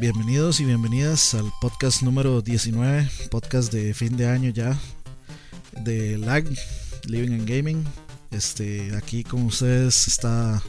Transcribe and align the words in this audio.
Bienvenidos 0.00 0.60
y 0.60 0.64
bienvenidas 0.64 1.34
al 1.34 1.52
podcast 1.60 2.00
número 2.00 2.40
19, 2.40 3.06
podcast 3.30 3.70
de 3.70 3.92
fin 3.92 4.16
de 4.16 4.26
año 4.26 4.48
ya, 4.48 4.78
de 5.84 6.16
LAG, 6.16 6.46
Living 7.04 7.32
and 7.34 7.46
Gaming. 7.46 7.84
Este, 8.30 8.96
aquí 8.96 9.22
con 9.24 9.42
ustedes 9.42 10.08
está 10.08 10.62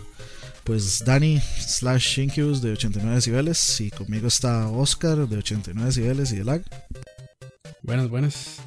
pues 0.66 1.06
Dani 1.06 1.40
slash 1.40 2.16
Shinkyus 2.16 2.62
de 2.62 2.74
89 2.74 3.16
decibeles 3.16 3.80
y 3.80 3.90
conmigo 3.90 4.28
está 4.28 4.68
Oscar 4.68 5.26
de 5.30 5.38
89 5.38 5.88
decibeles 5.88 6.34
y 6.34 6.36
de 6.36 6.44
LAG. 6.44 6.64
Buenas, 7.84 8.10
buenas. 8.10 8.58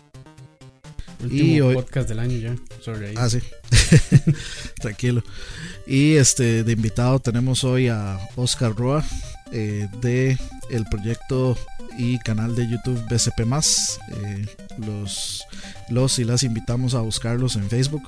Último 1.22 1.74
podcast 1.74 2.08
del 2.08 2.19
año 2.20 2.38
ya. 2.38 2.56
Sorry, 2.80 3.14
Ah, 3.16 3.28
sí. 3.28 3.41
Tranquilo. 4.80 5.22
Y 5.86 6.14
este 6.14 6.64
de 6.64 6.72
invitado 6.72 7.19
tenemos 7.19 7.64
hoy 7.64 7.88
a 7.88 8.19
Oscar 8.36 8.74
Roa 8.74 9.05
eh, 9.52 9.88
de 10.00 10.38
el 10.70 10.84
proyecto 10.86 11.56
y 11.96 12.18
canal 12.18 12.54
de 12.54 12.68
YouTube 12.68 13.00
BCP 13.09 13.41
eh, 13.41 14.46
los, 14.78 15.45
los 15.91 16.18
y 16.18 16.24
las 16.24 16.42
invitamos 16.42 16.95
a 16.95 17.00
buscarlos 17.00 17.56
en 17.56 17.68
Facebook 17.68 18.02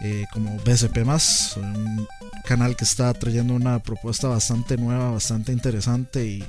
eh, 0.00 0.26
como 0.32 0.56
BCP 0.58 0.98
un 1.56 2.06
canal 2.44 2.76
que 2.76 2.84
está 2.84 3.12
trayendo 3.14 3.54
una 3.54 3.78
propuesta 3.78 4.28
bastante 4.28 4.76
nueva, 4.76 5.10
bastante 5.10 5.52
interesante 5.52 6.26
y, 6.26 6.44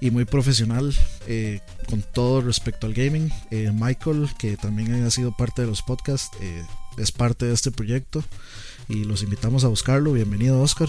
y 0.00 0.10
muy 0.10 0.24
profesional 0.24 0.92
eh, 1.26 1.60
con 1.88 2.02
todo 2.02 2.40
respecto 2.40 2.86
al 2.86 2.94
gaming. 2.94 3.30
Michael, 3.72 4.28
que 4.38 4.56
también 4.56 5.04
ha 5.04 5.10
sido 5.10 5.36
parte 5.36 5.62
de 5.62 5.68
los 5.68 5.82
podcasts, 5.82 6.36
es 6.96 7.12
parte 7.12 7.46
de 7.46 7.54
este 7.54 7.70
proyecto 7.70 8.24
y 8.88 9.04
los 9.04 9.22
invitamos 9.22 9.64
a 9.64 9.68
buscarlo. 9.68 10.12
Bienvenido, 10.12 10.60
Oscar. 10.60 10.88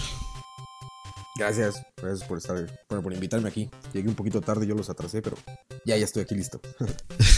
Gracias, 1.40 1.82
gracias 1.96 2.28
por 2.28 2.36
estar, 2.36 2.66
por 2.86 3.12
invitarme 3.14 3.48
aquí. 3.48 3.70
Llegué 3.94 4.10
un 4.10 4.14
poquito 4.14 4.42
tarde, 4.42 4.66
yo 4.66 4.74
los 4.74 4.90
atrasé, 4.90 5.22
pero 5.22 5.38
ya, 5.86 5.96
ya 5.96 6.04
estoy 6.04 6.22
aquí 6.22 6.34
listo. 6.34 6.60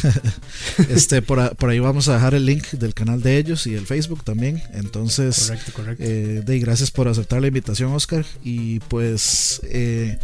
este, 0.88 1.22
por, 1.22 1.38
ahí 1.38 1.78
vamos 1.78 2.08
a 2.08 2.14
dejar 2.14 2.34
el 2.34 2.44
link 2.44 2.66
del 2.72 2.94
canal 2.94 3.22
de 3.22 3.38
ellos 3.38 3.64
y 3.68 3.76
el 3.76 3.86
Facebook 3.86 4.24
también. 4.24 4.60
Entonces, 4.72 5.46
correcto, 5.46 5.72
correcto. 5.72 6.04
Eh, 6.04 6.58
gracias 6.58 6.90
por 6.90 7.06
aceptar 7.06 7.40
la 7.40 7.46
invitación, 7.46 7.92
Oscar. 7.92 8.26
Y 8.42 8.80
pues, 8.80 9.60
eh, 9.66 10.18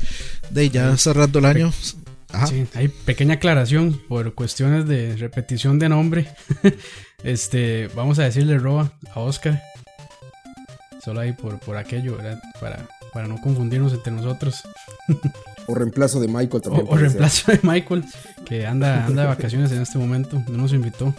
de 0.51 0.71
ya 0.71 0.97
cerrando 0.97 1.39
el 1.39 1.45
año. 1.45 1.73
Sí, 2.49 2.67
hay 2.75 2.89
pequeña 2.89 3.35
aclaración 3.35 4.03
por 4.09 4.35
cuestiones 4.35 4.89
de 4.89 5.15
repetición 5.19 5.79
de 5.79 5.89
nombre. 5.89 6.27
este, 7.23 7.87
vamos 7.95 8.19
a 8.19 8.25
decirle 8.25 8.59
Roa 8.59 8.93
a 9.15 9.21
Oscar. 9.21 9.63
Solo 11.09 11.21
ahí 11.21 11.33
por, 11.33 11.59
por 11.59 11.79
aquello, 11.79 12.19
¿verdad? 12.19 12.39
Para 12.61 12.87
para 13.13 13.27
no 13.27 13.41
confundirnos 13.41 13.93
entre 13.95 14.13
nosotros. 14.13 14.63
O 15.67 15.75
reemplazo 15.75 16.21
de 16.21 16.29
Michael 16.29 16.63
también. 16.63 16.87
O, 16.89 16.97
reemplazo 16.97 17.51
de 17.51 17.61
Michael, 17.63 18.05
que 18.45 18.67
anda, 18.67 19.07
anda 19.07 19.23
de 19.23 19.29
vacaciones 19.29 19.73
en 19.73 19.83
este 19.83 19.99
momento, 19.99 20.43
no 20.49 20.59
nos 20.59 20.73
invitó. 20.73 21.15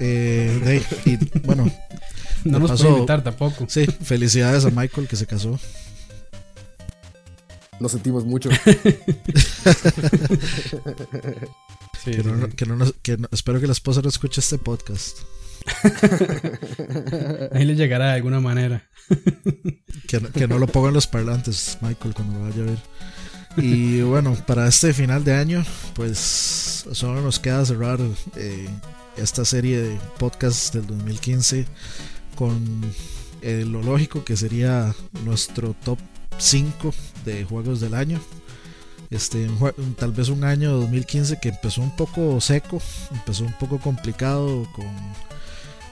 Eh, 0.00 0.82
y, 1.04 1.16
bueno, 1.40 1.70
no 2.44 2.58
nos 2.60 2.80
puede 2.80 2.94
invitar 2.94 3.22
tampoco. 3.24 3.66
Sí, 3.68 3.86
felicidades 3.86 4.64
a 4.64 4.70
Michael 4.70 5.08
que 5.08 5.16
se 5.16 5.26
casó. 5.26 5.58
Nos 7.80 7.90
sentimos 7.90 8.24
mucho. 8.24 8.50
que 13.02 13.18
espero 13.32 13.60
que 13.60 13.66
la 13.66 13.72
esposa 13.72 14.00
no 14.00 14.08
escuche 14.08 14.40
este 14.40 14.58
podcast. 14.58 15.18
Ahí 17.52 17.64
le 17.64 17.74
llegará 17.74 18.06
de 18.06 18.12
alguna 18.14 18.40
manera. 18.40 18.88
que, 20.06 20.48
no 20.48 20.58
lo 20.58 20.66
pongan 20.66 20.94
los 20.94 21.06
parlantes, 21.06 21.78
Michael, 21.80 22.14
cuando 22.14 22.38
lo 22.38 22.44
vaya 22.44 22.62
a 22.62 22.66
ver. 22.66 22.78
Y 23.56 24.00
bueno, 24.00 24.34
para 24.46 24.66
este 24.66 24.94
final 24.94 25.24
de 25.24 25.34
año, 25.34 25.64
pues 25.94 26.86
solo 26.92 27.20
nos 27.20 27.38
queda 27.38 27.64
cerrar 27.64 27.98
eh, 28.36 28.68
esta 29.16 29.44
serie 29.44 29.82
de 29.82 29.98
podcasts 30.18 30.72
del 30.72 30.86
2015 30.86 31.66
con 32.34 32.82
lo 33.42 33.82
lógico 33.82 34.24
que 34.24 34.36
sería 34.36 34.94
nuestro 35.24 35.74
top 35.84 35.98
5 36.38 36.94
de 37.24 37.44
juegos 37.44 37.80
del 37.80 37.94
año. 37.94 38.20
Este, 39.10 39.46
tal 39.98 40.12
vez 40.12 40.28
un 40.30 40.42
año 40.42 40.72
2015 40.72 41.38
que 41.40 41.50
empezó 41.50 41.82
un 41.82 41.94
poco 41.94 42.40
seco, 42.40 42.80
empezó 43.10 43.44
un 43.44 43.52
poco 43.52 43.78
complicado 43.78 44.66
con 44.74 44.86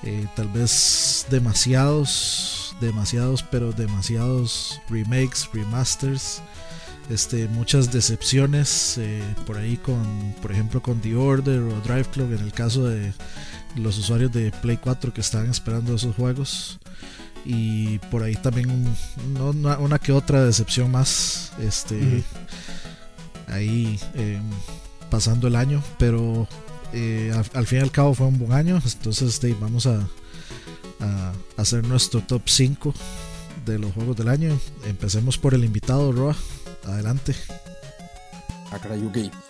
eh, 0.03 0.27
tal 0.35 0.49
vez 0.49 1.27
demasiados, 1.31 2.75
demasiados, 2.81 3.43
pero 3.43 3.73
demasiados 3.73 4.81
remakes, 4.89 5.49
remasters, 5.53 6.43
este, 7.11 7.49
muchas 7.49 7.93
decepciones 7.93 8.97
eh, 8.99 9.23
por 9.47 9.59
ahí 9.59 9.77
con, 9.77 10.35
por 10.41 10.53
ejemplo, 10.53 10.81
con 10.81 11.01
The 11.01 11.17
Order 11.17 11.61
o 11.61 11.81
Drive 11.81 12.05
Club 12.13 12.33
en 12.33 12.45
el 12.45 12.53
caso 12.53 12.85
de 12.85 13.13
los 13.77 13.99
usuarios 13.99 14.33
de 14.33 14.53
Play 14.63 14.77
4 14.77 15.13
que 15.13 15.21
estaban 15.21 15.51
esperando 15.51 15.95
esos 15.95 16.15
juegos. 16.15 16.79
Y 17.45 17.99
por 18.11 18.23
ahí 18.23 18.35
también 18.37 18.87
una, 19.39 19.99
que 19.99 20.13
otra 20.13 20.45
decepción 20.45 20.91
más, 20.91 21.53
este, 21.59 22.23
ahí 23.49 23.99
em, 24.15 24.43
pasando 25.11 25.49
el 25.49 25.57
año, 25.57 25.83
pero 25.99 26.47
eh, 26.93 27.33
al, 27.55 27.67
fin 27.67 27.79
y 27.79 27.83
al 27.83 27.91
cabo 27.91 28.15
fue 28.15 28.27
un 28.27 28.39
buen 28.39 28.53
año. 28.53 28.81
Entonces 28.85 29.41
vamos 29.61 29.87
a, 29.87 30.07
hacer 31.57 31.87
nuestro 31.87 32.21
top 32.21 32.43
5 32.45 32.95
de 33.67 33.79
los 33.79 33.93
juegos 33.93 34.17
del 34.17 34.29
año. 34.29 34.59
Empecemos 34.87 35.39
por 35.39 35.55
el 35.55 35.65
invitado, 35.65 36.13
Roa. 36.13 36.37
Adelante. 36.85 37.35
Ah. 37.49 37.71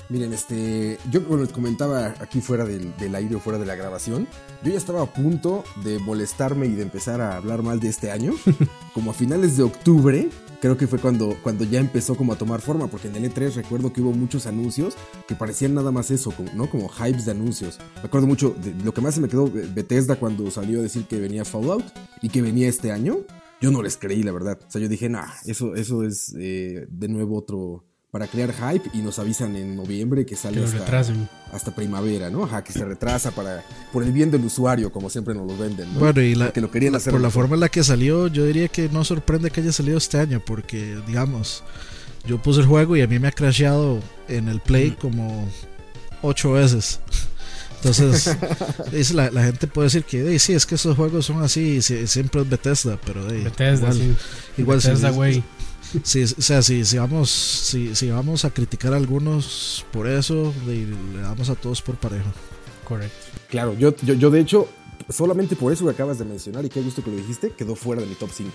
Miren, 0.09 0.33
este. 0.33 0.99
Yo, 1.11 1.25
como 1.25 1.39
les 1.39 1.53
comentaba 1.53 2.15
aquí 2.21 2.41
fuera 2.41 2.65
del, 2.65 2.97
del 2.97 3.15
aire 3.15 3.37
o 3.37 3.41
fuera 3.41 3.59
de 3.59 3.67
la 3.67 3.75
grabación, 3.75 4.27
yo 4.63 4.73
ya 4.73 4.79
estaba 4.79 5.03
a 5.03 5.13
punto 5.13 5.63
de 5.85 5.99
molestarme 5.99 6.67
y 6.67 6.73
de 6.73 6.83
empezar 6.83 7.21
a 7.21 7.37
hablar 7.37 7.63
mal 7.63 7.81
de 7.81 7.89
este 7.89 8.11
año. 8.11 8.33
como 8.95 9.11
a 9.11 9.15
finales 9.15 9.57
de 9.57 9.63
octubre, 9.63 10.31
creo 10.61 10.77
que 10.77 10.87
fue 10.87 10.99
cuando, 10.99 11.37
cuando 11.43 11.65
ya 11.65 11.81
empezó 11.81 12.15
como 12.15 12.33
a 12.33 12.37
tomar 12.37 12.61
forma, 12.61 12.87
porque 12.89 13.09
en 13.09 13.17
el 13.17 13.33
E3 13.33 13.55
recuerdo 13.55 13.93
que 13.93 14.01
hubo 14.01 14.13
muchos 14.13 14.47
anuncios 14.47 14.95
que 15.27 15.35
parecían 15.35 15.75
nada 15.75 15.91
más 15.91 16.11
eso, 16.11 16.33
¿no? 16.55 16.69
Como 16.71 16.89
hypes 16.89 17.25
de 17.25 17.33
anuncios. 17.33 17.79
Me 17.97 18.03
acuerdo 18.03 18.27
mucho, 18.27 18.55
de, 18.63 18.75
lo 18.85 18.93
que 18.93 19.01
más 19.01 19.15
se 19.15 19.21
me 19.21 19.29
quedó 19.29 19.51
Bethesda 19.51 20.17
cuando 20.17 20.51
salió 20.51 20.81
a 20.81 20.83
decir 20.83 21.07
que 21.07 21.19
venía 21.19 21.45
Fallout 21.45 21.85
y 22.23 22.29
que 22.29 22.43
venía 22.43 22.69
este 22.69 22.93
año. 22.93 23.19
Yo 23.61 23.71
no 23.71 23.83
les 23.83 23.97
creí, 23.97 24.23
la 24.23 24.33
verdad. 24.33 24.59
O 24.67 24.71
sea, 24.71 24.81
yo 24.81 24.89
dije, 24.89 25.09
nah, 25.09 25.29
eso, 25.45 25.75
eso 25.75 26.05
es 26.05 26.35
eh, 26.39 26.87
de 26.89 27.09
nuevo 27.09 27.37
otro, 27.37 27.85
para 28.11 28.27
crear 28.27 28.53
hype 28.53 28.91
y 28.93 28.99
nos 28.99 29.19
avisan 29.19 29.55
en 29.55 29.77
noviembre 29.77 30.27
que 30.27 30.35
sale 30.35 30.65
hasta, 30.65 31.05
hasta, 31.53 31.75
primavera, 31.75 32.29
¿no? 32.29 32.45
Ajá, 32.45 32.65
que 32.65 32.73
se 32.73 32.85
retrasa 32.85 33.31
para 33.31 33.65
por 33.93 34.03
el 34.03 34.13
bien 34.13 34.31
del 34.31 34.45
usuario, 34.45 34.91
como 34.91 35.09
siempre 35.09 35.33
nos 35.35 35.47
lo 35.47 35.57
venden, 35.57 35.93
¿no? 35.95 36.01
Bueno, 36.01 36.21
y 36.21 36.35
la, 36.35 36.53
que 36.53 36.61
lo 36.61 36.71
querían 36.71 36.97
hacer 36.97 37.13
por 37.13 37.21
la 37.21 37.31
forma 37.31 37.55
en 37.55 37.61
la 37.61 37.69
que 37.69 37.85
salió, 37.85 38.27
yo 38.27 38.45
diría 38.45 38.69
que 38.69 38.89
no 38.89 39.05
sorprende 39.05 39.51
que 39.51 39.61
haya 39.61 39.73
salido 39.73 39.97
este 39.97 40.19
año, 40.19 40.43
porque 40.45 40.99
digamos, 41.07 41.63
yo 42.27 42.43
puse 42.43 42.61
el 42.61 42.67
juego 42.67 42.97
y 42.97 43.03
a 43.03 43.07
mí 43.07 43.19
me 43.21 43.29
ha 43.29 43.33
crasheado 43.33 44.01
en 44.29 44.49
el 44.49 44.61
Play 44.61 44.91
como 44.93 45.49
ocho 46.23 46.53
veces. 46.53 47.01
Entonces, 47.77 48.37
la, 49.15 49.31
la, 49.31 49.45
gente 49.45 49.67
puede 49.67 49.87
decir 49.87 50.05
que 50.05 50.39
sí, 50.39 50.53
es 50.53 50.67
que 50.67 50.75
esos 50.75 50.97
juegos 50.97 51.25
son 51.27 51.43
así, 51.43 51.81
siempre 51.81 52.43
es 52.43 52.49
Bethesda, 52.49 52.99
pero 53.07 53.25
Bethesda, 53.25 53.93
sí. 53.93 54.15
igual 54.59 54.79
Bethesda, 54.79 55.11
güey. 55.11 55.43
Sí, 56.03 56.23
o 56.23 56.27
sea, 56.27 56.63
si, 56.63 56.85
si, 56.85 56.99
vamos, 56.99 57.31
si, 57.31 57.95
si 57.95 58.11
vamos 58.11 58.45
a 58.45 58.51
criticar 58.51 58.93
a 58.93 58.97
algunos 58.97 59.85
por 59.93 60.07
eso, 60.07 60.55
le, 60.67 60.87
damos 61.21 61.51
a 61.51 61.55
todos 61.55 61.83
por 61.83 61.97
parejo. 61.97 62.31
Correcto. 62.87 63.17
Claro, 63.49 63.75
yo, 63.75 63.95
yo, 64.03 64.15
yo 64.15 64.31
de 64.31 64.41
hecho, 64.41 64.69
solamente 65.09 65.57
por 65.57 65.73
eso 65.73 65.85
que 65.85 65.91
acabas 65.91 66.19
de 66.19 66.25
mencionar 66.25 66.65
y 66.65 66.69
qué 66.69 66.81
gusto 66.81 67.03
que 67.03 67.11
lo 67.11 67.17
dijiste, 67.17 67.51
quedó 67.51 67.75
fuera 67.75 68.03
de 68.03 68.09
mi 68.09 68.15
top 68.15 68.31
5. 68.33 68.51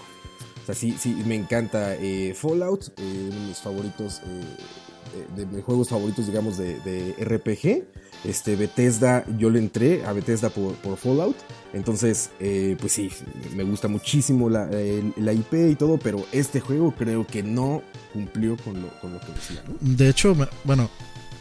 O 0.63 0.65
sea, 0.65 0.75
sí, 0.75 0.95
sí, 0.97 1.09
me 1.25 1.35
encanta 1.35 1.95
eh, 1.95 2.33
Fallout, 2.33 2.87
eh, 2.97 3.29
uno 3.31 3.39
de 3.39 3.47
mis 3.47 3.59
favoritos, 3.59 4.21
eh, 4.25 5.27
de 5.35 5.45
mis 5.45 5.63
juegos 5.63 5.89
favoritos, 5.89 6.25
digamos, 6.25 6.57
de, 6.57 6.79
de 6.79 7.13
RPG. 7.23 7.85
Este, 8.25 8.55
Bethesda, 8.55 9.23
yo 9.37 9.49
le 9.49 9.59
entré 9.59 10.03
a 10.05 10.13
Bethesda 10.13 10.49
por, 10.49 10.73
por 10.75 10.97
Fallout. 10.97 11.35
Entonces, 11.73 12.31
eh, 12.39 12.75
pues 12.79 12.93
sí, 12.93 13.11
me 13.53 13.63
gusta 13.63 13.87
muchísimo 13.87 14.49
la, 14.49 14.69
IP 14.71 15.53
y 15.71 15.75
todo, 15.75 15.97
pero 15.97 16.25
este 16.31 16.59
juego 16.59 16.93
creo 16.97 17.27
que 17.27 17.43
no 17.43 17.83
cumplió 18.13 18.57
con 18.57 18.81
lo, 18.81 18.89
con 18.99 19.13
lo 19.13 19.19
que 19.19 19.27
decía. 19.33 19.63
De 19.81 20.09
hecho, 20.09 20.35
bueno, 20.63 20.89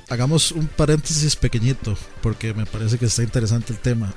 hagamos 0.08 0.52
un 0.52 0.66
paréntesis 0.66 1.36
pequeñito, 1.36 1.96
porque 2.20 2.52
me 2.52 2.66
parece 2.66 2.98
que 2.98 3.06
está 3.06 3.22
interesante 3.22 3.72
el 3.72 3.78
tema. 3.78 4.12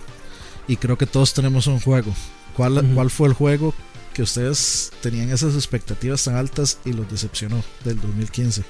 Y 0.68 0.75
creo 0.78 0.98
que 0.98 1.06
todos 1.06 1.34
tenemos 1.34 1.68
un 1.68 1.80
juego. 1.80 2.14
¿Cuál, 2.56 2.84
¿cuál 2.96 3.10
fue 3.10 3.28
el 3.30 3.34
juego 3.34 3.74
que 4.14 4.24
ustedes 4.24 4.92
tenían 5.02 5.30
esas 5.30 5.54
expectativas 5.54 6.24
tan 6.24 6.36
altas 6.36 6.80
y 6.84 6.94
los 6.94 7.10
decepcionó 7.10 7.64
del 7.86 8.02
2015? 8.02 8.64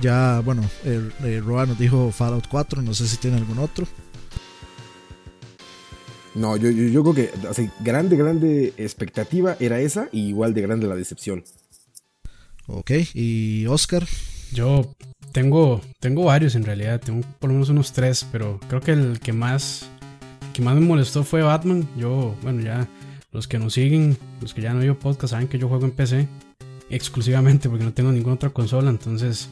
Ya, 0.00 0.40
bueno, 0.44 0.62
el, 0.84 1.44
Roa 1.44 1.66
nos 1.66 1.78
dijo 1.78 2.10
Fallout 2.10 2.46
4, 2.48 2.82
no 2.82 2.94
sé 2.94 3.06
si 3.06 3.16
tiene 3.16 3.36
algún 3.36 3.58
otro. 3.58 3.86
No, 6.34 6.56
yo, 6.56 6.70
yo, 6.70 7.02
creo 7.02 7.14
que 7.14 7.30
grande, 7.80 8.16
grande 8.16 8.72
expectativa 8.78 9.56
era 9.60 9.80
esa 9.80 10.08
y 10.12 10.28
igual 10.28 10.54
de 10.54 10.62
grande 10.62 10.86
la 10.86 10.96
decepción. 10.96 11.44
Ok, 12.66 12.90
y 13.14 13.66
Oscar. 13.66 14.06
Yo 14.52 14.94
tengo, 15.32 15.80
tengo 16.00 16.24
varios 16.24 16.54
en 16.54 16.64
realidad, 16.64 17.00
tengo 17.00 17.26
por 17.38 17.48
lo 17.48 17.54
menos 17.54 17.68
unos 17.70 17.92
tres, 17.92 18.26
pero 18.30 18.60
creo 18.68 18.80
que 18.80 18.92
el 18.92 19.20
que 19.20 19.32
más, 19.32 19.88
que 20.52 20.62
más 20.62 20.74
me 20.74 20.80
molestó 20.80 21.24
fue 21.24 21.42
Batman. 21.42 21.88
Yo, 21.96 22.34
bueno, 22.42 22.62
ya 22.62 22.88
los 23.32 23.48
que 23.48 23.58
nos 23.58 23.74
siguen, 23.74 24.16
los 24.40 24.54
que 24.54 24.62
ya 24.62 24.72
no 24.72 24.80
oído 24.80 24.98
podcast, 24.98 25.32
saben 25.32 25.48
que 25.48 25.58
yo 25.58 25.68
juego 25.68 25.84
en 25.84 25.92
PC 25.92 26.28
exclusivamente 26.90 27.68
porque 27.68 27.84
no 27.84 27.92
tengo 27.92 28.12
ninguna 28.12 28.34
otra 28.34 28.50
consola, 28.50 28.90
entonces 28.90 29.48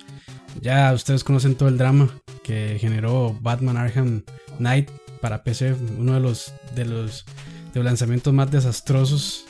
ya 0.61 0.93
ustedes 0.93 1.25
conocen 1.25 1.55
todo 1.55 1.69
el 1.69 1.79
drama 1.79 2.11
que 2.43 2.79
generó 2.81 3.37
Batman 3.41 3.76
Arkham 3.76 4.23
Knight 4.58 4.91
para 5.20 5.43
PC, 5.43 5.75
uno 5.99 6.14
de 6.14 6.20
los 6.20 6.52
de 6.75 6.85
los, 6.85 7.25
de 7.75 7.82
lanzamientos 7.82 8.32
más 8.32 8.50
desastrosos 8.50 9.47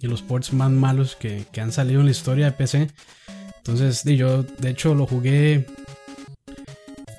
y 0.00 0.06
los 0.06 0.22
ports 0.22 0.52
más 0.52 0.70
malos 0.70 1.16
que, 1.16 1.44
que 1.52 1.60
han 1.60 1.72
salido 1.72 2.00
en 2.00 2.06
la 2.06 2.12
historia 2.12 2.46
de 2.46 2.52
PC. 2.52 2.88
Entonces, 3.64 4.02
yo 4.04 4.42
de 4.42 4.70
hecho 4.70 4.94
lo 4.94 5.06
jugué. 5.06 5.66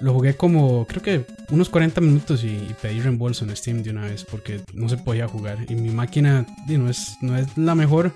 Lo 0.02 0.14
jugué 0.14 0.36
como, 0.36 0.86
creo 0.86 1.02
que 1.02 1.26
unos 1.50 1.70
40 1.70 2.02
minutos 2.02 2.44
y, 2.44 2.76
pedí 2.82 3.00
reembolso 3.00 3.46
en 3.46 3.56
Steam 3.56 3.84
de 3.84 3.92
una 3.92 4.02
vez 4.02 4.26
porque 4.26 4.62
no 4.74 4.90
se 4.90 4.98
podía 4.98 5.30
jugar. 5.30 5.60
Y 5.70 5.76
mi 5.76 5.92
máquina 5.92 6.46
no, 6.68 6.90
es, 6.90 7.16
no 7.22 7.38
es 7.38 7.58
la 7.58 7.74
mejor, 7.74 8.12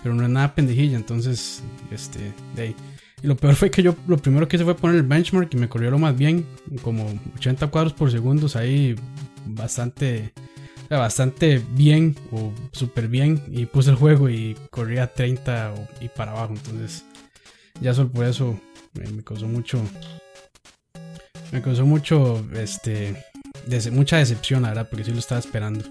pero 0.00 0.14
no 0.14 0.22
es 0.22 0.28
nada 0.28 0.54
pendejilla. 0.54 0.96
Entonces, 0.96 1.62
este, 1.90 2.32
de 2.54 2.62
ahí. 2.62 2.76
Y 3.24 3.26
lo 3.26 3.36
peor 3.38 3.54
fue 3.54 3.70
que 3.70 3.82
yo 3.82 3.96
lo 4.06 4.18
primero 4.18 4.46
que 4.46 4.56
hice 4.56 4.66
fue 4.66 4.76
poner 4.76 4.96
el 4.96 5.02
benchmark 5.02 5.48
y 5.54 5.56
me 5.56 5.66
corrió 5.66 5.90
lo 5.90 5.98
más 5.98 6.14
bien, 6.14 6.44
como 6.82 7.06
80 7.38 7.68
cuadros 7.68 7.94
por 7.94 8.10
segundo, 8.10 8.46
ahí 8.54 8.94
bastante, 9.46 10.34
bastante 10.90 11.62
bien 11.70 12.16
o 12.32 12.52
súper 12.72 13.08
bien. 13.08 13.42
Y 13.50 13.64
puse 13.64 13.88
el 13.88 13.96
juego 13.96 14.28
y 14.28 14.54
corría 14.68 15.10
30 15.10 15.72
y 16.02 16.08
para 16.10 16.32
abajo. 16.32 16.52
Entonces, 16.52 17.06
ya 17.80 17.94
solo 17.94 18.10
por 18.10 18.26
eso 18.26 18.60
me, 18.92 19.24
causó 19.24 19.48
mucho. 19.48 19.80
Me 21.50 21.62
causó 21.62 21.86
mucho. 21.86 22.46
Este. 22.52 23.16
mucha 23.90 24.18
decepción, 24.18 24.64
la 24.64 24.68
verdad, 24.68 24.88
porque 24.90 25.04
sí 25.04 25.12
lo 25.12 25.20
estaba 25.20 25.38
esperando. 25.38 25.82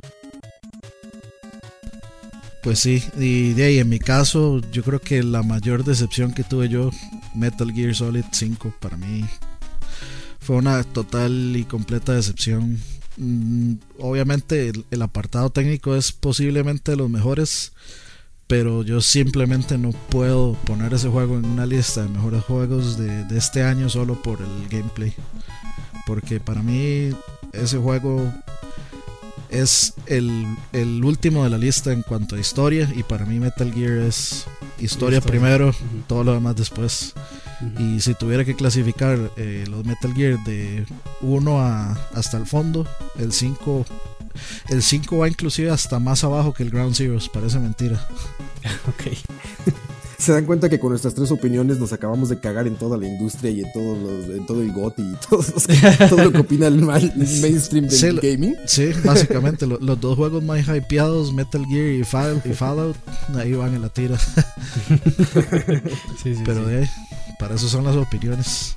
Pues 2.62 2.80
sí, 2.80 3.04
y 3.18 3.54
de 3.54 3.66
ahí 3.66 3.80
en 3.80 3.90
mi 3.90 4.00
caso, 4.00 4.62
yo 4.72 4.84
creo 4.84 5.00
que 5.00 5.22
la 5.22 5.44
mayor 5.44 5.84
decepción 5.84 6.34
que 6.34 6.44
tuve 6.44 6.70
yo, 6.70 6.92
Metal 7.36 7.72
Gear 7.72 7.96
Solid 7.96 8.26
5, 8.32 8.74
para 8.80 8.98
mí 8.98 9.26
fue 10.40 10.58
una 10.58 10.84
total 10.84 11.56
y 11.56 11.64
completa 11.64 12.14
decepción. 12.14 12.80
Mm, 13.18 13.76
obviamente 14.00 14.72
el 14.90 15.02
apartado 15.02 15.50
técnico 15.50 15.96
es 15.96 16.12
posiblemente 16.12 16.92
de 16.92 16.98
los 16.98 17.10
mejores 17.10 17.74
pero 18.48 18.84
yo 18.84 19.02
simplemente 19.02 19.78
no 19.78 19.92
puedo 19.92 20.54
poner 20.66 20.94
ese 20.94 21.10
juego 21.10 21.38
en 21.38 21.46
una 21.46 21.66
lista 21.66 22.04
de 22.04 22.10
mejores 22.10 22.44
juegos 22.44 22.98
de, 22.98 23.26
este 23.38 23.64
año 23.64 23.90
solo 23.90 24.22
por 24.22 24.40
el 24.42 24.70
gameplay. 24.70 25.14
Porque 26.06 26.40
para 26.40 26.62
mí 26.62 27.10
ese 27.54 27.78
juego 27.78 28.32
es 29.50 29.94
el, 30.06 30.46
último 31.04 31.44
de 31.46 31.50
la 31.50 31.58
lista 31.58 31.94
en 31.94 32.02
cuanto 32.04 32.36
a 32.36 32.40
historia 32.40 32.92
y 32.96 33.04
para 33.04 33.26
mí 33.26 33.40
Metal 33.40 33.74
Gear 33.74 34.00
es 34.00 34.46
historia, 34.84 35.22
primero, 35.22 35.74
todo 36.08 36.24
lo 36.24 36.34
demás 36.34 36.56
después. 36.56 37.14
Y 37.80 38.02
si 38.02 38.14
tuviera 38.14 38.44
que 38.44 38.56
clasificar 38.56 39.32
eh, 39.38 39.66
los 39.70 39.86
Metal 39.86 40.14
Gear 40.14 40.38
de 40.44 40.86
1 41.22 41.60
hasta 42.14 42.38
el 42.38 42.46
fondo, 42.46 42.86
el 43.18 43.32
5 43.32 43.86
el 44.70 44.82
5 44.82 45.18
va 45.18 45.28
inclusive 45.28 45.70
hasta 45.70 46.00
más 46.00 46.24
abajo 46.24 46.54
que 46.54 46.64
el 46.64 46.72
Ground 46.72 46.96
Zeroes, 46.96 47.30
parece 47.30 47.60
mentira. 47.60 48.06
ok. 48.88 49.33
Se 50.24 50.32
dan 50.32 50.46
cuenta 50.46 50.70
que 50.70 50.80
con 50.80 50.92
nuestras 50.92 51.14
tres 51.14 51.30
opiniones 51.32 51.80
nos 51.80 51.92
acabamos 51.92 52.30
de 52.30 52.40
cagar 52.40 52.66
en 52.66 52.78
toda 52.78 52.98
la 52.98 53.06
industria 53.06 53.52
y 53.52 53.60
en 53.60 53.70
todo, 53.74 54.34
en 54.34 54.46
todo 54.46 54.62
el 54.62 54.72
GOTI 54.72 55.02
y 55.02 55.18
todo, 56.10 56.24
lo 56.24 56.32
que 56.32 56.38
opina 56.38 56.68
el, 56.68 56.78
mainstream 56.78 57.90
del 57.90 58.22
gaming. 58.22 58.56
Sí, 58.66 58.92
básicamente 59.04 59.68
los 59.68 60.00
dos 60.00 60.16
juegos 60.16 60.42
más 60.42 60.66
hypeados, 60.66 61.34
Metal 61.34 61.66
Gear 61.66 61.90
y, 61.90 62.06
Fallout, 62.06 62.96
ahí 63.36 63.52
van 63.52 63.76
en 63.76 63.82
la 63.82 63.90
tira. 63.90 64.18
sí, 66.24 66.36
sí, 66.36 66.42
Pero 66.46 66.68
de 66.68 66.84
ahí, 66.84 66.90
para 67.38 67.56
eso 67.56 67.68
son 67.68 67.84
las 67.84 67.98
opiniones. 67.98 68.76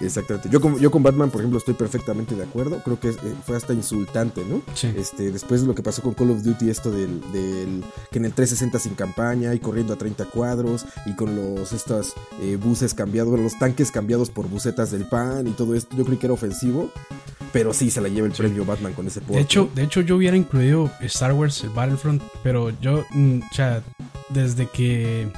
Exactamente. 0.00 0.48
Yo 0.48 0.60
con, 0.60 0.78
yo 0.78 0.90
con 0.90 1.02
Batman, 1.02 1.30
por 1.30 1.40
ejemplo, 1.40 1.58
estoy 1.58 1.74
perfectamente 1.74 2.34
de 2.34 2.44
acuerdo. 2.44 2.82
Creo 2.82 2.98
que 2.98 3.10
eh, 3.10 3.34
fue 3.44 3.56
hasta 3.56 3.72
insultante, 3.72 4.44
¿no? 4.44 4.62
Este, 4.96 5.30
después 5.30 5.60
de 5.60 5.66
lo 5.66 5.74
que 5.74 5.82
pasó 5.82 6.02
con 6.02 6.14
Call 6.14 6.30
of 6.30 6.42
Duty, 6.42 6.70
esto 6.70 6.90
del, 6.90 7.20
del, 7.32 7.84
que 8.10 8.18
en 8.18 8.24
el 8.24 8.32
360 8.32 8.78
sin 8.78 8.94
campaña 8.94 9.54
y 9.54 9.58
corriendo 9.58 9.92
a 9.92 9.96
30 9.96 10.26
cuadros 10.26 10.86
y 11.06 11.14
con 11.14 11.36
los 11.36 11.72
estos 11.72 12.14
eh, 12.42 12.56
buses 12.56 12.94
cambiados, 12.94 13.38
los 13.38 13.58
tanques 13.58 13.90
cambiados 13.90 14.30
por 14.30 14.48
bucetas 14.48 14.90
del 14.90 15.06
pan 15.06 15.46
y 15.46 15.52
todo 15.52 15.74
esto, 15.74 15.96
yo 15.96 16.04
creo 16.04 16.18
que 16.18 16.26
era 16.26 16.34
ofensivo. 16.34 16.90
Pero 17.52 17.72
sí 17.72 17.90
se 17.90 18.00
la 18.00 18.08
lleva 18.08 18.28
el 18.28 18.32
premio 18.32 18.64
Batman 18.64 18.92
con 18.92 19.08
ese 19.08 19.20
port. 19.20 19.34
De 19.34 19.40
hecho, 19.40 19.68
de 19.74 19.82
hecho, 19.82 20.02
yo 20.02 20.16
hubiera 20.16 20.36
incluido 20.36 20.88
Star 21.00 21.32
Wars, 21.32 21.64
el 21.64 21.70
Battlefront, 21.70 22.22
pero 22.44 22.70
yo, 22.80 23.04
mm, 23.10 23.40
o 23.40 23.54
sea, 23.54 23.82
desde 24.28 24.66
que 24.66 25.32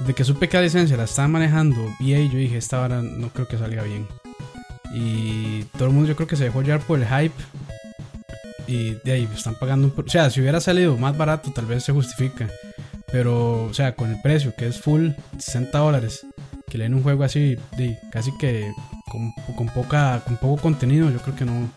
de 0.00 0.14
que 0.14 0.24
supe 0.24 0.48
que 0.48 0.56
la 0.56 0.62
licencia 0.62 0.96
la 0.96 1.04
estaba 1.04 1.28
manejando 1.28 1.76
EA, 2.00 2.18
yo 2.26 2.38
dije, 2.38 2.58
esta 2.58 2.80
hora 2.80 3.02
no 3.02 3.28
creo 3.30 3.48
que 3.48 3.58
salga 3.58 3.82
bien. 3.82 4.06
Y 4.94 5.64
todo 5.76 5.88
el 5.88 5.94
mundo 5.94 6.08
yo 6.08 6.16
creo 6.16 6.28
que 6.28 6.36
se 6.36 6.44
dejó 6.44 6.62
llevar 6.62 6.80
por 6.80 6.98
el 6.98 7.06
hype. 7.06 7.34
Y 8.66 8.94
de 9.04 9.12
ahí 9.12 9.28
están 9.34 9.54
pagando 9.54 9.86
un... 9.88 10.04
O 10.04 10.08
sea, 10.08 10.30
si 10.30 10.40
hubiera 10.40 10.60
salido 10.60 10.96
más 10.96 11.16
barato 11.16 11.52
tal 11.52 11.66
vez 11.66 11.84
se 11.84 11.92
justifica. 11.92 12.48
Pero, 13.12 13.64
o 13.64 13.74
sea, 13.74 13.94
con 13.94 14.10
el 14.10 14.20
precio 14.20 14.54
que 14.56 14.66
es 14.66 14.80
full 14.80 15.10
60 15.38 15.78
dólares, 15.78 16.26
que 16.76 16.78
leen 16.78 16.94
un 16.94 17.02
juego 17.02 17.24
así, 17.24 17.56
de, 17.76 17.98
casi 18.10 18.36
que 18.36 18.72
con, 19.10 19.32
con, 19.54 19.66
poca, 19.68 20.22
con 20.24 20.36
poco 20.36 20.60
contenido, 20.60 21.10
yo 21.10 21.18
creo 21.20 21.34
que 21.34 21.44
no, 21.46 21.70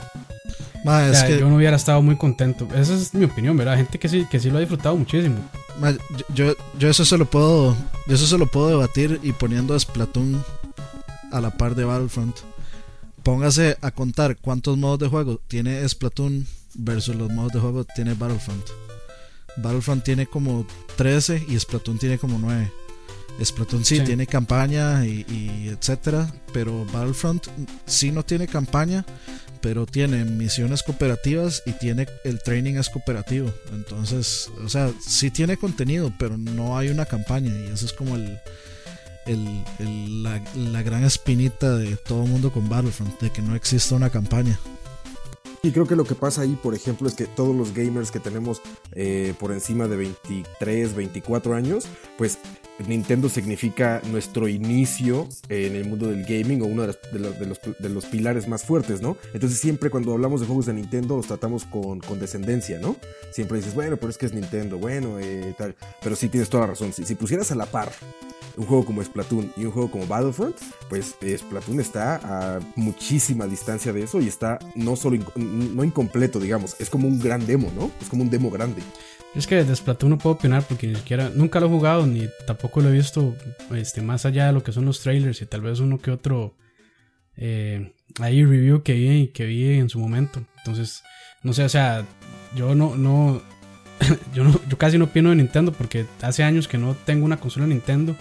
yo 1.40 1.50
no 1.50 1.56
hubiera 1.56 1.78
estado 1.78 2.02
muy 2.02 2.18
contento. 2.18 2.68
Esa 2.76 2.96
es 2.96 3.14
mi 3.14 3.26
opinión, 3.26 3.56
¿verdad? 3.56 3.78
Gente 3.78 3.98
que 3.98 4.10
sí, 4.10 4.26
que 4.30 4.40
sí 4.40 4.50
lo 4.50 4.58
ha 4.58 4.60
disfrutado 4.60 4.98
muchísimo. 4.98 5.38
yo, 6.34 6.54
yo, 6.78 6.90
eso 6.90 7.06
se 7.06 7.18
lo 7.18 7.26
puedo. 7.26 7.76
Yo 8.08 8.16
eso 8.16 8.28
se 8.28 8.38
lo 8.38 8.48
puedo 8.48 8.68
debatir 8.68 9.20
y 9.24 9.32
poniendo 9.32 9.74
a 9.74 9.80
Splatoon 9.80 10.44
a 11.32 11.40
la 11.40 11.52
par 11.52 11.76
de 11.76 11.86
Battlefront. 11.86 12.36
Póngase 13.24 13.78
a 13.82 13.92
contar 13.92 14.38
cuántos 14.38 14.78
modos 14.78 15.00
de 15.00 15.08
juego 15.08 15.40
tiene 15.48 15.88
Splatoon 15.88 16.46
versus 16.74 17.16
los 17.16 17.30
modos 17.32 17.54
de 17.54 17.60
juego 17.60 17.86
tiene 17.86 18.16
Battlefront. 18.16 18.66
Battlefront 19.58 20.04
tiene 20.04 20.28
como 20.28 20.66
13 20.98 21.46
y 21.48 21.60
Splatoon 21.60 22.00
tiene 22.00 22.18
como 22.18 22.38
9. 22.38 22.72
Splatoon 23.44 23.86
sí, 23.86 24.02
tiene 24.02 24.28
campaña 24.28 25.06
y, 25.06 25.26
y, 25.30 25.70
etcétera, 25.70 26.32
pero 26.54 26.86
Battlefront 26.86 27.48
sí 27.86 28.12
no 28.12 28.24
tiene 28.24 28.48
campaña, 28.48 29.06
pero 29.62 29.86
tiene 29.86 30.26
misiones 30.26 30.84
cooperativas 30.84 31.64
y 31.66 31.74
tiene 31.74 32.08
el 32.24 32.42
training 32.42 32.76
es 32.76 32.90
cooperativo. 32.90 33.52
Entonces, 33.72 34.50
o 34.64 34.70
sea, 34.70 34.92
sí 35.00 35.32
tiene 35.32 35.58
contenido, 35.58 36.14
pero 36.18 36.38
no 36.38 36.78
hay 36.78 36.90
una 36.90 37.06
campaña 37.06 37.54
y 37.56 37.72
eso 37.72 37.86
es 37.86 37.94
como 37.94 38.16
el, 38.16 38.40
el, 39.26 40.24
la, 40.24 40.42
la, 40.56 40.82
gran 40.82 41.04
espinita 41.04 41.76
de 41.76 41.96
todo 41.96 42.24
el 42.24 42.30
mundo 42.30 42.52
con 42.52 42.68
Battlefront, 42.68 43.20
de 43.20 43.32
que 43.32 43.42
no 43.42 43.56
existe 43.56 43.94
una 43.94 44.10
campaña. 44.10 44.60
Y 45.62 45.72
creo 45.72 45.86
que 45.86 45.96
lo 45.96 46.06
que 46.06 46.16
pasa 46.16 46.42
ahí, 46.42 46.58
por 46.62 46.74
ejemplo, 46.74 47.08
es 47.08 47.16
que 47.16 47.26
todos 47.26 47.56
los 47.56 47.74
gamers 47.74 48.12
que 48.12 48.20
tenemos 48.20 48.62
eh, 48.94 49.34
por 49.40 49.52
encima 49.52 49.88
de 49.88 49.98
23, 49.98 50.96
24 50.96 51.54
años, 51.54 51.86
pues 52.18 52.40
Nintendo 52.88 53.28
significa 53.28 54.02
nuestro 54.10 54.48
inicio 54.48 55.28
en 55.50 55.76
el 55.76 55.86
mundo 55.86 56.08
del 56.08 56.24
gaming 56.24 56.62
o 56.62 56.66
uno 56.66 56.84
de 56.88 57.90
los, 57.90 58.06
pilares 58.06 58.48
más 58.48 58.64
fuertes, 58.64 59.02
¿no? 59.02 59.18
Entonces 59.34 59.60
siempre 59.60 59.90
cuando 59.90 60.14
hablamos 60.14 60.40
de 60.40 60.48
juegos 60.48 60.66
de 60.68 60.74
Nintendo 60.74 61.18
los 61.18 61.28
tratamos 61.28 61.66
con, 61.66 62.00
descendencia, 62.20 62.80
¿no? 62.80 62.96
Siempre 63.32 63.58
dices, 63.58 63.76
bueno, 63.76 63.98
pero 63.98 64.10
es 64.10 64.18
que 64.18 64.28
es 64.28 64.34
Nintendo, 64.34 64.78
bueno, 64.78 65.20
eh, 65.20 65.54
tal. 65.58 65.76
Pero 66.02 66.16
sí 66.16 66.30
tienes 66.30 66.50
toda 66.50 66.62
la 66.62 66.68
razón. 66.72 66.94
Si, 66.94 67.04
si 67.04 67.16
pusieras 67.16 67.52
a 67.52 67.56
la 67.56 67.66
par 67.66 67.92
un 68.60 68.66
juego 68.66 68.86
como 68.86 69.02
Splatoon 69.02 69.54
y 69.56 69.64
un 69.64 69.72
juego 69.72 69.90
como 69.90 70.06
Battlefront, 70.06 70.58
pues 70.90 71.16
eh, 71.22 71.38
Splatoon 71.38 71.80
está 71.80 72.20
a 72.22 72.60
muchísima 72.76 73.48
distancia 73.48 73.94
de 73.94 74.04
eso 74.04 74.20
y 74.20 74.28
está 74.28 74.60
no 74.76 74.98
solo 74.98 75.18
no 75.36 75.84
incompleto, 75.86 76.42
digamos, 76.42 76.76
es 76.80 76.90
como 76.90 77.08
un 77.08 77.20
gran 77.20 77.48
demo, 77.48 77.72
¿no? 77.74 77.90
Es 78.02 78.10
como 78.10 78.24
un 78.24 78.30
demo 78.30 78.52
grande. 78.52 78.82
Es 79.34 79.48
que 79.48 79.64
de 79.64 79.76
Splatoon 79.76 80.10
no 80.10 80.18
puedo 80.18 80.36
opinar 80.36 80.64
porque 80.68 80.88
ni 80.88 80.96
siquiera 80.96 81.32
nunca 81.34 81.62
lo 81.62 81.68
he 81.68 81.70
jugado 81.70 82.06
ni 82.06 82.28
tampoco 82.46 82.82
lo 82.82 82.90
he 82.90 82.92
visto 82.92 83.34
este, 83.74 84.02
más 84.02 84.26
allá 84.26 84.48
de 84.48 84.54
lo 84.54 84.62
que 84.62 84.74
son 84.74 84.84
los 84.84 85.00
trailers 85.00 85.42
y 85.42 85.46
tal 85.46 85.62
vez 85.62 85.80
uno 85.80 86.00
que 86.00 86.12
otro 86.12 86.58
eh, 87.38 87.94
ahí 88.20 88.44
review 88.44 88.84
que 88.84 88.94
vi, 88.94 89.28
que 89.28 89.46
vi 89.46 89.76
en 89.76 89.88
su 89.88 90.00
momento. 90.00 90.44
Entonces, 90.58 91.02
no 91.44 91.54
sé, 91.54 91.64
o 91.64 91.70
sea, 91.70 92.06
yo 92.58 92.76
no, 92.76 92.98
no, 92.98 93.42
yo 94.34 94.44
no, 94.44 94.60
yo 94.68 94.78
casi 94.78 94.98
no 94.98 95.06
opino 95.06 95.30
de 95.30 95.38
Nintendo 95.38 95.72
porque 95.72 96.06
hace 96.22 96.44
años 96.44 96.68
que 96.68 96.78
no 96.78 96.94
tengo 97.06 97.24
una 97.24 97.40
consola 97.40 97.68
Nintendo. 97.68 98.18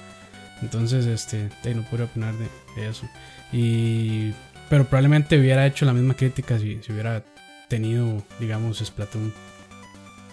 Entonces, 0.63 1.07
este, 1.07 1.51
no 1.75 1.83
puedo 1.83 2.05
opinar 2.05 2.35
de, 2.35 2.89
eso. 2.89 3.09
Y, 3.53 4.33
pero 4.69 4.85
probablemente 4.85 5.39
hubiera 5.39 5.67
hecho 5.67 5.85
la 5.85 5.93
misma 5.93 6.15
crítica 6.15 6.59
si, 6.59 6.81
si 6.83 6.93
hubiera 6.93 7.25
tenido, 7.69 8.23
digamos, 8.41 8.79
Splatoon. 8.79 9.33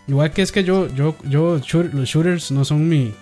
Igual 0.08 0.32
que 0.32 0.42
es 0.42 0.52
que 0.52 0.64
yo, 0.64 0.88
yo, 0.94 1.16
yo, 1.24 1.60
los 1.92 2.10
shooters 2.10 2.52
no 2.52 2.64
son 2.64 2.88
mi, 2.88 3.14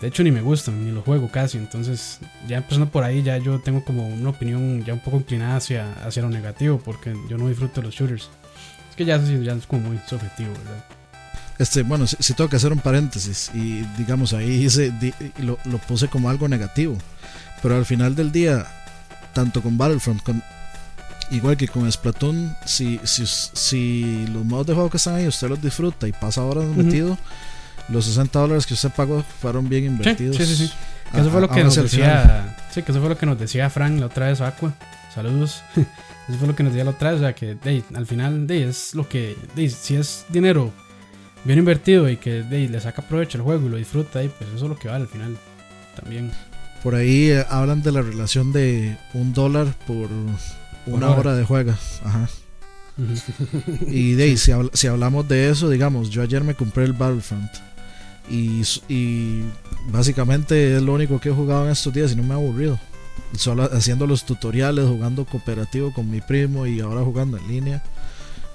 De 0.00 0.08
hecho, 0.08 0.24
ni 0.24 0.32
me 0.32 0.40
gustan, 0.40 0.84
ni 0.84 0.90
los 0.90 1.04
juego 1.04 1.30
casi. 1.30 1.58
Entonces, 1.58 2.20
ya 2.48 2.58
empezando 2.58 2.88
por 2.88 3.04
ahí, 3.04 3.22
ya 3.22 3.38
yo 3.38 3.60
tengo 3.60 3.84
como 3.84 4.06
una 4.08 4.30
opinión 4.30 4.84
ya 4.84 4.94
un 4.94 5.00
poco 5.00 5.18
inclinada 5.18 5.56
hacia, 5.56 5.92
hacia 6.04 6.22
lo 6.22 6.30
negativo, 6.30 6.80
porque 6.84 7.14
yo 7.28 7.38
no 7.38 7.48
disfruto 7.48 7.82
los 7.82 7.94
shooters. 7.94 8.30
Es 8.90 8.96
que 8.96 9.04
ya, 9.04 9.18
ya 9.18 9.54
es 9.54 9.66
como 9.66 9.88
muy 9.88 9.98
subjetivo, 10.06 10.50
¿verdad? 10.50 10.99
Este, 11.60 11.82
bueno, 11.82 12.06
si, 12.06 12.32
tengo 12.32 12.48
que 12.48 12.56
hacer 12.56 12.72
un 12.72 12.78
paréntesis 12.78 13.50
y 13.52 13.82
digamos 13.98 14.32
ahí 14.32 14.64
hice, 14.64 14.90
lo, 15.40 15.58
lo, 15.66 15.76
puse 15.76 16.08
como 16.08 16.30
algo 16.30 16.48
negativo, 16.48 16.96
pero 17.62 17.76
al 17.76 17.84
final 17.84 18.14
del 18.14 18.32
día, 18.32 18.66
tanto 19.34 19.60
con 19.60 19.76
Battlefront, 19.76 20.22
con, 20.22 20.42
igual 21.30 21.58
que 21.58 21.68
con 21.68 21.92
Splatoon, 21.92 22.56
si, 22.64 22.98
si, 23.04 23.26
si 23.26 24.26
los 24.32 24.42
modos 24.46 24.68
de 24.68 24.72
juego 24.72 24.88
que 24.88 24.96
están 24.96 25.16
ahí 25.16 25.26
usted 25.26 25.50
los 25.50 25.60
disfruta 25.60 26.08
y 26.08 26.12
pasa 26.12 26.42
horas 26.42 26.64
metido, 26.64 27.18
los 27.90 28.06
60 28.06 28.38
dólares 28.38 28.64
que 28.64 28.72
usted 28.72 28.88
pagó 28.96 29.22
fueron 29.42 29.68
bien 29.68 29.84
invertidos. 29.84 30.38
Sí, 30.38 30.46
sí, 30.46 30.56
sí. 30.56 30.72
eso 31.12 31.30
fue 31.30 31.42
lo 31.42 31.50
que 31.50 31.62
nos 31.62 31.74
decía, 31.74 32.56
sí, 32.70 32.82
que 32.82 32.90
eso 32.90 33.00
fue 33.00 33.10
lo 33.10 33.18
que 33.18 33.26
nos 33.26 33.38
decía 33.38 33.68
Frank 33.68 34.00
la 34.00 34.06
otra 34.06 34.28
vez, 34.28 34.40
Aqua. 34.40 34.72
Saludos. 35.14 35.62
eso 35.76 36.38
fue 36.38 36.48
lo 36.48 36.56
que 36.56 36.62
nos 36.62 36.72
decía 36.72 36.84
la 36.84 36.92
otra 36.92 37.10
vez, 37.10 37.20
o 37.20 37.22
sea 37.22 37.34
que 37.34 37.58
al 37.94 38.06
final 38.06 38.46
de, 38.46 38.66
es 38.66 38.94
lo 38.94 39.06
que, 39.06 39.36
si 39.68 39.96
es 39.96 40.24
dinero 40.30 40.72
bien 41.44 41.58
invertido 41.58 42.08
y 42.08 42.16
que 42.16 42.42
le 42.42 42.80
saca 42.80 43.02
provecho 43.02 43.38
al 43.38 43.44
juego 43.44 43.66
y 43.66 43.70
lo 43.70 43.76
disfruta, 43.76 44.22
y 44.22 44.28
pues 44.28 44.50
eso 44.54 44.64
es 44.64 44.70
lo 44.70 44.78
que 44.78 44.88
vale 44.88 45.02
al 45.02 45.08
final 45.08 45.36
también. 45.96 46.30
Por 46.82 46.94
ahí 46.94 47.30
eh, 47.30 47.44
hablan 47.48 47.82
de 47.82 47.92
la 47.92 48.02
relación 48.02 48.52
de 48.52 48.96
un 49.14 49.32
dólar 49.32 49.74
por 49.86 50.08
una 50.86 51.10
hora. 51.10 51.34
de 51.34 51.44
juego. 51.44 51.72
Ajá. 52.04 52.28
y 53.86 54.12
de 54.12 54.36
si, 54.36 54.52
si, 54.72 54.86
hablamos 54.86 55.28
de 55.28 55.50
eso, 55.50 55.70
digamos, 55.70 56.10
yo 56.10 56.22
ayer 56.22 56.42
me 56.42 56.54
compré 56.54 56.84
el 56.84 56.92
Battlefront. 56.92 57.50
Y, 58.30 58.62
y, 58.88 59.42
básicamente 59.90 60.76
es 60.76 60.82
lo 60.82 60.94
único 60.94 61.18
que 61.20 61.30
he 61.30 61.32
jugado 61.32 61.64
en 61.64 61.72
estos 61.72 61.92
días 61.92 62.12
y 62.12 62.16
no 62.16 62.22
me 62.22 62.34
ha 62.34 62.36
aburrido. 62.36 62.78
Solo 63.36 63.64
haciendo 63.72 64.06
los 64.06 64.24
tutoriales, 64.24 64.86
jugando 64.86 65.24
cooperativo 65.24 65.92
con 65.92 66.10
mi 66.10 66.20
primo 66.20 66.66
y 66.66 66.80
ahora 66.80 67.02
jugando 67.02 67.38
en 67.38 67.48
línea 67.48 67.82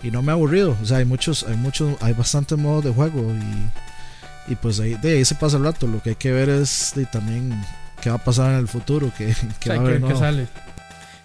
y 0.06 0.12
no 0.12 0.22
me 0.22 0.32
ha 0.32 0.36
aburrido. 0.36 0.78
O 0.82 0.86
sea, 0.86 0.98
hay 0.98 1.06
muchos, 1.06 1.44
hay 1.44 1.58
muchos, 1.58 1.98
hay 2.02 2.14
bastantes 2.14 2.58
modos 2.58 2.84
de 2.84 2.92
juego 2.92 3.34
y, 3.34 4.52
y 4.52 4.56
pues 4.56 4.80
ahí, 4.80 4.94
de 4.96 5.14
ahí 5.14 5.26
se 5.26 5.34
pasa 5.34 5.58
el 5.58 5.64
rato. 5.64 5.88
Lo 5.88 6.02
que 6.02 6.12
hay 6.12 6.16
que 6.16 6.32
ver 6.32 6.48
es 6.48 6.94
de, 6.96 7.06
también 7.06 7.60
qué 8.02 8.10
va 8.10 8.18
a 8.18 8.24
pasar 8.24 8.52
en 8.52 8.60
el 8.60 8.68
futuro, 8.68 9.12
qué, 9.18 9.34
sale. 10.16 10.48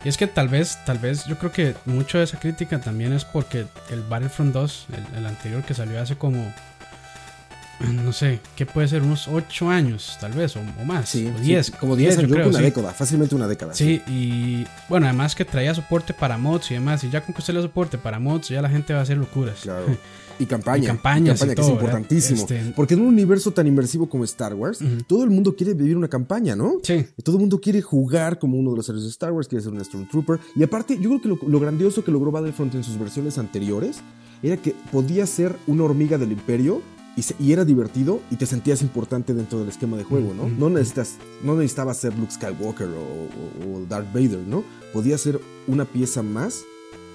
Y 0.03 0.09
es 0.09 0.17
que 0.17 0.27
tal 0.27 0.49
vez, 0.49 0.79
tal 0.87 0.99
vez, 0.99 1.27
yo 1.27 1.39
creo 1.39 1.53
que 1.53 1.75
mucho 1.85 2.17
de 2.17 2.25
esa 2.25 2.39
crítica 2.39 2.81
también 2.81 3.13
es 3.13 3.27
porque 3.27 3.67
el 3.91 4.03
Battlefront 4.03 4.55
2, 4.55 4.87
el 5.15 5.27
anterior 5.27 5.63
que 5.63 5.75
salió 5.75 6.01
hace 6.01 6.17
como 6.17 6.51
no 8.05 8.13
sé, 8.13 8.41
¿qué 8.57 8.67
puede 8.67 8.89
ser? 8.89 9.03
Unos 9.03 9.29
8 9.29 9.71
años, 9.71 10.17
tal 10.21 10.33
vez, 10.33 10.55
o, 10.57 10.61
más. 10.85 11.09
Sí, 11.09 11.31
10. 11.43 11.71
como 11.73 11.97
10 11.97 12.19
años, 12.19 12.33
creo, 12.33 12.49
una 12.49 12.61
década, 12.61 12.93
fácilmente 12.93 13.35
una 13.35 13.49
década. 13.49 13.75
Sí, 13.75 14.03
y 14.07 14.67
bueno, 14.89 15.07
además 15.07 15.35
que 15.35 15.45
traía 15.45 15.75
soporte 15.75 16.13
para 16.13 16.37
mods 16.37 16.71
y 16.71 16.75
demás. 16.75 17.03
Y 17.05 17.11
ya 17.11 17.23
con 17.23 17.35
que 17.35 17.41
usted 17.41 17.55
le 17.55 17.63
soporte 17.63 17.99
para 17.99 18.19
mods, 18.19 18.49
ya 18.49 18.61
la 18.61 18.69
gente 18.69 18.93
va 18.93 19.01
a 19.01 19.03
hacer 19.03 19.17
locuras. 19.17 19.61
Claro. 19.63 19.87
Y 20.41 20.47
campaña. 20.47 20.85
Y 20.85 20.87
campañas. 20.87 21.39
campaña, 21.39 21.55
que 21.55 21.61
es 21.61 21.69
importantísimo. 21.69 22.41
Este, 22.41 22.73
porque 22.75 22.95
en 22.95 23.03
un 23.03 23.09
universo 23.09 23.51
tan 23.51 23.67
inmersivo 23.67 24.09
como 24.09 24.25
Star 24.25 24.55
Wars, 24.55 24.79
todo 25.07 25.23
el 25.23 25.29
mundo 25.29 25.55
quiere 25.55 25.75
vivir 25.75 25.99
una 25.99 26.09
campaña, 26.09 26.57
¿no? 26.57 26.79
Sí. 26.83 27.05
todo 27.23 27.37
el 27.37 27.41
mundo 27.41 27.61
quiere 27.61 27.83
jugar 27.83 28.39
como 28.39 28.57
uno 28.57 28.71
de 28.71 28.79
los 28.79 28.89
héroes 28.89 29.05
de 29.05 29.11
Star 29.11 29.33
Wars, 29.33 29.49
quiere 29.49 29.63
ser 29.63 29.71
un 29.71 29.85
Stormtrooper. 29.85 30.41
Y 30.57 30.63
aparte, 30.63 30.97
yo 30.99 31.11
creo 31.11 31.21
que 31.21 31.29
lo, 31.29 31.39
lo 31.47 31.61
grandioso 31.61 32.03
que 32.03 32.11
logró 32.11 32.31
Battlefront 32.31 32.75
en 32.75 32.83
sus 32.83 32.99
versiones 32.99 33.37
anteriores 33.37 34.01
era 34.43 34.57
que 34.57 34.75
podía 34.91 35.27
ser 35.27 35.55
una 35.67 35.85
hormiga 35.85 36.17
del 36.17 36.33
Imperio 36.33 36.81
y, 37.39 37.53
era 37.53 37.65
divertido 37.65 38.21
y 38.31 38.37
te 38.37 38.47
sentías 38.47 38.83
importante 38.83 39.35
dentro 39.35 39.61
del 39.61 39.69
esquema 39.69 39.97
de 39.97 40.05
juego, 40.05 40.35
¿no? 40.35 40.49
No, 40.49 40.71
necesitas, 40.71 41.17
no 41.43 41.55
necesitabas 41.55 41.99
ser 41.99 42.17
Luke 42.19 42.33
Skywalker 42.33 42.89
o, 42.89 43.81
Darth 43.89 44.13
Vader, 44.13 44.39
¿no? 44.47 44.65
Podías 44.93 45.21
ser 45.21 45.41
una 45.67 45.85
pieza 45.85 46.23
más 46.23 46.63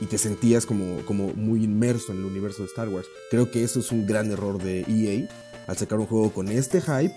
y 0.01 0.05
te 0.05 0.17
sentías 0.17 0.65
como, 0.65 0.97
como 1.05 1.33
muy 1.33 1.63
inmerso 1.63 2.11
en 2.11 2.19
el 2.19 2.25
universo 2.25 2.63
de 2.63 2.67
Star 2.67 2.89
Wars. 2.89 3.07
Creo 3.31 3.49
que 3.49 3.63
eso 3.63 3.79
es 3.79 3.91
un 3.91 4.05
gran 4.05 4.31
error 4.31 4.61
de 4.61 4.81
EA 4.81 5.27
al 5.67 5.77
sacar 5.77 5.99
un 5.99 6.05
juego 6.05 6.31
con 6.31 6.49
este 6.49 6.81
hype 6.81 7.15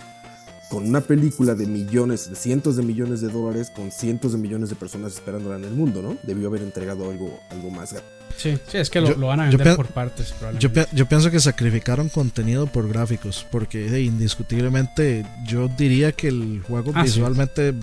con 0.68 0.86
una 0.86 1.00
película 1.00 1.54
de 1.54 1.66
millones, 1.66 2.30
de 2.30 2.36
cientos 2.36 2.76
de 2.76 2.82
millones 2.82 3.20
de 3.20 3.28
dólares, 3.28 3.70
con 3.74 3.90
cientos 3.90 4.32
de 4.32 4.38
millones 4.38 4.68
de 4.68 4.76
personas 4.76 5.14
esperándola 5.14 5.56
en 5.56 5.64
el 5.64 5.72
mundo, 5.72 6.02
¿no? 6.02 6.16
Debió 6.22 6.48
haber 6.48 6.62
entregado 6.62 7.10
algo, 7.10 7.40
algo 7.50 7.70
más 7.70 7.92
grande. 7.92 8.10
Sí, 8.36 8.56
sí, 8.68 8.78
es 8.78 8.90
que 8.90 9.00
lo, 9.00 9.16
van 9.26 9.40
a 9.40 9.48
vender 9.48 9.74
por 9.74 9.88
partes, 9.88 10.32
yo, 10.60 10.70
yo, 10.92 11.06
pienso 11.06 11.30
que 11.30 11.40
sacrificaron 11.40 12.08
contenido 12.08 12.66
por 12.66 12.88
gráficos, 12.88 13.44
porque 13.50 14.00
indiscutiblemente 14.00 15.26
yo 15.44 15.68
diría 15.68 16.12
que 16.12 16.28
el 16.28 16.62
juego 16.62 16.92
ah, 16.94 17.02
visualmente 17.02 17.74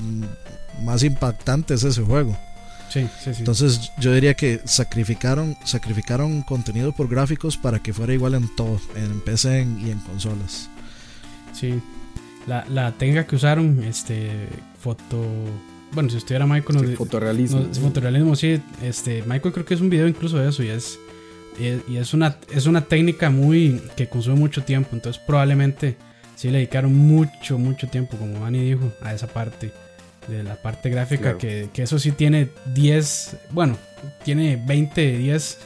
más 0.82 1.04
impactante 1.04 1.74
es 1.74 1.84
ese 1.84 2.04
juego. 2.04 2.38
Sí, 2.90 3.10
sí, 3.22 3.34
sí. 3.34 3.40
Entonces 3.40 3.92
yo 3.98 4.14
diría 4.14 4.36
que 4.36 4.62
sacrificaron, 4.64 5.58
sacrificaron 5.66 6.44
contenido 6.44 6.94
por 6.94 7.10
gráficos 7.10 7.58
para 7.58 7.80
que 7.80 7.92
fuera 7.92 8.14
igual 8.14 8.36
en 8.36 8.56
todo, 8.56 8.80
en 8.96 9.20
PC 9.22 9.68
y 9.82 9.90
en 9.90 10.00
consolas. 10.00 10.70
Sí, 11.52 11.82
la, 12.48 12.66
la 12.70 12.92
técnica 12.92 13.26
que 13.26 13.36
usaron, 13.36 13.84
este, 13.84 14.30
foto... 14.80 15.24
Bueno, 15.92 16.10
si 16.10 16.18
estuviera 16.18 16.46
Michael... 16.46 16.80
Sí, 16.80 16.96
fotorrealismo. 16.96 17.66
fotorrealismo, 17.74 18.36
sí. 18.36 18.62
Este, 18.84 19.24
Michael 19.26 19.54
creo 19.54 19.66
que 19.66 19.74
es 19.74 19.82
un 19.82 19.90
video 19.90 20.08
incluso 20.08 20.38
de 20.38 20.50
eso 20.50 20.64
y 20.64 20.70
es... 20.70 21.00
Y 21.58 21.96
es 21.96 22.14
una, 22.14 22.36
es 22.54 22.66
una 22.66 22.82
técnica 22.82 23.30
muy 23.30 23.82
que 23.96 24.10
consume 24.10 24.36
mucho 24.36 24.64
tiempo, 24.64 24.90
entonces 24.92 25.22
probablemente 25.26 25.96
sí 26.36 26.50
le 26.50 26.58
dedicaron 26.58 26.94
mucho, 26.94 27.58
mucho 27.58 27.88
tiempo, 27.88 28.18
como 28.18 28.42
Manny 28.42 28.60
dijo, 28.60 28.92
a 29.02 29.14
esa 29.14 29.28
parte 29.28 29.72
de 30.28 30.44
la 30.44 30.56
parte 30.56 30.90
gráfica, 30.90 31.38
que, 31.38 31.70
que, 31.72 31.84
eso 31.84 32.00
sí 32.00 32.12
tiene 32.12 32.50
10, 32.74 33.38
bueno, 33.52 33.78
tiene 34.24 34.62
20 34.66 35.02
de 35.02 35.18
10. 35.18 35.58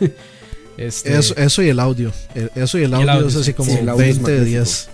este, 0.78 1.18
eso, 1.18 1.36
eso 1.36 1.64
y 1.64 1.70
el 1.70 1.80
audio, 1.80 2.12
eso 2.56 2.78
y 2.78 2.84
el 2.84 2.94
audio, 2.94 3.28
es 3.28 3.36
así 3.36 3.54
como 3.54 3.72
20 3.96 4.32
de 4.32 4.46
10. 4.46 4.90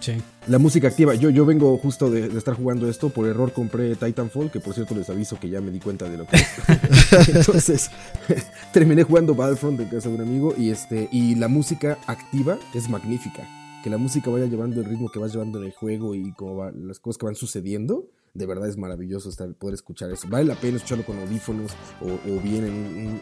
Sí. 0.00 0.12
La 0.50 0.58
música 0.58 0.88
activa. 0.88 1.14
Yo, 1.14 1.30
yo 1.30 1.46
vengo 1.46 1.78
justo 1.78 2.10
de, 2.10 2.26
estar 2.36 2.54
jugando 2.54 2.90
esto. 2.90 3.10
Por 3.10 3.28
error 3.28 3.52
compré 3.52 3.94
Titanfall, 3.94 4.50
que 4.50 4.58
por 4.58 4.74
cierto 4.74 4.96
les 4.96 5.08
aviso 5.08 5.38
que 5.38 5.48
ya 5.48 5.60
me 5.60 5.70
di 5.70 5.78
cuenta 5.78 6.08
de 6.08 6.18
lo 6.18 6.26
que 6.26 6.38
es. 6.38 7.28
Entonces, 7.36 7.88
terminé 8.72 9.04
jugando 9.04 9.36
Battlefront 9.36 9.78
en 9.78 9.86
casa 9.86 10.08
de 10.08 10.16
un 10.16 10.22
amigo. 10.22 10.52
Y, 10.58 10.70
este, 10.70 11.08
y 11.12 11.36
la 11.36 11.46
música 11.46 11.98
activa 12.08 12.58
es 12.74 12.88
magnífica. 12.88 13.46
Que 13.84 13.90
la 13.90 13.96
música 13.96 14.28
vaya 14.28 14.46
llevando 14.46 14.80
el 14.80 14.86
ritmo 14.86 15.08
que 15.08 15.20
vas 15.20 15.32
llevando 15.32 15.60
en 15.60 15.66
el 15.66 15.72
juego 15.72 16.16
y 16.16 16.32
como 16.32 16.68
las 16.68 16.98
cosas 16.98 17.18
que 17.18 17.26
van 17.26 17.36
sucediendo. 17.36 18.08
De 18.34 18.46
verdad 18.46 18.68
es 18.68 18.76
maravilloso 18.76 19.28
estar, 19.28 19.54
poder 19.54 19.74
escuchar 19.74 20.10
eso. 20.10 20.26
Vale 20.28 20.46
la 20.46 20.56
pena 20.56 20.78
escucharlo 20.78 21.04
con 21.04 21.20
audífonos 21.20 21.70
o, 22.00 22.40
bien 22.40 22.64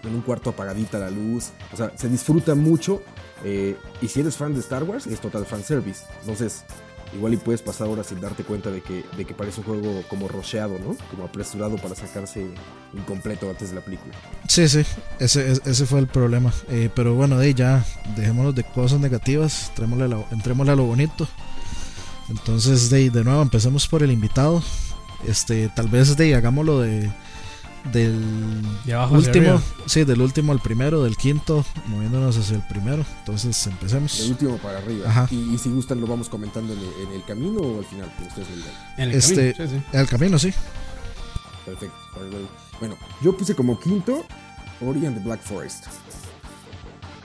en 0.03 0.15
un, 0.15 0.23
cuarto 0.23 0.49
apagadita 0.49 0.99
la 0.99 1.11
luz. 1.11 1.51
O 1.75 1.77
sea, 1.77 1.93
se 1.95 2.09
disfruta 2.09 2.55
mucho. 2.55 3.03
Eh, 3.45 3.77
y 4.01 4.09
si 4.09 4.21
eres 4.21 4.35
fan 4.39 4.55
de 4.55 4.61
Star 4.61 4.85
Wars, 4.85 5.07
es 5.07 5.21
total 5.21 5.45
fan 5.45 5.63
service. 5.63 6.05
Entonces, 6.23 6.65
igual 7.15 7.35
y 7.35 7.37
puedes 7.37 7.63
pasar 7.63 7.89
horas 7.89 8.07
sin 8.07 8.21
darte 8.21 8.45
cuenta 8.45 8.71
de 8.71 8.81
que, 8.83 9.05
de 9.17 9.25
que 9.25 9.35
parece 9.35 9.61
un 9.61 9.67
juego 9.67 10.03
como 10.09 10.29
rocheado, 10.29 10.79
¿no? 10.79 10.97
Como 11.11 11.25
apresurado 11.25 11.77
para 11.77 11.95
sacarse 11.95 12.47
incompleto 12.95 13.49
antes 13.49 13.71
de 13.71 13.77
la 13.77 13.81
película. 13.81 14.15
Sí, 14.49 14.69
sí, 14.69 14.85
ese, 15.19 15.53
ese 15.53 15.87
fue 15.87 16.01
el 16.01 16.07
problema. 16.07 16.53
Eh, 16.69 16.91
pero 16.95 17.15
bueno, 17.15 17.39
de 17.39 17.55
ya 17.55 17.85
dejémonos 18.17 18.55
de 18.55 18.65
cosas 18.65 19.01
negativas, 19.01 19.73
entrémosle 20.31 20.73
a 20.73 20.77
lo 20.77 20.85
bonito. 20.85 21.29
Entonces, 22.29 22.91
de, 22.91 23.11
de 23.11 23.25
nuevo, 23.25 23.41
empecemos 23.43 23.89
por 23.89 24.03
el 24.03 24.13
invitado. 24.13 24.63
Este, 25.27 25.69
tal 25.75 25.89
vez 25.89 26.17
de 26.17 26.35
hagámoslo 26.35 26.81
de 26.81 27.11
del 27.93 28.65
último, 29.11 29.61
sí, 29.87 30.05
del 30.05 30.21
último 30.21 30.53
al 30.53 30.61
primero, 30.61 31.03
del 31.03 31.17
quinto, 31.17 31.65
moviéndonos 31.87 32.37
hacia 32.37 32.57
el 32.57 32.63
primero. 32.69 33.05
Entonces 33.21 33.67
empecemos. 33.67 34.19
Del 34.19 34.31
último 34.33 34.57
para 34.59 34.79
arriba. 34.79 35.29
Y, 35.31 35.59
si 35.59 35.71
gustan 35.71 36.01
lo 36.01 36.07
vamos 36.07 36.29
comentando 36.29 36.73
en 36.73 37.13
el, 37.13 37.25
camino 37.25 37.61
o 37.61 37.79
al 37.79 37.85
final, 37.85 38.13
ustedes 38.27 38.49
En 38.97 39.11
el 39.11 39.15
este, 39.15 39.55
camino, 39.55 39.71
sí, 39.71 39.87
En 39.93 40.01
el 40.01 40.09
camino, 40.09 40.39
sí. 40.39 40.53
Perfecto. 41.65 41.97
Bueno, 42.79 42.97
yo 43.23 43.37
puse 43.37 43.55
como 43.55 43.79
quinto 43.79 44.25
Ori 44.81 45.07
and 45.07 45.19
the 45.19 45.25
Black 45.25 45.43
Forest. 45.43 45.87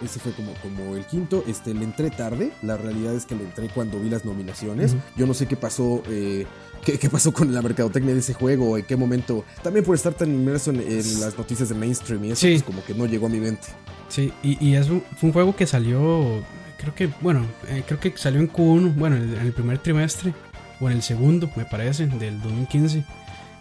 Ese 0.03 0.19
fue 0.19 0.33
como, 0.33 0.53
como 0.55 0.95
el 0.95 1.05
quinto. 1.05 1.43
Este, 1.47 1.73
le 1.73 1.83
entré 1.83 2.09
tarde. 2.09 2.51
La 2.61 2.77
realidad 2.77 3.13
es 3.13 3.25
que 3.25 3.35
le 3.35 3.43
entré 3.43 3.69
cuando 3.69 3.99
vi 3.99 4.09
las 4.09 4.25
nominaciones. 4.25 4.95
Yo 5.15 5.25
no 5.25 5.33
sé 5.33 5.47
qué 5.47 5.55
pasó. 5.55 6.03
Eh, 6.07 6.45
qué, 6.83 7.09
pasó 7.09 7.33
con 7.33 7.53
la 7.53 7.61
mercadotecnia 7.61 8.13
de 8.13 8.19
ese 8.19 8.33
juego, 8.33 8.77
en 8.77 8.85
qué 8.85 8.95
momento. 8.95 9.43
También 9.61 9.85
por 9.85 9.95
estar 9.95 10.13
tan 10.13 10.31
inmerso 10.31 10.71
en, 10.71 11.19
las 11.19 11.37
noticias 11.37 11.69
de 11.69 11.75
mainstream 11.75 12.25
y 12.25 12.31
eso, 12.31 12.47
pues 12.47 12.63
como 12.63 12.83
que 12.83 12.93
no 12.93 13.05
llegó 13.05 13.27
a 13.27 13.29
mi 13.29 13.39
mente. 13.39 13.67
Sí, 14.09 14.31
y, 14.43 14.63
y 14.63 14.75
es 14.75 14.89
un, 14.89 15.03
fue 15.17 15.27
un 15.27 15.33
juego 15.33 15.55
que 15.55 15.65
salió, 15.65 16.43
creo 16.77 16.93
que, 16.93 17.09
bueno, 17.21 17.45
eh, 17.67 17.83
creo 17.87 17.99
que 17.99 18.13
salió 18.15 18.39
en 18.39 18.51
Q1, 18.51 18.95
bueno, 18.95 19.15
en 19.15 19.33
el 19.37 19.53
primer 19.53 19.79
trimestre, 19.79 20.33
o 20.79 20.89
en 20.89 20.97
el 20.97 21.01
segundo, 21.01 21.49
me 21.55 21.65
parece, 21.65 22.07
del 22.07 22.41
2015. 22.41 23.03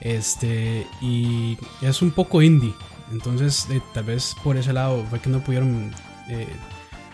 Este, 0.00 0.86
y 1.00 1.56
es 1.80 2.02
un 2.02 2.10
poco 2.10 2.42
indie. 2.42 2.74
Entonces, 3.12 3.66
eh, 3.70 3.80
tal 3.94 4.04
vez 4.04 4.34
por 4.42 4.56
ese 4.56 4.72
lado 4.72 5.04
fue 5.08 5.20
que 5.20 5.30
no 5.30 5.40
pudieron 5.44 5.92
eh, 6.28 6.48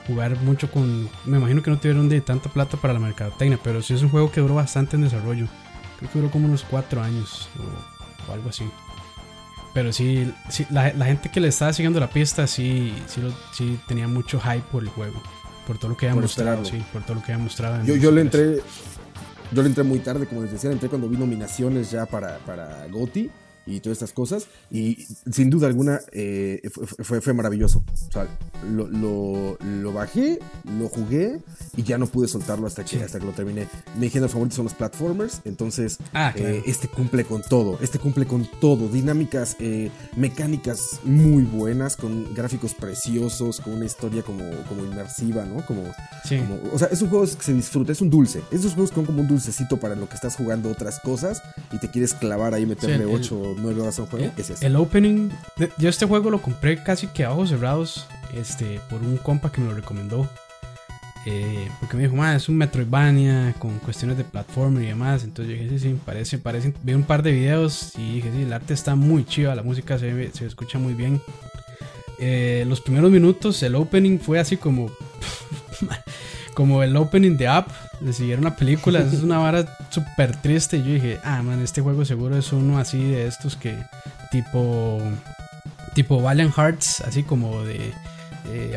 jugar 0.06 0.40
mucho 0.40 0.70
con. 0.70 1.08
Me 1.26 1.36
imagino 1.38 1.62
que 1.62 1.70
no 1.70 1.78
tuvieron 1.78 2.08
de 2.08 2.20
tanta 2.20 2.48
plata 2.48 2.76
para 2.78 2.94
la 2.94 3.00
mercadotecnia, 3.00 3.58
pero 3.62 3.82
sí 3.82 3.94
es 3.94 4.02
un 4.02 4.08
juego 4.08 4.32
que 4.32 4.40
duró 4.40 4.54
bastante 4.54 4.96
en 4.96 5.02
desarrollo. 5.02 5.46
Creo 5.98 6.10
que 6.10 6.18
duró 6.18 6.30
como 6.30 6.46
unos 6.46 6.64
4 6.64 7.02
años 7.02 7.48
o, 8.28 8.32
algo 8.32 8.50
así. 8.50 8.64
Pero 9.74 9.92
sí, 9.92 10.32
sí 10.48 10.66
la, 10.70 10.90
gente 10.90 11.30
que 11.30 11.40
le 11.40 11.48
estaba 11.48 11.72
siguiendo 11.72 12.00
la 12.00 12.10
pista 12.10 12.46
sí, 12.46 12.94
sí, 13.06 13.20
sí 13.52 13.78
tenía 13.86 14.08
mucho 14.08 14.40
hype 14.40 14.64
por 14.72 14.82
el 14.82 14.88
juego. 14.88 15.22
Por 15.66 15.78
todo 15.78 15.90
lo 15.90 15.96
que 15.96 16.08
había 16.08 16.20
mostrado. 16.20 16.64
Sí, 16.64 16.82
por 16.92 17.02
todo 17.02 17.16
lo 17.16 17.22
que 17.22 17.32
había 17.32 17.44
mostrado. 17.44 17.84
Yo, 17.84 17.96
yo 17.96 18.10
le 18.10 18.22
entré. 18.22 18.62
Yo 19.50 19.62
le 19.62 19.68
entré 19.68 19.82
muy 19.82 19.98
tarde, 20.00 20.26
como 20.26 20.42
les 20.42 20.52
decía, 20.52 20.70
entré 20.70 20.88
cuando 20.90 21.08
vi 21.08 21.16
nominaciones 21.16 21.90
ya 21.90 22.04
para, 22.04 22.38
para 22.38 22.86
GOTY 22.88 23.30
y 23.68 23.80
todas 23.80 23.98
estas 23.98 24.12
cosas. 24.12 24.46
Y 24.70 25.06
sin 25.30 25.50
duda 25.50 25.66
alguna 25.66 26.00
eh, 26.12 26.68
fue, 26.72 27.20
fue, 27.20 27.34
maravilloso. 27.34 27.84
O 28.08 28.12
sea, 28.12 28.26
lo, 28.72 28.88
lo, 29.60 29.92
bajé, 29.92 30.38
lo 30.78 30.88
jugué 30.88 31.40
y 31.76 31.82
ya 31.82 31.98
no 31.98 32.06
pude 32.06 32.28
soltarlo 32.28 32.66
hasta 32.66 32.84
que, 32.84 33.02
hasta 33.02 33.18
que 33.18 33.26
lo 33.26 33.32
terminé. 33.32 33.68
Mi 33.98 34.08
género 34.08 34.28
favorito 34.30 34.56
son 34.56 34.64
los 34.64 34.74
platformers, 34.74 35.40
entonces 35.44 35.98
ah, 36.14 36.32
eh, 36.34 36.62
este 36.66 36.88
cumple 36.88 37.24
con 37.24 37.42
todo. 37.42 37.78
Este 37.80 37.98
cumple 37.98 38.26
con 38.26 38.48
todo. 38.60 38.88
Dinámicas 38.88 39.56
eh, 39.60 39.90
mecánicas 40.16 41.00
muy 41.04 41.42
buenas, 41.42 41.96
con 41.96 42.34
gráficos 42.34 42.74
preciosos, 42.74 43.60
con 43.60 43.74
una 43.74 43.84
historia 43.84 44.22
como, 44.22 44.44
como 44.68 44.84
inmersiva, 44.84 45.44
¿no? 45.44 45.64
Como, 45.66 45.82
o 46.72 46.78
sea, 46.78 46.88
es 46.88 47.02
un 47.02 47.10
juego 47.10 47.24
que 47.26 47.42
se 47.42 47.52
disfruta, 47.52 47.92
es 47.92 48.00
un 48.00 48.10
dulce. 48.10 48.42
Esos 48.50 48.72
juegos 48.72 48.90
son 48.90 49.04
como 49.04 49.20
un 49.20 49.28
dulcecito 49.28 49.78
para 49.78 49.94
lo 49.94 50.08
que 50.08 50.14
estás 50.14 50.36
jugando 50.36 50.70
otras 50.70 51.00
cosas 51.00 51.42
y 51.72 51.78
te 51.78 51.90
quieres 51.90 52.14
clavar 52.14 52.54
ahí, 52.54 52.66
meterle 52.66 53.04
8 53.04 53.57
9 53.58 53.80
horas 53.80 53.98
a 53.98 54.02
un 54.02 54.08
juego. 54.08 54.32
El 54.60 54.76
opening, 54.76 55.30
yo 55.78 55.88
este 55.88 56.06
juego 56.06 56.30
lo 56.30 56.40
compré 56.40 56.82
casi 56.82 57.06
que 57.08 57.24
a 57.24 57.32
ojos 57.32 57.50
cerrados 57.50 58.06
este, 58.34 58.80
por 58.90 59.00
un 59.02 59.16
compa 59.16 59.52
que 59.52 59.60
me 59.60 59.68
lo 59.68 59.74
recomendó. 59.74 60.28
Eh, 61.26 61.68
porque 61.80 61.96
me 61.96 62.08
dijo, 62.08 62.24
es 62.24 62.48
un 62.48 62.56
Metroidvania 62.56 63.54
con 63.58 63.78
cuestiones 63.80 64.16
de 64.16 64.24
plataforma 64.24 64.82
y 64.82 64.86
demás. 64.86 65.24
Entonces 65.24 65.54
yo 65.54 65.62
dije, 65.62 65.78
sí, 65.78 65.90
sí, 65.90 66.00
parece, 66.04 66.38
parece. 66.38 66.72
Vi 66.82 66.94
un 66.94 67.02
par 67.02 67.22
de 67.22 67.32
videos 67.32 67.92
y 67.98 68.14
dije, 68.14 68.30
sí, 68.32 68.42
el 68.42 68.52
arte 68.52 68.74
está 68.74 68.94
muy 68.94 69.24
chido, 69.24 69.54
la 69.54 69.62
música 69.62 69.98
se, 69.98 70.32
se 70.32 70.46
escucha 70.46 70.78
muy 70.78 70.94
bien. 70.94 71.20
Eh, 72.18 72.64
los 72.66 72.80
primeros 72.80 73.10
minutos, 73.10 73.62
el 73.62 73.74
opening 73.74 74.18
fue 74.18 74.38
así 74.38 74.56
como. 74.56 74.90
como 76.54 76.82
el 76.82 76.96
opening 76.96 77.36
de 77.36 77.46
App, 77.46 77.70
de 78.00 78.12
siguieron 78.12 78.44
una 78.44 78.56
película, 78.56 79.00
es 79.00 79.22
una 79.22 79.38
vara 79.38 79.64
súper 79.90 80.36
triste. 80.36 80.78
Y 80.78 80.84
yo 80.84 80.94
dije, 80.94 81.20
ah, 81.24 81.42
man, 81.42 81.60
este 81.60 81.80
juego 81.80 82.04
seguro 82.04 82.36
es 82.36 82.52
uno 82.52 82.78
así 82.78 83.02
de 83.02 83.26
estos 83.26 83.56
que, 83.56 83.76
tipo, 84.30 85.00
tipo 85.94 86.20
Valiant 86.20 86.54
Hearts, 86.54 87.00
así 87.00 87.22
como 87.22 87.62
de 87.64 87.92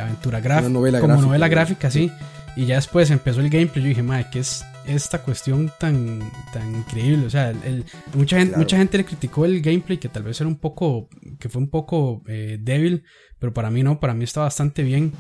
aventura 0.01 0.39
gráfica, 0.39 0.99
como 0.99 1.21
novela 1.21 1.47
gráfica, 1.47 1.89
sí. 1.89 2.11
Y 2.55 2.65
ya 2.65 2.75
después 2.75 3.09
empezó 3.11 3.39
el 3.39 3.49
gameplay, 3.49 3.83
yo 3.83 3.89
dije, 3.89 4.03
madre, 4.03 4.27
¿qué 4.31 4.39
es 4.39 4.65
esta 4.85 5.21
cuestión 5.21 5.71
tan, 5.79 6.19
tan 6.51 6.75
increíble? 6.75 7.25
O 7.25 7.29
sea, 7.29 7.51
el, 7.51 7.85
mucha, 8.13 8.37
gente, 8.39 8.57
mucha 8.57 8.77
gente 8.77 8.97
le 8.97 9.05
criticó 9.05 9.45
el 9.45 9.61
gameplay, 9.61 9.97
que 9.97 10.09
tal 10.09 10.23
vez 10.23 10.39
era 10.41 10.49
un 10.49 10.57
poco, 10.57 11.07
que 11.39 11.47
fue 11.47 11.61
un 11.61 11.69
poco 11.69 12.23
eh, 12.27 12.57
débil, 12.59 13.03
pero 13.39 13.53
para 13.53 13.71
mí 13.71 13.83
no, 13.83 13.99
para 13.99 14.13
mí 14.13 14.25
está 14.25 14.41
bastante 14.41 14.83
bien. 14.83 15.13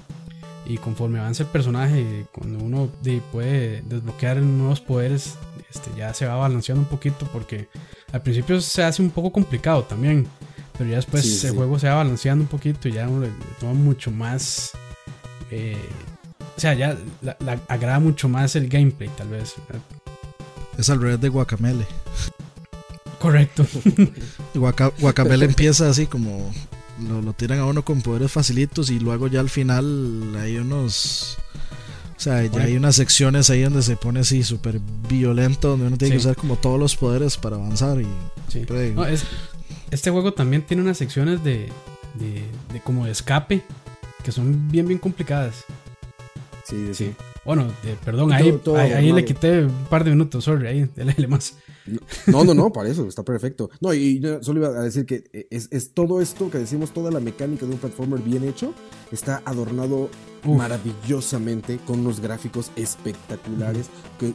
Y 0.65 0.77
conforme 0.77 1.19
avanza 1.19 1.43
el 1.43 1.49
personaje, 1.49 2.25
cuando 2.31 2.63
uno 2.63 2.89
puede 3.31 3.81
desbloquear 3.81 4.37
nuevos 4.37 4.79
poderes, 4.79 5.35
este, 5.69 5.89
ya 5.97 6.13
se 6.13 6.25
va 6.25 6.35
balanceando 6.35 6.83
un 6.83 6.89
poquito 6.89 7.27
porque 7.33 7.67
al 8.11 8.21
principio 8.21 8.61
se 8.61 8.83
hace 8.83 9.01
un 9.01 9.09
poco 9.09 9.31
complicado 9.31 9.83
también. 9.83 10.27
Pero 10.77 10.89
ya 10.89 10.95
después 10.97 11.43
el 11.43 11.55
juego 11.55 11.79
se 11.79 11.87
va 11.87 11.95
balanceando 11.95 12.43
un 12.43 12.47
poquito 12.47 12.87
y 12.87 12.93
ya 12.93 13.07
uno 13.07 13.21
le, 13.21 13.31
toma 13.59 13.73
mucho 13.73 14.11
más... 14.11 14.71
Eh, 15.49 15.77
o 16.55 16.59
sea, 16.59 16.73
ya 16.73 16.97
la, 17.21 17.37
agrada 17.67 17.99
mucho 17.99 18.29
más 18.29 18.55
el 18.55 18.67
gameplay 18.67 19.09
tal 19.17 19.29
vez. 19.29 19.55
Es 20.77 20.89
al 20.89 21.01
revés 21.01 21.19
de 21.19 21.29
Guacamele. 21.29 21.85
Correcto. 23.19 23.65
Guacamele 24.53 25.45
empieza 25.51 25.89
así 25.89 26.07
como 26.07 26.51
lo, 27.01 27.33
tiran 27.33 27.59
a 27.59 27.65
uno 27.65 27.83
con 27.83 28.01
poderes 28.01 28.31
facilitos 28.31 28.89
y 28.89 28.99
luego 28.99 29.27
ya 29.27 29.39
al 29.39 29.49
final 29.49 30.35
hay 30.39 30.57
unos... 30.57 31.37
O 32.15 32.23
sea, 32.23 32.45
ya 32.45 32.61
hay 32.61 32.77
unas 32.77 32.97
secciones 32.97 33.49
ahí 33.49 33.63
donde 33.63 33.81
se 33.81 33.95
pone 33.95 34.19
así 34.19 34.43
súper 34.43 34.79
violento, 35.09 35.69
donde 35.69 35.87
uno 35.87 35.97
tiene 35.97 36.13
que 36.13 36.19
usar 36.19 36.35
como 36.35 36.55
todos 36.55 36.79
los 36.79 36.95
poderes 36.95 37.35
para 37.35 37.55
avanzar. 37.55 37.99
Y 37.99 38.07
este 39.89 40.11
juego 40.11 40.31
también 40.31 40.61
tiene 40.61 40.83
unas 40.83 40.99
secciones 40.99 41.43
de, 41.43 41.71
de, 42.13 42.81
como 42.83 43.05
de 43.05 43.11
escape 43.11 43.63
que 44.23 44.31
son 44.31 44.69
bien, 44.69 44.87
bien 44.87 44.99
complicadas. 44.99 45.65
Sí, 46.63 46.93
sí. 46.93 47.15
Bueno, 47.43 47.67
perdón, 48.05 48.31
ahí, 48.33 48.53
ahí, 48.75 49.11
le 49.11 49.25
quité 49.25 49.65
un 49.65 49.85
par 49.89 50.03
de 50.03 50.11
minutos, 50.11 50.43
sorry, 50.43 50.67
ahí, 50.67 50.89
dale 50.95 51.27
más. 51.27 51.55
No, 52.27 52.43
no, 52.43 52.53
no, 52.53 52.71
para 52.71 52.89
eso, 52.89 53.07
está 53.07 53.23
perfecto. 53.23 53.71
No, 53.79 53.93
y 53.93 54.19
yo 54.19 54.43
solo 54.43 54.59
iba 54.59 54.69
a 54.69 54.83
decir 54.83 55.07
que 55.07 55.47
es, 55.49 55.93
todo 55.93 56.21
esto 56.21 56.51
que 56.51 56.59
decimos, 56.59 56.91
toda 56.91 57.09
la 57.09 57.19
mecánica 57.19 57.65
de 57.65 57.73
un 57.73 57.79
platformer 57.79 58.19
bien 58.19 58.43
hecho, 58.43 58.75
está 59.11 59.41
adornado 59.45 60.09
maravillosamente 60.43 61.79
con 61.85 62.01
unos 62.01 62.19
gráficos 62.19 62.71
espectaculares, 62.75 63.89
que, 64.19 64.33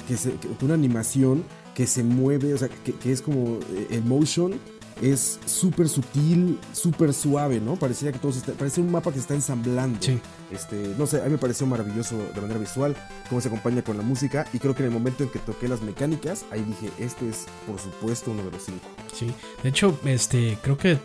una 0.65 0.75
animación 0.75 1.45
que 1.77 1.87
se 1.87 2.03
mueve, 2.03 2.55
o 2.55 2.59
sea, 2.59 2.69
que, 2.69 2.93
que 2.93 3.13
es 3.13 3.23
como 3.23 3.61
el 3.91 3.99
eh, 3.99 4.03
motion 4.05 4.55
es 5.03 5.39
súper 5.45 5.89
sutil, 5.89 6.59
súper 6.73 7.13
suave, 7.13 7.61
¿no? 7.61 7.77
Parecía 7.77 8.13
que 8.13 8.19
todo 8.19 8.33
se 8.33 8.41
parece 8.53 8.81
un 8.81 8.91
mapa 8.91 9.11
que 9.11 9.17
se 9.17 9.23
está 9.23 9.35
ensamblando. 9.35 9.99
Sí. 10.01 10.19
Este, 10.51 10.95
no 10.97 11.07
sé, 11.07 11.21
a 11.21 11.25
mí 11.25 11.31
me 11.31 11.39
pareció 11.39 11.67
maravilloso 11.67 12.17
de 12.35 12.41
manera 12.41 12.59
visual, 12.59 12.97
cómo 13.29 13.41
se 13.41 13.49
acompaña 13.49 13.83
con 13.83 13.97
la 13.97 14.03
música 14.03 14.47
y 14.53 14.59
creo 14.59 14.75
que 14.75 14.83
en 14.83 14.89
el 14.89 14.95
momento 14.95 15.25
en 15.25 15.31
que 15.31 15.39
toqué 15.39 15.69
las 15.69 15.83
mecánicas, 15.83 16.45
ahí 16.51 16.63
dije, 16.63 16.91
este 16.99 17.29
es 17.29 17.47
por 17.67 17.79
supuesto 17.81 18.31
uno 18.31 18.45
de 18.45 18.51
los 18.53 18.63
cinco. 18.63 18.87
Sí, 19.13 19.33
de 19.63 19.69
hecho, 19.69 19.99
este, 20.05 20.57
creo 20.63 20.79
que 20.79 20.99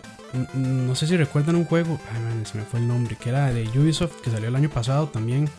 no 0.53 0.95
sé 0.95 1.07
si 1.07 1.17
recuerdan 1.17 1.55
un 1.55 1.65
juego, 1.65 1.99
ay 2.13 2.21
man, 2.21 2.45
se 2.45 2.57
me 2.57 2.63
fue 2.63 2.79
el 2.79 2.87
nombre, 2.87 3.17
que 3.17 3.29
era 3.29 3.51
de 3.51 3.67
Ubisoft, 3.77 4.21
que 4.21 4.31
salió 4.31 4.47
el 4.47 4.55
año 4.55 4.69
pasado 4.69 5.07
también, 5.09 5.49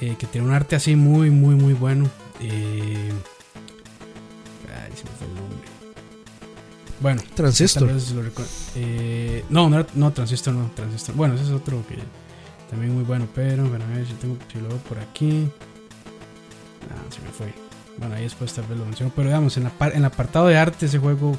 eh, 0.00 0.16
que 0.18 0.26
tiene 0.26 0.46
un 0.46 0.52
arte 0.52 0.76
así 0.76 0.96
muy, 0.96 1.30
muy, 1.30 1.54
muy 1.54 1.72
bueno. 1.72 2.08
Eh, 2.40 3.12
ay, 4.68 4.92
se 4.94 5.04
me 5.04 5.10
fue 5.10 5.26
el 5.26 5.34
nombre. 5.34 5.77
Bueno, 7.00 7.22
Transistor. 7.34 7.90
Eh, 8.74 9.44
no, 9.50 9.70
no, 9.70 9.86
no, 9.94 10.12
Transistor 10.12 10.54
no, 10.54 10.70
Transistor. 10.74 11.14
Bueno, 11.14 11.34
ese 11.34 11.44
es 11.44 11.50
otro 11.50 11.84
que 11.88 11.96
también 12.70 12.94
muy 12.94 13.04
bueno, 13.04 13.28
pero 13.34 13.66
a 13.66 13.68
ver 13.68 14.06
si, 14.06 14.14
tengo, 14.14 14.36
si 14.52 14.60
lo 14.60 14.68
veo 14.68 14.78
por 14.78 14.98
aquí. 14.98 15.48
Ah, 16.90 17.14
se 17.14 17.20
me 17.22 17.30
fue. 17.30 17.52
Bueno, 17.98 18.14
ahí 18.14 18.24
después 18.24 18.52
tal 18.52 18.66
vez 18.66 18.78
lo 18.78 18.84
menciono. 18.84 19.12
Pero 19.14 19.28
digamos, 19.28 19.56
en, 19.56 19.64
la 19.64 19.72
en 19.88 19.98
el 19.98 20.04
apartado 20.04 20.46
de 20.48 20.56
arte 20.56 20.86
ese 20.86 20.98
juego 20.98 21.36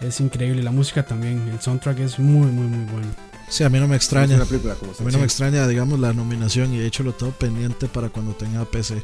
es 0.00 0.20
increíble. 0.20 0.62
La 0.62 0.72
música 0.72 1.04
también, 1.04 1.48
el 1.52 1.60
soundtrack 1.60 2.00
es 2.00 2.18
muy, 2.18 2.46
muy, 2.46 2.66
muy 2.66 2.92
bueno. 2.92 3.08
Sí, 3.48 3.62
a 3.62 3.68
mí 3.68 3.78
no 3.78 3.86
me 3.86 3.96
extraña. 3.96 4.36
a 4.36 4.44
mí 4.44 5.12
no 5.12 5.18
me 5.18 5.24
extraña, 5.24 5.66
digamos, 5.68 6.00
la 6.00 6.12
nominación 6.12 6.74
y 6.74 6.78
de 6.78 6.86
hecho 6.86 7.04
lo 7.04 7.12
tengo 7.12 7.32
pendiente 7.32 7.86
para 7.86 8.08
cuando 8.08 8.32
tenga 8.32 8.64
PC. 8.64 9.02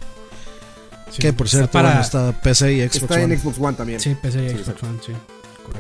que 1.19 1.33
por 1.33 1.49
cierto, 1.49 1.71
para... 1.71 2.01
está 2.01 2.33
PC 2.41 2.75
y 2.75 2.81
Xbox 2.81 3.03
Está 3.03 3.23
en 3.23 3.39
Xbox 3.39 3.59
One 3.61 3.77
también. 3.77 4.01
Sí, 4.01 4.17
PC 4.21 4.47
y 4.47 4.49
Xbox 4.51 4.83
One, 4.83 4.99
sí. 5.07 5.13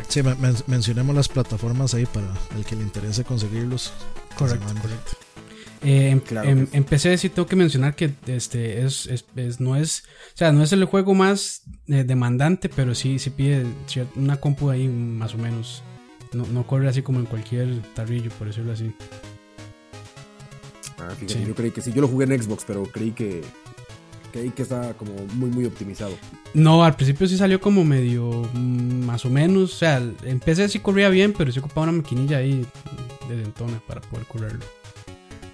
Sí, 0.08 0.20
mencionemos 0.66 1.14
las 1.14 1.28
plataformas 1.28 1.94
ahí 1.94 2.06
para 2.06 2.26
el 2.56 2.64
que 2.64 2.76
le 2.76 2.82
interese 2.82 3.24
conseguirlos. 3.24 3.92
Correcto, 4.36 4.66
correcto. 4.80 5.12
Eh, 5.84 6.20
en, 6.72 6.84
PC 6.84 7.18
sí. 7.18 7.28
tengo 7.28 7.48
que 7.48 7.56
mencionar 7.56 7.96
que 7.96 8.14
este 8.26 8.84
es, 8.84 9.08
no 9.58 9.74
es 9.74 10.04
o 10.32 10.36
sea 10.36 10.52
no 10.52 10.62
es 10.62 10.72
el 10.72 10.84
juego 10.84 11.12
más 11.12 11.62
eh, 11.88 12.04
demandante 12.04 12.68
pero 12.68 12.94
sí 12.94 13.18
sí 13.18 13.30
pide 13.30 13.66
una 14.14 14.36
compu 14.36 14.70
ahí 14.70 14.86
más 14.88 15.34
o 15.34 15.38
menos. 15.38 15.82
No, 16.32 16.66
corre 16.66 16.88
así 16.88 17.02
como 17.02 17.18
en 17.18 17.26
cualquier 17.26 17.82
tarrillo 17.94 18.30
por 18.38 18.46
decirlo 18.46 18.72
así. 18.72 18.94
Ah, 20.98 21.10
fíjate, 21.18 21.44
yo 21.44 21.54
creí 21.54 21.72
que 21.72 21.82
sí. 21.82 21.92
Yo 21.92 22.00
lo 22.00 22.08
jugué 22.08 22.26
en 22.26 22.42
Xbox 22.42 22.64
pero 22.66 22.84
creí 22.84 23.10
que 23.10 23.42
que 24.32 24.52
que 24.52 24.62
está 24.62 24.94
como 24.94 25.12
muy 25.34 25.50
muy 25.50 25.64
optimizado. 25.64 26.12
No, 26.54 26.84
al 26.84 26.96
principio 26.96 27.26
sí 27.26 27.36
salió 27.36 27.60
como 27.60 27.84
medio 27.84 28.48
mm, 28.52 29.04
más 29.04 29.24
o 29.24 29.30
menos, 29.30 29.74
o 29.74 29.76
sea, 29.76 30.02
empecé 30.24 30.68
sí 30.68 30.80
corría 30.80 31.08
bien, 31.08 31.32
pero 31.36 31.52
sí 31.52 31.58
ocupaba 31.58 31.84
una 31.84 31.98
maquinilla 31.98 32.38
ahí 32.38 32.66
de 33.28 33.36
dentona 33.36 33.80
para 33.86 34.00
poder 34.00 34.26
correrlo. 34.26 34.64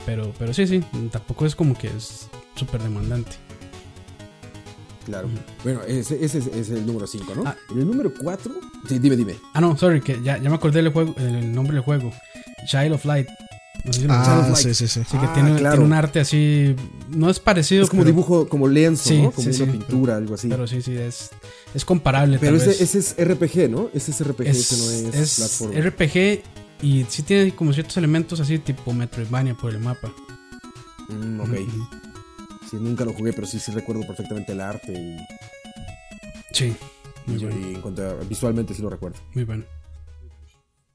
Pero, 0.07 0.33
pero 0.39 0.55
sí, 0.55 0.67
sí, 0.67 0.83
tampoco 1.11 1.45
es 1.45 1.55
como 1.55 1.77
que 1.77 1.89
es 1.89 2.29
súper 2.55 2.83
demandante. 2.83 3.33
Claro. 5.05 5.29
Bueno, 5.65 5.81
ese, 5.87 6.23
ese, 6.23 6.39
es 6.39 6.71
el 6.71 6.87
número 6.87 7.07
5, 7.07 7.35
¿no? 7.35 7.43
Ah. 7.47 7.57
el 7.71 7.87
número 7.87 8.13
4, 8.15 8.55
sí, 8.89 8.99
dime, 8.99 9.17
dime. 9.17 9.37
Ah, 9.55 9.61
no, 9.61 9.77
sorry, 9.77 10.01
que 10.01 10.23
ya, 10.23 10.39
ya 10.39 10.51
me 10.51 10.57
acordé 10.57 10.83
del 10.83 10.93
juego, 10.93 11.15
el 11.19 11.53
nombre 11.53 11.75
del 11.75 11.83
juego. 11.83 12.13
Child 12.67 12.93
of 12.93 13.05
Light 13.07 13.29
ah, 14.09 14.53
sí, 14.55 14.75
sí, 14.75 14.89
sí. 14.89 15.01
que 15.01 15.17
ah, 15.19 15.33
tiene, 15.35 15.79
un 15.79 15.93
arte 15.93 16.21
así. 16.21 16.75
No 17.11 17.31
es 17.31 17.39
parecido. 17.41 17.85
Es 17.85 17.91
como 17.91 18.05
dibujo, 18.05 18.49
como 18.49 18.69
lienzo, 18.69 19.13
¿no? 19.15 19.31
Como 19.31 19.49
una 19.49 19.73
pintura, 19.73 20.17
algo 20.17 20.35
así. 20.35 20.49
Pero 20.49 20.67
sí, 20.67 20.83
sí, 20.83 20.97
es, 20.97 21.31
es 21.75 21.85
comparable. 21.85 22.39
Pero 22.39 22.57
ese, 22.57 22.83
ese, 22.83 22.99
es 22.99 23.17
RPG, 23.19 23.71
¿no? 23.71 23.91
Ese 23.95 24.11
es 24.11 24.27
RPG, 24.27 24.47
ese 24.49 24.77
no 24.77 24.91
es, 25.21 25.39
es 25.39 25.85
RPG 25.85 26.43
y 26.83 27.05
sí 27.09 27.23
tiene 27.23 27.55
como 27.55 27.73
ciertos 27.73 27.97
elementos 27.97 28.39
así, 28.41 28.59
tipo 28.59 28.93
Metroidvania 28.93 29.55
por 29.55 29.73
el 29.73 29.81
mapa. 29.81 30.13
Mm, 31.09 31.41
ok. 31.41 31.51
Sí, 32.71 32.77
nunca 32.79 33.05
lo 33.05 33.13
jugué, 33.13 33.33
pero 33.33 33.47
sí, 33.47 33.59
sí 33.59 33.73
recuerdo 33.73 34.07
perfectamente 34.07 34.53
el 34.53 34.61
arte 34.61 34.93
y. 34.93 35.17
Sí. 36.55 36.75
Muy 37.27 37.37
Y 37.37 37.41
yo- 37.41 37.49
bueno. 37.49 37.69
y 37.69 37.75
en 37.75 37.81
cuanto 37.81 38.07
a 38.07 38.15
visualmente 38.25 38.75
sí 38.75 38.83
lo 38.83 38.91
recuerdo. 38.91 39.19
Muy 39.35 39.45
bueno. 39.45 39.65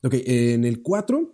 Ok, 0.03 0.15
en 0.25 0.65
el 0.65 0.81
4 0.81 1.33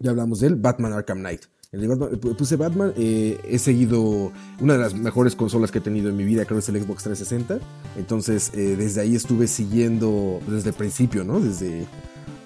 ya 0.00 0.10
hablamos 0.10 0.40
del 0.40 0.56
Batman 0.56 0.92
Arkham 0.92 1.18
Knight. 1.18 1.42
El 1.70 1.86
Batman- 1.86 2.10
pu- 2.12 2.34
puse 2.34 2.56
Batman, 2.56 2.92
eh, 2.96 3.38
he 3.44 3.58
seguido 3.58 4.32
una 4.60 4.72
de 4.72 4.78
las 4.78 4.94
mejores 4.94 5.36
consolas 5.36 5.70
que 5.70 5.78
he 5.78 5.82
tenido 5.82 6.08
en 6.08 6.16
mi 6.16 6.24
vida, 6.24 6.44
creo 6.46 6.56
que 6.58 6.60
es 6.62 6.68
el 6.70 6.82
Xbox 6.82 7.02
360. 7.04 7.58
Entonces, 7.98 8.50
eh, 8.54 8.74
desde 8.76 9.02
ahí 9.02 9.14
estuve 9.14 9.46
siguiendo 9.48 10.40
desde 10.48 10.70
el 10.70 10.74
principio, 10.74 11.24
¿no? 11.24 11.40
Desde, 11.40 11.84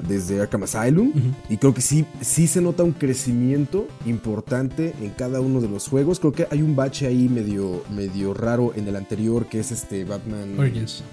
desde 0.08 0.40
Arkham 0.40 0.64
Asylum. 0.64 1.12
Y 1.48 1.56
creo 1.58 1.72
que 1.72 1.82
sí, 1.82 2.04
sí 2.20 2.48
se 2.48 2.60
nota 2.60 2.82
un 2.82 2.90
crecimiento 2.92 3.86
importante 4.06 4.92
en 5.00 5.10
cada 5.10 5.40
uno 5.40 5.60
de 5.60 5.68
los 5.68 5.86
juegos. 5.86 6.18
Creo 6.18 6.32
que 6.32 6.48
hay 6.50 6.60
un 6.60 6.74
bache 6.74 7.06
ahí 7.06 7.28
medio, 7.28 7.84
medio 7.94 8.34
raro 8.34 8.72
en 8.74 8.88
el 8.88 8.96
anterior, 8.96 9.46
que 9.46 9.60
es 9.60 9.70
este 9.70 10.04
Batman 10.04 10.58
Origins. 10.58 11.04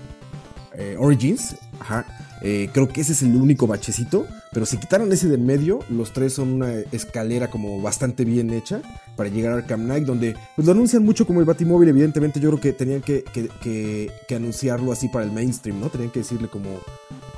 eh, 0.74 0.96
Origins. 1.00 1.56
Ajá. 1.80 2.06
Eh, 2.42 2.70
creo 2.72 2.88
que 2.88 3.02
ese 3.02 3.14
es 3.14 3.22
el 3.24 3.36
único 3.36 3.68
bachecito. 3.68 4.26
Pero 4.52 4.66
si 4.66 4.78
quitaran 4.78 5.12
ese 5.12 5.28
de 5.28 5.38
medio, 5.38 5.80
los 5.90 6.12
tres 6.12 6.34
son 6.34 6.54
una 6.54 6.72
escalera 6.92 7.50
como 7.52 7.82
bastante 7.82 8.26
bien 8.26 8.50
hecha 8.52 8.82
para 9.16 9.30
llegar 9.30 9.54
a 9.54 9.56
Arkham 9.58 9.84
Knight, 9.84 10.06
donde 10.06 10.36
pues, 10.56 10.66
lo 10.66 10.72
anuncian 10.72 11.04
mucho 11.04 11.28
como 11.28 11.40
el 11.40 11.46
Batimóvil. 11.46 11.90
Evidentemente, 11.90 12.40
yo 12.40 12.50
creo 12.50 12.62
que 12.62 12.74
tenían 12.74 13.02
que, 13.02 13.24
que- 13.24 13.50
que- 14.28 14.36
anunciarlo 14.36 14.92
así 14.92 15.08
para 15.10 15.26
el 15.26 15.32
mainstream, 15.32 15.80
¿no? 15.80 15.90
Tenían 15.90 16.10
que 16.12 16.20
decirle 16.20 16.48
como. 16.48 16.70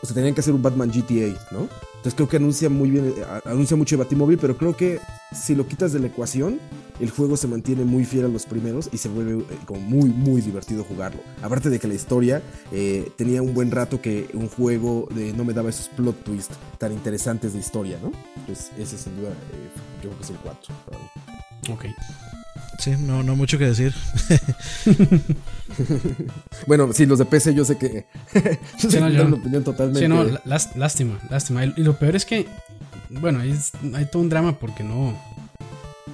O 0.02 0.06
sea, 0.06 0.14
tenían 0.16 0.34
que 0.34 0.42
hacer 0.42 0.54
un 0.54 0.62
Batman 0.62 0.90
GTA, 0.92 1.34
¿no? 1.52 1.68
Entonces 1.98 2.16
creo 2.16 2.28
que 2.30 2.38
anuncia 2.38 2.70
muy 2.70 2.90
bien, 2.90 3.08
eh, 3.16 3.24
anuncia 3.46 3.76
mucho 3.78 3.96
el 3.96 4.00
Batimóvil, 4.00 4.38
pero 4.40 4.58
creo 4.58 4.76
que 4.76 5.00
si 5.34 5.54
lo 5.56 5.68
quitas 5.68 5.94
de 5.94 6.00
la 6.00 6.08
ecuación, 6.08 6.60
el 7.02 7.10
juego 7.10 7.36
se 7.38 7.48
mantiene 7.48 7.84
muy 7.84 8.06
fiel 8.06 8.26
a 8.26 8.28
los 8.28 8.46
primeros 8.46 8.90
y 8.94 8.98
se 8.98 9.10
vuelve 9.10 9.44
eh, 9.44 9.58
como 9.66 9.80
muy, 9.82 10.10
muy 10.10 10.42
divertido 10.42 10.84
jugarlo. 10.84 11.22
Aparte 11.42 11.70
de 11.70 11.80
que 11.80 11.88
la 11.88 11.94
historia 11.96 12.42
eh, 12.72 13.12
tenía 13.18 13.42
un 13.42 13.54
buen 13.54 13.72
rato 13.72 14.02
que 14.02 14.30
un 14.34 14.48
juego 14.48 15.08
de, 15.14 15.34
no 15.34 15.44
me 15.44 15.54
daba 15.54 15.70
esos 15.70 15.88
plot 15.90 16.24
twists 16.24 16.56
tan 16.78 16.92
interesantes 16.94 17.54
de 17.54 17.60
historia, 17.60 17.98
¿no? 18.02 18.12
Pues 18.46 18.72
ese 18.78 18.98
sin 18.98 19.16
duda, 19.18 19.30
eh, 19.30 19.70
yo 20.04 20.10
creo 20.10 20.18
que 20.18 20.24
es 20.24 20.30
el 20.30 20.36
4. 20.38 20.74
para 20.86 20.98
mí. 20.98 21.74
Ok. 21.74 21.86
Sí, 22.80 22.92
no, 23.00 23.22
no 23.22 23.36
mucho 23.36 23.58
que 23.60 23.66
decir. 23.66 23.94
Bueno, 26.68 26.92
sí, 26.94 27.06
los 27.06 27.20
de 27.20 27.26
PC 27.26 27.54
yo 27.54 27.66
sé 27.66 27.78
que... 27.78 28.06
yo 28.80 28.90
sé 28.92 29.00
no, 29.00 29.08
que 29.08 29.14
yo- 29.14 29.20
dan 29.20 29.28
una 29.28 29.38
opinión 29.38 29.64
totalmente... 29.64 30.02
Sí, 30.02 30.08
no, 30.08 30.24
lá- 30.24 30.42
lás- 30.46 30.76
lástima, 30.76 31.20
lástima. 31.30 31.66
Y 31.66 31.74
y 31.78 31.84
lo 31.84 31.98
peor 31.98 32.16
es 32.16 32.26
que, 32.26 32.46
bueno, 33.10 33.40
hay, 33.40 33.58
hay 33.94 34.06
todo 34.06 34.22
un 34.22 34.30
drama 34.30 34.58
porque 34.60 34.84
no. 34.84 35.18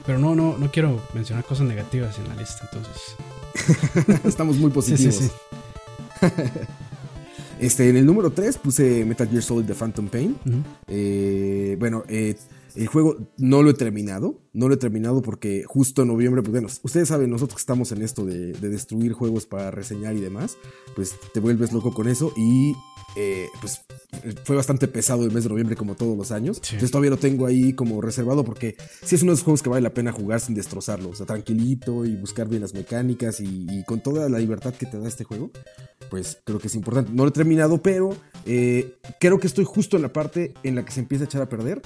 Pero 0.07 0.17
no, 0.17 0.33
no, 0.35 0.57
no 0.57 0.71
quiero 0.71 0.99
mencionar 1.13 1.43
cosas 1.45 1.67
negativas 1.67 2.17
en 2.17 2.27
la 2.29 2.35
lista, 2.35 2.67
entonces. 2.71 4.17
Estamos 4.25 4.57
muy 4.57 4.71
Sí, 4.81 4.97
sí, 4.97 5.05
positivos. 5.07 5.15
sí. 5.15 5.29
Este, 7.59 7.89
en 7.89 7.97
el 7.97 8.05
número 8.05 8.29
3 8.31 8.55
puse 8.59 9.03
Metal 9.03 9.27
Gear 9.27 9.41
Solid 9.41 9.65
The 9.65 9.73
Phantom 9.73 10.07
Pain. 10.09 10.35
Eh, 10.87 11.75
bueno, 11.79 12.03
eh, 12.07 12.35
el 12.75 12.85
juego 12.85 13.17
no 13.37 13.63
lo 13.63 13.71
he 13.71 13.73
terminado. 13.73 14.35
No 14.57 14.67
lo 14.67 14.73
he 14.73 14.77
terminado 14.77 15.21
porque 15.21 15.63
justo 15.65 16.01
en 16.01 16.07
noviembre, 16.07 16.41
pues 16.41 16.51
bueno, 16.51 16.67
ustedes 16.81 17.09
saben, 17.09 17.29
nosotros 17.29 17.57
que 17.57 17.61
estamos 17.61 17.91
en 17.91 18.01
esto 18.01 18.25
de, 18.25 18.53
de 18.53 18.69
destruir 18.69 19.13
juegos 19.13 19.45
para 19.45 19.69
reseñar 19.69 20.15
y 20.15 20.19
demás, 20.19 20.57
pues 20.95 21.15
te 21.31 21.39
vuelves 21.39 21.71
loco 21.71 21.93
con 21.93 22.07
eso 22.07 22.33
y 22.35 22.73
eh, 23.15 23.49
pues 23.61 23.81
fue 24.43 24.55
bastante 24.55 24.87
pesado 24.87 25.23
el 25.25 25.31
mes 25.31 25.43
de 25.43 25.49
noviembre 25.49 25.75
como 25.75 25.95
todos 25.95 26.17
los 26.17 26.31
años. 26.31 26.57
Sí. 26.57 26.75
Entonces 26.75 26.91
todavía 26.91 27.09
lo 27.09 27.17
tengo 27.17 27.45
ahí 27.45 27.73
como 27.73 28.01
reservado 28.01 28.43
porque 28.43 28.75
sí 29.03 29.15
es 29.15 29.23
uno 29.23 29.31
de 29.31 29.35
esos 29.35 29.43
juegos 29.43 29.63
que 29.63 29.69
vale 29.69 29.81
la 29.81 29.93
pena 29.93 30.11
jugar 30.11 30.39
sin 30.39 30.55
destrozarlo. 30.55 31.09
O 31.09 31.15
sea, 31.15 31.25
tranquilito 31.25 32.05
y 32.05 32.15
buscar 32.15 32.47
bien 32.47 32.61
las 32.61 32.73
mecánicas 32.73 33.39
y, 33.39 33.67
y 33.69 33.83
con 33.85 34.01
toda 34.01 34.29
la 34.29 34.39
libertad 34.39 34.73
que 34.73 34.85
te 34.85 34.99
da 34.99 35.07
este 35.07 35.23
juego, 35.23 35.51
pues 36.09 36.39
creo 36.43 36.59
que 36.59 36.67
es 36.67 36.75
importante. 36.75 37.11
No 37.13 37.23
lo 37.23 37.29
he 37.29 37.33
terminado, 37.33 37.81
pero 37.81 38.15
eh, 38.45 38.95
creo 39.19 39.39
que 39.39 39.47
estoy 39.47 39.65
justo 39.65 39.97
en 39.97 40.03
la 40.03 40.13
parte 40.13 40.53
en 40.63 40.75
la 40.75 40.85
que 40.85 40.91
se 40.91 40.99
empieza 40.99 41.23
a 41.23 41.27
echar 41.27 41.41
a 41.41 41.49
perder 41.49 41.81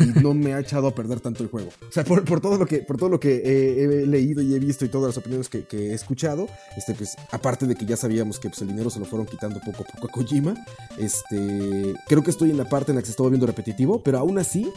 y 0.00 0.20
no 0.20 0.34
me 0.34 0.54
ha 0.54 0.60
echado 0.60 0.88
a 0.88 0.94
perder 0.94 1.20
tanto 1.20 1.42
el 1.42 1.48
juego. 1.48 1.70
O 1.88 1.92
sea, 1.92 2.04
por, 2.12 2.24
por 2.26 2.40
todo 2.42 2.58
lo 2.58 2.66
que, 2.66 2.80
por 2.80 2.98
todo 2.98 3.08
lo 3.08 3.18
que 3.18 3.36
eh, 3.36 3.84
he 3.84 4.06
leído 4.06 4.42
y 4.42 4.54
he 4.54 4.58
visto 4.58 4.84
y 4.84 4.88
todas 4.88 5.14
las 5.14 5.16
opiniones 5.16 5.48
que, 5.48 5.64
que 5.64 5.92
he 5.92 5.94
escuchado, 5.94 6.46
este, 6.76 6.92
pues, 6.92 7.16
aparte 7.30 7.66
de 7.66 7.74
que 7.74 7.86
ya 7.86 7.96
sabíamos 7.96 8.38
que 8.38 8.50
pues, 8.50 8.60
el 8.60 8.68
dinero 8.68 8.90
se 8.90 8.98
lo 8.98 9.06
fueron 9.06 9.26
quitando 9.26 9.60
poco 9.60 9.82
a 9.82 9.86
poco 9.86 10.08
a 10.08 10.10
Kojima, 10.10 10.54
este, 10.98 11.94
creo 12.06 12.22
que 12.22 12.30
estoy 12.30 12.50
en 12.50 12.58
la 12.58 12.68
parte 12.68 12.92
en 12.92 12.96
la 12.96 13.00
que 13.00 13.06
se 13.06 13.12
estaba 13.12 13.30
viendo 13.30 13.46
repetitivo, 13.46 14.02
pero 14.02 14.18
aún 14.18 14.38
así 14.38 14.70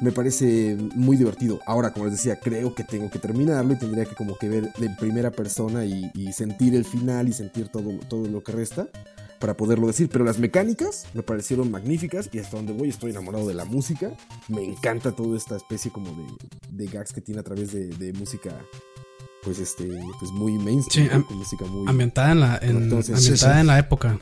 me 0.00 0.12
parece 0.12 0.78
muy 0.94 1.18
divertido. 1.18 1.60
Ahora, 1.66 1.92
como 1.92 2.06
les 2.06 2.14
decía, 2.14 2.40
creo 2.40 2.74
que 2.74 2.84
tengo 2.84 3.10
que 3.10 3.18
terminarlo 3.18 3.74
y 3.74 3.78
tendría 3.78 4.06
que 4.06 4.14
como 4.14 4.38
que 4.38 4.48
ver 4.48 4.72
de 4.72 4.88
primera 4.98 5.30
persona 5.30 5.84
y, 5.84 6.10
y 6.14 6.32
sentir 6.32 6.74
el 6.74 6.86
final 6.86 7.28
y 7.28 7.34
sentir 7.34 7.68
todo, 7.68 7.90
todo 8.08 8.26
lo 8.28 8.42
que 8.42 8.52
resta 8.52 8.88
para 9.38 9.56
poderlo 9.56 9.86
decir. 9.86 10.08
Pero 10.10 10.24
las 10.24 10.38
mecánicas 10.38 11.06
me 11.14 11.22
parecieron 11.22 11.70
magníficas 11.70 12.28
y 12.32 12.38
hasta 12.38 12.56
donde 12.56 12.72
voy 12.72 12.88
estoy 12.88 13.10
enamorado 13.10 13.46
de 13.46 13.54
la 13.54 13.64
música. 13.64 14.12
Me 14.48 14.64
encanta 14.64 15.12
toda 15.12 15.36
esta 15.36 15.56
especie 15.56 15.90
como 15.90 16.10
de, 16.10 16.26
de 16.70 16.86
gags 16.86 17.12
que 17.12 17.20
tiene 17.20 17.40
a 17.40 17.44
través 17.44 17.72
de, 17.72 17.88
de 17.88 18.12
música. 18.12 18.50
Pues 19.42 19.60
este, 19.60 19.86
pues 20.18 20.32
muy 20.32 20.52
mainstream, 20.58 21.24
música 21.30 21.64
muy... 21.64 21.88
Ambientada 21.88 22.32
en 22.32 22.40
la, 22.40 22.58
en, 22.60 22.82
Entonces, 22.82 23.16
ambientada 23.16 23.52
sí, 23.52 23.56
sí. 23.56 23.60
en 23.60 23.66
la 23.66 23.78
época. 23.78 24.18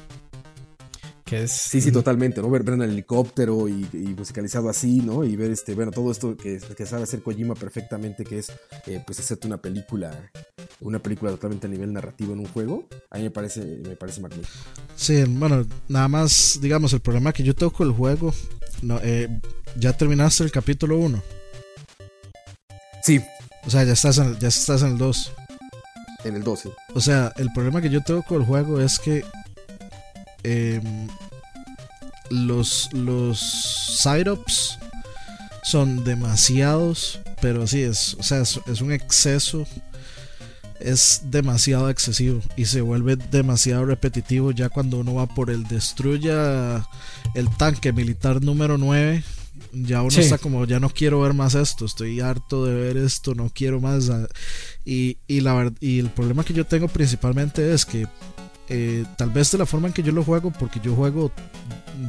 Que 1.26 1.42
es. 1.42 1.50
Sí, 1.50 1.80
sí, 1.80 1.90
totalmente, 1.90 2.40
¿no? 2.40 2.48
Ver, 2.48 2.62
ver 2.62 2.74
en 2.74 2.82
el 2.82 2.90
helicóptero 2.90 3.68
y, 3.68 3.88
y 3.92 4.14
musicalizado 4.16 4.68
así, 4.68 5.00
¿no? 5.00 5.24
Y 5.24 5.34
ver 5.34 5.50
este, 5.50 5.74
bueno, 5.74 5.90
todo 5.90 6.12
esto 6.12 6.36
que, 6.36 6.60
que 6.76 6.86
sabe 6.86 7.02
hacer 7.02 7.20
Kojima 7.20 7.54
perfectamente, 7.56 8.22
que 8.24 8.38
es 8.38 8.52
eh, 8.86 9.02
pues 9.04 9.18
hacerte 9.18 9.48
una 9.48 9.56
película, 9.56 10.30
una 10.80 11.00
película 11.00 11.32
totalmente 11.32 11.66
a 11.66 11.70
nivel 11.70 11.92
narrativo 11.92 12.32
en 12.32 12.38
un 12.38 12.46
juego, 12.46 12.86
a 13.10 13.16
mí 13.16 13.24
me 13.24 13.30
parece, 13.32 13.60
me 13.64 13.96
parece 13.96 14.20
magnífico. 14.20 14.54
Sí, 14.94 15.24
bueno, 15.26 15.66
nada 15.88 16.06
más, 16.06 16.60
digamos, 16.62 16.92
el 16.92 17.00
problema 17.00 17.32
que 17.32 17.42
yo 17.42 17.56
tengo 17.56 17.72
con 17.72 17.88
el 17.88 17.92
juego, 17.94 18.32
no, 18.82 19.00
eh, 19.02 19.28
ya 19.76 19.96
terminaste 19.96 20.44
el 20.44 20.52
capítulo 20.52 20.96
1, 20.96 21.20
Sí, 23.02 23.20
o 23.64 23.70
sea, 23.70 23.84
ya 23.84 23.92
estás 23.92 24.18
en, 24.18 24.38
ya 24.38 24.48
estás 24.48 24.82
en 24.82 24.92
el 24.92 24.98
2. 24.98 25.32
en 26.24 26.34
el 26.36 26.42
12. 26.42 26.70
O 26.94 27.00
sea, 27.00 27.32
el 27.36 27.52
problema 27.52 27.80
que 27.80 27.90
yo 27.90 28.00
tengo 28.02 28.22
con 28.22 28.40
el 28.40 28.46
juego 28.46 28.80
es 28.80 28.98
que 28.98 29.24
em, 30.42 31.08
los, 32.30 32.88
los 32.92 33.38
side-ups 34.02 34.78
son 35.62 36.04
demasiados, 36.04 37.20
pero 37.40 37.66
sí, 37.66 37.82
es, 37.82 38.14
o 38.18 38.22
sea, 38.22 38.40
es, 38.42 38.60
es 38.66 38.80
un 38.80 38.92
exceso, 38.92 39.66
es 40.80 41.22
demasiado 41.24 41.88
excesivo 41.90 42.40
y 42.56 42.66
se 42.66 42.80
vuelve 42.80 43.16
demasiado 43.16 43.84
repetitivo 43.86 44.50
ya 44.52 44.68
cuando 44.68 44.98
uno 44.98 45.14
va 45.14 45.26
por 45.26 45.50
el 45.50 45.64
destruya 45.64 46.86
el 47.34 47.48
tanque 47.56 47.92
militar 47.92 48.42
número 48.42 48.76
9. 48.78 49.22
Ya 49.72 50.02
uno 50.02 50.10
Sí. 50.10 50.20
está 50.20 50.36
como, 50.38 50.64
ya 50.66 50.78
no 50.80 50.90
quiero 50.90 51.20
ver 51.22 51.32
más 51.34 51.54
esto, 51.54 51.86
estoy 51.86 52.20
harto 52.20 52.64
de 52.66 52.74
ver 52.74 52.96
esto, 52.98 53.34
no 53.34 53.50
quiero 53.52 53.80
más. 53.80 54.08
ah, 54.10 54.26
Y, 54.84 55.16
y, 55.26 55.40
la, 55.40 55.72
y 55.80 55.98
el 55.98 56.10
problema 56.10 56.44
que 56.44 56.52
yo 56.54 56.64
tengo 56.66 56.88
principalmente 56.88 57.72
es 57.74 57.84
que 57.86 58.06
eh, 58.68 59.04
tal 59.16 59.30
vez 59.30 59.50
de 59.50 59.58
la 59.58 59.66
forma 59.66 59.88
en 59.88 59.94
que 59.94 60.02
yo 60.02 60.12
lo 60.12 60.24
juego, 60.24 60.50
porque 60.50 60.80
yo 60.82 60.94
juego, 60.94 61.30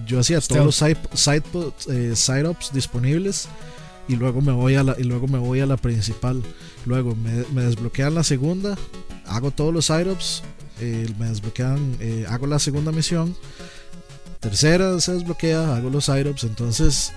yo 0.06 0.20
hacía 0.20 0.41
todos 0.41 0.65
los 0.65 0.76
side, 0.76 0.98
side, 1.13 1.43
eh, 1.89 2.15
side 2.15 2.48
ups 2.48 2.72
disponibles 2.74 3.48
y 4.08 4.15
luego 4.15 4.41
me 4.41 4.52
voy 4.52 4.76
a 4.76 4.84
la, 4.84 4.96
y 4.98 5.04
luego 5.04 5.28
me 5.28 5.38
voy 5.38 5.60
a 5.60 5.65
la 5.65 5.78
principal. 5.78 6.43
Luego 6.86 7.15
me, 7.15 7.43
me 7.54 7.63
desbloquean 7.63 8.15
la 8.15 8.24
segunda, 8.24 8.78
hago 9.26 9.52
todos 9.52 9.74
los 9.74 9.86
side 9.86 10.12
ups, 10.12 10.43
eh, 10.80 11.08
me 11.20 11.28
desbloquean, 11.28 11.98
hago 12.30 12.48
la 12.48 12.60
segunda 12.60 12.91
misión, 12.91 13.36
tercera 14.39 15.00
se 15.02 15.13
desbloquea, 15.13 15.76
hago 15.76 15.89
los 15.89 16.06
side 16.06 16.30
ups, 16.30 16.43
entonces, 16.43 17.12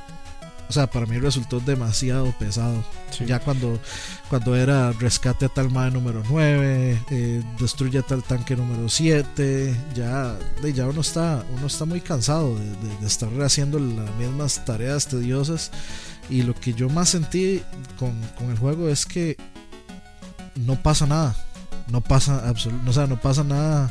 o 0.70 0.72
sea, 0.72 0.88
para 0.88 1.04
mí 1.04 1.18
resultó 1.18 1.58
demasiado 1.60 2.32
pesado. 2.38 2.82
Sí. 3.10 3.26
Ya 3.26 3.40
cuando, 3.40 3.78
cuando 4.28 4.54
era 4.54 4.92
rescate 4.92 5.46
a 5.46 5.48
tal 5.48 5.68
mae 5.70 5.90
número 5.90 6.22
9, 6.30 7.02
eh, 7.10 7.42
destruye 7.58 7.98
a 7.98 8.02
tal 8.02 8.22
tanque 8.22 8.54
número 8.54 8.88
7, 8.88 9.74
ya, 9.96 10.38
ya 10.72 10.86
uno 10.86 11.00
está, 11.00 11.44
uno 11.56 11.66
está 11.66 11.84
muy 11.84 12.00
cansado 12.00 12.54
de, 12.56 12.64
de- 12.64 12.96
de 13.00 13.06
estar 13.06 13.28
haciendo 13.42 13.78
las 13.80 14.14
mismas 14.14 14.64
tareas 14.64 15.06
tediosas. 15.08 15.72
Y 16.30 16.42
lo 16.42 16.54
que 16.54 16.72
yo 16.72 16.88
más 16.88 17.08
sentí 17.08 17.62
con, 17.98 18.12
con 18.38 18.50
el 18.50 18.56
juego 18.58 18.88
es 18.88 19.04
que 19.04 19.36
no 20.54 20.80
pasa 20.80 21.06
nada. 21.06 21.34
No 21.88 22.00
pasa 22.00 22.48
absolu- 22.48 22.86
o 22.88 22.92
sea, 22.92 23.08
no 23.08 23.20
pasa 23.20 23.42
nada 23.42 23.90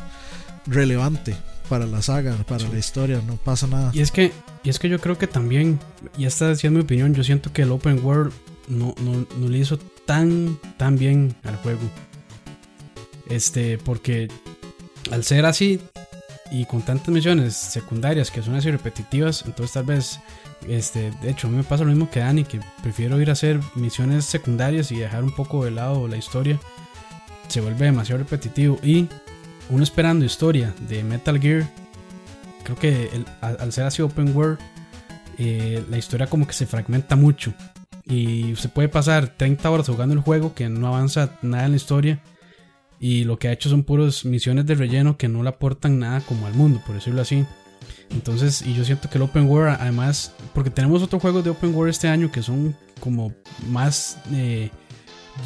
relevante 0.66 1.36
para 1.70 1.86
la 1.86 2.02
saga, 2.02 2.36
para 2.46 2.60
Sí. 2.60 2.68
la 2.70 2.78
historia, 2.78 3.22
no 3.26 3.36
pasa 3.36 3.66
nada. 3.66 3.90
Y 3.94 4.00
es 4.00 4.10
que, 4.10 4.32
y 4.62 4.68
es 4.68 4.78
que 4.78 4.88
yo 4.90 4.98
creo 5.00 5.16
que 5.16 5.26
también, 5.26 5.78
y 6.18 6.26
esta 6.26 6.50
es 6.50 6.62
mi 6.70 6.80
opinión, 6.80 7.14
yo 7.14 7.24
siento 7.24 7.52
que 7.52 7.62
el 7.62 7.70
Open 7.70 8.04
World 8.04 8.32
no, 8.68 8.94
no, 9.00 9.24
no 9.38 9.48
le 9.48 9.56
hizo 9.58 9.78
tan, 10.04 10.58
tan 10.76 10.98
bien 10.98 11.34
al 11.44 11.56
juego. 11.56 11.80
Este, 13.28 13.78
porque 13.78 14.28
al 15.12 15.24
ser 15.24 15.46
así 15.46 15.80
y 16.50 16.64
con 16.64 16.82
tantas 16.82 17.08
misiones 17.08 17.56
secundarias 17.56 18.30
que 18.30 18.42
son 18.42 18.56
así 18.56 18.70
repetitivas, 18.70 19.44
entonces 19.46 19.72
tal 19.72 19.84
vez, 19.84 20.18
este, 20.68 21.12
de 21.22 21.30
hecho 21.30 21.46
a 21.46 21.50
mí 21.50 21.56
me 21.56 21.62
pasa 21.62 21.84
lo 21.84 21.90
mismo 21.90 22.10
que 22.10 22.18
Dani, 22.20 22.42
que 22.44 22.60
prefiero 22.82 23.20
ir 23.20 23.30
a 23.30 23.34
hacer 23.34 23.60
misiones 23.76 24.24
secundarias 24.24 24.90
y 24.90 24.96
dejar 24.96 25.22
un 25.22 25.34
poco 25.34 25.64
de 25.64 25.70
lado 25.70 26.08
la 26.08 26.16
historia. 26.16 26.58
Se 27.46 27.60
vuelve 27.60 27.84
demasiado 27.86 28.18
repetitivo 28.18 28.78
y 28.82 29.06
uno 29.70 29.82
esperando 29.82 30.24
historia 30.24 30.74
de 30.88 31.02
Metal 31.02 31.40
Gear 31.40 31.66
creo 32.62 32.76
que 32.78 33.24
al, 33.40 33.72
ser 33.72 33.84
así 33.84 34.02
open 34.02 34.36
world, 34.36 34.58
eh, 35.38 35.84
la 35.88 35.98
historia 35.98 36.26
como 36.26 36.46
que 36.46 36.52
se 36.52 36.66
fragmenta 36.66 37.16
mucho. 37.16 37.52
Y 38.06 38.54
se 38.56 38.68
puede 38.68 38.88
pasar 38.88 39.28
30 39.36 39.70
horas 39.70 39.88
jugando 39.88 40.14
el 40.14 40.20
juego 40.20 40.54
que 40.54 40.68
no 40.68 40.88
avanza 40.88 41.38
nada 41.42 41.66
en 41.66 41.72
la 41.72 41.76
historia. 41.76 42.22
Y 42.98 43.24
lo 43.24 43.38
que 43.38 43.48
ha 43.48 43.52
hecho 43.52 43.70
son 43.70 43.82
puros 43.82 44.24
misiones 44.24 44.66
de 44.66 44.74
relleno 44.74 45.16
que 45.16 45.28
no 45.28 45.42
le 45.42 45.48
aportan 45.48 45.98
nada 45.98 46.20
como 46.20 46.46
al 46.46 46.54
mundo, 46.54 46.82
por 46.84 46.94
decirlo 46.94 47.22
así. 47.22 47.46
Entonces, 48.10 48.62
y 48.62 48.74
yo 48.74 48.84
siento 48.84 49.08
que 49.08 49.18
el 49.18 49.22
Open 49.22 49.48
World, 49.48 49.78
además, 49.80 50.34
porque 50.52 50.70
tenemos 50.70 51.02
otros 51.02 51.22
juegos 51.22 51.44
de 51.44 51.50
Open 51.50 51.74
World 51.74 51.90
este 51.90 52.08
año 52.08 52.30
que 52.30 52.42
son 52.42 52.76
como 52.98 53.32
más 53.68 54.18
eh, 54.32 54.70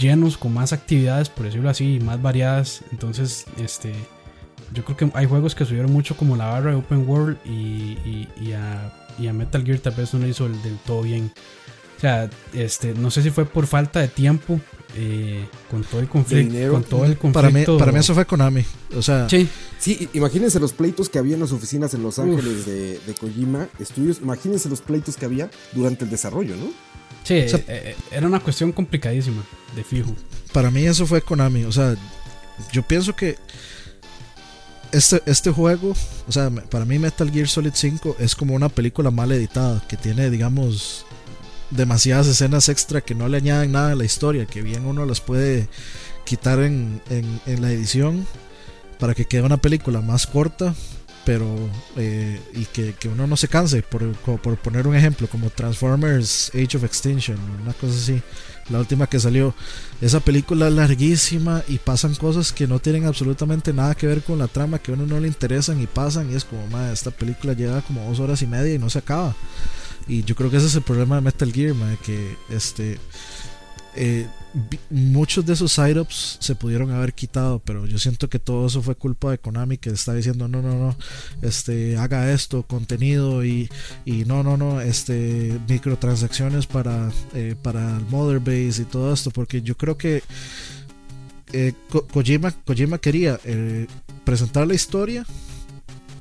llenos, 0.00 0.36
con 0.36 0.52
más 0.54 0.72
actividades, 0.72 1.28
por 1.28 1.46
decirlo 1.46 1.68
así, 1.68 2.00
más 2.00 2.20
variadas. 2.20 2.82
Entonces, 2.90 3.44
este, 3.58 3.92
yo 4.72 4.84
creo 4.84 4.96
que 4.96 5.10
hay 5.14 5.26
juegos 5.26 5.54
que 5.54 5.64
subieron 5.64 5.92
mucho 5.92 6.16
como 6.16 6.36
la 6.36 6.46
barra 6.46 6.70
de 6.70 6.76
Open 6.76 7.08
World 7.08 7.38
y, 7.44 8.28
y, 8.40 8.52
a, 8.52 8.92
y 9.18 9.26
a, 9.26 9.32
Metal 9.32 9.64
Gear 9.64 9.78
tal 9.78 9.94
vez 9.94 10.12
no 10.14 10.20
le 10.20 10.28
hizo 10.28 10.48
del 10.48 10.78
todo 10.86 11.02
bien. 11.02 11.32
O 11.96 12.00
sea, 12.00 12.28
este, 12.52 12.94
no 12.94 13.10
sé 13.10 13.22
si 13.22 13.30
fue 13.30 13.44
por 13.44 13.66
falta 13.66 14.00
de 14.00 14.08
tiempo 14.08 14.60
eh, 14.96 15.46
con 15.70 15.82
todo 15.82 16.00
el 16.00 16.08
conflicto. 16.08 16.72
Con 16.72 16.84
todo 16.84 17.04
el 17.04 17.16
conflicto. 17.16 17.32
Para 17.32 17.50
mí, 17.50 17.64
para 17.64 17.92
mí 17.92 17.98
eso 17.98 18.14
fue 18.14 18.24
Konami. 18.26 18.64
O 18.96 19.02
sea, 19.02 19.28
sí. 19.28 19.48
sí, 19.78 20.08
imagínense 20.12 20.60
los 20.60 20.72
pleitos 20.72 21.08
que 21.08 21.18
había 21.18 21.34
en 21.34 21.40
las 21.40 21.52
oficinas 21.52 21.94
en 21.94 22.02
Los 22.02 22.18
Ángeles 22.18 22.66
de, 22.66 22.98
de, 22.98 23.14
Kojima 23.14 23.68
Studios. 23.80 24.20
Imagínense 24.22 24.68
los 24.68 24.80
pleitos 24.80 25.16
que 25.16 25.24
había 25.24 25.50
durante 25.72 26.04
el 26.04 26.10
desarrollo, 26.10 26.56
¿no? 26.56 26.66
Sí, 27.24 27.34
eh, 27.34 27.64
eh, 27.68 27.96
era 28.10 28.26
una 28.26 28.38
cuestión 28.38 28.70
complicadísima, 28.70 29.42
de 29.74 29.82
fijo. 29.82 30.14
Para 30.52 30.70
mí 30.70 30.84
eso 30.86 31.06
fue 31.06 31.22
Konami. 31.22 31.64
O 31.64 31.72
sea, 31.72 31.96
yo 32.72 32.82
pienso 32.82 33.16
que 33.16 33.36
este, 34.94 35.22
este 35.26 35.50
juego, 35.50 35.94
o 36.28 36.32
sea, 36.32 36.50
para 36.50 36.84
mí 36.84 36.98
Metal 36.98 37.30
Gear 37.30 37.48
Solid 37.48 37.72
5 37.74 38.16
es 38.20 38.36
como 38.36 38.54
una 38.54 38.68
película 38.68 39.10
mal 39.10 39.32
editada, 39.32 39.82
que 39.88 39.96
tiene, 39.96 40.30
digamos, 40.30 41.04
demasiadas 41.70 42.28
escenas 42.28 42.68
extra 42.68 43.00
que 43.00 43.14
no 43.14 43.28
le 43.28 43.38
añaden 43.38 43.72
nada 43.72 43.92
a 43.92 43.96
la 43.96 44.04
historia, 44.04 44.46
que 44.46 44.62
bien 44.62 44.86
uno 44.86 45.04
las 45.04 45.20
puede 45.20 45.68
quitar 46.24 46.60
en, 46.60 47.02
en, 47.10 47.60
la 47.60 47.72
edición 47.72 48.26
para 48.98 49.14
que 49.14 49.26
quede 49.26 49.42
una 49.42 49.56
película 49.56 50.00
más 50.00 50.26
corta, 50.28 50.74
pero 51.24 51.46
eh, 51.96 52.40
y 52.54 52.64
que, 52.66 52.94
uno 53.08 53.26
no 53.26 53.36
se 53.36 53.48
canse, 53.48 53.82
por, 53.82 54.12
por 54.14 54.56
poner 54.58 54.86
un 54.86 54.94
ejemplo, 54.94 55.26
como 55.26 55.50
Transformers 55.50 56.52
Age 56.54 56.76
of 56.76 56.84
Extinction, 56.84 57.38
una 57.62 57.72
cosa 57.72 57.94
así, 57.94 58.22
la 58.70 58.78
última 58.78 59.06
que 59.06 59.20
salió. 59.20 59.54
Esa 60.00 60.20
película 60.20 60.68
es 60.68 60.74
larguísima 60.74 61.62
y 61.68 61.78
pasan 61.78 62.14
cosas 62.14 62.52
que 62.52 62.66
no 62.66 62.78
tienen 62.78 63.06
absolutamente 63.06 63.72
nada 63.72 63.94
que 63.94 64.06
ver 64.06 64.22
con 64.22 64.38
la 64.38 64.48
trama, 64.48 64.78
que 64.78 64.90
a 64.90 64.94
uno 64.94 65.06
no 65.06 65.20
le 65.20 65.28
interesan 65.28 65.80
y 65.80 65.86
pasan, 65.86 66.30
y 66.30 66.34
es 66.34 66.44
como, 66.44 66.66
madre, 66.68 66.92
esta 66.92 67.10
película 67.10 67.52
lleva 67.52 67.82
como 67.82 68.06
dos 68.08 68.20
horas 68.20 68.42
y 68.42 68.46
media 68.46 68.74
y 68.74 68.78
no 68.78 68.90
se 68.90 68.98
acaba. 68.98 69.34
Y 70.06 70.22
yo 70.24 70.34
creo 70.34 70.50
que 70.50 70.58
ese 70.58 70.66
es 70.66 70.74
el 70.74 70.82
problema 70.82 71.16
de 71.16 71.22
Metal 71.22 71.52
Gear, 71.52 71.74
que 72.04 72.36
este 72.50 72.98
eh, 73.96 74.26
muchos 74.90 75.44
de 75.44 75.52
esos 75.54 75.72
side-ups 75.72 76.36
se 76.40 76.54
pudieron 76.54 76.90
haber 76.90 77.12
quitado, 77.12 77.58
pero 77.58 77.86
yo 77.86 77.98
siento 77.98 78.28
que 78.28 78.38
todo 78.38 78.66
eso 78.66 78.82
fue 78.82 78.94
culpa 78.94 79.30
de 79.30 79.38
Konami 79.38 79.78
que 79.78 79.90
está 79.90 80.14
diciendo 80.14 80.46
no, 80.46 80.62
no, 80.62 80.74
no, 80.74 80.96
este, 81.42 81.96
haga 81.96 82.32
esto, 82.32 82.62
contenido 82.62 83.44
y, 83.44 83.68
y 84.04 84.24
no, 84.24 84.42
no, 84.42 84.56
no, 84.56 84.80
este, 84.80 85.58
microtransacciones 85.68 86.66
para, 86.66 87.10
eh, 87.34 87.56
para 87.60 87.96
el 87.96 88.06
Mother 88.06 88.38
Base 88.38 88.82
y 88.82 88.84
todo 88.84 89.12
esto, 89.12 89.30
porque 89.30 89.62
yo 89.62 89.76
creo 89.76 89.96
que 89.96 90.22
eh, 91.52 91.72
Kojima, 92.12 92.52
Kojima 92.52 92.98
quería 92.98 93.38
presentar 94.24 94.66
la 94.66 94.74
historia 94.74 95.26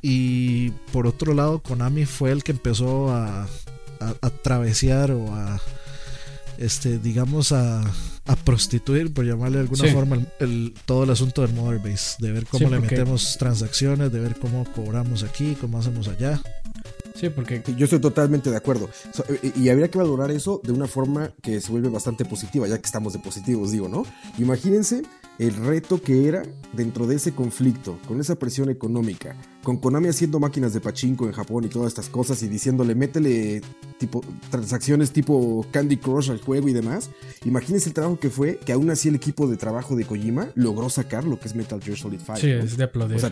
y 0.01 0.71
por 0.91 1.07
otro 1.07 1.33
lado 1.33 1.59
Konami 1.59 2.05
fue 2.05 2.31
el 2.31 2.43
que 2.43 2.51
empezó 2.51 3.11
a, 3.11 3.47
a, 3.99 4.29
travesear 4.29 5.11
o 5.11 5.33
a, 5.33 5.61
este, 6.57 6.99
digamos, 6.99 7.51
a, 7.51 7.83
a 8.25 8.35
prostituir, 8.35 9.13
por 9.13 9.25
llamarle 9.25 9.57
de 9.57 9.63
alguna 9.63 9.87
forma, 9.91 10.19
el, 10.39 10.73
todo 10.85 11.03
el 11.03 11.09
asunto 11.09 11.41
del 11.41 11.53
Mother 11.53 11.79
Base, 11.79 12.15
de 12.19 12.31
ver 12.31 12.45
cómo 12.45 12.69
le 12.69 12.79
metemos 12.79 13.37
transacciones, 13.37 14.11
de 14.11 14.19
ver 14.19 14.35
cómo 14.39 14.65
cobramos 14.73 15.23
aquí, 15.23 15.57
cómo 15.59 15.79
hacemos 15.79 16.07
allá. 16.07 16.41
Sí, 17.15 17.29
porque 17.29 17.61
yo 17.77 17.83
estoy 17.83 17.99
totalmente 17.99 18.49
de 18.49 18.57
acuerdo. 18.57 18.89
y 19.55 19.69
habría 19.69 19.89
que 19.89 19.97
valorar 19.97 20.31
eso 20.31 20.61
de 20.63 20.71
una 20.71 20.87
forma 20.87 21.31
que 21.41 21.61
se 21.61 21.71
vuelve 21.71 21.89
bastante 21.89 22.25
positiva, 22.25 22.67
ya 22.67 22.77
que 22.79 22.85
estamos 22.85 23.13
de 23.13 23.19
positivos, 23.19 23.71
digo, 23.71 23.87
¿no? 23.87 24.05
Imagínense 24.37 25.03
el 25.39 25.55
reto 25.55 26.01
que 26.01 26.27
era 26.27 26.43
dentro 26.73 27.07
de 27.07 27.15
ese 27.15 27.33
conflicto, 27.33 27.97
con 28.07 28.19
esa 28.19 28.35
presión 28.35 28.69
económica, 28.69 29.35
con 29.63 29.77
Konami 29.77 30.09
haciendo 30.09 30.39
máquinas 30.39 30.73
de 30.73 30.81
pachinko 30.81 31.25
en 31.25 31.31
Japón 31.31 31.63
y 31.63 31.69
todas 31.69 31.89
estas 31.89 32.09
cosas 32.09 32.41
y 32.43 32.47
diciéndole, 32.47 32.95
métele 32.95 33.61
tipo 33.97 34.21
transacciones 34.49 35.11
tipo 35.11 35.65
Candy 35.71 35.97
Crush 35.97 36.31
al 36.31 36.39
juego 36.39 36.69
y 36.69 36.73
demás. 36.73 37.09
Imagínense 37.45 37.89
el 37.89 37.93
trabajo 37.93 38.19
que 38.19 38.29
fue 38.29 38.57
que 38.57 38.73
aún 38.73 38.89
así 38.89 39.09
el 39.09 39.15
equipo 39.15 39.47
de 39.47 39.57
trabajo 39.57 39.95
de 39.95 40.05
Kojima 40.05 40.49
logró 40.55 40.89
sacar 40.89 41.23
lo 41.23 41.39
que 41.39 41.47
es 41.47 41.55
Metal 41.55 41.81
Gear 41.81 41.97
Solid 41.97 42.19
5. 42.19 42.37
Sí, 42.37 42.49
es 42.49 42.77
de 42.77 42.83
aplaudir. 42.83 43.17
O 43.17 43.19
sea, 43.19 43.31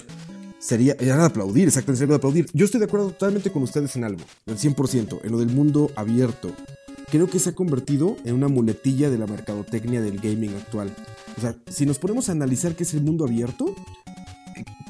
sería, 0.59 0.95
era 0.99 1.17
de 1.17 1.25
aplaudir, 1.25 1.67
exactamente, 1.67 1.99
sería 1.99 2.13
de 2.13 2.17
aplaudir. 2.17 2.47
Yo 2.53 2.65
estoy 2.65 2.79
de 2.79 2.85
acuerdo 2.85 3.09
totalmente 3.09 3.51
con 3.51 3.63
ustedes 3.63 3.95
en 3.95 4.03
algo, 4.03 4.23
del 4.45 4.57
100%, 4.57 5.19
en 5.23 5.31
lo 5.31 5.39
del 5.39 5.49
mundo 5.49 5.91
abierto 5.95 6.51
creo 7.11 7.27
que 7.27 7.39
se 7.39 7.49
ha 7.49 7.55
convertido 7.55 8.17
en 8.23 8.35
una 8.35 8.47
muletilla 8.47 9.09
de 9.09 9.17
la 9.17 9.27
mercadotecnia 9.27 10.01
del 10.01 10.19
gaming 10.19 10.55
actual. 10.55 10.95
O 11.37 11.41
sea, 11.41 11.55
si 11.69 11.85
nos 11.85 11.99
ponemos 11.99 12.29
a 12.29 12.31
analizar 12.31 12.75
qué 12.75 12.83
es 12.83 12.93
el 12.93 13.01
mundo 13.01 13.25
abierto, 13.25 13.75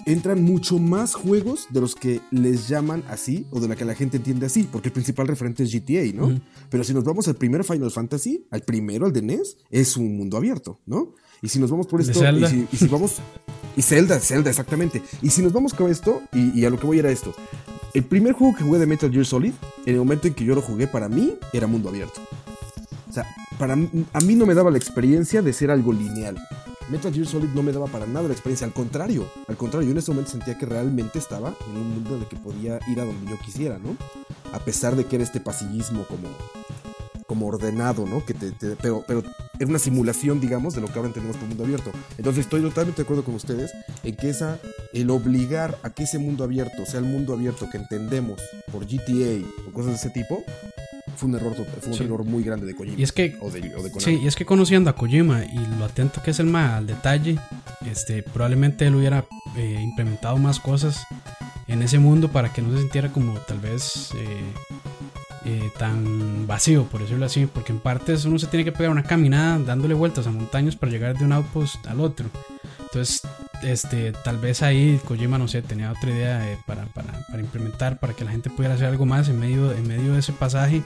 entran 0.06 0.44
mucho 0.44 0.78
más 0.80 1.14
juegos 1.16 1.68
de 1.70 1.82
los 1.82 1.96
que 1.96 2.22
les 2.32 2.68
llaman 2.68 3.04
así 3.10 3.46
o 3.52 3.60
de 3.60 3.68
la 3.68 3.76
que 3.76 3.86
la 3.86 3.96
gente 3.96 4.18
entiende 4.18 4.46
así, 4.46 4.68
porque 4.72 4.90
el 4.90 4.94
principal 4.94 5.28
referente 5.28 5.64
es 5.64 5.74
GTA, 5.74 6.14
¿no? 6.14 6.40
Pero 6.70 6.84
si 6.84 6.94
nos 6.94 7.04
vamos 7.04 7.28
al 7.28 7.36
primer 7.36 7.64
Final 7.64 7.92
Fantasy, 7.92 8.46
al 8.52 8.62
primero, 8.62 9.06
al 9.06 9.14
de 9.14 9.22
NES, 9.22 9.58
es 9.70 9.98
un 9.98 10.18
mundo 10.18 10.38
abierto, 10.38 10.80
¿no? 10.86 11.14
Y 11.42 11.50
si 11.50 11.60
nos 11.60 11.72
vamos 11.72 11.88
por 11.88 12.02
esto, 12.02 12.20
y 12.72 12.78
si, 12.78 12.88
vamos. 12.88 13.18
Y 13.76 13.82
Zelda, 13.82 14.20
Zelda, 14.20 14.52
exactamente. 14.52 15.02
Y 15.24 15.32
si 15.32 15.42
nos 15.42 15.52
vamos 15.52 15.74
con 15.74 15.90
esto, 15.90 16.22
y, 16.32 16.60
y, 16.60 16.66
a 16.66 16.70
lo 16.70 16.80
que 16.80 16.86
voy 16.86 17.00
era 17.00 17.10
esto. 17.10 17.34
El 17.94 18.06
primer 18.06 18.34
juego 18.34 18.56
que 18.56 18.64
jugué 18.64 18.80
de 18.80 18.86
Metal 18.86 19.12
Gear 19.12 19.26
Solid, 19.26 19.54
en 19.86 19.94
el 19.94 20.00
momento 20.00 20.28
en 20.28 20.34
que 20.34 20.46
yo 20.46 20.56
lo 20.56 20.62
jugué, 20.62 20.88
para 20.88 21.10
mí 21.10 21.34
era 21.52 21.68
mundo 21.68 21.90
abierto. 21.90 22.22
O 23.10 23.14
sea, 23.14 23.26
para 23.60 23.74
a 23.74 24.20
mí 24.22 24.36
no 24.36 24.46
me 24.46 24.54
daba 24.54 24.72
la 24.72 24.78
experiencia 24.78 25.42
de 25.42 25.52
ser 25.52 25.72
algo 25.72 25.92
lineal. 25.92 26.38
Metal 26.90 27.14
Gear 27.14 27.28
Solid 27.28 27.50
no 27.50 27.64
me 27.64 27.74
daba 27.74 27.88
para 27.88 28.06
nada 28.06 28.28
la 28.28 28.34
experiencia, 28.34 28.66
al 28.66 28.74
contrario, 28.74 29.26
al 29.48 29.58
contrario, 29.58 29.88
yo 29.88 29.92
en 29.92 29.98
ese 29.98 30.12
momento 30.12 30.32
sentía 30.32 30.58
que 30.58 30.66
realmente 30.66 31.20
estaba 31.20 31.54
en 31.70 31.78
un 31.78 31.90
mundo 31.90 32.16
en 32.16 32.22
el 32.22 32.28
que 32.28 32.38
podía 32.38 32.80
ir 32.88 33.00
a 33.02 33.06
donde 33.06 33.30
yo 33.30 33.38
quisiera, 33.40 33.78
¿no? 33.78 33.98
A 34.54 34.60
pesar 34.60 34.96
de 34.96 35.06
que 35.06 35.18
era 35.18 35.24
este 35.24 35.42
pasillismo 35.42 36.06
como, 36.06 36.30
como 37.32 37.48
ordenado, 37.48 38.06
¿no? 38.06 38.26
Que 38.26 38.34
te, 38.34 38.52
pero, 38.82 39.06
pero 39.08 39.24
era 39.58 39.70
una 39.70 39.80
simulación, 39.80 40.42
digamos, 40.42 40.76
de 40.76 40.82
lo 40.82 40.88
que 40.88 40.96
ahora 40.96 41.08
entendemos 41.08 41.38
por 41.38 41.48
mundo 41.48 41.64
abierto. 41.64 41.90
Entonces 42.18 42.44
estoy 42.44 42.62
totalmente 42.62 43.02
de 43.02 43.04
acuerdo 43.04 43.24
con 43.24 43.36
ustedes 43.36 43.72
en 44.04 44.18
que 44.18 44.32
esa, 44.32 44.60
el 44.92 45.10
obligar 45.10 45.78
a 45.82 45.92
que 45.92 46.04
ese 46.04 46.20
mundo 46.20 46.44
abierto 46.44 46.86
sea 46.86 47.00
el 47.00 47.06
mundo 47.06 47.32
abierto 47.34 47.70
que 47.72 47.78
entendemos 47.78 48.42
por 48.70 48.86
GTA 48.86 49.48
o 49.66 49.72
cosas 49.72 49.92
de 49.92 49.96
ese 49.96 50.10
tipo, 50.10 50.44
fue 51.16 51.30
un 51.30 51.36
error, 51.36 51.56
fue 51.56 51.94
un 51.94 52.02
error 52.02 52.26
muy 52.26 52.44
grande 52.44 52.66
de 52.66 52.76
Kojima. 52.76 53.00
Y 53.00 53.04
es 53.04 53.14
que, 53.14 53.38
sí, 54.00 54.20
y 54.22 54.28
es 54.28 54.36
que 54.36 54.46
conociendo 54.46 54.90
a 54.90 54.96
Kojima 54.98 55.46
y 55.46 55.78
lo 55.80 55.86
atento 55.86 56.22
que 56.22 56.32
es 56.32 56.40
el 56.42 56.48
más 56.48 56.74
al 56.74 56.86
detalle, 56.86 57.40
este, 57.90 58.24
probablemente 58.24 58.88
él 58.88 58.96
hubiera 58.96 59.26
eh, 59.56 59.80
implementado 59.82 60.36
más 60.36 60.60
cosas 60.60 61.02
en 61.70 61.82
ese 61.82 61.98
mundo 61.98 62.30
para 62.30 62.52
que 62.52 62.62
no 62.62 62.74
se 62.74 62.82
sintiera 62.82 63.14
como 63.14 63.36
tal 63.40 63.60
vez 63.60 64.10
eh, 64.18 64.54
eh, 65.46 65.72
tan 65.78 66.46
vacío, 66.46 66.84
por 66.86 67.02
decirlo 67.02 67.26
así, 67.26 67.48
porque 67.48 67.72
en 67.72 67.80
partes 67.80 68.26
uno 68.26 68.38
se 68.38 68.48
tiene 68.48 68.64
que 68.64 68.72
pegar 68.72 68.92
una 68.92 69.04
caminada 69.04 69.58
dándole 69.60 69.94
vueltas 69.94 70.28
a 70.28 70.32
montañas 70.32 70.76
para 70.76 70.92
llegar 70.92 71.18
de 71.18 71.26
un 71.26 71.32
outpost 71.32 71.86
al 71.88 72.00
otro. 72.00 72.28
Entonces, 72.80 73.22
este, 73.64 74.12
tal 74.12 74.38
vez 74.38 74.62
ahí 74.62 75.00
Kojima, 75.08 75.38
no 75.38 75.48
sé, 75.48 75.62
tenía 75.62 75.92
otra 75.92 76.12
idea 76.12 76.60
para, 76.66 76.86
para, 76.88 77.12
para, 77.28 77.42
implementar, 77.42 78.00
para 78.00 78.14
que 78.14 78.26
la 78.26 78.32
gente 78.32 78.50
pudiera 78.50 78.76
hacer 78.76 78.88
algo 78.88 79.06
más 79.06 79.30
en 79.30 79.40
medio, 79.40 79.72
en 79.72 79.88
medio 79.88 80.14
de 80.14 80.20
ese 80.20 80.34
pasaje. 80.34 80.84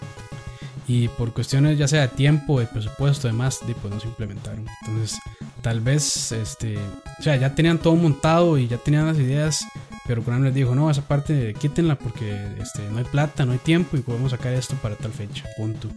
Y 0.88 1.08
por 1.08 1.34
cuestiones 1.34 1.80
ya 1.80 1.88
sea 1.88 2.02
de 2.02 2.08
tiempo, 2.10 2.60
de 2.60 2.68
presupuesto, 2.68 3.28
demás, 3.28 3.60
pues 3.82 3.94
no 3.94 4.00
se 4.00 4.08
implementaron. 4.08 4.66
Entonces, 4.86 5.20
tal 5.62 5.82
vez, 5.82 6.32
este, 6.32 6.78
o 6.78 7.24
sea, 7.24 7.36
ya 7.38 7.56
tenían 7.56 7.80
todo 7.80 7.96
montado 7.96 8.58
y 8.58 8.68
ya 8.68 8.78
tenían 8.78 9.08
las 9.08 9.18
ideas 9.18 9.66
pero 10.08 10.24
Konami 10.24 10.46
les 10.46 10.54
dijo, 10.54 10.76
no, 10.76 10.90
esa 10.92 11.02
parte 11.02 11.54
quítenla 11.60 11.96
porque 11.96 12.48
este, 12.62 12.88
no 12.92 13.00
hay 13.00 13.06
plata, 13.06 13.46
no 13.46 13.54
hay 13.54 13.58
tiempo 13.58 13.98
y 13.98 14.02
podemos 14.02 14.32
sacar 14.32 14.54
esto 14.54 14.76
para 14.76 14.96
tal 14.96 15.12
fecha. 15.12 15.44
Punto. 15.58 15.90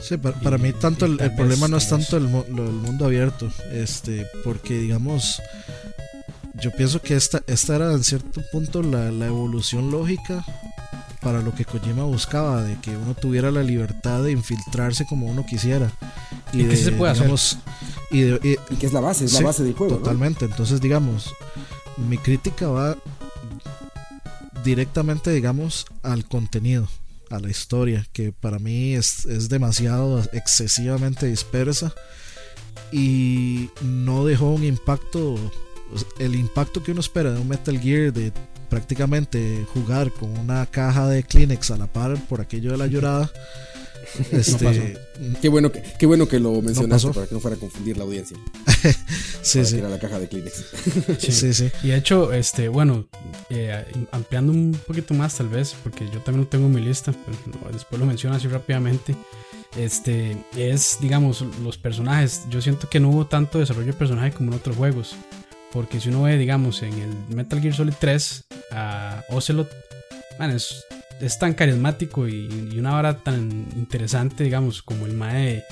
Sí, 0.00 0.16
para, 0.16 0.58
mí 0.58 0.72
tanto 0.72 1.06
el, 1.06 1.16
problema 1.34 1.68
no 1.68 1.76
es 1.76 1.88
tanto 1.88 2.16
el, 2.16 2.24
mundo 2.24 3.04
abierto, 3.04 3.50
este, 3.72 4.26
porque 4.44 4.78
digamos, 4.78 5.42
yo 6.54 6.70
pienso 6.72 7.00
que 7.02 7.16
esta, 7.16 7.42
esta 7.46 7.76
era 7.76 7.92
en 7.92 8.02
cierto 8.02 8.40
punto 8.50 8.82
la, 8.82 9.08
evolución 9.26 9.90
lógica 9.90 10.44
para 11.20 11.42
lo 11.42 11.54
que 11.54 11.66
Kojima 11.66 12.04
buscaba, 12.04 12.62
de 12.62 12.78
que 12.80 12.96
uno 12.96 13.14
tuviera 13.14 13.50
la 13.50 13.62
libertad 13.62 14.22
de 14.22 14.32
infiltrarse 14.32 15.04
como 15.06 15.26
uno 15.26 15.44
quisiera. 15.44 15.90
Y, 16.52 16.64
que 16.64 16.76
se 16.76 16.92
puede 16.92 17.12
hacer. 17.12 17.30
Y, 18.10 18.38
que 18.76 18.86
es 18.86 18.92
la 18.92 19.00
base, 19.00 19.26
es 19.26 19.34
la 19.34 19.42
base 19.42 19.62
del 19.64 19.74
juego. 19.74 19.96
Totalmente, 19.96 20.46
entonces 20.46 20.80
digamos, 20.80 21.30
mi 22.08 22.16
crítica 22.16 22.68
va 22.68 22.96
directamente, 24.64 25.30
digamos, 25.30 25.86
al 26.02 26.26
contenido, 26.26 26.88
a 27.30 27.38
la 27.38 27.50
historia, 27.50 28.06
que 28.12 28.32
para 28.32 28.58
mí 28.58 28.94
es, 28.94 29.24
es 29.26 29.48
demasiado 29.48 30.22
excesivamente 30.32 31.26
dispersa 31.26 31.92
y 32.92 33.70
no 33.82 34.24
dejó 34.24 34.50
un 34.50 34.64
impacto, 34.64 35.36
el 36.18 36.34
impacto 36.34 36.82
que 36.82 36.92
uno 36.92 37.00
espera 37.00 37.32
de 37.32 37.40
un 37.40 37.48
Metal 37.48 37.78
Gear 37.78 38.12
de 38.12 38.32
prácticamente 38.68 39.66
jugar 39.74 40.12
con 40.12 40.30
una 40.38 40.64
caja 40.66 41.08
de 41.08 41.22
Kleenex 41.22 41.70
a 41.72 41.76
la 41.76 41.92
par 41.92 42.16
por 42.28 42.40
aquello 42.40 42.72
de 42.72 42.78
la 42.78 42.86
llorada. 42.88 43.30
Este, 44.32 44.98
qué, 45.40 45.48
bueno 45.48 45.70
que, 45.70 45.82
qué 45.98 46.06
bueno 46.06 46.26
que 46.26 46.40
lo 46.40 46.60
mencionaste 46.62 47.10
para 47.10 47.26
que 47.26 47.34
no 47.34 47.40
fuera 47.40 47.56
a 47.56 47.60
confundir 47.60 47.96
la 47.96 48.04
audiencia. 48.04 48.36
sí, 49.42 49.64
sí. 49.64 49.78
era 49.78 49.88
la 49.88 49.98
caja 49.98 50.18
de 50.18 50.28
Kleenex. 50.28 50.64
sí. 51.18 51.52
sí, 51.52 51.70
Y 51.82 51.88
de 51.88 51.96
hecho, 51.96 52.32
este, 52.32 52.68
bueno, 52.68 53.06
eh, 53.48 53.84
ampliando 54.12 54.52
un 54.52 54.78
poquito 54.86 55.14
más 55.14 55.36
tal 55.36 55.48
vez, 55.48 55.74
porque 55.82 56.06
yo 56.06 56.20
también 56.20 56.44
lo 56.44 56.48
tengo 56.48 56.66
en 56.66 56.74
mi 56.74 56.80
lista, 56.80 57.12
pero 57.12 57.72
después 57.72 58.00
lo 58.00 58.06
menciono 58.06 58.36
así 58.36 58.48
rápidamente. 58.48 59.14
Este 59.76 60.36
es, 60.56 60.98
digamos, 61.00 61.44
los 61.62 61.78
personajes. 61.78 62.42
Yo 62.50 62.60
siento 62.60 62.88
que 62.88 62.98
no 62.98 63.10
hubo 63.10 63.26
tanto 63.26 63.58
desarrollo 63.58 63.86
de 63.86 63.92
personaje 63.92 64.32
como 64.32 64.50
en 64.50 64.58
otros 64.58 64.76
juegos. 64.76 65.14
Porque 65.72 66.00
si 66.00 66.08
uno 66.08 66.22
ve, 66.22 66.36
digamos, 66.36 66.82
en 66.82 66.94
el 66.94 67.14
Metal 67.34 67.60
Gear 67.60 67.74
Solid 67.74 67.94
3 67.98 68.44
a 68.72 69.24
Ocelot, 69.28 69.70
man, 70.38 70.50
es, 70.50 70.84
es, 71.20 71.38
tan 71.38 71.54
carismático 71.54 72.28
y, 72.28 72.48
una 72.78 72.96
hora 72.96 73.16
tan 73.18 73.66
interesante, 73.76 74.44
digamos, 74.44 74.82
como 74.82 75.06
el 75.06 75.14
Mae, 75.14 75.64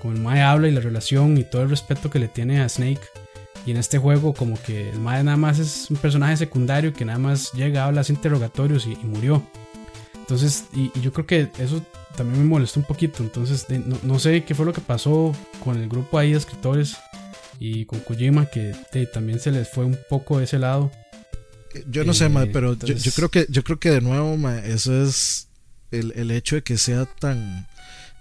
como 0.00 0.14
el 0.14 0.20
Mae 0.20 0.42
habla 0.42 0.68
y 0.68 0.72
la 0.72 0.80
relación 0.80 1.38
y 1.38 1.44
todo 1.44 1.62
el 1.62 1.70
respeto 1.70 2.10
que 2.10 2.18
le 2.18 2.28
tiene 2.28 2.60
a 2.60 2.68
Snake. 2.68 3.00
Y 3.64 3.72
en 3.72 3.78
este 3.78 3.98
juego, 3.98 4.32
como 4.32 4.60
que 4.62 4.90
el 4.90 5.00
Mae 5.00 5.24
nada 5.24 5.36
más 5.36 5.58
es 5.58 5.90
un 5.90 5.96
personaje 5.96 6.36
secundario 6.36 6.92
que 6.92 7.04
nada 7.04 7.18
más 7.18 7.52
llega, 7.52 7.84
habla, 7.84 8.02
hace 8.02 8.12
interrogatorios 8.12 8.86
y, 8.86 8.96
murió. 8.96 9.42
Entonces, 10.14 10.66
y, 10.72 10.92
yo 11.00 11.12
creo 11.12 11.26
que 11.26 11.48
eso 11.58 11.82
también 12.16 12.42
me 12.42 12.48
molestó 12.48 12.80
un 12.80 12.86
poquito. 12.86 13.22
Entonces, 13.22 13.66
no, 13.68 13.98
no, 14.02 14.18
sé 14.18 14.44
qué 14.44 14.54
fue 14.54 14.66
lo 14.66 14.72
que 14.72 14.80
pasó 14.80 15.34
con 15.64 15.76
el 15.76 15.88
grupo 15.88 16.18
ahí 16.18 16.32
de 16.32 16.38
escritores 16.38 16.96
y 17.58 17.84
con 17.86 18.00
Kojima, 18.00 18.46
que 18.46 18.74
también 19.12 19.40
se 19.40 19.50
les 19.50 19.68
fue 19.68 19.84
un 19.84 19.98
poco 20.08 20.38
de 20.38 20.44
ese 20.44 20.58
lado. 20.58 20.90
Yo 21.90 22.04
no 22.04 22.14
sé, 22.14 22.26
eh, 22.26 22.50
pero 22.52 22.74
yo, 22.74 23.12
creo 23.12 23.28
que 23.30 23.46
yo 23.48 23.64
creo 23.64 23.78
que 23.78 23.90
de 23.90 24.00
nuevo, 24.00 24.36
eso 24.50 25.02
es 25.02 25.48
el, 25.90 26.12
el, 26.16 26.30
hecho 26.30 26.56
de 26.56 26.62
que 26.62 26.78
sea 26.78 27.04
tan 27.04 27.66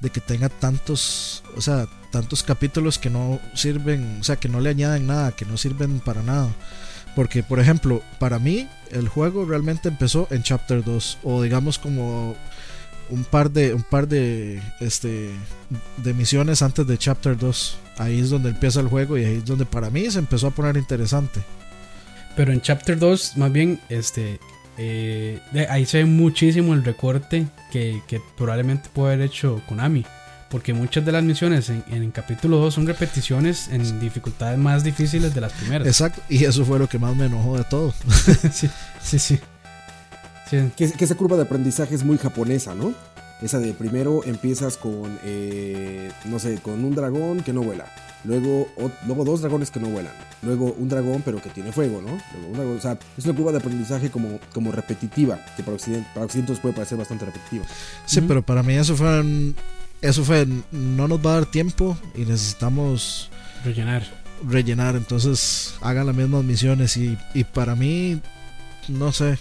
de 0.01 0.09
que 0.09 0.21
tenga 0.21 0.49
tantos, 0.49 1.43
o 1.55 1.61
sea, 1.61 1.87
tantos 2.11 2.43
capítulos 2.43 2.99
que 2.99 3.09
no 3.09 3.39
sirven, 3.53 4.19
o 4.19 4.23
sea, 4.23 4.35
que 4.35 4.49
no 4.49 4.59
le 4.59 4.69
añaden 4.69 5.07
nada, 5.07 5.31
que 5.31 5.45
no 5.45 5.57
sirven 5.57 5.99
para 5.99 6.21
nada. 6.21 6.53
Porque, 7.15 7.43
por 7.43 7.59
ejemplo, 7.59 8.03
para 8.19 8.39
mí 8.39 8.67
el 8.91 9.07
juego 9.07 9.45
realmente 9.45 9.87
empezó 9.87 10.27
en 10.31 10.43
Chapter 10.43 10.83
2 10.83 11.19
o 11.23 11.41
digamos 11.41 11.79
como 11.79 12.35
un 13.09 13.23
par 13.23 13.51
de 13.51 13.73
un 13.73 13.83
par 13.83 14.07
de 14.07 14.61
este 14.79 15.29
de 15.97 16.13
misiones 16.13 16.61
antes 16.61 16.85
de 16.85 16.97
Chapter 16.97 17.37
2. 17.37 17.77
Ahí 17.97 18.19
es 18.19 18.29
donde 18.29 18.49
empieza 18.49 18.81
el 18.81 18.89
juego 18.89 19.17
y 19.17 19.23
ahí 19.23 19.37
es 19.37 19.45
donde 19.45 19.65
para 19.65 19.89
mí 19.89 20.09
se 20.11 20.19
empezó 20.19 20.47
a 20.47 20.51
poner 20.51 20.75
interesante. 20.75 21.41
Pero 22.35 22.51
en 22.51 22.61
Chapter 22.61 22.99
2, 22.99 23.37
más 23.37 23.51
bien, 23.51 23.79
este 23.89 24.39
eh, 24.77 25.39
ahí 25.69 25.85
se 25.85 25.99
ve 25.99 26.05
muchísimo 26.05 26.73
el 26.73 26.83
recorte 26.83 27.47
que, 27.71 28.01
que, 28.07 28.21
probablemente 28.37 28.89
puede 28.93 29.13
haber 29.13 29.27
hecho 29.27 29.61
Konami. 29.67 30.05
Porque 30.49 30.73
muchas 30.73 31.03
de 31.03 31.11
las 31.11 31.23
misiones 31.23 31.69
en, 31.69 31.83
en 31.89 32.11
capítulo 32.11 32.57
2 32.57 32.73
son 32.73 32.87
repeticiones 32.87 33.67
en 33.69 33.99
dificultades 33.99 34.57
más 34.57 34.83
difíciles 34.83 35.33
de 35.33 35.41
las 35.41 35.51
primeras. 35.53 35.87
Exacto, 35.87 36.21
y 36.29 36.43
eso 36.43 36.63
fue 36.63 36.77
lo 36.77 36.87
que 36.87 36.99
más 36.99 37.15
me 37.15 37.25
enojó 37.25 37.57
de 37.57 37.63
todo. 37.63 37.93
sí, 38.51 38.69
sí, 39.01 39.19
sí. 39.19 39.39
Que, 40.49 40.71
esa 40.99 41.15
curva 41.15 41.35
de 41.35 41.43
aprendizaje 41.43 41.95
es 41.95 42.03
muy 42.03 42.17
japonesa, 42.17 42.75
¿no? 42.75 42.93
Esa 43.45 43.59
de 43.59 43.73
primero 43.73 44.23
empiezas 44.25 44.75
con, 44.75 45.19
eh, 45.23 46.11
no 46.25 46.39
sé, 46.39 46.57
con 46.63 46.83
un 46.83 46.95
dragón 46.95 47.41
que 47.41 47.53
no 47.53 47.61
vuela. 47.61 47.85
Luego, 48.23 48.67
luego 49.05 49.23
dos 49.23 49.41
dragones 49.41 49.69
que 49.69 49.79
no 49.79 49.87
vuelan. 49.89 50.13
Luego 50.41 50.75
un 50.79 50.89
dragón 50.89 51.21
pero 51.23 51.39
que 51.39 51.51
tiene 51.51 51.71
fuego, 51.71 52.01
¿no? 52.01 52.15
o 52.75 52.81
sea, 52.81 52.97
es 53.15 53.23
una 53.23 53.35
curva 53.35 53.51
de 53.51 53.59
aprendizaje 53.59 54.09
como, 54.09 54.39
como 54.51 54.71
repetitiva, 54.71 55.39
que 55.55 55.61
para, 55.61 55.75
Occidente, 55.75 56.09
para 56.15 56.25
Occidentes 56.25 56.57
puede 56.57 56.73
parecer 56.73 56.97
bastante 56.97 57.25
repetitiva. 57.25 57.65
Sí, 58.07 58.19
pero 58.21 58.41
para 58.41 58.63
mí 58.63 58.73
eso 58.73 58.95
fue, 58.95 59.53
eso 60.01 60.23
fue, 60.23 60.47
no 60.71 61.07
nos 61.07 61.23
va 61.23 61.33
a 61.33 61.33
dar 61.35 61.45
tiempo 61.45 61.95
y 62.15 62.21
necesitamos... 62.21 63.29
Rellenar. 63.63 64.01
Rellenar, 64.43 64.95
entonces 64.95 65.75
hagan 65.81 66.07
las 66.07 66.15
mismas 66.15 66.43
misiones 66.43 66.97
y, 66.97 67.15
y 67.35 67.43
para 67.43 67.75
mí, 67.75 68.19
no 68.87 69.11
sé, 69.11 69.37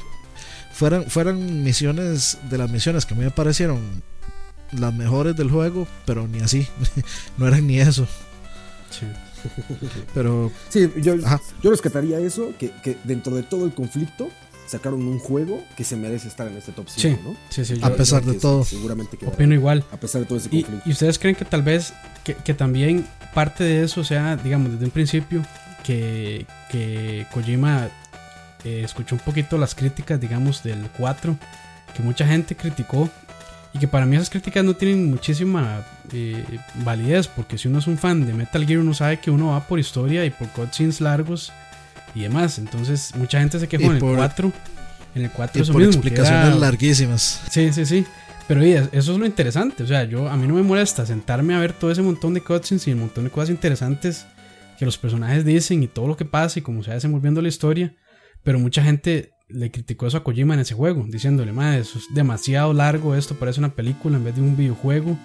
fueran, 0.75 1.05
fueran 1.07 1.63
misiones 1.63 2.39
de 2.51 2.59
las 2.59 2.71
misiones 2.71 3.07
que 3.07 3.15
a 3.15 3.17
mí 3.17 3.25
me 3.25 3.31
parecieron 3.31 3.81
las 4.73 4.93
mejores 4.93 5.37
del 5.37 5.51
juego, 5.51 5.87
pero 6.05 6.27
ni 6.27 6.41
así, 6.41 6.67
no 7.39 7.47
eran 7.47 7.67
ni 7.67 7.79
eso. 7.79 8.07
Sí. 8.91 9.07
Pero. 10.15 10.51
Sí, 10.69 10.91
yo, 10.97 11.17
yo 11.63 11.71
rescataría 11.71 12.19
eso, 12.19 12.53
que, 12.59 12.71
que, 12.83 12.97
dentro 13.05 13.37
de 13.37 13.43
todo 13.43 13.67
el 13.67 13.75
conflicto 13.75 14.29
sacaron 14.67 15.07
un 15.07 15.19
juego 15.19 15.63
que 15.77 15.85
se 15.85 15.97
merece 15.97 16.29
estar 16.29 16.49
en 16.49 16.57
este 16.57 16.73
top 16.73 16.87
5, 16.89 17.21
¿no? 17.23 17.37
Sí, 17.51 17.65
sí, 17.65 17.79
a 17.83 17.91
pesar 17.91 18.25
de 18.25 18.35
todo. 18.35 18.65
Seguramente 18.65 19.17
que 19.17 19.27
Opino 19.27 19.55
igual. 19.55 19.85
A 19.93 19.99
pesar 19.99 20.23
de 20.23 20.27
todo 20.27 20.39
ese 20.39 20.49
conflicto. 20.49 20.89
¿Y, 20.89 20.93
ustedes 20.93 21.19
creen 21.19 21.37
que 21.37 21.45
tal 21.45 21.63
vez, 21.63 21.93
que, 22.25 22.35
que, 22.35 22.55
también 22.55 23.07
parte 23.35 23.63
de 23.65 23.85
eso 23.85 24.03
sea, 24.03 24.37
digamos, 24.37 24.73
desde 24.73 24.87
un 24.87 24.91
principio, 24.91 25.45
que, 25.85 26.47
que 26.71 27.27
Kojima 27.33 27.91
eh, 28.64 28.83
escuché 28.85 29.14
un 29.14 29.20
poquito 29.20 29.59
las 29.59 29.74
críticas, 29.74 30.20
digamos, 30.20 30.62
del 30.62 30.88
4, 30.96 31.37
que 31.94 32.03
mucha 32.03 32.27
gente 32.27 32.57
criticó 32.57 33.11
y 33.74 33.79
que 33.79 33.88
para 33.88 34.07
mí 34.07 34.14
esas 34.14 34.31
críticas 34.31 34.64
no 34.64 34.74
tienen 34.74 35.11
muchísima 35.11 35.85
eh, 36.12 36.44
validez, 36.85 37.27
porque 37.27 37.59
si 37.59 37.66
uno 37.68 37.81
es 37.81 37.87
un 37.88 37.98
fan 37.98 38.24
de 38.24 38.33
Metal 38.33 38.64
Gear, 38.64 38.81
uno 38.81 38.94
sabe 38.94 39.18
que 39.18 39.31
uno 39.31 39.48
va 39.48 39.66
por 39.66 39.81
historia 39.81 40.24
y 40.24 40.31
por 40.31 40.48
cutscenes 40.48 41.00
largos 41.00 41.53
y 42.14 42.22
demás. 42.22 42.59
Entonces, 42.59 43.14
mucha 43.16 43.40
gente 43.40 43.59
se 43.59 43.66
quejó 43.66 43.85
en 43.85 43.92
el 43.94 43.98
4. 44.00 44.53
En 45.16 45.22
el 45.22 45.31
4 45.31 45.62
y 45.62 45.72
por 45.72 45.83
explicaciones 45.83 46.57
larguísimas. 46.57 47.42
Sí, 47.50 47.72
sí, 47.72 47.85
sí. 47.85 48.07
Pero 48.46 48.62
eso 48.62 49.12
es 49.12 49.18
lo 49.18 49.27
interesante. 49.27 49.83
O 49.83 49.87
sea, 49.87 50.05
yo 50.05 50.29
a 50.29 50.37
mí 50.37 50.46
no 50.46 50.55
me 50.55 50.62
molesta 50.62 51.05
sentarme 51.05 51.55
a 51.55 51.59
ver 51.59 51.72
todo 51.72 51.90
ese 51.90 52.03
montón 52.03 52.35
de 52.35 52.42
cutscenes 52.42 52.87
y 52.87 52.92
un 52.92 53.00
montón 53.00 53.24
de 53.24 53.31
cosas 53.31 53.50
interesantes 53.50 54.27
que 54.79 54.85
los 54.85 54.98
personajes 54.98 55.44
dicen 55.44 55.83
y 55.83 55.88
todo 55.88 56.07
lo 56.07 56.16
que 56.16 56.24
pasa 56.24 56.59
y 56.59 56.62
cómo 56.62 56.83
se 56.83 56.90
va 56.90 56.94
desenvolviendo 56.94 57.42
la 57.42 57.48
historia. 57.48 57.92
Pero 58.45 58.59
mucha 58.59 58.85
gente 58.85 59.33
le 59.49 59.71
criticó 59.71 60.07
eso 60.07 60.19
a 60.19 60.25
Kojima 60.25 60.55
en 60.55 60.61
ese 60.61 60.75
juego, 60.75 61.05
diciéndole, 61.09 61.53
madre, 61.53 61.81
eso 61.81 61.99
es 61.99 62.07
demasiado 62.15 62.73
largo, 62.73 63.15
esto 63.15 63.35
parece 63.35 63.61
una 63.61 63.75
película 63.75 64.17
en 64.17 64.25
vez 64.25 64.37
de 64.37 64.43
un 64.43 64.57
videojuego. 64.57 65.19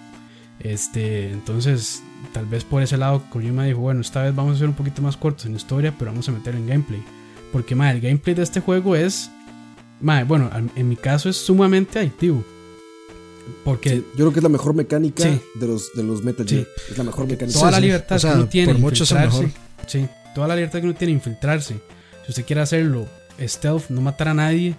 Este, 0.58 1.30
entonces, 1.30 2.02
tal 2.32 2.46
vez 2.46 2.64
por 2.64 2.82
ese 2.82 2.96
lado 2.96 3.22
Kojima 3.30 3.64
dijo, 3.64 3.80
bueno, 3.80 4.00
esta 4.00 4.22
vez 4.22 4.34
vamos 4.34 4.56
a 4.56 4.58
ser 4.58 4.68
un 4.68 4.74
poquito 4.74 5.02
más 5.02 5.16
cortos 5.16 5.46
en 5.46 5.54
historia, 5.54 5.94
pero 5.98 6.10
vamos 6.10 6.28
a 6.28 6.32
meter 6.32 6.54
en 6.54 6.66
gameplay. 6.66 7.02
Porque, 7.52 7.74
madre, 7.74 7.96
el 7.96 8.00
gameplay 8.00 8.34
de 8.34 8.42
este 8.42 8.60
juego 8.60 8.96
es, 8.96 9.30
madre, 10.00 10.24
bueno, 10.24 10.50
en 10.74 10.88
mi 10.88 10.96
caso 10.96 11.28
es 11.28 11.36
sumamente 11.36 11.98
adictivo. 11.98 12.44
Porque 13.64 13.96
yo 13.96 14.16
creo 14.16 14.32
que 14.32 14.38
es 14.38 14.42
la 14.44 14.48
mejor 14.48 14.74
mecánica 14.74 15.24
de 15.24 15.66
los 15.66 15.92
de 15.94 16.04
los 16.04 16.22
Metal 16.22 16.46
Gear. 16.46 16.66
Es 16.88 16.96
la 16.96 17.04
mejor 17.04 17.26
mecánica. 17.26 17.58
Toda 17.58 17.72
la 17.72 17.80
libertad 17.80 18.20
que 18.20 18.26
uno 18.28 18.46
tiene 18.46 18.72
infiltrarse. 18.72 19.52
Sí, 19.86 20.06
toda 20.34 20.46
la 20.46 20.54
libertad 20.54 20.78
que 20.78 20.84
uno 20.84 20.94
tiene 20.94 21.12
infiltrarse 21.14 21.80
si 22.30 22.40
usted 22.40 22.46
quiere 22.46 22.62
hacerlo 22.62 23.08
stealth, 23.40 23.88
no 23.88 24.00
matar 24.00 24.28
a 24.28 24.34
nadie. 24.34 24.76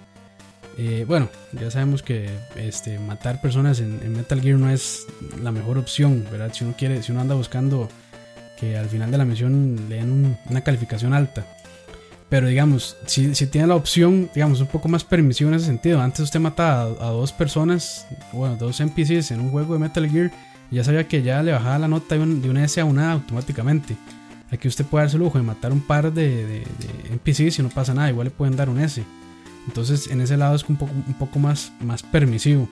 Eh, 0.78 1.04
bueno, 1.06 1.28
ya 1.52 1.70
sabemos 1.70 2.02
que 2.02 2.30
este, 2.56 2.98
matar 2.98 3.42
personas 3.42 3.78
en, 3.80 4.10
Metal 4.16 4.40
Gear 4.40 4.58
no 4.58 4.70
es 4.70 5.06
la 5.42 5.52
mejor 5.52 5.76
opción, 5.76 6.26
¿verdad? 6.32 6.50
Si 6.54 6.64
uno 6.64 6.74
quiere, 6.78 7.02
si 7.02 7.12
uno 7.12 7.20
anda 7.20 7.34
buscando 7.34 7.90
que 8.58 8.78
al 8.78 8.88
final 8.88 9.10
de 9.10 9.18
la 9.18 9.26
misión 9.26 9.84
le 9.90 9.96
den 9.96 10.38
una 10.48 10.62
calificación 10.62 11.12
alta. 11.12 11.44
Pero 12.30 12.46
digamos, 12.46 12.96
si, 13.04 13.30
tiene 13.48 13.66
la 13.66 13.74
opción, 13.74 14.30
digamos, 14.34 14.62
un 14.62 14.68
poco 14.68 14.88
más 14.88 15.04
permisivo 15.04 15.50
en 15.50 15.56
ese 15.56 15.66
sentido. 15.66 16.00
Antes 16.00 16.20
usted 16.20 16.40
mataba 16.40 16.84
a, 17.06 17.10
dos 17.10 17.32
personas, 17.32 18.06
bueno, 18.32 18.56
dos 18.56 18.80
NPCs 18.80 19.32
en 19.32 19.40
un 19.40 19.50
juego 19.50 19.74
de 19.74 19.80
Metal 19.80 20.08
Gear, 20.08 20.30
ya 20.70 20.84
sabía 20.84 21.06
que 21.06 21.22
ya 21.22 21.42
le 21.42 21.52
bajaba 21.52 21.80
la 21.80 21.88
nota 21.88 22.16
de, 22.16 22.24
de 22.24 22.48
una 22.48 22.64
S 22.64 22.80
a 22.80 22.86
una 22.86 23.12
automáticamente. 23.12 23.94
Aquí 24.52 24.68
usted 24.68 24.84
puede 24.84 25.04
darse 25.04 25.16
el 25.16 25.22
lujo 25.22 25.38
de 25.38 25.44
matar 25.44 25.72
un 25.72 25.80
par 25.80 26.12
de, 26.12 26.62
NPCs 27.10 27.58
y 27.58 27.62
no 27.62 27.70
pasa 27.70 27.94
nada, 27.94 28.10
igual 28.10 28.26
le 28.26 28.30
pueden 28.30 28.54
dar 28.54 28.68
un 28.68 28.78
S. 28.78 29.02
Entonces 29.66 30.08
en 30.08 30.20
ese 30.20 30.36
lado 30.36 30.54
es 30.54 30.64
un 30.68 30.76
poco, 30.76 31.38
más, 31.38 31.72
permisivo. 32.12 32.68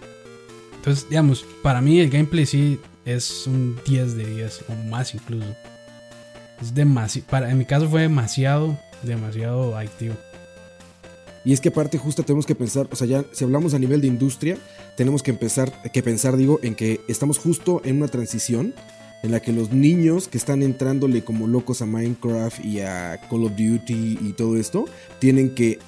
Entonces, 0.76 1.09
digamos, 1.09 1.45
para 1.62 1.81
mí 1.81 2.01
el 2.01 2.11
gameplay 2.11 2.45
sí 2.45 2.78
es 3.07 3.47
un 3.47 3.78
10 3.87 4.14
de 4.14 4.26
10 4.26 4.64
o 4.68 4.74
más 4.91 5.14
incluso. 5.14 5.47
Es 6.61 6.74
demasiado, 6.74 7.47
en 7.47 7.57
mi 7.57 7.64
caso 7.64 7.89
fue 7.89 8.03
demasiado, 8.03 8.78
demasiado 9.03 9.74
adictivo. 9.74 10.14
Y 11.47 11.55
es 11.55 11.62
que 11.62 11.70
aparte 11.70 11.97
justo 11.97 12.22
tenemos 12.22 12.45
que 12.45 12.55
pensar, 12.55 12.89
o 12.93 12.97
sea, 12.97 13.07
ya 13.07 13.24
si 13.33 13.45
hablamos 13.45 13.72
a 13.72 13.78
nivel 13.78 14.03
de 14.03 14.07
industria, 14.07 14.59
tenemos 14.99 15.22
que 15.22 15.31
empezar, 15.31 15.72
que 15.91 16.03
pensar, 16.03 16.37
digo, 16.37 16.61
en 16.62 16.74
que 16.74 17.01
estamos 17.09 17.39
justo 17.39 17.81
en 17.85 17.97
una 17.97 18.09
transición 18.09 18.74
en 19.23 19.31
la 19.31 19.41
que 19.41 19.53
los 19.53 19.73
niños 19.73 20.29
que 20.29 20.39
están 20.39 20.62
entrándole 20.62 21.23
como 21.23 21.47
locos 21.47 21.83
a 21.83 21.87
Minecraft 21.87 22.64
y 22.64 22.81
a 22.81 23.21
Call 23.29 23.45
of 23.45 23.53
Duty 23.53 24.18
y 24.21 24.33
todo 24.37 24.57
esto, 24.57 24.87
tienen 25.18 25.55
que 25.55 25.79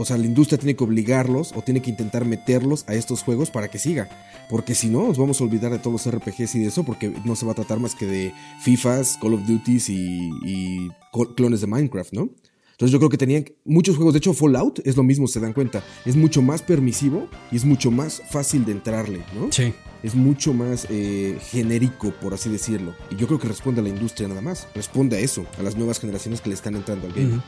o 0.00 0.04
sea, 0.04 0.16
la 0.16 0.26
industria 0.26 0.58
tiene 0.58 0.76
que 0.76 0.84
obligarlos 0.84 1.52
o 1.56 1.62
tiene 1.62 1.82
que 1.82 1.90
intentar 1.90 2.24
meterlos 2.24 2.84
a 2.86 2.94
estos 2.94 3.24
juegos 3.24 3.50
para 3.50 3.68
que 3.68 3.80
siga. 3.80 4.08
Porque 4.48 4.76
si 4.76 4.88
no, 4.88 5.08
nos 5.08 5.18
vamos 5.18 5.40
a 5.40 5.44
olvidar 5.44 5.72
de 5.72 5.80
todos 5.80 6.06
los 6.06 6.14
RPGs 6.14 6.54
y 6.54 6.60
de 6.60 6.66
eso, 6.68 6.84
porque 6.84 7.12
no 7.24 7.34
se 7.34 7.44
va 7.44 7.52
a 7.52 7.56
tratar 7.56 7.80
más 7.80 7.96
que 7.96 8.06
de 8.06 8.32
FIFAs, 8.62 9.18
Call 9.20 9.34
of 9.34 9.44
Duties 9.46 9.88
y, 9.88 10.30
y 10.44 10.88
clones 11.36 11.60
de 11.60 11.66
Minecraft, 11.66 12.12
¿no? 12.12 12.30
Entonces 12.70 12.92
yo 12.92 12.98
creo 13.00 13.10
que 13.10 13.18
tenían 13.18 13.44
muchos 13.64 13.96
juegos, 13.96 14.14
de 14.14 14.18
hecho 14.18 14.32
Fallout 14.34 14.78
es 14.84 14.96
lo 14.96 15.02
mismo, 15.02 15.26
se 15.26 15.40
dan 15.40 15.52
cuenta, 15.52 15.82
es 16.06 16.14
mucho 16.14 16.42
más 16.42 16.62
permisivo 16.62 17.26
y 17.50 17.56
es 17.56 17.64
mucho 17.64 17.90
más 17.90 18.22
fácil 18.30 18.64
de 18.64 18.70
entrarle, 18.70 19.24
¿no? 19.34 19.50
Sí. 19.50 19.74
Es 20.02 20.14
mucho 20.14 20.52
más 20.54 20.86
eh, 20.90 21.38
genérico, 21.50 22.12
por 22.12 22.32
así 22.34 22.48
decirlo. 22.48 22.94
Y 23.10 23.16
yo 23.16 23.26
creo 23.26 23.38
que 23.40 23.48
responde 23.48 23.80
a 23.80 23.84
la 23.84 23.88
industria 23.90 24.28
nada 24.28 24.40
más, 24.40 24.68
responde 24.74 25.16
a 25.16 25.20
eso, 25.20 25.44
a 25.58 25.62
las 25.62 25.74
nuevas 25.76 25.98
generaciones 25.98 26.40
que 26.40 26.48
le 26.50 26.54
están 26.54 26.76
entrando 26.76 27.06
al 27.08 27.12
game. 27.12 27.40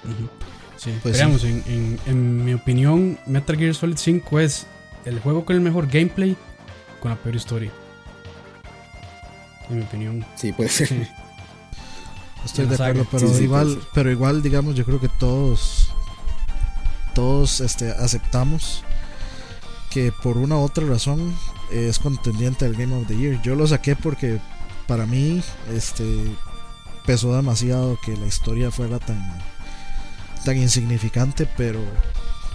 Sí, 0.76 0.90
pues 1.02 1.16
veamos, 1.16 1.44
En, 1.44 1.62
en- 1.66 2.00
en 2.06 2.44
mi 2.44 2.54
opinión, 2.54 3.18
Metal 3.26 3.56
Gear 3.56 3.74
Solid 3.74 3.96
5 3.98 4.40
es 4.40 4.66
el 5.04 5.20
juego 5.20 5.44
con 5.44 5.54
el 5.56 5.62
mejor 5.62 5.86
gameplay 5.88 6.36
con 7.00 7.10
la 7.10 7.16
peor 7.16 7.36
historia. 7.36 7.70
En 9.68 9.76
mi 9.78 9.82
opinión. 9.84 10.26
Sí, 10.36 10.52
puede 10.52 10.70
ser. 10.70 10.88
Sí. 10.88 11.02
Estoy 12.44 12.66
de 12.66 12.74
acuerdo, 12.74 13.06
pero 13.10 13.28
Sí, 13.28 13.34
sí, 13.36 13.42
igual, 13.44 13.78
pero 13.94 14.10
igual, 14.10 14.42
digamos, 14.42 14.74
yo 14.74 14.84
creo 14.86 14.98
que 14.98 15.08
todos, 15.20 15.92
todos, 17.14 17.60
este, 17.60 17.90
aceptamos 17.90 18.82
que 19.90 20.10
por 20.22 20.38
una 20.38 20.56
u 20.56 20.60
otra 20.62 20.86
razón 20.86 21.34
es 21.70 21.98
contendiente 21.98 22.64
al 22.64 22.74
Game 22.74 22.94
of 22.94 23.06
the 23.06 23.16
Year. 23.16 23.40
Yo 23.42 23.54
lo 23.54 23.66
saqué 23.66 23.96
porque 23.96 24.38
para 24.86 25.06
mí, 25.06 25.42
este, 25.72 26.04
pesó 27.06 27.34
demasiado 27.34 27.98
que 28.04 28.16
la 28.16 28.26
historia 28.26 28.70
fuera 28.70 28.98
tan, 28.98 29.20
tan 30.44 30.56
insignificante, 30.56 31.46
pero 31.56 31.80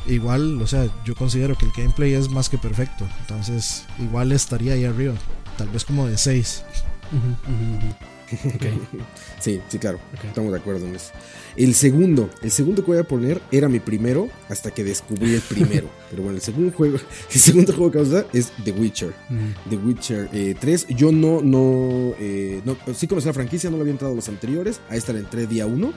igual, 0.08 0.62
o 0.62 0.68
sea, 0.68 0.88
yo 1.06 1.16
considero 1.16 1.58
que 1.58 1.66
el 1.66 1.72
gameplay 1.72 2.14
es 2.14 2.30
más 2.30 2.50
que 2.50 2.58
perfecto. 2.58 3.08
Entonces, 3.22 3.86
igual 4.00 4.32
estaría 4.32 4.74
ahí 4.74 4.86
arriba, 4.86 5.14
tal 5.58 5.70
vez 5.70 5.86
como 5.86 6.08
de 6.08 6.18
6. 6.18 6.64
Ujú, 7.12 7.54
ujú, 7.54 7.78
ujú. 7.78 8.15
Ok, 8.32 8.66
Sí, 9.40 9.62
sí, 9.68 9.78
claro. 9.78 10.00
Estamos 10.24 10.52
de 10.52 10.58
acuerdo 10.58 10.88
en 10.88 10.96
eso. 10.96 11.12
El 11.56 11.76
segundo, 11.76 12.30
el 12.42 12.52
segundo 12.52 12.84
que 12.84 12.92
voy 12.92 13.00
a 13.00 13.04
poner 13.04 13.42
era 13.52 13.70
mi 13.70 13.80
primero 13.80 14.30
hasta 14.50 14.72
que 14.72 14.84
descubrí 14.84 15.36
el 15.36 15.42
primero. 15.42 15.90
Pero 16.10 16.24
bueno, 16.24 16.38
el 16.38 16.42
segundo 16.42 16.76
juego, 16.76 16.98
el 17.34 17.40
segundo 17.40 17.74
juego 17.74 17.92
que 17.92 17.98
vamos 18.00 18.14
a 18.14 18.18
dar 18.18 18.28
es 18.34 18.52
The 18.64 18.72
Witcher. 18.72 19.10
Ujú. 19.10 19.70
The 19.70 19.78
Witcher 19.78 20.30
eh, 20.34 20.56
3. 20.60 20.88
Yo 20.90 21.12
no, 21.12 21.42
no, 21.42 22.14
eh, 22.20 22.62
no, 22.66 22.78
sí 22.94 23.08
conocía 23.08 23.30
la 23.30 23.34
franquicia, 23.34 23.70
no 23.70 23.78
lo 23.78 23.82
había 23.82 23.94
entrado 23.94 24.14
a 24.14 24.16
los 24.16 24.28
anteriores. 24.30 24.82
A 24.90 24.96
esta 24.96 25.14
le 25.14 25.20
entré 25.20 25.48
día 25.48 25.66
1. 25.68 25.94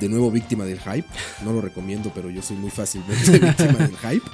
De 0.00 0.08
nuevo 0.08 0.30
víctima 0.30 0.64
del 0.64 0.80
hype. 0.80 1.08
No 1.44 1.52
lo 1.52 1.60
recomiendo, 1.60 2.12
pero 2.14 2.28
yo 2.30 2.42
soy 2.42 2.56
muy 2.56 2.70
fácilmente 2.70 3.38
víctima 3.38 3.78
del 3.78 3.96
hype. 3.96 4.26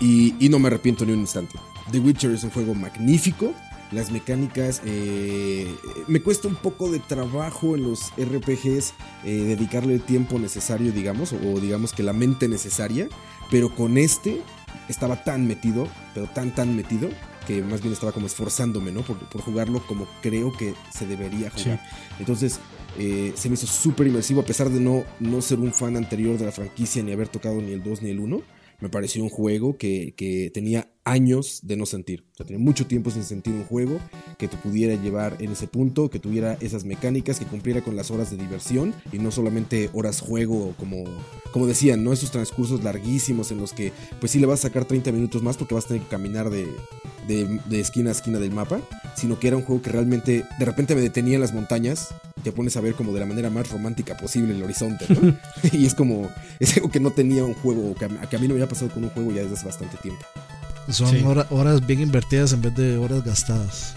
Y, 0.00 0.34
y 0.40 0.48
no 0.48 0.58
me 0.58 0.68
arrepiento 0.68 1.04
ni 1.04 1.12
un 1.12 1.20
instante. 1.20 1.58
The 1.92 1.98
Witcher 1.98 2.30
es 2.32 2.42
un 2.44 2.50
juego 2.50 2.74
magnífico. 2.74 3.54
Las 3.94 4.10
mecánicas, 4.10 4.82
eh, 4.84 5.72
me 6.08 6.20
cuesta 6.20 6.48
un 6.48 6.56
poco 6.56 6.90
de 6.90 6.98
trabajo 6.98 7.76
en 7.76 7.84
los 7.84 8.12
RPGs 8.18 8.94
eh, 9.24 9.44
dedicarle 9.44 9.94
el 9.94 10.02
tiempo 10.02 10.38
necesario, 10.38 10.92
digamos, 10.92 11.32
o, 11.32 11.36
o 11.36 11.60
digamos 11.60 11.92
que 11.92 12.02
la 12.02 12.12
mente 12.12 12.48
necesaria, 12.48 13.08
pero 13.50 13.74
con 13.74 13.96
este 13.96 14.42
estaba 14.88 15.22
tan 15.22 15.46
metido, 15.46 15.88
pero 16.12 16.26
tan, 16.26 16.54
tan 16.54 16.76
metido, 16.76 17.08
que 17.46 17.62
más 17.62 17.82
bien 17.82 17.92
estaba 17.92 18.12
como 18.12 18.26
esforzándome, 18.26 18.92
¿no? 18.92 19.02
Por, 19.02 19.18
por 19.28 19.42
jugarlo 19.42 19.86
como 19.86 20.06
creo 20.22 20.52
que 20.52 20.74
se 20.92 21.06
debería 21.06 21.50
jugar. 21.50 21.80
Entonces, 22.18 22.58
eh, 22.98 23.32
se 23.34 23.48
me 23.48 23.54
hizo 23.54 23.66
súper 23.66 24.06
inmersivo, 24.06 24.40
a 24.40 24.44
pesar 24.44 24.70
de 24.70 24.80
no, 24.80 25.04
no 25.20 25.42
ser 25.42 25.58
un 25.58 25.72
fan 25.72 25.96
anterior 25.96 26.38
de 26.38 26.46
la 26.46 26.52
franquicia, 26.52 27.02
ni 27.02 27.12
haber 27.12 27.28
tocado 27.28 27.60
ni 27.60 27.72
el 27.72 27.82
2 27.82 28.02
ni 28.02 28.10
el 28.10 28.20
1. 28.20 28.42
Me 28.80 28.88
pareció 28.88 29.22
un 29.22 29.30
juego 29.30 29.76
que, 29.76 30.14
que 30.16 30.50
tenía 30.52 30.88
años 31.04 31.60
de 31.62 31.76
no 31.76 31.86
sentir. 31.86 32.24
O 32.32 32.36
sea, 32.36 32.46
tenía 32.46 32.62
mucho 32.62 32.86
tiempo 32.86 33.10
sin 33.10 33.24
sentir 33.24 33.54
un 33.54 33.64
juego 33.64 34.00
que 34.38 34.48
te 34.48 34.56
pudiera 34.56 35.00
llevar 35.00 35.36
en 35.38 35.52
ese 35.52 35.66
punto, 35.66 36.10
que 36.10 36.18
tuviera 36.18 36.56
esas 36.60 36.84
mecánicas, 36.84 37.38
que 37.38 37.44
cumpliera 37.44 37.82
con 37.82 37.94
las 37.96 38.10
horas 38.10 38.30
de 38.30 38.36
diversión 38.36 38.94
y 39.12 39.18
no 39.18 39.30
solamente 39.30 39.90
horas 39.92 40.20
juego, 40.20 40.74
como, 40.78 41.04
como 41.52 41.66
decían, 41.66 42.02
¿no? 42.02 42.12
Esos 42.12 42.30
transcursos 42.30 42.82
larguísimos 42.82 43.50
en 43.52 43.58
los 43.58 43.72
que, 43.72 43.92
pues 44.18 44.32
sí 44.32 44.38
le 44.38 44.46
vas 44.46 44.60
a 44.60 44.68
sacar 44.68 44.86
30 44.86 45.12
minutos 45.12 45.42
más 45.42 45.56
porque 45.56 45.74
vas 45.74 45.84
a 45.84 45.88
tener 45.88 46.02
que 46.02 46.08
caminar 46.08 46.50
de, 46.50 46.66
de, 47.28 47.60
de 47.68 47.80
esquina 47.80 48.10
a 48.10 48.12
esquina 48.12 48.38
del 48.38 48.52
mapa, 48.52 48.80
sino 49.14 49.38
que 49.38 49.48
era 49.48 49.56
un 49.56 49.62
juego 49.62 49.82
que 49.82 49.90
realmente 49.90 50.44
de 50.58 50.64
repente 50.64 50.94
me 50.94 51.02
detenía 51.02 51.34
en 51.34 51.40
las 51.40 51.52
montañas, 51.52 52.14
te 52.42 52.52
pones 52.52 52.76
a 52.76 52.80
ver 52.80 52.94
como 52.94 53.12
de 53.12 53.20
la 53.20 53.26
manera 53.26 53.50
más 53.50 53.70
romántica 53.70 54.16
posible 54.16 54.54
el 54.54 54.62
horizonte, 54.62 55.06
¿no? 55.08 55.36
y 55.72 55.86
es 55.86 55.94
como, 55.94 56.30
es 56.60 56.76
algo 56.76 56.90
que 56.90 57.00
no 57.00 57.10
tenía 57.10 57.44
un 57.44 57.54
juego, 57.54 57.94
que 57.94 58.06
a, 58.06 58.08
que 58.08 58.36
a 58.36 58.38
mí 58.38 58.48
no 58.48 58.54
me 58.54 58.62
había 58.62 58.68
pasado 58.68 58.90
con 58.90 59.04
un 59.04 59.10
juego 59.10 59.32
ya 59.32 59.42
desde 59.42 59.54
hace 59.54 59.66
bastante 59.66 59.96
tiempo. 59.98 60.24
Son 60.90 61.08
Sí. 61.10 61.22
hora- 61.24 61.46
horas 61.50 61.86
bien 61.86 62.00
invertidas 62.00 62.52
en 62.52 62.62
vez 62.62 62.74
de 62.76 62.96
horas 62.98 63.24
gastadas. 63.24 63.94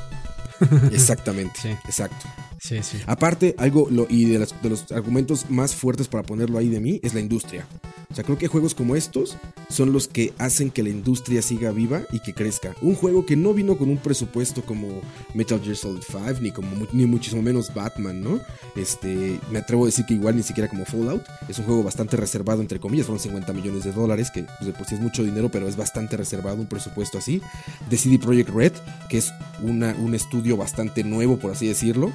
Exactamente, 0.92 1.60
Sí. 1.62 1.70
exacto. 1.86 2.26
Sí, 2.60 2.82
sí. 2.82 2.98
Aparte, 3.06 3.54
algo, 3.60 3.88
lo, 3.92 4.08
y 4.10 4.26
de, 4.26 4.40
las- 4.40 4.60
de 4.62 4.70
los 4.70 4.92
argumentos 4.92 5.50
más 5.50 5.76
fuertes 5.76 6.08
para 6.08 6.24
ponerlo 6.24 6.58
ahí 6.58 6.70
de 6.70 6.80
mí, 6.80 7.00
es 7.04 7.14
la 7.14 7.20
industria. 7.20 7.66
O 8.10 8.16
sea, 8.16 8.24
creo 8.24 8.38
que 8.38 8.48
juegos 8.48 8.74
como 8.74 8.96
estos 8.96 9.38
son 9.70 9.92
los 9.92 10.08
que 10.08 10.34
hacen 10.38 10.72
que 10.72 10.84
la 10.84 10.90
industria 10.90 11.42
siga 11.42 11.72
viva 11.72 12.04
y 12.12 12.20
que 12.20 12.34
crezca. 12.34 12.74
Un 12.82 12.96
juego 12.96 13.26
que 13.26 13.36
no 13.36 13.54
vino 13.54 13.78
con 13.78 13.90
un 13.90 13.98
presupuesto 13.98 14.64
como 14.64 15.02
Metal 15.34 15.60
Gear 15.62 15.76
Solid 15.76 16.04
5, 16.10 16.42
ni, 16.42 16.52
como, 16.52 16.88
ni 16.94 17.06
muchísimo 17.06 17.42
menos 17.42 17.74
Batman, 17.74 18.22
¿no? 18.22 18.40
Este, 18.76 19.40
me 19.52 19.60
atrevo 19.60 19.84
a 19.84 19.88
decir 19.88 20.06
que 20.06 20.14
igual 20.14 20.38
ni 20.38 20.44
siquiera 20.44 20.70
como 20.70 20.86
Fallout. 20.86 21.24
Es 21.50 21.60
un 21.60 21.66
juego 21.66 21.84
bastante 21.84 22.16
reservado, 22.16 22.62
entre 22.62 22.80
comillas, 22.80 23.08
fueron 23.08 23.22
50 23.22 23.52
millones 23.54 23.84
de 23.84 23.92
dólares, 23.92 24.32
que 24.32 24.46
pues, 24.78 24.92
es 24.92 25.00
mucho 25.00 25.24
dinero, 25.24 25.50
pero 25.50 25.68
es 25.68 25.76
bastante 25.76 26.16
reservado 26.16 26.58
un 26.58 26.68
presupuesto 26.68 27.18
así. 27.18 27.42
De 27.90 27.98
CD 27.98 28.20
Projekt 28.20 28.50
Red, 28.50 28.74
que 29.10 29.18
es 29.18 29.34
un 29.62 30.16
estudio 30.16 30.56
bastante 30.56 31.04
nuevo, 31.04 31.38
por 31.38 31.52
así 31.52 31.68
decirlo 31.68 32.14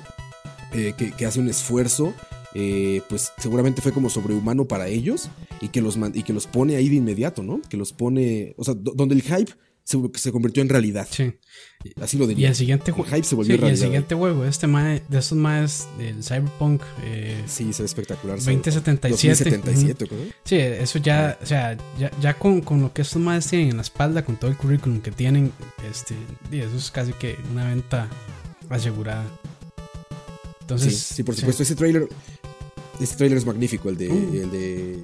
eh, 0.72 0.94
que, 0.96 1.10
que 1.10 1.26
hace 1.26 1.38
un 1.38 1.48
esfuerzo, 1.48 2.14
eh, 2.54 3.02
pues 3.08 3.32
seguramente 3.38 3.80
fue 3.82 3.92
como 3.92 4.10
sobrehumano 4.10 4.66
para 4.66 4.88
ellos 4.88 5.28
y 5.60 5.68
que, 5.68 5.80
los 5.80 5.98
y 6.14 6.22
que 6.22 6.32
los 6.32 6.46
pone 6.46 6.76
ahí 6.76 6.88
de 6.88 6.96
inmediato, 6.96 7.42
¿no? 7.42 7.60
Que 7.68 7.76
los 7.76 7.92
pone, 7.92 8.54
o 8.58 8.64
sea, 8.64 8.74
do- 8.74 8.92
donde 8.94 9.14
el 9.14 9.22
hype 9.22 9.52
se, 9.84 9.98
se 10.14 10.30
convirtió 10.30 10.62
en 10.62 10.68
realidad. 10.68 11.08
Sí. 11.10 11.32
Así 12.00 12.16
lo 12.16 12.24
Y 12.24 12.28
diría. 12.28 12.48
el 12.50 12.54
siguiente 12.54 12.86
El 12.90 12.92
juego. 12.92 13.10
hype 13.10 13.24
se 13.26 13.34
volvió 13.34 13.56
y 13.56 13.58
el 13.70 13.76
siguiente 13.76 14.14
juego, 14.14 14.44
este 14.44 14.66
mae, 14.68 15.02
de 15.08 15.18
estos 15.18 15.36
maes 15.36 15.88
del 15.98 16.22
Cyberpunk 16.22 16.82
eh, 17.02 17.42
Sí, 17.46 17.72
se 17.72 17.82
ve 17.82 17.86
espectacular. 17.86 18.36
2077. 18.36 19.56
2077, 19.56 20.08
¿no? 20.14 20.32
Sí, 20.44 20.56
eso 20.56 20.98
ya, 21.00 21.36
o 21.42 21.46
sea, 21.46 21.76
ya, 21.98 22.10
ya 22.20 22.38
con, 22.38 22.60
con 22.60 22.80
lo 22.80 22.92
que 22.92 23.02
estos 23.02 23.20
maes 23.20 23.48
tienen 23.48 23.70
en 23.70 23.76
la 23.76 23.82
espalda, 23.82 24.24
con 24.24 24.36
todo 24.38 24.50
el 24.50 24.56
currículum 24.56 25.00
que 25.00 25.10
tienen, 25.10 25.50
este, 25.90 26.14
y 26.52 26.58
eso 26.60 26.76
es 26.76 26.90
casi 26.92 27.12
que 27.14 27.36
una 27.50 27.64
venta 27.68 28.08
asegurada. 28.68 29.24
Entonces, 30.60 30.96
sí, 30.96 31.14
sí, 31.16 31.22
por 31.24 31.34
supuesto. 31.34 31.62
Ese 31.64 31.74
trailer, 31.74 32.08
ese 33.00 33.16
trailer 33.16 33.38
es 33.38 33.46
magnífico, 33.46 33.88
el 33.88 33.96
de, 33.96 34.08
Uh. 34.10 34.34
el 34.34 34.50
de 34.50 34.98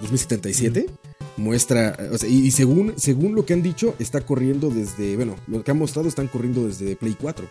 2077. 0.00 0.86
Muestra, 1.38 1.96
o 2.12 2.16
sea, 2.16 2.28
y, 2.28 2.46
y 2.46 2.50
según, 2.50 2.94
según 2.96 3.34
lo 3.34 3.44
que 3.44 3.52
han 3.52 3.62
dicho, 3.62 3.94
está 3.98 4.22
corriendo 4.22 4.70
desde, 4.70 5.16
bueno, 5.16 5.36
lo 5.46 5.62
que 5.62 5.70
han 5.70 5.78
mostrado 5.78 6.08
están 6.08 6.28
corriendo 6.28 6.66
desde 6.66 6.96
Play 6.96 7.14
4. 7.20 7.46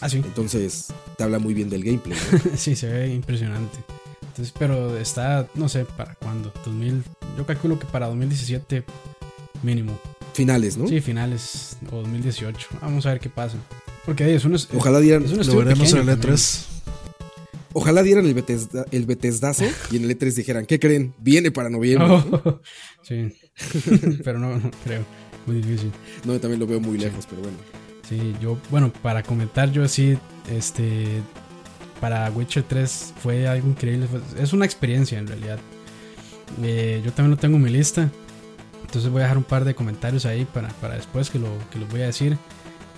Ah, 0.00 0.08
sí, 0.08 0.16
Entonces, 0.18 0.88
te 1.16 1.24
habla 1.24 1.38
muy 1.38 1.54
bien 1.54 1.70
del 1.70 1.84
gameplay. 1.84 2.18
¿no? 2.32 2.40
sí, 2.56 2.74
se 2.74 2.88
ve 2.88 3.14
impresionante. 3.14 3.78
Entonces, 4.22 4.52
pero 4.58 4.98
está, 4.98 5.48
no 5.54 5.68
sé, 5.68 5.84
¿para 5.84 6.14
cuándo? 6.16 6.52
2000, 6.64 7.02
yo 7.38 7.46
calculo 7.46 7.78
que 7.78 7.86
para 7.86 8.06
2017 8.08 8.84
mínimo. 9.62 9.98
Finales, 10.34 10.76
¿no? 10.76 10.86
Sí, 10.86 11.00
finales 11.00 11.78
o 11.90 11.96
2018. 12.02 12.68
Vamos 12.82 13.06
a 13.06 13.10
ver 13.10 13.20
qué 13.20 13.30
pasa. 13.30 13.56
Porque 14.04 14.24
ahí 14.24 14.34
es 14.34 14.44
un, 14.44 14.54
es 14.54 14.68
Ojalá 14.76 15.00
dieran, 15.00 15.22
un 15.22 15.46
Lo 15.46 15.56
veremos 15.56 15.90
en 15.92 15.98
el 16.00 16.08
E 16.08 16.12
también. 16.16 16.34
E3. 16.36 16.66
Ojalá 17.76 18.02
dieran 18.02 18.24
el, 18.24 18.32
Bethesda, 18.32 18.86
el 18.90 19.04
Bethesdazo 19.04 19.64
y 19.90 19.96
en 19.96 20.04
el 20.04 20.18
E3 20.18 20.32
dijeran, 20.32 20.64
¿qué 20.64 20.80
creen? 20.80 21.12
Viene 21.18 21.50
para 21.50 21.68
noviembre. 21.68 22.08
Oh, 22.10 22.60
sí, 23.02 23.36
pero 24.24 24.38
no, 24.38 24.56
no 24.56 24.70
creo. 24.82 25.04
Muy 25.44 25.56
difícil. 25.56 25.92
No, 26.24 26.32
yo 26.32 26.40
también 26.40 26.58
lo 26.58 26.66
veo 26.66 26.80
muy 26.80 26.96
lejos, 26.96 27.26
pero 27.28 27.42
bueno. 27.42 27.58
Sí, 28.08 28.34
yo, 28.40 28.58
bueno, 28.70 28.90
para 28.90 29.22
comentar, 29.22 29.70
yo 29.72 29.86
sí, 29.88 30.16
este, 30.50 31.20
para 32.00 32.30
Witcher 32.30 32.62
3 32.62 33.14
fue 33.22 33.46
algo 33.46 33.68
increíble. 33.68 34.08
es 34.40 34.54
una 34.54 34.64
experiencia 34.64 35.18
en 35.18 35.26
realidad. 35.26 35.58
Eh, 36.62 37.02
yo 37.04 37.12
también 37.12 37.32
lo 37.32 37.36
tengo 37.36 37.56
en 37.56 37.62
mi 37.62 37.70
lista. 37.70 38.10
Entonces 38.82 39.10
voy 39.10 39.20
a 39.20 39.24
dejar 39.24 39.36
un 39.36 39.44
par 39.44 39.64
de 39.64 39.74
comentarios 39.74 40.24
ahí 40.24 40.46
para, 40.46 40.68
para 40.80 40.94
después 40.94 41.28
que 41.28 41.38
lo, 41.38 41.48
que 41.70 41.78
los 41.78 41.90
voy 41.90 42.00
a 42.00 42.06
decir. 42.06 42.38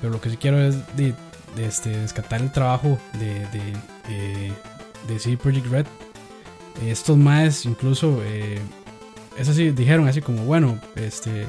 Pero 0.01 0.13
lo 0.13 0.21
que 0.21 0.31
sí 0.31 0.37
quiero 0.37 0.61
es 0.61 0.77
de, 0.97 1.15
este, 1.59 1.91
descartar 1.91 2.41
el 2.41 2.51
trabajo 2.53 2.99
de, 3.19 3.41
de, 3.49 3.63
eh, 4.11 4.53
de 5.09 5.19
CD 5.19 5.37
Projekt 5.37 5.67
Red. 5.67 5.87
Estos 6.87 7.17
maes 7.17 7.65
incluso, 7.67 8.21
eh, 8.25 8.59
es 9.39 9.49
así, 9.49 9.71
dijeron 9.71 10.07
así 10.09 10.21
como, 10.21 10.45
bueno, 10.45 10.79
este, 10.97 11.45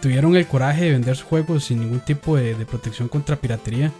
tuvieron 0.00 0.34
el 0.36 0.46
coraje 0.46 0.84
de 0.86 0.90
vender 0.92 1.16
sus 1.16 1.26
juegos 1.26 1.64
sin 1.64 1.80
ningún 1.80 2.00
tipo 2.00 2.36
de, 2.36 2.54
de 2.54 2.66
protección 2.66 3.08
contra 3.08 3.36
piratería 3.36 3.92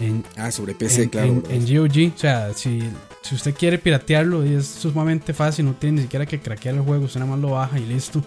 en, 0.00 0.24
Ah, 0.36 0.50
sobre 0.50 0.74
PC, 0.74 1.04
en, 1.04 1.08
claro. 1.08 1.42
en- 1.48 1.62
en 1.68 1.76
GOG. 1.76 2.12
O 2.14 2.18
sea, 2.18 2.52
si 2.54 2.82
si 3.22 3.36
usted 3.36 3.54
quiere 3.54 3.78
piratearlo, 3.78 4.42
es 4.42 4.66
sumamente 4.66 5.32
fácil, 5.32 5.64
no 5.64 5.74
tiene 5.74 5.96
ni 5.98 6.02
siquiera 6.02 6.26
que 6.26 6.40
craquear 6.40 6.74
el 6.74 6.80
juego, 6.80 7.04
usted 7.04 7.20
nada 7.20 7.30
más 7.30 7.40
lo 7.40 7.50
baja 7.50 7.78
y 7.78 7.86
listo. 7.86 8.20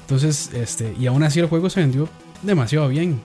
Entonces, 0.00 0.50
este, 0.54 0.92
y 0.98 1.06
aún 1.06 1.22
así 1.22 1.38
el 1.38 1.46
juego 1.46 1.70
se 1.70 1.80
vendió 1.80 2.08
demasiado 2.42 2.88
bien. 2.88 3.20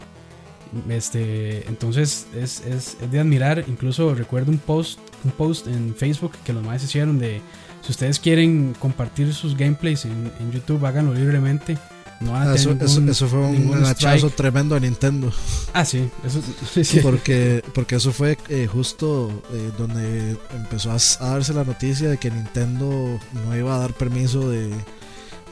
Este, 0.89 1.67
entonces 1.67 2.27
es, 2.35 2.61
es, 2.65 2.97
es 3.01 3.11
de 3.11 3.19
admirar. 3.19 3.63
Incluso 3.67 4.13
recuerdo 4.15 4.51
un 4.51 4.57
post, 4.57 4.99
un 5.23 5.31
post 5.31 5.67
en 5.67 5.95
Facebook 5.95 6.33
que 6.45 6.53
los 6.53 6.63
más 6.63 6.83
hicieron 6.83 7.19
de 7.19 7.41
si 7.81 7.91
ustedes 7.91 8.19
quieren 8.19 8.73
compartir 8.79 9.33
sus 9.33 9.57
gameplays 9.57 10.05
en, 10.05 10.31
en 10.39 10.51
YouTube, 10.51 10.85
háganlo 10.85 11.13
libremente. 11.13 11.77
No 12.21 12.33
Ah, 12.37 12.53
eso, 12.55 12.73
ningún- 12.73 13.09
eso 13.09 13.27
fue 13.27 13.39
un 13.39 13.83
hachazo 13.83 14.29
tremendo 14.29 14.75
a 14.75 14.79
Nintendo. 14.79 15.33
Ah, 15.73 15.83
sí, 15.83 16.09
eso 16.25 16.41
sí, 16.73 16.85
sí. 16.85 16.99
Porque, 17.01 17.61
porque 17.73 17.95
eso 17.95 18.13
fue 18.13 18.37
eh, 18.47 18.65
justo 18.71 19.29
eh, 19.51 19.71
donde 19.77 20.37
empezó 20.55 20.91
a 20.91 21.27
darse 21.29 21.53
la 21.53 21.65
noticia 21.65 22.07
de 22.09 22.17
que 22.17 22.31
Nintendo 22.31 23.19
no 23.33 23.57
iba 23.57 23.75
a 23.75 23.79
dar 23.79 23.93
permiso 23.93 24.49
de, 24.49 24.69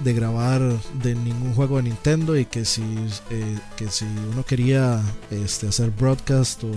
de 0.03 0.13
grabar 0.13 0.61
de 1.03 1.15
ningún 1.15 1.53
juego 1.53 1.77
de 1.77 1.83
Nintendo 1.83 2.37
y 2.37 2.45
que 2.45 2.65
si, 2.65 2.81
eh, 3.29 3.57
que 3.77 3.89
si 3.89 4.05
uno 4.31 4.43
quería 4.45 5.01
este, 5.29 5.67
hacer 5.67 5.91
broadcast 5.91 6.63
o, 6.63 6.71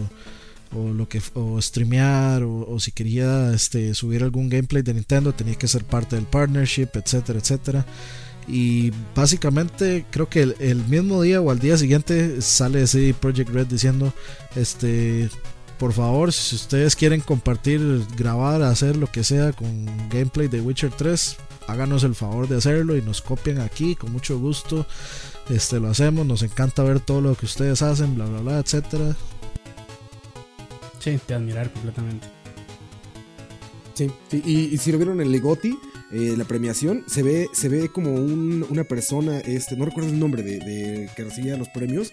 o 0.77 0.93
lo 0.93 1.09
que 1.09 1.23
o 1.35 1.61
streamear 1.61 2.43
o, 2.43 2.79
si 2.81 2.93
quería 2.93 3.53
este, 3.53 3.95
subir 3.95 4.23
algún 4.23 4.49
gameplay 4.49 4.83
de 4.83 4.95
Nintendo 4.95 5.33
tenía 5.33 5.55
que 5.55 5.69
ser 5.69 5.85
parte 5.85 6.17
del 6.17 6.27
partnership, 6.27 6.89
etcétera, 6.95 7.39
etcétera. 7.39 7.87
Y 8.47 8.93
básicamente 9.15 10.05
creo 10.11 10.29
que 10.29 10.43
el, 10.43 10.85
mismo 10.87 11.23
día 11.23 11.41
o 11.41 11.51
al 11.51 11.59
día 11.59 11.79
siguiente 11.79 12.43
sale 12.43 12.87
CD 12.87 13.15
Project 13.15 13.49
Red 13.51 13.69
diciendo, 13.69 14.13
este, 14.55 15.31
por 15.79 15.93
favor, 15.95 16.33
si 16.33 16.57
ustedes 16.57 16.95
quieren 16.95 17.21
compartir, 17.21 18.05
grabar, 18.19 18.63
hacer 18.63 18.97
lo 18.97 19.07
que 19.07 19.25
sea 19.25 19.53
con 19.53 19.87
gameplay 20.11 20.49
de 20.49 20.61
Witcher 20.61 20.91
3, 20.91 21.37
háganos 21.67 22.05
el 22.05 22.15
favor 22.15 22.49
de 22.49 22.57
hacerlo 22.57 22.97
y 22.97 23.03
nos 23.03 23.23
copian 23.23 23.61
aquí 23.61 23.95
con 23.97 24.13
mucho 24.13 24.39
gusto. 24.39 24.87
Este 25.49 25.81
lo 25.81 25.89
hacemos, 25.89 26.27
nos 26.27 26.43
encanta 26.43 26.83
ver 26.83 27.01
todo 27.01 27.21
lo 27.21 27.35
que 27.35 27.47
ustedes 27.47 27.83
hacen, 27.83 28.15
bla 28.15 28.27
bla 28.27 28.41
bla, 28.41 28.59
etcétera. 28.59 29.17
Sí, 30.99 31.19
de 31.29 31.35
admirar 31.35 31.73
completamente. 31.73 32.27
Sí, 33.95 34.11
sí, 34.29 34.43
Y, 34.45 34.75
y 34.75 34.79
si 34.79 34.91
lo 34.91 34.99
vieron 34.99 35.21
en 35.21 35.31
Legoti, 35.31 35.79
eh, 36.15 36.35
la 36.39 36.45
premiación, 36.45 37.03
se 37.07 37.23
ve, 37.23 37.49
se 37.53 37.69
ve 37.69 37.89
como 37.91 38.15
un- 38.15 38.65
una 38.71 38.85
persona, 38.85 39.41
este, 39.41 39.77
no 39.77 39.85
recuerdo 39.85 40.11
el 40.11 40.19
nombre 40.19 40.43
de, 40.43 40.59
de 40.61 41.11
que 41.17 41.25
recibía 41.25 41.57
los 41.57 41.69
premios, 41.69 42.13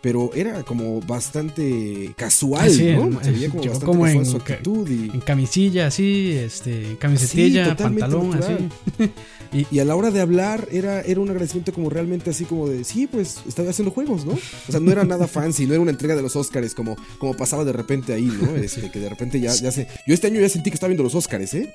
pero 0.00 0.30
era 0.34 0.62
como 0.62 1.00
bastante 1.00 2.12
casual, 2.16 2.70
sí, 2.70 2.92
¿no? 2.92 3.04
el- 3.20 3.24
se 3.24 3.30
veía 3.32 3.48
como 3.50 3.62
llegó 3.62 3.74
bastante 3.74 3.86
como 3.86 4.02
casual 4.04 4.24
en 4.24 4.26
su 4.30 4.36
actitud 4.38 4.88
y, 4.88 5.10
En 5.14 5.20
camisilla, 5.20 5.86
así, 5.88 6.32
este, 6.32 6.90
en 6.90 6.96
camisetilla, 6.96 7.70
Sí, 7.76 7.82
pantalón, 7.82 8.30
natural. 8.30 8.70
así. 8.98 9.66
y 9.70 9.78
a 9.80 9.84
la 9.84 9.94
hora 9.96 10.10
de 10.10 10.20
hablar 10.20 10.66
era, 10.72 11.02
era 11.02 11.20
un 11.20 11.28
agradecimiento 11.28 11.72
como 11.74 11.90
realmente 11.90 12.30
así 12.30 12.44
como 12.44 12.68
de, 12.68 12.84
sí, 12.84 13.06
pues 13.06 13.40
estaba 13.46 13.68
haciendo 13.70 13.90
juegos, 13.92 14.24
¿no? 14.24 14.32
O 14.32 14.70
sea, 14.72 14.80
no 14.80 14.90
era 14.90 15.04
nada 15.04 15.26
fancy, 15.26 15.66
no 15.66 15.74
era 15.74 15.82
una 15.82 15.90
entrega 15.90 16.16
de 16.16 16.22
los 16.22 16.34
Oscars 16.36 16.74
como, 16.74 16.96
como 17.18 17.34
pasaba 17.36 17.64
de 17.64 17.72
repente 17.72 18.14
ahí, 18.14 18.24
¿no? 18.40 18.56
Este, 18.56 18.90
que 18.90 18.98
de 18.98 19.08
repente 19.10 19.40
ya, 19.40 19.52
ya 19.54 19.70
se... 19.70 19.86
Yo 20.06 20.14
este 20.14 20.28
año 20.28 20.40
ya 20.40 20.48
sentí 20.48 20.70
que 20.70 20.74
estaba 20.74 20.88
viendo 20.88 21.02
los 21.02 21.14
Oscars, 21.14 21.52
¿eh? 21.54 21.72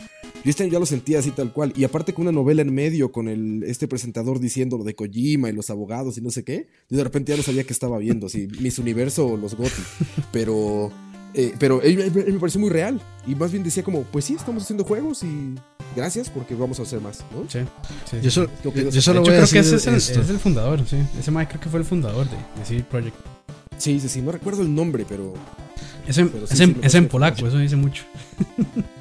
Yo 0.47 0.51
este 0.51 0.63
año 0.63 0.71
ya 0.71 0.79
lo 0.79 0.85
sentía 0.85 1.19
así 1.19 1.31
tal 1.31 1.51
cual. 1.51 1.73
Y 1.75 1.83
aparte 1.83 2.13
con 2.13 2.21
una 2.21 2.31
novela 2.31 2.61
en 2.61 2.73
medio, 2.73 3.11
con 3.11 3.27
el, 3.27 3.63
este 3.63 3.85
presentador 3.87 4.39
diciendo 4.39 4.77
lo 4.77 4.85
de 4.85 4.95
Kojima 4.95 5.49
y 5.49 5.51
los 5.51 5.69
abogados 5.69 6.17
y 6.17 6.21
no 6.21 6.31
sé 6.31 6.45
qué, 6.45 6.69
yo 6.89 6.95
de 6.97 7.03
repente 7.03 7.33
ya 7.33 7.37
no 7.37 7.43
sabía 7.43 7.65
que 7.65 7.73
estaba 7.73 7.97
viendo, 7.97 8.27
así, 8.27 8.47
Miss 8.61 8.79
Universo 8.79 9.27
o 9.27 9.35
los 9.35 9.55
Gotti. 9.55 9.81
Pero... 10.31 10.89
eh, 11.33 11.53
pero 11.59 11.81
él, 11.81 11.99
él- 11.99 12.23
él 12.27 12.33
me 12.33 12.39
pareció 12.39 12.61
muy 12.61 12.69
real. 12.69 13.01
Y 13.27 13.35
más 13.35 13.51
bien 13.51 13.61
decía 13.63 13.83
como, 13.83 14.03
pues 14.03 14.23
sí, 14.23 14.35
estamos 14.35 14.63
haciendo 14.63 14.85
juegos 14.85 15.21
y 15.23 15.55
gracias 15.97 16.29
porque 16.29 16.55
vamos 16.55 16.79
a 16.79 16.83
hacer 16.83 17.01
más, 17.01 17.19
¿no? 17.33 17.43
Sí, 17.49 17.59
sí, 18.09 18.17
Yo, 18.21 18.31
solo, 18.31 18.49
Lo 18.63 18.71
que 18.73 18.89
yo, 18.89 19.01
solo 19.01 19.19
voy 19.21 19.31
a 19.31 19.33
creo 19.39 19.47
que 19.49 19.55
decir 19.57 19.59
ese 19.59 19.75
es 19.75 19.87
el, 19.87 19.95
esto. 19.95 20.21
es 20.21 20.29
el 20.29 20.39
fundador, 20.39 20.81
sí. 20.87 20.95
Ese 21.19 21.29
Mike 21.29 21.49
creo 21.49 21.61
que 21.61 21.69
fue 21.69 21.79
el 21.81 21.85
fundador 21.85 22.25
de, 22.29 22.37
de 22.37 22.65
CD 22.65 22.83
Projekt. 22.89 23.17
Sí, 23.77 23.99
sí, 23.99 24.07
sí, 24.07 24.21
no 24.21 24.31
recuerdo 24.31 24.61
el 24.61 24.73
nombre, 24.73 25.05
pero... 25.07 25.33
Es 26.07 26.17
en, 26.17 26.29
Pero 26.29 26.47
sí, 26.47 26.53
es 26.53 26.57
sí, 26.59 26.63
en- 26.63 26.79
es 26.83 26.93
que 26.93 27.01
polaco, 27.03 27.45
eso 27.45 27.57
dice 27.57 27.75
mucho. 27.75 28.03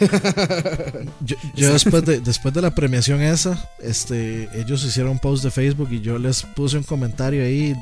Yo, 1.54 1.72
después 1.72 2.04
de 2.04 2.20
después 2.20 2.54
de 2.54 2.62
la 2.62 2.74
premiación 2.74 3.20
esa, 3.20 3.68
este, 3.80 4.48
ellos 4.58 4.84
hicieron 4.84 5.12
un 5.12 5.18
post 5.18 5.44
de 5.44 5.50
Facebook 5.50 5.88
y 5.90 6.00
yo 6.00 6.18
les 6.18 6.42
puse 6.42 6.78
un 6.78 6.84
comentario 6.84 7.44
ahí, 7.44 7.76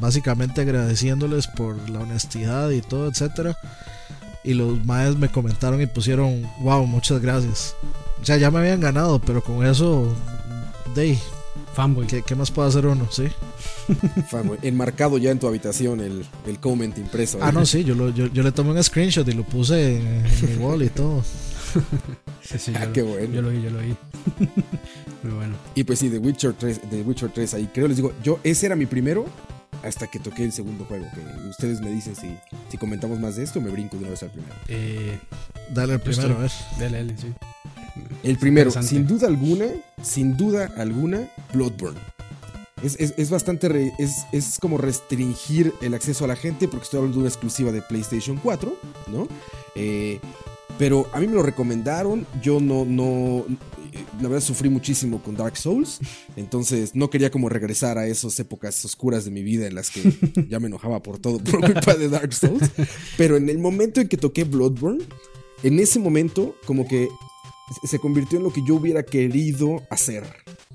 básicamente 0.00 0.60
agradeciéndoles 0.62 1.46
por 1.46 1.88
la 1.90 2.00
honestidad 2.00 2.70
y 2.70 2.80
todo, 2.80 3.08
etcétera. 3.08 3.56
Y 4.44 4.54
los 4.54 4.84
maes 4.84 5.16
me 5.16 5.28
comentaron 5.28 5.80
y 5.80 5.86
pusieron, 5.86 6.48
wow, 6.60 6.86
muchas 6.86 7.20
gracias. 7.20 7.74
O 8.20 8.24
sea, 8.24 8.36
ya 8.36 8.50
me 8.50 8.58
habían 8.58 8.80
ganado, 8.80 9.20
pero 9.20 9.42
con 9.42 9.64
eso, 9.64 10.16
dey, 10.94 11.18
Fanboy. 11.74 12.06
¿qué, 12.06 12.22
qué 12.22 12.34
más 12.34 12.50
puede 12.50 12.68
hacer 12.68 12.86
uno? 12.86 13.06
Sí. 13.10 13.28
Fan, 14.28 14.46
güey. 14.48 14.58
Enmarcado 14.62 15.18
ya 15.18 15.30
en 15.30 15.38
tu 15.38 15.46
habitación 15.46 16.00
el, 16.00 16.24
el 16.46 16.58
comment 16.58 16.96
impreso. 16.98 17.38
Ah, 17.40 17.48
ahí. 17.48 17.54
no, 17.54 17.64
sí, 17.66 17.84
yo, 17.84 17.94
lo- 17.94 18.10
yo, 18.10 18.26
yo 18.26 18.42
le 18.42 18.52
tomé 18.52 18.70
un 18.72 18.82
screenshot 18.82 19.26
y 19.28 19.32
lo 19.32 19.44
puse 19.44 19.96
en, 19.98 20.06
en 20.26 20.58
mi 20.58 20.64
wall 20.64 20.82
y 20.82 20.88
todo. 20.88 21.22
Sí, 22.42 22.58
sí, 22.58 22.72
Ah, 22.76 22.84
yo, 22.86 22.92
qué 22.92 23.00
lo- 23.02 23.06
bueno. 23.08 23.34
yo 23.34 23.42
lo 23.42 23.48
vi, 23.50 23.62
yo 23.62 23.70
lo 23.70 23.78
vi. 23.80 23.94
Muy 25.22 25.32
bueno. 25.34 25.54
Y 25.74 25.84
pues 25.84 25.98
sí, 25.98 26.08
The 26.08 26.18
Witcher 26.18 26.52
3, 26.54 26.80
The 26.90 27.02
Witcher 27.02 27.30
3 27.30 27.54
ahí. 27.54 27.68
Creo 27.72 27.88
les 27.88 27.96
digo, 27.96 28.12
yo 28.22 28.40
ese 28.44 28.66
era 28.66 28.76
mi 28.76 28.86
primero 28.86 29.26
hasta 29.84 30.06
que 30.06 30.18
toqué 30.18 30.44
el 30.44 30.52
segundo 30.52 30.84
juego. 30.84 31.06
Que 31.14 31.48
ustedes 31.50 31.80
me 31.80 31.90
dicen 31.90 32.16
si, 32.16 32.36
si 32.70 32.78
comentamos 32.78 33.18
más 33.20 33.36
de 33.36 33.44
esto, 33.44 33.60
me 33.60 33.70
brinco 33.70 33.96
de 33.96 34.02
una 34.02 34.10
vez 34.10 34.22
al 34.22 34.30
primero. 34.30 34.54
Eh, 34.68 35.18
Dale 35.74 35.94
el 35.94 35.98
Yo 36.00 36.04
primero, 36.04 36.36
a 36.36 36.40
ver. 36.40 36.50
dale, 36.78 36.96
dale, 36.98 37.16
sí. 37.18 37.32
El 38.22 38.38
primero, 38.38 38.70
sin 38.82 39.06
duda 39.06 39.26
alguna, 39.28 39.66
sin 40.02 40.36
duda 40.36 40.72
alguna, 40.76 41.28
Bloodborne. 41.52 41.98
Es, 42.82 42.96
es- 43.00 43.14
es 43.16 43.30
bastante, 43.30 43.68
re- 43.68 43.92
es, 43.98 44.24
es 44.32 44.58
como 44.60 44.78
restringir 44.78 45.72
el 45.82 45.94
acceso 45.94 46.24
a 46.24 46.28
la 46.28 46.36
gente 46.36 46.68
porque 46.68 46.84
estoy 46.84 46.98
hablando 46.98 47.16
de 47.16 47.20
una 47.22 47.28
exclusiva 47.28 47.72
de 47.72 47.82
PlayStation 47.82 48.38
4, 48.42 48.72
¿no? 49.12 49.26
Eh, 49.74 50.20
pero 50.78 51.08
a 51.12 51.18
mí 51.18 51.26
me 51.26 51.34
lo 51.34 51.42
recomendaron, 51.42 52.24
yo 52.40 52.60
no, 52.60 52.84
no, 52.84 53.44
eh, 53.92 54.04
la 54.22 54.28
verdad 54.28 54.40
sufrí 54.40 54.68
muchísimo 54.68 55.20
con 55.20 55.34
Dark 55.34 55.56
Souls, 55.56 55.98
entonces 56.36 56.94
no 56.94 57.10
quería 57.10 57.32
como 57.32 57.48
regresar 57.48 57.98
a 57.98 58.06
esas 58.06 58.38
épocas 58.38 58.84
oscuras 58.84 59.24
de 59.24 59.32
mi 59.32 59.42
vida 59.42 59.66
en 59.66 59.74
las 59.74 59.90
que 59.90 60.02
ya 60.48 60.60
me 60.60 60.68
enojaba 60.68 61.02
por 61.02 61.18
todo 61.18 61.38
por 61.40 61.60
culpa 61.72 61.94
de 61.94 62.08
Dark 62.08 62.32
Souls, 62.32 62.70
pero 63.16 63.36
en 63.36 63.48
el 63.48 63.58
momento 63.58 64.00
en 64.00 64.06
que 64.06 64.16
toqué 64.16 64.44
Bloodborne, 64.44 65.02
en 65.64 65.80
ese 65.80 65.98
momento 65.98 66.54
como 66.64 66.86
que 66.86 67.08
se 67.84 67.98
convirtió 67.98 68.38
en 68.38 68.44
lo 68.44 68.52
que 68.52 68.62
yo 68.66 68.74
hubiera 68.76 69.02
querido 69.02 69.82
hacer. 69.90 70.24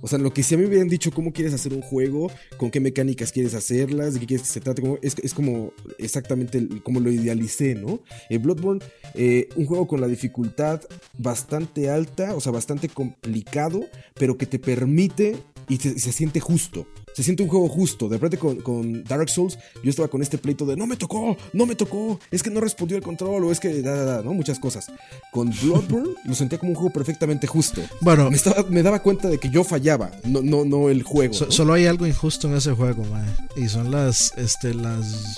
O 0.01 0.07
sea, 0.07 0.19
lo 0.19 0.33
que 0.33 0.43
si 0.43 0.53
a 0.53 0.57
mí 0.57 0.63
me 0.63 0.69
hubieran 0.69 0.89
dicho 0.89 1.11
cómo 1.11 1.31
quieres 1.31 1.53
hacer 1.53 1.73
un 1.73 1.81
juego, 1.81 2.29
con 2.57 2.69
qué 2.71 2.79
mecánicas 2.81 3.31
quieres 3.31 3.53
hacerlas, 3.53 4.13
de 4.13 4.19
qué 4.19 4.25
quieres 4.27 4.47
que 4.47 4.53
se 4.53 4.59
trate, 4.59 4.81
es, 5.01 5.33
como 5.33 5.71
exactamente 5.97 6.67
como 6.83 6.99
lo 6.99 7.09
idealicé, 7.09 7.75
¿no? 7.75 8.01
Eh, 8.29 8.37
Bloodborne, 8.37 8.81
eh, 9.13 9.47
un 9.55 9.65
juego 9.65 9.87
con 9.87 10.01
la 10.01 10.07
dificultad 10.07 10.81
bastante 11.17 11.89
alta, 11.89 12.35
o 12.35 12.41
sea, 12.41 12.51
bastante 12.51 12.89
complicado, 12.89 13.85
pero 14.15 14.37
que 14.37 14.45
te 14.45 14.59
permite 14.59 15.37
y, 15.69 15.77
te- 15.77 15.93
y 15.95 15.99
se 15.99 16.11
siente 16.11 16.39
justo. 16.41 16.85
Se 17.13 17.23
siente 17.23 17.43
un 17.43 17.49
juego 17.49 17.67
justo. 17.69 18.09
De 18.09 18.17
repente 18.17 18.37
con, 18.37 18.57
con 18.57 19.03
Dark 19.03 19.29
Souls, 19.29 19.57
yo 19.83 19.89
estaba 19.89 20.07
con 20.07 20.21
este 20.21 20.37
pleito 20.37 20.65
de 20.65 20.75
no 20.75 20.87
me 20.87 20.95
tocó, 20.97 21.37
no 21.53 21.65
me 21.65 21.75
tocó, 21.75 22.19
es 22.31 22.41
que 22.41 22.49
no 22.49 22.59
respondió 22.59 22.97
el 22.97 23.03
control, 23.03 23.43
o 23.45 23.51
es 23.51 23.59
que 23.59 23.81
da, 23.81 23.95
da, 23.95 24.03
da", 24.17 24.21
¿no? 24.23 24.33
Muchas 24.33 24.59
cosas. 24.59 24.91
Con 25.31 25.51
Bloodborne 25.61 26.09
lo 26.25 26.33
sentía 26.35 26.57
como 26.57 26.71
un 26.71 26.75
juego 26.75 26.91
perfectamente 26.93 27.45
justo. 27.47 27.81
Bueno, 28.01 28.29
Me, 28.29 28.35
estaba- 28.35 28.63
me 28.69 28.81
daba 28.83 29.01
cuenta 29.01 29.29
de 29.29 29.37
que 29.37 29.49
yo 29.49 29.63
fallaba, 29.63 30.11
no, 30.23 30.41
no, 30.41 30.65
no 30.65 30.89
el 30.89 31.03
juego. 31.03 31.33
So- 31.33 31.45
¿no? 31.45 31.51
solo 31.51 31.73
hay 31.73 31.85
algo 31.85 32.07
injusto 32.07 32.47
en 32.47 32.55
ese 32.55 32.71
juego, 32.73 33.03
mae. 33.05 33.25
Y 33.55 33.69
son 33.69 33.91
las, 33.91 34.33
este, 34.37 34.73
las 34.73 35.37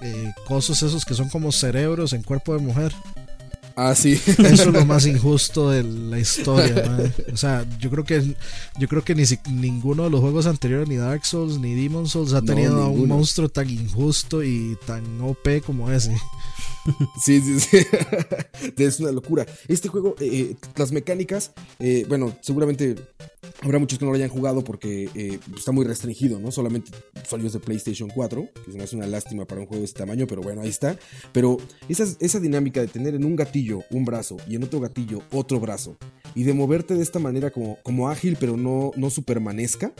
eh, 0.00 0.32
cosas 0.46 0.82
esos 0.82 1.04
que 1.04 1.12
son 1.14 1.28
como 1.28 1.52
cerebros 1.52 2.12
en 2.14 2.22
cuerpo 2.22 2.54
de 2.54 2.60
mujer. 2.60 2.92
Ah, 3.76 3.94
sí. 3.94 4.12
Eso 4.26 4.44
es 4.44 4.66
lo 4.66 4.84
más 4.84 5.06
injusto 5.14 5.70
de 5.70 5.82
la 5.82 6.18
historia, 6.18 6.84
mae. 6.88 7.12
O 7.32 7.36
sea, 7.36 7.64
yo 7.78 7.90
creo 7.90 8.04
que 8.04 8.34
yo 8.78 8.88
creo 8.88 9.02
que 9.04 9.14
ni 9.14 9.24
si- 9.26 9.38
ninguno 9.50 10.04
de 10.04 10.10
los 10.10 10.20
juegos 10.20 10.46
anteriores, 10.46 10.88
ni 10.88 10.96
Dark 10.96 11.24
Souls, 11.24 11.58
ni 11.58 11.74
Demon 11.74 12.08
Souls, 12.08 12.32
ha 12.32 12.40
No, 12.40 12.46
tenido 12.46 12.82
a 12.82 12.88
un 12.88 13.08
monstruo 13.08 13.48
tan 13.48 13.68
injusto 13.70 14.42
y 14.42 14.76
tan 14.86 15.20
OP 15.20 15.62
como 15.64 15.90
ese. 15.90 16.14
Sí, 17.20 17.40
sí, 17.40 17.60
sí. 17.60 17.78
es 18.76 19.00
una 19.00 19.12
locura. 19.12 19.46
Este 19.68 19.88
juego, 19.88 20.14
eh, 20.20 20.56
las 20.76 20.92
mecánicas, 20.92 21.52
eh, 21.78 22.04
bueno, 22.08 22.34
seguramente 22.40 22.96
habrá 23.62 23.78
muchos 23.78 23.98
que 23.98 24.04
no 24.04 24.10
lo 24.10 24.16
hayan 24.16 24.28
jugado 24.28 24.64
porque 24.64 25.10
eh, 25.14 25.38
está 25.56 25.72
muy 25.72 25.84
restringido, 25.84 26.38
¿no? 26.38 26.50
Solamente 26.50 26.90
usuarios 27.22 27.52
de 27.52 27.60
PlayStation 27.60 28.08
4, 28.08 28.48
que 28.72 28.82
hace 28.82 28.96
una 28.96 29.06
lástima 29.06 29.44
para 29.44 29.60
un 29.60 29.66
juego 29.66 29.80
de 29.80 29.86
este 29.86 29.98
tamaño, 29.98 30.26
pero 30.26 30.42
bueno, 30.42 30.62
ahí 30.62 30.68
está. 30.68 30.98
Pero 31.32 31.58
esa, 31.88 32.04
esa 32.20 32.40
dinámica 32.40 32.80
de 32.80 32.88
tener 32.88 33.14
en 33.14 33.24
un 33.24 33.36
gatillo 33.36 33.82
un 33.90 34.04
brazo 34.04 34.36
y 34.48 34.56
en 34.56 34.64
otro 34.64 34.80
gatillo 34.80 35.22
otro 35.32 35.60
brazo, 35.60 35.96
y 36.34 36.44
de 36.44 36.54
moverte 36.54 36.94
de 36.94 37.02
esta 37.02 37.18
manera 37.18 37.50
como, 37.50 37.78
como 37.82 38.08
ágil, 38.08 38.36
pero 38.38 38.56
no, 38.56 38.92
no 38.96 39.10
supermanesca, 39.10 39.92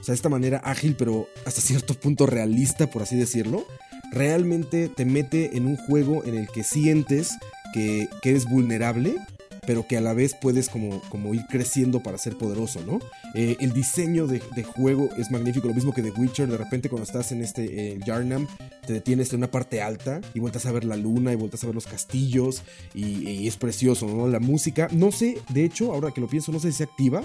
o 0.00 0.04
sea, 0.04 0.14
esta 0.14 0.28
manera 0.28 0.58
ágil, 0.64 0.96
pero 0.96 1.28
hasta 1.44 1.60
cierto 1.60 1.94
punto 1.94 2.26
realista, 2.26 2.90
por 2.90 3.02
así 3.02 3.16
decirlo, 3.16 3.66
realmente 4.12 4.88
te 4.88 5.04
mete 5.04 5.56
en 5.56 5.66
un 5.66 5.76
juego 5.76 6.24
en 6.24 6.36
el 6.36 6.48
que 6.48 6.62
sientes 6.62 7.36
que, 7.72 8.08
que 8.20 8.30
eres 8.30 8.44
vulnerable 8.44 9.16
pero 9.64 9.86
que 9.86 9.96
a 9.96 10.00
la 10.00 10.12
vez 10.12 10.34
puedes 10.34 10.68
como, 10.68 11.00
como 11.02 11.34
ir 11.34 11.42
creciendo 11.48 12.02
para 12.02 12.18
ser 12.18 12.36
poderoso, 12.36 12.80
¿no? 12.84 12.98
Eh, 13.34 13.56
el 13.60 13.72
diseño 13.72 14.26
de, 14.26 14.40
juego 14.64 15.08
es 15.16 15.30
magnífico, 15.30 15.68
lo 15.68 15.74
mismo 15.74 15.92
que 15.92 16.02
The 16.02 16.10
Witcher, 16.10 16.48
de 16.48 16.56
repente 16.56 16.88
cuando 16.88 17.04
estás 17.04 17.30
en 17.30 17.42
este 17.42 17.98
Yarnam, 18.04 18.48
te 18.86 18.92
detienes 18.92 19.32
en 19.32 19.38
una 19.38 19.50
parte 19.50 19.80
alta 19.80 20.20
y 20.34 20.40
vueltas 20.40 20.66
a 20.66 20.72
ver 20.72 20.84
la 20.84 20.96
luna 20.96 21.32
y 21.32 21.36
vueltas 21.36 21.62
a 21.62 21.66
ver 21.66 21.76
los 21.76 21.86
castillos 21.86 22.62
y, 22.92 23.46
es 23.46 23.56
precioso, 23.56 24.06
¿no? 24.06 24.26
La 24.26 24.40
música, 24.40 24.88
no 24.90 25.12
sé, 25.12 25.38
de 25.50 25.64
hecho, 25.64 25.92
ahora 25.92 26.10
que 26.10 26.20
lo 26.20 26.26
pienso, 26.26 26.50
no 26.50 26.58
sé 26.58 26.72
si 26.72 26.78
se 26.78 26.84
activa, 26.84 27.22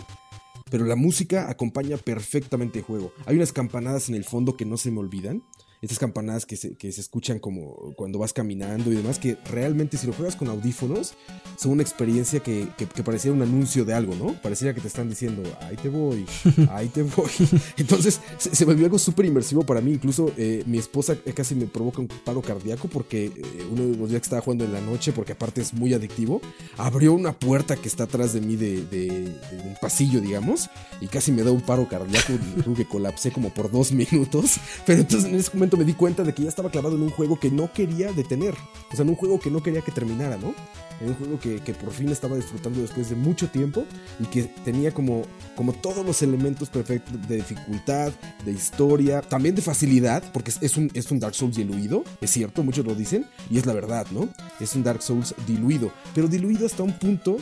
pero 0.69 0.85
la 0.85 0.95
música 0.95 1.49
acompaña 1.49 1.97
perfectamente 1.97 2.79
el 2.79 2.85
juego. 2.85 3.13
Hay 3.25 3.35
unas 3.35 3.51
campanadas 3.51 4.09
en 4.09 4.15
el 4.15 4.25
fondo 4.25 4.55
que 4.55 4.65
no 4.65 4.77
se 4.77 4.91
me 4.91 4.99
olvidan 4.99 5.41
estas 5.81 5.99
campanadas 5.99 6.45
que 6.45 6.57
se, 6.57 6.75
que 6.75 6.91
se 6.91 7.01
escuchan 7.01 7.39
como 7.39 7.93
cuando 7.95 8.19
vas 8.19 8.33
caminando 8.33 8.91
y 8.91 8.95
demás, 8.95 9.19
que 9.19 9.37
realmente 9.49 9.97
si 9.97 10.07
lo 10.07 10.13
juegas 10.13 10.35
con 10.35 10.47
audífonos, 10.47 11.13
son 11.57 11.73
una 11.73 11.83
experiencia 11.83 12.39
que, 12.39 12.67
que, 12.77 13.03
pareciera 13.03 13.35
un 13.35 13.41
anuncio 13.41 13.85
de 13.85 13.93
algo, 13.93 14.15
¿no? 14.15 14.33
Pareciera 14.41 14.73
que 14.73 14.81
te 14.81 14.87
están 14.87 15.09
diciendo, 15.09 15.43
ahí 15.61 15.75
te 15.75 15.89
voy, 15.89 16.25
ahí 16.71 16.87
te 16.87 17.03
voy. 17.03 17.29
Entonces 17.77 18.19
se, 18.37 18.65
volvió 18.65 18.85
algo 18.85 18.99
súper 18.99 19.25
inmersivo 19.25 19.63
para 19.65 19.81
mí, 19.81 19.91
incluso 19.91 20.31
eh, 20.37 20.63
mi 20.65 20.77
esposa 20.77 21.15
casi 21.35 21.55
me 21.55 21.65
provoca 21.65 22.01
un 22.01 22.07
paro 22.07 22.41
cardíaco 22.41 22.87
porque 22.87 23.25
eh, 23.25 23.67
uno 23.71 23.85
de 23.87 23.97
los 23.97 24.09
días 24.09 24.21
que 24.21 24.25
estaba 24.25 24.41
jugando 24.41 24.65
en 24.65 24.73
la 24.73 24.81
noche, 24.81 25.11
porque 25.11 25.33
aparte 25.33 25.61
es 25.61 25.73
muy 25.73 25.93
adictivo, 25.93 26.41
abrió 26.77 27.13
una 27.13 27.33
puerta 27.33 27.75
que 27.75 27.87
está 27.87 28.03
atrás 28.05 28.33
de 28.33 28.41
mí 28.41 28.55
de, 28.55 28.85
de, 28.85 29.35
un 29.63 29.75
pasillo, 29.81 30.21
digamos, 30.21 30.69
y 31.01 31.07
casi 31.07 31.31
me 31.31 31.43
da 31.43 31.51
un 31.51 31.61
paro 31.61 31.87
cardíaco, 31.87 32.33
que 32.75 32.85
colapsé 32.85 33.31
como 33.31 33.53
por 33.53 33.71
dos 33.71 33.91
minutos, 33.91 34.57
pero 34.85 35.01
entonces 35.01 35.29
en 35.29 35.35
ese 35.35 35.51
momento 35.53 35.66
me 35.75 35.83
di 35.83 35.93
cuenta 35.93 36.23
de 36.23 36.33
que 36.33 36.43
ya 36.43 36.49
estaba 36.49 36.69
clavado 36.69 36.95
en 36.95 37.01
un 37.01 37.09
juego 37.09 37.39
que 37.39 37.51
no 37.51 37.73
quería 37.73 38.13
detener. 38.13 38.55
O 38.91 38.95
sea, 38.95 39.03
en 39.03 39.09
un 39.09 39.15
juego 39.15 39.39
que 39.39 39.51
no 39.51 39.61
quería 39.61 39.81
que 39.81 39.91
terminara, 39.91 40.37
¿no? 40.37 40.53
En 41.01 41.09
un 41.09 41.15
juego 41.15 41.39
que, 41.39 41.73
por 41.73 41.91
fin 41.91 42.09
estaba 42.09 42.35
disfrutando 42.35 42.79
después 42.79 43.09
de 43.09 43.15
mucho 43.15 43.49
tiempo 43.49 43.83
y 44.19 44.25
que 44.25 44.43
tenía 44.63 44.93
como, 44.93 45.23
como 45.55 45.73
todos 45.73 46.05
los 46.05 46.21
elementos 46.21 46.69
perfectos 46.69 47.27
de 47.27 47.35
dificultad, 47.37 48.13
de 48.45 48.51
historia, 48.51 49.21
también 49.21 49.55
de 49.55 49.61
facilidad, 49.61 50.23
porque 50.31 50.51
es 50.61 50.77
un, 50.77 50.89
es 50.93 51.11
un 51.11 51.19
Dark 51.19 51.35
Souls 51.35 51.55
diluido, 51.55 52.03
es 52.21 52.31
cierto, 52.31 52.63
muchos 52.63 52.85
lo 52.85 52.95
dicen, 52.95 53.25
y 53.49 53.57
es 53.57 53.65
la 53.65 53.73
verdad, 53.73 54.07
¿no? 54.11 54.29
Es 54.59 54.75
un 54.75 54.83
Dark 54.83 55.01
Souls 55.01 55.35
diluido, 55.45 55.91
pero 56.15 56.27
diluido 56.27 56.65
hasta 56.65 56.83
un 56.83 56.93
punto 56.97 57.37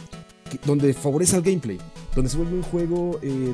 donde 0.66 0.94
favorece 0.94 1.36
al 1.36 1.42
gameplay, 1.42 1.80
donde 2.16 2.30
se 2.30 2.38
vuelve 2.38 2.56
un 2.56 2.64
juego, 2.64 3.20
eh, 3.22 3.54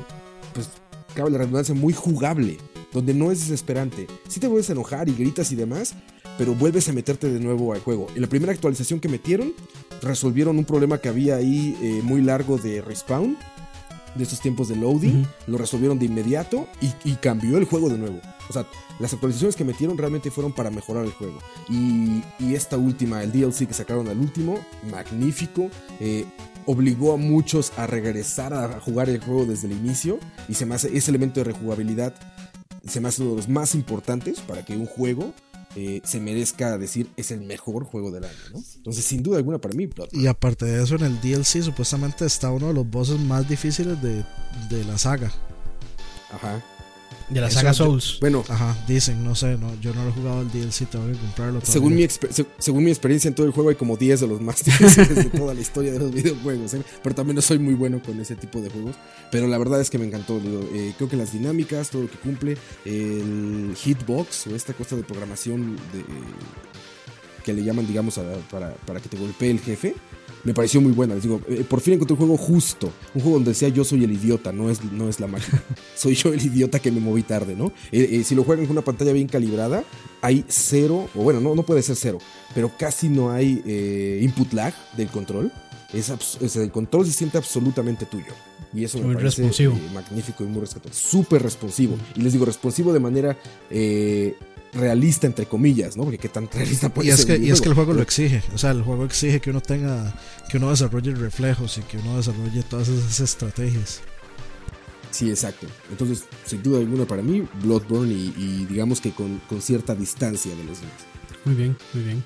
pues, 0.52 0.68
cabe 1.14 1.30
la 1.30 1.38
redundancia, 1.38 1.74
muy 1.74 1.92
jugable 1.92 2.58
donde 2.92 3.14
no 3.14 3.30
es 3.30 3.40
desesperante. 3.40 4.06
Si 4.28 4.40
te 4.40 4.46
vuelves 4.46 4.70
a 4.70 4.72
enojar 4.72 5.08
y 5.08 5.14
gritas 5.14 5.50
y 5.52 5.56
demás, 5.56 5.94
pero 6.38 6.54
vuelves 6.54 6.88
a 6.88 6.92
meterte 6.92 7.30
de 7.30 7.40
nuevo 7.40 7.72
al 7.72 7.80
juego. 7.80 8.06
En 8.14 8.22
la 8.22 8.28
primera 8.28 8.52
actualización 8.52 9.00
que 9.00 9.08
metieron, 9.08 9.52
resolvieron 10.02 10.58
un 10.58 10.64
problema 10.64 10.98
que 10.98 11.08
había 11.08 11.36
ahí 11.36 11.76
eh, 11.80 12.00
muy 12.02 12.22
largo 12.22 12.58
de 12.58 12.82
respawn, 12.82 13.36
de 14.14 14.24
estos 14.24 14.40
tiempos 14.40 14.68
de 14.68 14.76
loading, 14.76 15.24
lo 15.46 15.58
resolvieron 15.58 15.98
de 15.98 16.06
inmediato 16.06 16.68
y, 16.80 17.14
cambió 17.14 17.56
el 17.56 17.64
juego 17.64 17.88
de 17.88 17.98
nuevo. 17.98 18.20
O 18.48 18.52
sea, 18.52 18.66
las 18.98 19.12
actualizaciones 19.12 19.56
que 19.56 19.64
metieron 19.64 19.96
realmente 19.96 20.30
fueron 20.30 20.52
para 20.52 20.70
mejorar 20.70 21.04
el 21.04 21.12
juego. 21.12 21.38
Y, 21.68 22.22
esta 22.54 22.76
última, 22.76 23.22
el 23.22 23.32
DLC 23.32 23.66
que 23.66 23.74
sacaron 23.74 24.08
al 24.08 24.18
último, 24.18 24.58
magnífico. 24.90 25.70
Eh, 26.00 26.26
obligó 26.66 27.12
a 27.12 27.16
muchos 27.16 27.72
a 27.76 27.86
regresar 27.86 28.54
a 28.54 28.80
jugar 28.80 29.08
el 29.08 29.20
juego 29.20 29.46
desde 29.46 29.66
el 29.66 29.72
inicio 29.72 30.18
y 30.48 30.54
se 30.54 30.66
me 30.66 30.74
hace 30.74 30.96
ese 30.96 31.10
elemento 31.10 31.40
de 31.40 31.44
rejugabilidad 31.44 32.14
se 32.86 33.00
me 33.00 33.08
hace 33.08 33.22
uno 33.22 33.32
de 33.32 33.36
los 33.38 33.48
más 33.48 33.74
importantes 33.74 34.40
para 34.40 34.64
que 34.64 34.76
un 34.76 34.86
juego 34.86 35.32
eh, 35.74 36.02
se 36.04 36.20
merezca 36.20 36.76
decir 36.76 37.08
es 37.16 37.30
el 37.30 37.40
mejor 37.40 37.84
juego 37.84 38.10
del 38.10 38.24
año, 38.24 38.34
¿no? 38.52 38.62
Entonces, 38.76 39.04
sin 39.04 39.22
duda 39.22 39.38
alguna 39.38 39.58
para 39.58 39.74
mí, 39.74 39.88
Y 40.12 40.26
aparte 40.26 40.66
de 40.66 40.82
eso, 40.82 40.96
en 40.96 41.02
el 41.02 41.20
DLC 41.20 41.62
supuestamente 41.62 42.26
está 42.26 42.50
uno 42.50 42.68
de 42.68 42.74
los 42.74 42.88
bosses 42.88 43.18
más 43.18 43.48
difíciles 43.48 44.00
de, 44.02 44.22
de 44.68 44.84
la 44.84 44.98
saga. 44.98 45.32
Ajá. 46.30 46.62
De 47.32 47.40
la 47.40 47.50
saga 47.50 47.72
Souls. 47.72 48.18
Bueno, 48.20 48.44
ajá, 48.48 48.76
dicen, 48.86 49.24
no 49.24 49.34
sé, 49.34 49.56
no, 49.56 49.74
yo 49.80 49.94
no 49.94 50.04
lo 50.04 50.10
he 50.10 50.12
jugado 50.12 50.42
el 50.42 50.50
DLC, 50.50 50.88
tengo 50.88 51.06
que 51.06 51.18
comprarlo. 51.18 51.60
Según 51.62 51.94
mi, 51.94 52.06
según 52.58 52.84
mi 52.84 52.90
experiencia 52.90 53.28
en 53.28 53.34
todo 53.34 53.46
el 53.46 53.52
juego, 53.52 53.70
hay 53.70 53.76
como 53.76 53.96
10 53.96 54.20
de 54.20 54.26
los 54.26 54.40
más 54.40 54.62
difíciles 54.64 55.14
de 55.14 55.24
toda 55.24 55.54
la 55.54 55.60
historia 55.60 55.92
de 55.92 55.98
los 55.98 56.12
videojuegos. 56.12 56.74
¿eh? 56.74 56.82
Pero 57.02 57.14
también 57.14 57.36
no 57.36 57.42
soy 57.42 57.58
muy 57.58 57.74
bueno 57.74 58.02
con 58.02 58.20
ese 58.20 58.36
tipo 58.36 58.60
de 58.60 58.68
juegos. 58.70 58.96
Pero 59.30 59.46
la 59.46 59.58
verdad 59.58 59.80
es 59.80 59.88
que 59.88 59.98
me 59.98 60.06
encantó. 60.06 60.40
Eh, 60.74 60.92
creo 60.96 61.08
que 61.08 61.16
las 61.16 61.32
dinámicas, 61.32 61.90
todo 61.90 62.02
lo 62.02 62.10
que 62.10 62.18
cumple, 62.18 62.58
el 62.84 63.74
hitbox 63.76 64.48
o 64.48 64.54
esta 64.54 64.74
cosa 64.74 64.96
de 64.96 65.02
programación 65.02 65.76
de, 65.92 66.04
que 67.44 67.52
le 67.52 67.64
llaman, 67.64 67.86
digamos, 67.86 68.20
para, 68.50 68.74
para 68.74 69.00
que 69.00 69.08
te 69.08 69.16
golpee 69.16 69.50
el 69.50 69.60
jefe 69.60 69.94
me 70.44 70.54
pareció 70.54 70.80
muy 70.80 70.92
buena. 70.92 71.14
Les 71.14 71.22
digo, 71.22 71.40
eh, 71.48 71.64
por 71.68 71.80
fin 71.80 71.94
encontré 71.94 72.14
un 72.14 72.18
juego 72.18 72.36
justo. 72.36 72.92
Un 73.14 73.22
juego 73.22 73.36
donde 73.36 73.50
decía 73.50 73.68
yo 73.68 73.84
soy 73.84 74.04
el 74.04 74.12
idiota, 74.12 74.52
no 74.52 74.70
es, 74.70 74.82
no 74.84 75.08
es 75.08 75.20
la 75.20 75.26
máquina. 75.26 75.62
soy 75.96 76.14
yo 76.14 76.32
el 76.32 76.44
idiota 76.44 76.78
que 76.78 76.90
me 76.90 77.00
moví 77.00 77.22
tarde, 77.22 77.54
¿no? 77.56 77.66
Eh, 77.92 78.08
eh, 78.12 78.24
si 78.24 78.34
lo 78.34 78.44
juegan 78.44 78.66
con 78.66 78.72
una 78.72 78.84
pantalla 78.84 79.12
bien 79.12 79.28
calibrada, 79.28 79.84
hay 80.20 80.44
cero, 80.48 81.08
o 81.14 81.22
bueno, 81.22 81.40
no, 81.40 81.54
no 81.54 81.62
puede 81.62 81.82
ser 81.82 81.96
cero, 81.96 82.18
pero 82.54 82.70
casi 82.78 83.08
no 83.08 83.32
hay 83.32 83.62
input 84.22 84.52
lag 84.52 84.74
del 84.96 85.08
control. 85.08 85.52
Es, 85.92 86.56
el 86.56 86.70
control 86.70 87.04
se 87.04 87.12
siente 87.12 87.36
absolutamente 87.36 88.06
tuyo. 88.06 88.32
Y 88.72 88.84
eso 88.84 88.98
me 88.98 89.14
parece 89.14 89.42
magnífico 89.92 90.42
y 90.42 90.46
muy 90.46 90.60
rescatado. 90.60 90.94
Súper 90.94 91.42
responsivo. 91.42 91.98
Y 92.14 92.22
les 92.22 92.32
digo, 92.32 92.46
responsivo 92.46 92.92
de 92.92 93.00
manera 93.00 93.36
realista, 94.72 95.26
entre 95.26 95.46
comillas, 95.46 95.96
¿no? 95.96 96.04
Porque 96.04 96.18
qué 96.18 96.28
tan 96.28 96.48
realista 96.50 96.88
puede 96.88 97.08
y 97.08 97.10
es 97.10 97.20
ser. 97.20 97.38
Que, 97.38 97.46
y 97.46 97.50
es 97.50 97.60
que 97.60 97.68
el 97.68 97.74
juego 97.74 97.92
lo 97.92 98.02
exige. 98.02 98.42
O 98.54 98.58
sea, 98.58 98.70
el 98.70 98.82
juego 98.82 99.04
exige 99.04 99.40
que 99.40 99.50
uno 99.50 99.60
tenga, 99.60 100.14
que 100.50 100.56
uno 100.56 100.70
desarrolle 100.70 101.14
reflejos 101.14 101.78
y 101.78 101.82
que 101.82 101.98
uno 101.98 102.16
desarrolle 102.16 102.62
todas 102.62 102.88
esas 102.88 103.20
estrategias. 103.20 104.00
Sí, 105.10 105.28
exacto. 105.28 105.66
Entonces, 105.90 106.24
sin 106.46 106.62
duda 106.62 106.78
alguna 106.78 107.04
para 107.04 107.22
mí, 107.22 107.46
Bloodborne 107.62 108.14
y, 108.14 108.66
digamos 108.68 109.00
que 109.00 109.12
con, 109.12 109.40
cierta 109.60 109.94
distancia 109.94 110.54
de 110.56 110.64
los 110.64 110.80
demás. 110.80 110.96
Muy 111.44 111.54
bien, 111.54 111.76
muy 111.92 112.02
bien. 112.04 112.24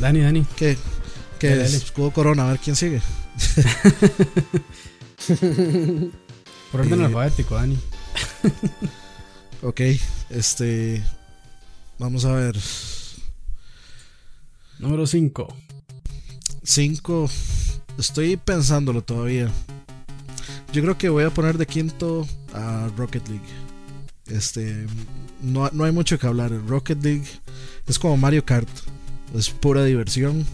Dani, 0.00 0.20
Dani. 0.20 0.46
¿Qué? 0.56 0.78
¿Qué 1.38 1.60
es? 1.62 1.74
Escudo 1.74 2.12
Corona, 2.12 2.46
a 2.46 2.52
ver 2.52 2.60
quién 2.60 2.76
sigue. 2.76 3.02
Por 6.72 6.80
orden 6.80 7.00
eh, 7.00 7.04
alfabético, 7.04 7.56
Dani. 7.56 7.76
Ok, 9.66 9.80
este. 10.30 11.02
Vamos 11.98 12.24
a 12.24 12.32
ver. 12.34 12.56
Número 14.78 15.08
5. 15.08 15.48
5. 16.62 17.30
Estoy 17.98 18.36
pensándolo 18.36 19.02
todavía. 19.02 19.50
Yo 20.72 20.82
creo 20.82 20.96
que 20.96 21.08
voy 21.08 21.24
a 21.24 21.30
poner 21.30 21.58
de 21.58 21.66
quinto 21.66 22.28
a 22.52 22.88
Rocket 22.96 23.26
League. 23.26 23.48
Este. 24.28 24.86
No, 25.42 25.68
no 25.72 25.82
hay 25.82 25.90
mucho 25.90 26.16
que 26.16 26.28
hablar. 26.28 26.52
Rocket 26.68 27.02
League 27.02 27.26
es 27.88 27.98
como 27.98 28.16
Mario 28.16 28.44
Kart. 28.44 28.70
Es 29.34 29.50
pura 29.50 29.82
diversión. 29.82 30.46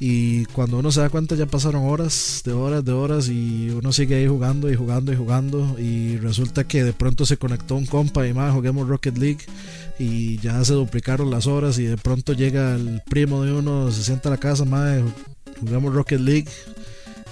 Y 0.00 0.44
cuando 0.46 0.78
uno 0.78 0.92
se 0.92 1.00
da 1.00 1.10
cuenta 1.10 1.34
ya 1.34 1.46
pasaron 1.46 1.84
horas, 1.84 2.42
de 2.44 2.52
horas, 2.52 2.84
de 2.84 2.92
horas 2.92 3.28
y 3.28 3.70
uno 3.70 3.92
sigue 3.92 4.14
ahí 4.14 4.28
jugando 4.28 4.70
y 4.70 4.76
jugando 4.76 5.12
y 5.12 5.16
jugando 5.16 5.76
y 5.78 6.16
resulta 6.18 6.64
que 6.64 6.84
de 6.84 6.92
pronto 6.92 7.26
se 7.26 7.36
conectó 7.36 7.74
un 7.74 7.86
compa 7.86 8.26
y 8.26 8.32
más 8.32 8.54
juguemos 8.54 8.86
Rocket 8.86 9.18
League 9.18 9.40
y 9.98 10.38
ya 10.38 10.64
se 10.64 10.74
duplicaron 10.74 11.30
las 11.30 11.48
horas 11.48 11.80
y 11.80 11.84
de 11.84 11.96
pronto 11.96 12.32
llega 12.32 12.76
el 12.76 13.02
primo 13.08 13.42
de 13.42 13.52
uno, 13.52 13.90
se 13.90 14.04
sienta 14.04 14.28
a 14.28 14.32
la 14.32 14.38
casa, 14.38 14.64
más 14.64 15.00
jugamos 15.60 15.92
Rocket 15.92 16.20
League 16.20 16.48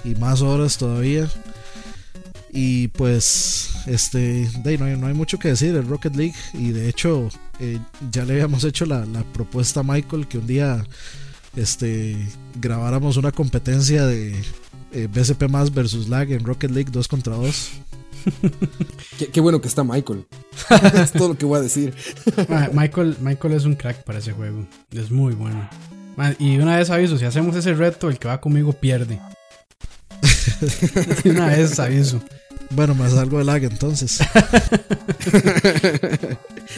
y 0.03 0.15
más 0.15 0.41
horas 0.41 0.77
todavía. 0.77 1.29
Y 2.51 2.87
pues, 2.89 3.71
este, 3.85 4.49
no, 4.63 4.85
hay, 4.85 4.97
no 4.97 5.07
hay 5.07 5.13
mucho 5.13 5.37
que 5.37 5.49
decir 5.49 5.75
el 5.75 5.87
Rocket 5.87 6.15
League. 6.15 6.35
Y 6.53 6.71
de 6.71 6.89
hecho, 6.89 7.29
eh, 7.59 7.79
ya 8.09 8.25
le 8.25 8.33
habíamos 8.33 8.63
hecho 8.63 8.85
la, 8.85 9.05
la 9.05 9.23
propuesta 9.23 9.81
a 9.81 9.83
Michael 9.83 10.27
que 10.27 10.37
un 10.37 10.47
día 10.47 10.83
este, 11.55 12.17
grabáramos 12.59 13.17
una 13.17 13.31
competencia 13.31 14.05
de 14.05 14.35
eh, 14.91 15.07
BSP 15.11 15.49
más 15.49 15.73
versus 15.73 16.09
lag 16.09 16.31
en 16.31 16.43
Rocket 16.43 16.71
League 16.71 16.91
2 16.91 17.07
contra 17.07 17.35
2. 17.35 17.71
qué, 19.31 19.41
bueno 19.41 19.61
que 19.61 19.67
está 19.67 19.83
Michael. 19.83 20.25
es 21.01 21.11
todo 21.11 21.29
lo 21.29 21.37
que 21.37 21.45
voy 21.45 21.59
a 21.59 21.61
decir. 21.61 21.93
Michael, 22.73 23.17
Michael 23.21 23.53
es 23.53 23.65
un 23.65 23.75
crack 23.75 24.03
para 24.03 24.19
ese 24.19 24.33
juego. 24.33 24.65
Es 24.91 25.11
muy 25.11 25.33
bueno. 25.33 25.69
y 26.39 26.57
una 26.57 26.77
vez 26.77 26.89
aviso, 26.89 27.17
si 27.17 27.25
hacemos 27.25 27.55
ese 27.55 27.73
reto, 27.73 28.09
el 28.09 28.19
que 28.19 28.27
va 28.27 28.41
conmigo 28.41 28.73
pierde. 28.73 29.19
una 31.25 31.47
vez 31.47 31.79
aviso. 31.79 32.21
Bueno, 32.69 32.95
más 32.95 33.13
algo 33.13 33.37
de 33.37 33.45
lag 33.45 33.63
entonces. 33.63 34.19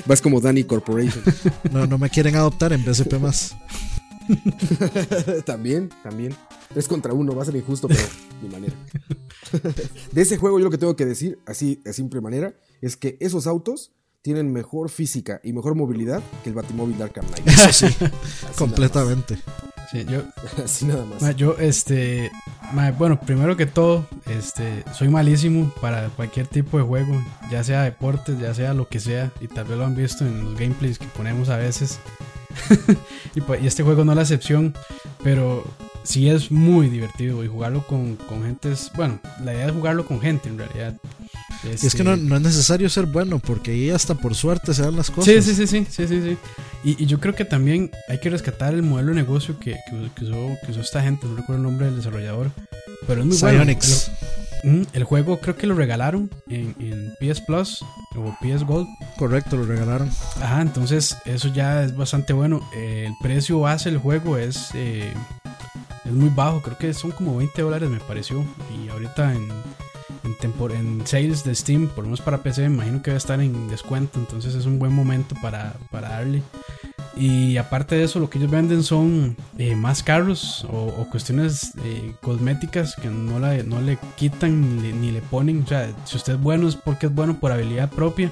Vas 0.06 0.22
como 0.22 0.40
Danny 0.40 0.64
Corporation. 0.64 1.24
No, 1.72 1.88
no 1.88 1.98
me 1.98 2.10
quieren 2.10 2.36
adoptar 2.36 2.74
en 2.74 2.86
BSP 2.86 3.14
más. 3.20 3.56
también, 5.46 5.90
también. 6.04 6.36
Es 6.76 6.88
contra 6.88 7.14
uno, 7.14 7.36
va 7.36 7.44
a 7.44 7.46
ser 7.46 7.56
injusto, 7.56 7.88
pero 7.88 8.02
mi 8.42 8.50
manera. 8.50 8.76
de 10.12 10.22
ese 10.22 10.38
juego, 10.38 10.60
yo 10.60 10.66
lo 10.66 10.72
que 10.72 10.78
tengo 10.78 10.96
que 10.96 11.06
decir, 11.06 11.40
así, 11.46 11.82
de 11.84 11.94
simple 11.94 12.22
manera, 12.22 12.54
es 12.82 12.96
que 12.96 13.18
esos 13.20 13.48
autos 13.48 13.92
tienen 14.22 14.52
mejor 14.52 14.90
física 14.90 15.40
y 15.44 15.54
mejor 15.54 15.76
movilidad 15.76 16.22
que 16.44 16.50
el 16.50 16.56
Batimóvil 16.56 17.02
Arkham 17.02 17.26
Knight. 17.26 17.48
Eso 17.70 17.88
sí, 17.88 17.96
completamente. 18.58 19.38
Sí, 19.92 20.06
yo, 20.08 20.22
Así 20.64 20.86
nada 20.86 21.04
más. 21.04 21.36
yo, 21.36 21.58
este, 21.58 22.32
bueno, 23.00 23.20
primero 23.20 23.58
que 23.58 23.66
todo, 23.66 24.06
este, 24.28 24.84
soy 24.94 25.10
malísimo 25.10 25.74
para 25.82 26.10
cualquier 26.10 26.46
tipo 26.46 26.78
de 26.78 26.84
juego, 26.84 27.20
ya 27.50 27.64
sea 27.64 27.82
deportes, 27.84 28.40
ya 28.40 28.54
sea 28.54 28.76
lo 28.76 28.88
que 28.88 29.00
sea, 29.00 29.32
y 29.42 29.48
tal 29.48 29.66
vez 29.66 29.80
lo 29.80 29.86
han 29.86 29.96
visto 29.96 30.28
en 30.28 30.44
los 30.44 30.60
gameplays 30.60 31.00
que 31.00 31.08
ponemos 31.08 31.50
a 31.50 31.58
veces. 31.58 32.00
y, 33.36 33.64
y, 33.64 33.68
este 33.68 33.84
juego 33.84 34.06
no 34.06 34.12
es 34.12 34.16
la 34.16 34.22
excepción, 34.22 34.74
pero 35.24 35.66
sí 36.04 36.30
es 36.30 36.52
muy 36.52 36.90
divertido 36.90 37.44
y 37.44 37.48
jugarlo 37.48 37.86
con, 37.86 38.16
con 38.16 38.44
gente 38.44 38.72
es, 38.72 38.92
bueno, 38.96 39.20
la 39.44 39.54
idea 39.54 39.68
es 39.68 39.74
jugarlo 39.74 40.06
con 40.06 40.20
gente 40.20 40.50
en 40.50 40.58
realidad. 40.58 40.96
Este... 41.64 41.88
Es 41.88 41.96
que 41.96 42.04
no, 42.04 42.16
no, 42.16 42.38
es 42.38 42.42
necesario 42.42 42.90
ser 42.90 43.06
bueno, 43.06 43.40
porque 43.40 43.72
ahí 43.72 43.90
hasta 43.90 44.16
por 44.16 44.34
suerte 44.34 44.74
se 44.74 44.82
dan 44.82 44.96
las 44.96 45.12
cosas. 45.12 45.34
Sí, 45.34 45.42
sí, 45.42 45.56
sí, 45.56 45.68
sí, 45.68 45.86
sí, 45.90 46.08
sí, 46.08 46.22
sí. 46.22 46.38
Y, 46.84 47.04
y, 47.04 47.06
yo 47.06 47.20
creo 47.20 47.36
que 47.36 47.46
también 47.46 47.92
hay 48.08 48.20
que 48.20 48.30
rescatar 48.30 48.74
el 48.74 48.84
modelo 48.84 49.10
de 49.10 49.16
negocio 49.16 49.60
que, 49.60 49.78
que, 49.90 50.10
que, 50.16 50.26
usó, 50.26 50.58
que 50.66 50.72
usó 50.72 50.82
esta 50.82 51.02
gente, 51.02 51.28
no 51.28 51.36
recuerdo 51.36 51.58
el 51.58 51.64
nombre 51.64 51.88
del 51.88 51.98
desarrollador, 51.98 52.52
pero 53.06 53.22
es 53.22 53.28
muy 53.28 53.38
bueno. 53.38 53.66
El, 54.64 54.88
el, 54.94 55.04
juego 55.04 55.40
creo 55.40 55.56
que 55.56 55.68
lo 55.68 55.76
regalaron 55.76 56.30
en, 56.50 56.76
en, 56.80 57.14
PS 57.20 57.42
Plus 57.42 57.84
o 58.16 58.36
PS 58.42 58.64
Gold. 58.64 58.88
Correcto, 59.18 59.58
lo 59.58 59.64
regalaron. 59.64 60.10
Ajá, 60.42 60.62
entonces 60.62 61.18
eso 61.26 61.48
ya 61.50 61.84
es 61.84 61.96
bastante 61.96 62.34
bueno. 62.34 62.68
Eh, 62.76 63.06
el 63.08 63.14
precio 63.22 63.60
base 63.62 63.90
del 63.90 64.00
juego 64.00 64.38
es, 64.38 64.70
eh, 64.76 65.14
es 66.06 66.12
muy 66.12 66.30
bajo, 66.30 66.62
creo 66.62 66.78
que 66.78 66.94
son 66.94 67.12
como 67.12 67.38
20 67.38 67.62
dólares 67.62 67.90
me 67.90 68.00
pareció. 68.00 68.44
Y 68.76 68.90
ahorita 68.90 69.34
en 69.34 69.50
en, 70.42 70.72
en 70.72 71.08
sales 71.08 71.44
de 71.44 71.56
Steam, 71.56 71.88
por 71.88 72.04
lo 72.04 72.10
menos 72.10 72.22
para 72.22 72.44
PC, 72.44 72.70
me 72.70 72.76
imagino 72.76 73.02
que 73.02 73.12
va 73.12 73.16
a 73.16 73.18
estar 73.18 73.40
en 73.42 73.70
descuento, 73.70 74.20
entonces 74.20 74.56
es 74.56 74.66
un 74.66 74.80
buen 74.80 74.94
momento 74.94 75.36
para, 75.42 75.74
para 75.92 76.10
darle. 76.10 76.44
Y 77.16 77.58
aparte 77.58 77.96
de 77.96 78.04
eso, 78.04 78.20
lo 78.20 78.30
que 78.30 78.38
ellos 78.38 78.52
venden 78.52 78.84
son 78.84 79.36
eh, 79.58 79.76
más 79.76 80.04
carros 80.04 80.66
o, 80.70 81.06
cuestiones 81.10 81.74
eh, 81.84 82.14
cosméticas 82.22 82.96
que 82.96 83.10
no, 83.10 83.40
la, 83.40 83.62
no 83.64 83.82
le 83.82 83.98
quitan 84.16 84.78
ni 84.78 84.82
le, 84.82 84.94
ni 84.94 85.12
le, 85.12 85.22
ponen. 85.22 85.64
O 85.64 85.68
sea, 85.68 85.92
si 86.06 86.18
usted 86.18 86.34
es 86.34 86.42
bueno 86.42 86.68
es 86.68 86.76
porque 86.76 87.08
es 87.08 87.14
bueno 87.14 87.40
por 87.40 87.52
habilidad 87.52 87.90
propia, 87.90 88.32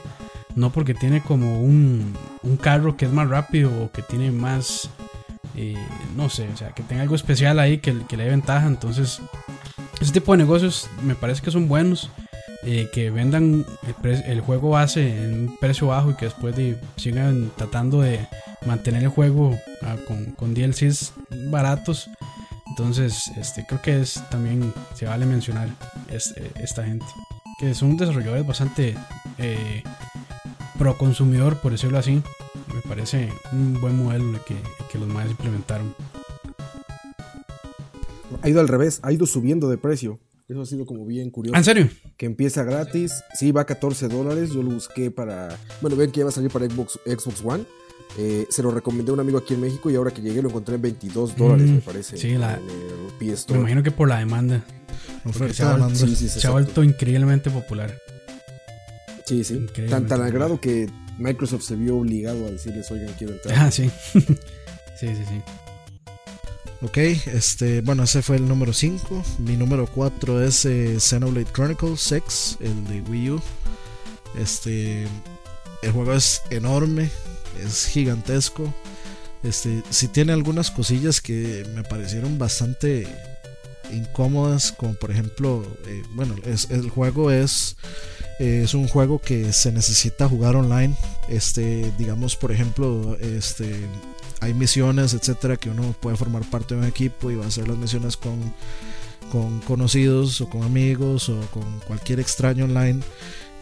no 0.56 0.72
porque 0.72 0.94
tiene 0.94 1.22
como 1.22 1.62
un, 1.62 2.14
un 2.44 2.58
carro 2.58 2.96
que 2.96 3.06
es 3.06 3.12
más 3.12 3.30
rápido 3.30 3.72
o 3.84 3.92
que 3.92 4.02
tiene 4.02 4.32
más... 4.32 4.90
Eh, 5.56 5.76
no 6.16 6.30
sé, 6.30 6.48
o 6.54 6.58
sea, 6.58 6.70
que 6.70 6.84
tenga 6.84 7.02
algo 7.02 7.16
especial 7.16 7.58
ahí 7.60 7.80
que, 7.80 7.96
que 8.08 8.16
le 8.16 8.26
dé 8.26 8.30
ventaja. 8.30 8.68
Entonces, 8.68 9.20
ese 10.00 10.12
tipo 10.12 10.32
de 10.32 10.38
negocios 10.40 10.88
me 11.04 11.16
parece 11.16 11.42
que 11.42 11.52
son 11.52 11.68
buenos. 11.68 12.12
Eh, 12.70 12.90
que 12.92 13.12
vendan 13.12 13.66
el, 14.04 14.42
juego 14.42 14.72
base 14.72 15.24
en 15.24 15.34
un 15.34 15.58
precio 15.58 15.88
bajo 15.88 16.12
y 16.12 16.16
que 16.16 16.26
después 16.26 16.54
de, 16.54 16.78
sigan 16.98 17.50
tratando 17.56 18.02
de 18.02 18.28
mantener 18.66 19.04
el 19.04 19.08
juego 19.08 19.58
ah, 19.84 19.96
con, 20.06 20.34
con, 20.34 20.54
DLCs 20.54 21.14
baratos. 21.50 22.10
Entonces, 22.68 23.32
este, 23.38 23.66
creo 23.66 23.82
que 23.82 24.02
es 24.02 24.22
también 24.30 24.74
se 24.96 25.06
vale 25.06 25.26
mencionar 25.26 25.70
este, 26.10 26.52
esta 26.62 26.84
gente. 26.84 27.06
Que 27.58 27.74
son 27.74 27.96
desarrolladores 27.96 28.46
bastante 28.46 28.98
eh, 29.38 29.82
pro 30.78 30.98
consumidor, 30.98 31.56
por 31.62 31.72
decirlo 31.72 32.00
así. 32.00 32.22
Me 32.76 32.82
parece 32.82 33.32
un 33.54 33.80
buen 33.80 33.96
modelo 33.96 34.44
que, 34.44 34.58
que 34.92 35.00
los 35.00 35.08
más 35.08 35.26
implementaron. 35.30 35.96
Ha 38.42 38.50
ido 38.50 38.60
al 38.60 38.68
revés, 38.68 39.00
ha 39.04 39.14
ido 39.14 39.26
subiendo 39.26 39.70
de 39.70 39.78
precio. 39.78 40.20
Eso 40.48 40.62
ha 40.62 40.66
sido 40.66 40.86
como 40.86 41.06
bien 41.06 41.30
curioso. 41.30 41.58
¿En 41.58 41.64
serio? 41.64 41.90
Que 42.16 42.26
empieza 42.26 42.64
gratis. 42.64 43.12
Sí, 43.34 43.52
va 43.52 43.62
a 43.62 43.66
14 43.66 44.08
dólares. 44.08 44.52
Yo 44.52 44.64
lo 44.64 44.72
busqué 44.72 45.12
para. 45.12 45.50
Bueno, 45.82 45.98
ven 45.98 46.10
que 46.10 46.20
ya 46.20 46.24
va 46.24 46.30
a 46.30 46.34
salir 46.34 46.50
para 46.50 46.66
Xbox, 46.66 47.00
Xbox 47.06 47.44
One. 47.44 47.66
Eh, 48.18 48.48
se 48.50 48.64
lo 48.64 48.72
recomendé 48.72 49.12
a 49.12 49.14
un 49.14 49.20
amigo 49.20 49.38
aquí 49.38 49.56
en 49.56 49.62
México 49.62 49.90
y 49.90 49.96
ahora 49.96 50.12
que 50.12 50.22
llegué 50.22 50.42
lo 50.42 50.48
encontré 50.48 50.76
en 50.76 50.82
22 50.82 51.36
dólares, 51.36 51.70
mm, 51.70 51.74
me 51.74 51.82
parece. 51.82 52.18
Sí, 52.18 52.38
la, 52.38 52.60
me 53.20 53.58
imagino 53.58 53.84
que 53.84 53.92
por 53.92 54.08
la 54.08 54.20
demanda. 54.20 54.64
Se 55.54 55.64
ha, 55.64 55.74
demanda. 55.74 55.94
Sí, 55.96 56.16
sí, 56.16 56.30
se 56.30 56.48
ha 56.48 56.52
vuelto 56.52 56.82
increíblemente 56.82 57.50
popular. 57.50 57.94
Sí, 59.26 59.44
sí. 59.44 59.66
Tan, 59.90 60.08
tan 60.08 60.22
al 60.22 60.32
grado 60.32 60.62
que 60.62 60.90
Microsoft 61.18 61.64
se 61.64 61.76
vio 61.76 61.98
obligado 61.98 62.48
a 62.48 62.52
decirles, 62.52 62.90
oigan, 62.90 63.14
quiero 63.18 63.34
entrar. 63.34 63.60
Ah, 63.60 63.70
sí. 63.70 63.92
sí, 64.14 64.28
sí, 64.96 65.24
sí. 65.28 65.42
Ok, 66.82 66.98
este, 66.98 67.82
bueno, 67.82 68.04
ese 68.04 68.22
fue 68.22 68.36
el 68.36 68.48
número 68.48 68.72
5. 68.72 69.24
Mi 69.40 69.58
número 69.58 69.88
4 69.88 70.44
es 70.44 70.64
eh, 70.66 71.00
Xenoblade 71.00 71.52
Chronicles 71.52 72.00
6, 72.02 72.58
el 72.60 72.88
de 72.88 73.02
Wii 73.02 73.32
U. 73.32 73.42
Este, 74.38 75.08
el 75.82 75.92
juego 75.92 76.14
es 76.14 76.44
enorme, 76.52 77.10
es 77.60 77.88
gigantesco. 77.88 78.72
Este, 79.42 79.82
si 79.90 80.08
tiene 80.08 80.34
algunas 80.34 80.70
cosillas 80.70 81.20
que 81.20 81.66
me 81.74 81.84
parecieron 81.84 82.38
bastante 82.38 83.08
incómodas, 83.92 84.72
como 84.72 84.94
por 84.94 85.10
ejemplo, 85.10 85.66
eh, 85.88 86.04
bueno, 86.12 86.36
el 86.46 86.90
juego 86.92 87.32
es 87.32 87.76
eh, 88.40 88.62
es 88.64 88.76
un 88.76 88.88
juego 88.88 89.20
que 89.20 89.52
se 89.52 89.72
necesita 89.72 90.30
jugar 90.30 90.56
online. 90.56 90.96
Este, 91.28 91.92
digamos, 91.98 92.36
por 92.36 92.52
ejemplo, 92.52 93.18
este 93.20 93.88
hay 94.42 94.54
misiones, 94.54 95.14
etcétera, 95.14 95.58
que 95.58 95.70
uno 95.70 95.96
puede 96.00 96.18
formar 96.18 96.44
parte 96.50 96.76
de 96.76 96.82
un 96.82 96.88
equipo 96.88 97.32
y 97.32 97.36
va 97.36 97.46
a 97.46 97.48
hacer 97.48 97.68
las 97.68 97.78
misiones 97.78 98.18
con, 98.18 98.54
con 99.32 99.60
conocidos 99.62 100.42
o 100.42 100.50
con 100.50 100.64
amigos 100.64 101.30
o 101.30 101.40
con 101.52 101.80
cualquier 101.88 102.20
extraño 102.20 102.66
online. 102.66 103.02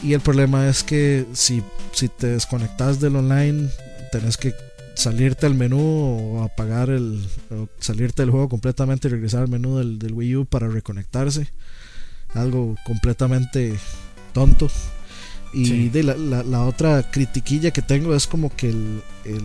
Y 0.04 0.14
el 0.14 0.22
problema 0.22 0.68
es 0.68 0.84
que 0.84 1.26
si, 1.34 1.64
si 1.92 2.10
te 2.10 2.28
desconectas 2.28 3.00
del 3.00 3.16
online, 3.16 3.70
tenés 4.12 4.38
que 4.38 4.54
salirte 4.96 5.46
al 5.46 5.56
menú 5.56 5.80
o 5.80 6.44
apagar 6.44 6.90
el. 6.90 7.26
O 7.52 7.68
salirte 7.80 8.22
del 8.22 8.32
juego 8.32 8.50
completamente 8.50 9.08
y 9.08 9.12
regresar 9.12 9.42
al 9.44 9.50
menú 9.50 9.78
del, 9.78 10.00
del 10.00 10.14
Wii 10.14 10.36
U 10.38 10.46
para 10.46 10.68
reconectarse. 10.68 11.52
Algo 12.34 12.76
completamente 12.86 13.76
tonto. 14.34 14.70
Y 15.54 15.66
sí. 15.66 15.90
de 15.90 16.04
la, 16.04 16.16
la, 16.16 16.44
la, 16.44 16.66
otra 16.66 17.10
critiquilla 17.10 17.72
que 17.72 17.82
tengo 17.82 18.14
es 18.14 18.28
como 18.28 18.54
que 18.54 18.70
el, 18.70 19.02
el 19.24 19.44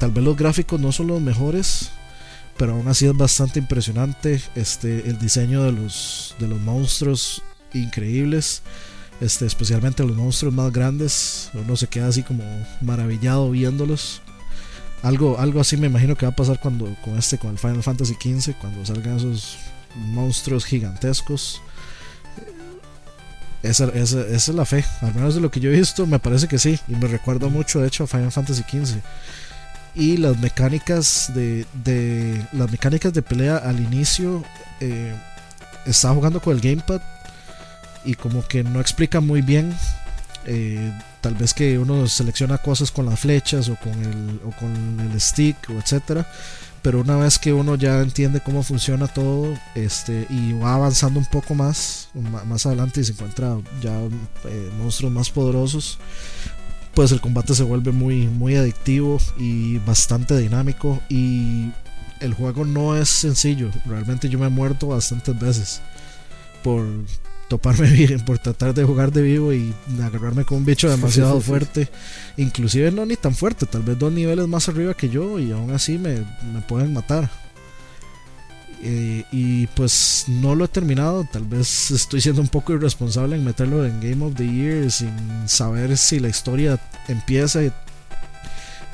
tal 0.00 0.10
vez 0.12 0.24
los 0.24 0.36
gráficos 0.36 0.80
no 0.80 0.92
son 0.92 1.08
los 1.08 1.20
mejores, 1.20 1.90
pero 2.56 2.72
aún 2.72 2.88
así 2.88 3.06
es 3.06 3.14
bastante 3.14 3.58
impresionante. 3.58 4.40
Este, 4.54 5.08
el 5.08 5.18
diseño 5.18 5.62
de 5.62 5.72
los, 5.72 6.34
de 6.40 6.48
los 6.48 6.58
monstruos 6.58 7.42
increíbles, 7.74 8.62
este, 9.20 9.44
especialmente 9.44 10.02
los 10.02 10.16
monstruos 10.16 10.54
más 10.54 10.72
grandes. 10.72 11.50
Uno 11.52 11.76
se 11.76 11.86
queda 11.86 12.08
así 12.08 12.22
como 12.22 12.42
maravillado 12.80 13.50
viéndolos. 13.50 14.22
Algo, 15.02 15.38
algo 15.38 15.60
así 15.60 15.76
me 15.76 15.86
imagino 15.86 16.16
que 16.16 16.24
va 16.26 16.32
a 16.32 16.36
pasar 16.36 16.58
cuando 16.60 16.94
con 17.04 17.18
este, 17.18 17.36
con 17.38 17.50
el 17.50 17.58
Final 17.58 17.82
Fantasy 17.82 18.14
XV, 18.14 18.54
cuando 18.58 18.84
salgan 18.86 19.18
esos 19.18 19.58
monstruos 19.94 20.64
gigantescos. 20.64 21.60
Esa, 23.62 23.84
esa, 23.88 24.22
esa, 24.22 24.30
es 24.30 24.48
la 24.48 24.64
fe, 24.64 24.82
al 25.02 25.14
menos 25.14 25.34
de 25.34 25.42
lo 25.42 25.50
que 25.50 25.60
yo 25.60 25.70
he 25.70 25.76
visto, 25.76 26.06
me 26.06 26.18
parece 26.18 26.48
que 26.48 26.58
sí. 26.58 26.78
Y 26.88 26.92
me 26.92 27.06
recuerda 27.06 27.48
mucho, 27.48 27.80
de 27.80 27.88
hecho, 27.88 28.04
a 28.04 28.06
Final 28.06 28.32
Fantasy 28.32 28.62
XV 28.62 29.02
y 29.94 30.16
las 30.16 30.38
mecánicas 30.38 31.32
de, 31.34 31.66
de, 31.84 32.46
las 32.52 32.70
mecánicas 32.70 33.12
de 33.12 33.22
pelea 33.22 33.56
al 33.56 33.80
inicio 33.80 34.44
eh, 34.80 35.14
estaba 35.86 36.14
jugando 36.14 36.40
con 36.40 36.54
el 36.54 36.60
gamepad 36.60 37.00
y 38.04 38.14
como 38.14 38.46
que 38.46 38.62
no 38.62 38.80
explica 38.80 39.20
muy 39.20 39.42
bien 39.42 39.74
eh, 40.46 40.92
tal 41.20 41.34
vez 41.34 41.52
que 41.52 41.78
uno 41.78 42.08
selecciona 42.08 42.58
cosas 42.58 42.90
con 42.90 43.06
las 43.06 43.20
flechas 43.20 43.68
o 43.68 43.76
con 43.76 43.92
el, 43.92 44.40
o 44.46 44.50
con 44.52 45.00
el 45.00 45.20
stick 45.20 45.56
o 45.70 45.78
etcétera 45.78 46.26
pero 46.82 47.00
una 47.00 47.16
vez 47.16 47.38
que 47.38 47.52
uno 47.52 47.74
ya 47.74 48.00
entiende 48.00 48.40
cómo 48.40 48.62
funciona 48.62 49.06
todo 49.06 49.54
este 49.74 50.26
y 50.30 50.52
va 50.52 50.76
avanzando 50.76 51.18
un 51.18 51.26
poco 51.26 51.54
más 51.54 52.08
más 52.46 52.64
adelante 52.64 53.00
y 53.00 53.04
se 53.04 53.12
encuentra 53.12 53.58
ya 53.82 54.00
eh, 54.00 54.70
monstruos 54.78 55.12
más 55.12 55.28
poderosos 55.30 55.98
pues 57.00 57.12
el 57.12 57.22
combate 57.22 57.54
se 57.54 57.62
vuelve 57.62 57.92
muy, 57.92 58.26
muy 58.26 58.56
adictivo 58.56 59.16
y 59.38 59.78
bastante 59.78 60.36
dinámico 60.36 61.00
y 61.08 61.70
el 62.20 62.34
juego 62.34 62.66
no 62.66 62.94
es 62.94 63.08
sencillo. 63.08 63.70
Realmente 63.86 64.28
yo 64.28 64.38
me 64.38 64.48
he 64.48 64.50
muerto 64.50 64.88
bastantes 64.88 65.38
veces 65.38 65.80
por 66.62 66.84
toparme 67.48 67.88
bien, 67.90 68.20
por 68.20 68.38
tratar 68.38 68.74
de 68.74 68.84
jugar 68.84 69.12
de 69.12 69.22
vivo 69.22 69.54
y 69.54 69.72
agarrarme 69.98 70.44
con 70.44 70.58
un 70.58 70.66
bicho 70.66 70.90
demasiado 70.90 71.40
fuerte. 71.40 71.88
Inclusive 72.36 72.90
no 72.90 73.06
ni 73.06 73.16
tan 73.16 73.34
fuerte, 73.34 73.64
tal 73.64 73.82
vez 73.82 73.98
dos 73.98 74.12
niveles 74.12 74.46
más 74.46 74.68
arriba 74.68 74.92
que 74.92 75.08
yo 75.08 75.38
y 75.38 75.52
aún 75.52 75.70
así 75.70 75.96
me, 75.96 76.16
me 76.52 76.60
pueden 76.68 76.92
matar. 76.92 77.30
Eh, 78.82 79.24
y 79.30 79.66
pues 79.68 80.24
no 80.28 80.54
lo 80.54 80.64
he 80.64 80.68
terminado. 80.68 81.26
Tal 81.30 81.44
vez 81.44 81.90
estoy 81.90 82.20
siendo 82.20 82.40
un 82.40 82.48
poco 82.48 82.72
irresponsable 82.72 83.36
en 83.36 83.44
meterlo 83.44 83.84
en 83.86 84.00
Game 84.00 84.24
of 84.24 84.34
the 84.34 84.46
Year 84.46 84.90
sin 84.90 85.12
saber 85.46 85.96
si 85.98 86.18
la 86.18 86.28
historia 86.28 86.78
empieza 87.08 87.60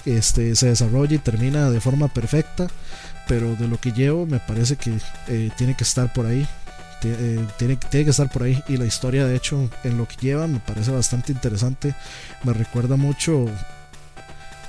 este, 0.05 0.55
se 0.55 0.69
desarrolla 0.69 1.17
y 1.17 1.19
termina 1.19 1.71
de 1.71 1.81
forma 1.81 2.09
perfecta. 2.09 2.67
Pero 3.29 3.57
de 3.57 3.67
lo 3.69 3.81
que 3.81 3.93
llevo 3.93 4.27
me 4.27 4.39
parece 4.39 4.77
que 4.77 4.97
eh, 5.29 5.51
tiene 5.57 5.75
que 5.75 5.85
estar 5.85 6.13
por 6.13 6.27
ahí. 6.27 6.47
tiene, 7.01 7.77
tiene 7.77 8.05
que 8.05 8.11
estar 8.11 8.31
por 8.31 8.45
ahí. 8.45 8.63
Y 8.69 8.77
la 8.77 8.87
historia, 8.87 9.27
de 9.27 9.37
hecho, 9.37 9.69
en 9.85 9.99
lo 9.99 10.07
que 10.07 10.17
lleva 10.21 10.47
me 10.47 10.61
parece 10.61 10.91
bastante 10.91 11.33
interesante. 11.33 11.95
Me 12.45 12.53
recuerda 12.53 12.97
mucho 12.97 13.47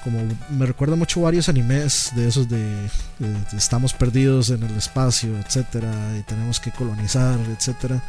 como 0.07 0.21
me 0.57 0.65
recuerda 0.65 0.95
mucho 0.95 1.19
varios 1.19 1.49
animes 1.49 2.13
de 2.15 2.29
esos 2.29 2.47
de, 2.47 2.89
estamos 3.57 3.91
perdidos 3.91 4.51
en 4.51 4.63
el 4.63 4.73
espacio, 4.77 5.37
etcétera, 5.37 5.91
y 6.17 6.23
tenemos 6.23 6.61
que 6.61 6.71
colonizar, 6.71 7.37
etcétera. 7.49 8.01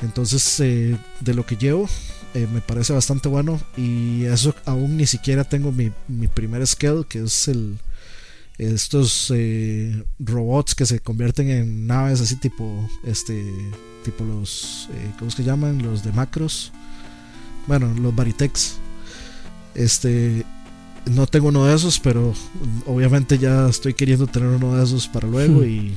Entonces, 0.00 0.58
eh, 0.60 0.96
de 1.20 1.34
lo 1.34 1.44
que 1.44 1.56
llevo, 1.56 1.86
eh, 2.32 2.48
me 2.50 2.62
parece 2.62 2.94
bastante 2.94 3.28
bueno. 3.28 3.60
Y 3.76 4.24
eso 4.24 4.54
aún 4.64 4.96
ni 4.96 5.04
siquiera 5.04 5.44
tengo 5.44 5.70
mi, 5.70 5.92
mi 6.08 6.28
primer 6.28 6.66
skill, 6.66 7.04
que 7.06 7.24
es 7.24 7.48
el 7.48 7.78
estos 8.56 9.30
eh, 9.34 10.02
robots 10.18 10.74
que 10.74 10.86
se 10.86 11.00
convierten 11.00 11.50
en 11.50 11.86
naves 11.88 12.20
así 12.20 12.36
tipo 12.36 12.88
este 13.02 13.52
tipo 14.04 14.22
los 14.24 14.88
cómo 15.18 15.28
es 15.28 15.34
que 15.34 15.42
llaman 15.42 15.82
los 15.82 16.04
de 16.04 16.12
macros 16.12 16.70
bueno 17.66 17.92
los 18.00 18.14
baritex 18.14 18.76
este 19.74 20.44
no 21.06 21.26
tengo 21.26 21.48
uno 21.48 21.66
de 21.66 21.74
esos, 21.74 21.98
pero 21.98 22.32
obviamente 22.86 23.38
ya 23.38 23.68
estoy 23.68 23.94
queriendo 23.94 24.26
tener 24.26 24.48
uno 24.48 24.76
de 24.76 24.84
esos 24.84 25.08
para 25.08 25.28
luego 25.28 25.64
y 25.64 25.94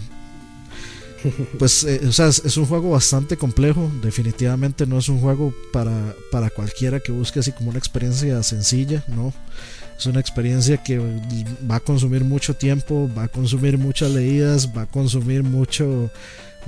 pues 1.57 1.83
eh, 1.83 2.01
o 2.07 2.11
sea, 2.11 2.27
es, 2.27 2.57
un 2.57 2.65
juego 2.65 2.91
bastante 2.91 3.37
complejo, 3.37 3.91
definitivamente 4.01 4.85
no 4.85 4.99
es 4.99 5.09
un 5.09 5.19
juego 5.19 5.53
para, 5.73 6.15
para 6.31 6.49
cualquiera 6.49 6.99
que 6.99 7.11
busque 7.11 7.39
así 7.39 7.51
como 7.51 7.69
una 7.69 7.79
experiencia 7.79 8.41
sencilla, 8.43 9.03
no. 9.07 9.33
Es 9.97 10.05
una 10.05 10.19
experiencia 10.19 10.77
que 10.77 10.99
va 10.99 11.77
a 11.77 11.79
consumir 11.79 12.23
mucho 12.23 12.55
tiempo, 12.55 13.09
va 13.17 13.23
a 13.23 13.27
consumir 13.27 13.79
muchas 13.79 14.11
leídas, 14.11 14.69
va 14.77 14.83
a 14.83 14.85
consumir 14.85 15.41
mucho 15.41 16.11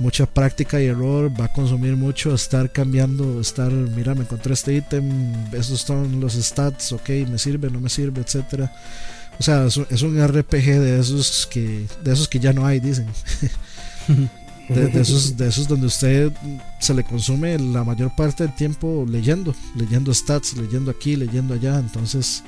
mucha 0.00 0.26
práctica 0.26 0.80
y 0.80 0.86
error, 0.86 1.30
va 1.38 1.44
a 1.44 1.52
consumir 1.52 1.96
mucho 1.96 2.34
estar 2.34 2.72
cambiando, 2.72 3.40
estar, 3.40 3.70
mira, 3.70 4.14
me 4.14 4.22
encontré 4.22 4.54
este 4.54 4.74
ítem, 4.74 5.32
esos 5.52 5.82
son 5.82 6.20
los 6.20 6.34
stats, 6.34 6.92
ok, 6.92 7.08
me 7.30 7.38
sirve, 7.38 7.70
no 7.70 7.80
me 7.80 7.88
sirve, 7.88 8.22
etcétera. 8.22 8.72
O 9.38 9.42
sea, 9.42 9.66
es 9.66 10.02
un, 10.02 10.20
RPG 10.20 10.80
de 10.80 11.00
esos 11.00 11.46
que 11.46 11.86
de 12.04 12.12
esos 12.12 12.28
que 12.28 12.40
ya 12.40 12.52
no 12.52 12.66
hay, 12.66 12.80
dicen. 12.80 13.06
De, 14.70 15.00
esos, 15.00 15.36
de 15.36 15.48
esos 15.48 15.66
donde 15.66 15.88
usted 15.88 16.30
se 16.78 16.94
le 16.94 17.02
consume 17.02 17.58
la 17.58 17.82
mayor 17.82 18.14
parte 18.14 18.44
del 18.44 18.54
tiempo 18.54 19.04
leyendo, 19.08 19.52
leyendo 19.74 20.14
stats, 20.14 20.56
leyendo 20.56 20.92
aquí, 20.92 21.16
leyendo 21.16 21.54
allá. 21.54 21.80
Entonces, 21.80 22.44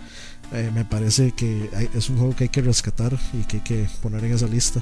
eh, 0.52 0.70
me 0.72 0.84
parece 0.84 1.32
que 1.32 1.68
es 1.92 2.08
un 2.10 2.18
juego 2.18 2.36
que 2.36 2.44
hay 2.44 2.50
que 2.50 2.62
rescatar 2.62 3.18
y 3.32 3.42
que 3.42 3.56
hay 3.56 3.62
que 3.64 3.88
poner 4.00 4.24
en 4.24 4.34
esa 4.34 4.46
lista. 4.46 4.80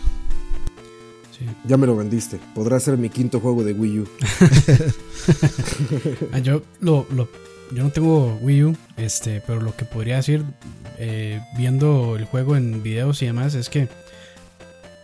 Ya 1.67 1.77
me 1.77 1.87
lo 1.87 1.97
vendiste. 1.97 2.39
Podrá 2.55 2.79
ser 2.81 2.97
mi 2.99 3.09
quinto 3.09 3.41
juego 3.41 3.65
de 3.65 3.73
Wii 3.73 3.99
U. 4.01 4.09
Ah, 6.33 6.39
yo, 6.39 6.63
lo, 6.81 7.07
yo 7.73 7.83
no 7.83 7.91
tengo 7.91 8.39
Wii 8.41 8.65
U, 8.65 8.77
este, 8.97 9.43
pero 9.47 9.61
lo 9.61 9.77
que 9.77 9.85
podría 9.85 10.17
decir 10.17 10.45
eh, 10.99 11.41
viendo 11.57 12.17
el 12.17 12.25
juego 12.25 12.57
en 12.57 12.83
videos 12.83 13.21
y 13.23 13.27
demás 13.27 13.55
es 13.55 13.69
que 13.69 13.89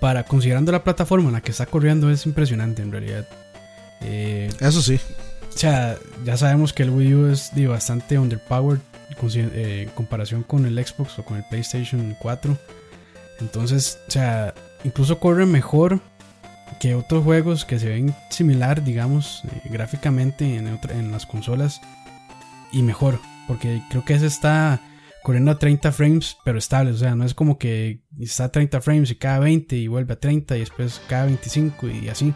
para 0.01 0.25
considerando 0.25 0.73
la 0.73 0.85
plataforma 0.85 1.29
en 1.29 1.35
la 1.35 1.41
que 1.43 1.51
está 1.51 1.67
corriendo 1.67 2.11
es 2.11 2.27
impresionante 2.27 2.83
en 2.83 2.93
realidad. 2.93 3.27
Eh, 4.03 4.51
Eso 4.61 4.83
sí. 4.83 4.99
O 5.55 5.59
sea, 5.59 5.97
ya 6.25 6.37
sabemos 6.37 6.73
que 6.73 6.83
el 6.83 6.91
Wii 6.91 7.15
U 7.15 7.27
es 7.29 7.51
bastante 7.69 8.19
underpowered 8.19 8.81
eh, 9.35 9.85
en 9.87 9.89
comparación 9.91 10.43
con 10.43 10.67
el 10.67 10.85
Xbox 10.85 11.19
o 11.19 11.25
con 11.25 11.39
el 11.39 11.45
PlayStation 11.49 12.15
4. 12.21 12.57
Entonces, 13.41 13.99
o 14.09 14.11
sea, 14.11 14.55
incluso 14.85 15.19
corre 15.19 15.47
mejor 15.47 16.01
que 16.81 16.95
otros 16.95 17.25
juegos 17.25 17.65
que 17.65 17.79
se 17.79 17.89
ven 17.89 18.15
similar, 18.31 18.85
digamos, 18.85 19.43
eh, 19.45 19.69
gráficamente 19.71 20.57
en, 20.57 20.79
en, 20.91 21.13
las 21.13 21.27
consolas 21.27 21.81
y 22.73 22.83
mejor, 22.83 23.21
porque 23.47 23.83
creo 23.91 24.05
que 24.05 24.15
ese 24.15 24.27
está 24.27 24.81
corriendo 25.23 25.51
a 25.51 25.59
30 25.59 25.91
frames, 25.93 26.37
pero 26.45 26.59
estable, 26.59 26.93
o 26.93 26.97
sea, 26.97 27.17
no 27.17 27.25
es 27.25 27.35
como 27.35 27.59
que 27.59 28.03
está 28.21 28.45
a 28.45 28.53
30 28.53 28.81
frames 28.81 29.11
y 29.11 29.17
cada 29.17 29.41
20 29.41 29.77
y 29.77 29.89
vuelve 29.89 30.15
a 30.15 30.21
30 30.21 30.57
y 30.57 30.61
después 30.61 31.01
cada 31.09 31.25
25 31.27 31.89
y 31.89 32.09
así. 32.09 32.33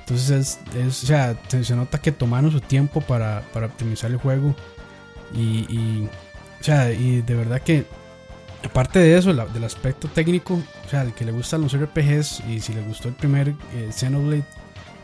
Entonces, 0.00 0.58
es, 0.74 1.04
o 1.04 1.06
sea, 1.06 1.38
se, 1.48 1.76
nota 1.76 2.00
que 2.00 2.12
tomaron 2.12 2.50
su 2.50 2.60
tiempo 2.60 3.02
para, 3.02 3.42
para 3.52 3.66
optimizar 3.66 4.10
el 4.10 4.16
juego 4.16 4.54
y, 5.34 6.06
o 6.60 6.64
sea, 6.64 6.92
y 6.92 7.22
de 7.22 7.34
verdad 7.34 7.60
que 7.60 7.84
aparte 8.64 8.98
de 8.98 9.16
eso, 9.16 9.32
del 9.32 9.64
aspecto 9.64 10.08
técnico, 10.08 10.54
o 10.54 10.88
sea, 10.88 11.02
el 11.02 11.12
que 11.12 11.24
le 11.24 11.32
gustan 11.32 11.62
los 11.62 11.76
RPGs 11.76 12.42
y 12.48 12.60
si 12.60 12.72
le 12.72 12.82
gustó 12.82 13.08
el 13.08 13.14
primer 13.14 13.54
eh, 13.74 13.90
Xenoblade, 13.92 14.44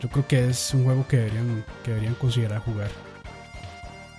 yo 0.00 0.08
creo 0.08 0.26
que 0.26 0.48
es 0.48 0.74
un 0.74 0.84
juego 0.84 1.06
que 1.08 1.18
deberían, 1.18 1.64
que 1.82 1.92
deberían 1.92 2.14
considerar 2.14 2.60
jugar. 2.60 2.90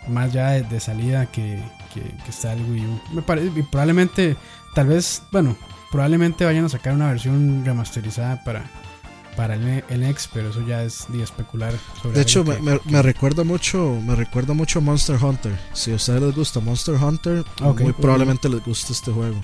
Más 0.08 0.32
ya 0.32 0.52
de, 0.52 0.80
salida 0.80 1.26
que, 1.28 1.60
que, 1.94 2.30
está 2.30 2.54
el 2.54 2.62
Wii 2.62 2.86
U. 2.86 3.02
Me 3.14 3.22
parece, 3.22 3.52
y 3.60 3.64
probablemente, 3.64 4.38
tal 4.76 4.88
vez, 4.88 5.22
bueno, 5.32 5.58
probablemente 5.92 6.46
vayan 6.46 6.66
a 6.66 6.70
sacar 6.70 6.94
una 6.94 7.10
versión 7.10 7.64
remasterizada 7.66 8.44
para, 8.44 8.64
para 9.36 9.56
el, 9.56 10.04
X, 10.04 10.30
pero 10.34 10.50
eso 10.50 10.66
ya 10.66 10.84
es 10.84 11.06
de 11.10 11.24
especular 11.24 11.74
De 12.14 12.22
hecho, 12.22 12.44
me, 12.44 12.80
me, 12.86 13.02
recuerda 13.02 13.44
mucho, 13.44 14.00
me 14.02 14.16
recuerda 14.16 14.54
mucho 14.54 14.82
Monster 14.82 15.22
Hunter. 15.22 15.58
Si 15.74 15.92
a 15.92 15.96
ustedes 15.96 16.22
les 16.22 16.36
gusta 16.36 16.60
Monster 16.60 16.96
Hunter, 16.96 17.44
muy 17.62 17.94
probablemente 17.94 18.50
les 18.50 18.64
guste 18.64 18.94
este 18.94 19.12
juego. 19.12 19.40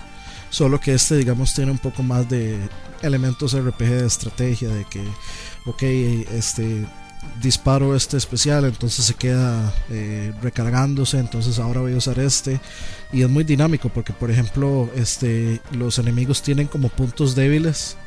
Solo 0.49 0.79
que 0.79 0.93
este, 0.93 1.15
digamos, 1.15 1.53
tiene 1.53 1.71
un 1.71 1.77
poco 1.77 2.03
más 2.03 2.27
de 2.27 2.59
elementos 3.01 3.57
RPG 3.57 3.77
de 3.77 4.05
estrategia, 4.05 4.69
de 4.69 4.85
que, 4.85 5.03
ok, 5.65 5.83
este 6.33 6.85
disparo 7.41 7.95
este 7.95 8.17
especial, 8.17 8.65
entonces 8.65 9.05
se 9.05 9.13
queda 9.13 9.73
eh, 9.89 10.33
recargándose, 10.41 11.19
entonces 11.19 11.59
ahora 11.59 11.81
voy 11.81 11.93
a 11.93 11.97
usar 11.97 12.19
este 12.19 12.59
y 13.13 13.21
es 13.21 13.29
muy 13.29 13.43
dinámico 13.43 13.89
porque 13.89 14.13
por 14.13 14.31
ejemplo 14.31 14.89
este 14.95 15.61
los 15.71 15.99
enemigos 15.99 16.41
tienen 16.41 16.67
como 16.67 16.89
puntos 16.89 17.35
débiles 17.35 17.97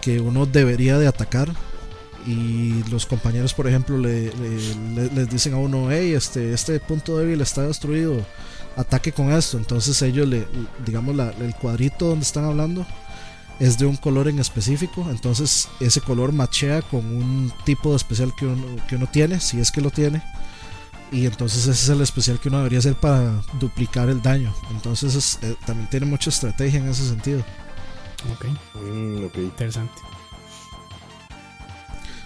que 0.00 0.20
uno 0.20 0.46
debería 0.46 0.98
de 0.98 1.06
atacar. 1.06 1.52
Y 2.26 2.84
los 2.90 3.06
compañeros 3.06 3.54
por 3.54 3.66
ejemplo 3.66 3.96
le, 3.96 4.30
les 5.14 5.30
dicen 5.30 5.54
a 5.54 5.56
uno 5.56 5.90
hey 5.90 6.12
este 6.12 6.52
este 6.52 6.78
punto 6.78 7.16
débil 7.16 7.40
está 7.40 7.62
destruido 7.62 8.20
ataque 8.76 9.10
con 9.10 9.32
esto 9.32 9.56
entonces 9.56 10.02
ellos 10.02 10.28
le 10.28 10.46
digamos 10.84 11.16
el 11.40 11.54
cuadrito 11.54 12.08
donde 12.08 12.26
están 12.26 12.44
hablando 12.44 12.84
es 13.60 13.76
de 13.78 13.86
un 13.86 13.96
color 13.96 14.26
en 14.26 14.40
específico. 14.40 15.06
Entonces 15.10 15.68
ese 15.78 16.00
color 16.00 16.32
machea 16.32 16.82
con 16.82 17.04
un 17.04 17.52
tipo 17.64 17.90
de 17.90 17.96
especial 17.96 18.34
que 18.34 18.46
uno, 18.46 18.64
que 18.88 18.96
uno 18.96 19.06
tiene 19.06 19.38
si 19.38 19.60
es 19.60 19.70
que 19.70 19.82
lo 19.82 19.90
tiene. 19.90 20.22
Y 21.12 21.26
entonces 21.26 21.62
ese 21.62 21.70
es 21.70 21.88
el 21.88 22.00
especial 22.00 22.40
que 22.40 22.48
uno 22.48 22.58
debería 22.58 22.78
hacer 22.78 22.94
para 22.94 23.42
duplicar 23.60 24.08
el 24.08 24.22
daño. 24.22 24.52
Entonces 24.70 25.38
eh, 25.42 25.54
también 25.66 25.88
tiene 25.90 26.06
mucha 26.06 26.30
estrategia 26.30 26.80
en 26.80 26.88
ese 26.88 27.06
sentido 27.06 27.44
Mm, 28.24 29.24
ok. 29.24 29.36
Interesante. 29.36 30.00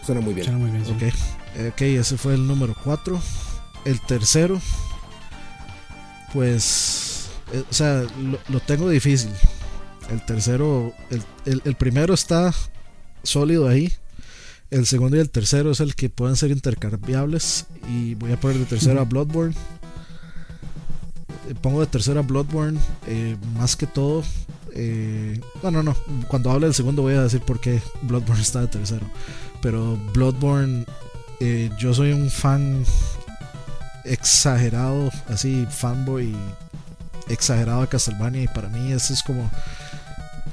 Suena 0.05 0.21
muy 0.21 0.35
bien. 0.35 0.45
Suena 0.45 0.59
muy 0.59 0.71
bien, 0.71 0.85
ok, 1.69 1.83
ese 1.83 2.19
fue 2.19 2.35
el 2.35 2.47
número 2.47 2.75
4. 2.85 3.21
El 3.85 4.01
tercero, 4.01 4.61
pues, 6.33 7.29
eh, 7.53 7.65
o 7.69 7.73
sea, 7.73 8.05
lo, 8.49 8.61
tengo 8.61 8.89
difícil. 8.89 9.31
El 10.11 10.25
tercero, 10.27 10.93
el, 11.11 11.63
el, 11.65 11.75
primero 11.77 12.13
está 12.13 12.53
sólido 13.23 13.69
ahí. 13.69 13.93
El 14.71 14.87
segundo 14.87 15.17
y 15.17 15.21
el 15.21 15.31
tercero 15.31 15.71
es 15.71 15.81
el 15.81 15.95
que 15.95 16.11
pueden 16.11 16.37
ser 16.37 16.51
intercambiables. 16.51 17.67
Y 17.89 18.15
voy 18.15 18.33
a 18.33 18.41
poner 18.41 18.59
de 18.59 18.65
tercero 18.67 19.01
a 19.01 19.05
Bloodborne. 19.05 19.55
Eh, 21.49 21.55
pongo 21.61 21.81
de 21.81 21.87
tercero 21.87 22.21
a 22.21 22.23
Bloodborne. 22.23 22.79
Eh, 23.07 23.37
más 23.55 23.77
que 23.77 23.87
todo 23.87 24.23
eh, 24.77 25.41
bueno, 25.63 25.85
no, 25.85 25.97
cuando 26.27 26.51
hable 26.51 26.67
del 26.67 26.75
segundo 26.75 27.03
voy 27.03 27.15
a 27.15 27.23
decir 27.23 27.41
por 27.41 27.61
qué 27.61 27.81
Bloodborne 28.03 28.43
está 28.43 28.61
de 28.61 28.67
tercero. 28.67 29.07
Pero 29.63 29.97
Bloodborne, 30.13 30.85
eh, 31.41 31.71
yo 31.79 31.95
soy 31.95 32.13
un 32.13 32.29
fan 32.29 32.85
exagerado, 34.05 35.11
así, 35.29 35.67
fanboy 35.71 36.35
exagerado 37.29 37.83
de 37.83 37.87
Castlevania. 37.87 38.43
Y 38.43 38.49
para 38.49 38.69
mí, 38.69 38.93
ese 38.93 39.15
es 39.15 39.23
como 39.23 39.49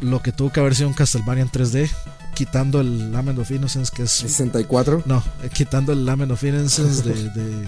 lo 0.02 0.22
que 0.22 0.32
tuvo 0.32 0.52
que 0.52 0.60
haber 0.60 0.76
sido 0.76 0.90
un 0.90 0.94
Castlevania 0.94 1.42
en 1.42 1.50
3D. 1.50 1.90
Quitando 2.36 2.80
el 2.80 3.12
Lament 3.12 3.40
of 3.40 3.52
Innocence, 3.52 3.92
que 3.94 4.04
es. 4.04 4.12
64. 4.12 5.04
No, 5.06 5.24
eh, 5.44 5.50
quitando 5.52 5.92
el 5.94 6.06
Lament 6.06 6.32
of 6.32 6.44
Innocence 6.44 7.04
de, 7.04 7.68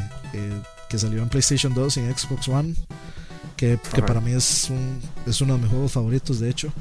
que 0.87 0.99
salió 0.99 1.21
en 1.23 1.29
PlayStation 1.29 1.73
2 1.73 1.97
y 1.97 1.99
en 1.99 2.17
Xbox 2.17 2.47
One 2.47 2.75
que, 3.93 4.01
para 4.01 4.19
mí 4.19 4.31
es, 4.31 4.69
es 5.25 5.41
uno 5.41 5.55
de 5.55 5.61
mis 5.61 5.69
juegos 5.69 5.91
favoritos, 5.91 6.39
de 6.39 6.49
hecho. 6.49 6.71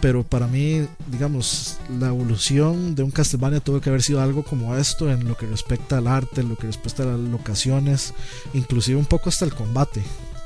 Pero 0.00 0.22
para 0.22 0.46
mí, 0.46 0.86
digamos, 1.08 1.76
la 1.98 2.08
evolución 2.08 2.94
de 2.94 3.02
un 3.02 3.10
Castlevania 3.10 3.60
tuvo 3.60 3.80
que 3.80 3.90
haber 3.90 4.02
sido 4.02 4.22
algo 4.22 4.42
como 4.42 4.74
esto 4.76 5.10
en 5.10 5.28
lo 5.28 5.36
que 5.36 5.46
respecta 5.46 5.98
al 5.98 6.06
arte, 6.06 6.40
en 6.40 6.48
lo 6.48 6.56
que 6.56 6.66
respecta 6.66 7.02
a 7.02 7.06
las 7.06 7.20
locaciones, 7.20 8.14
inclusive 8.54 8.98
un 8.98 9.06
poco 9.06 9.28
hasta 9.28 9.44
el 9.44 9.54
combate. 9.54 10.02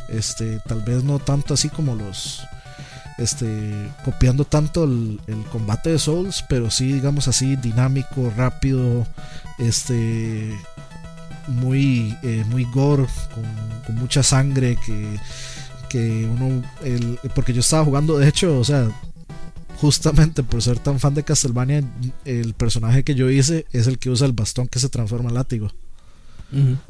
Este, 0.09 0.61
tal 0.67 0.83
vez 0.83 1.05
no 1.05 1.19
tanto 1.19 1.55
así 1.55 1.69
como 1.69 1.95
los 1.95 2.43
este, 3.17 3.89
copiando 4.05 4.45
tanto 4.45 4.85
el, 4.85 5.21
combate 5.53 5.91
de 5.91 5.99
Souls, 5.99 6.45
pero 6.49 6.71
sí, 6.71 6.93
digamos 6.93 7.29
así, 7.29 7.57
dinámico, 7.57 8.33
rápido, 8.37 9.07
este, 9.59 10.59
muy, 11.47 12.17
eh, 12.23 12.45
muy 12.49 12.65
gore, 12.65 13.07
con, 13.87 13.95
mucha 13.97 14.23
sangre, 14.23 14.77
que, 14.85 15.21
que 15.95 16.29
uno, 16.29 16.65
el, 16.83 17.21
porque 17.37 17.53
yo 17.53 17.61
estaba 17.61 17.85
jugando, 17.85 18.19
de 18.19 18.27
hecho, 18.27 18.59
o 18.59 18.65
sea, 18.65 18.91
justamente 19.77 20.43
por 20.43 20.61
ser 20.61 20.81
tan 20.81 20.99
fan 20.99 21.15
de 21.15 21.23
Castlevania, 21.23 21.85
el 22.25 22.53
personaje 22.55 23.05
que 23.05 23.15
yo 23.15 23.31
hice 23.31 23.65
es 23.71 23.87
el 23.87 24.01
que 24.01 24.11
usa 24.11 24.27
el 24.27 24.33
bastón 24.33 24.67
que 24.67 24.81
se 24.81 24.89
transforma 24.89 25.29
en 25.29 25.37
látigo. 25.37 25.71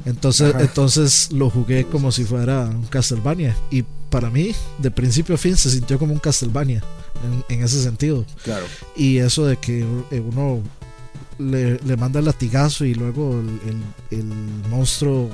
Entonces, 0.05 0.55
entonces 0.59 1.31
lo 1.31 1.51
jugué 1.51 1.85
como 1.85 2.11
si 2.11 2.23
fuera 2.23 2.65
un 2.65 2.87
Castlevania. 2.87 3.55
Y 3.69 3.83
para 4.09 4.31
mí, 4.31 4.55
de 4.79 4.89
principio 4.89 5.35
a 5.35 5.37
fin, 5.37 5.55
se 5.55 5.69
sintió 5.69 5.99
como 5.99 6.13
un 6.13 6.19
Castlevania. 6.19 6.83
En, 7.49 7.63
ese 7.63 7.83
sentido. 7.83 8.25
Claro. 8.43 8.65
Y 8.95 9.17
eso 9.17 9.45
de 9.45 9.57
que 9.57 9.85
eh, 10.11 10.19
uno 10.19 10.63
le, 11.37 11.79
manda 11.95 12.19
el 12.19 12.25
latigazo 12.25 12.85
y 12.85 12.95
luego 12.95 13.39
el, 14.11 14.25
monstruo 14.69 15.29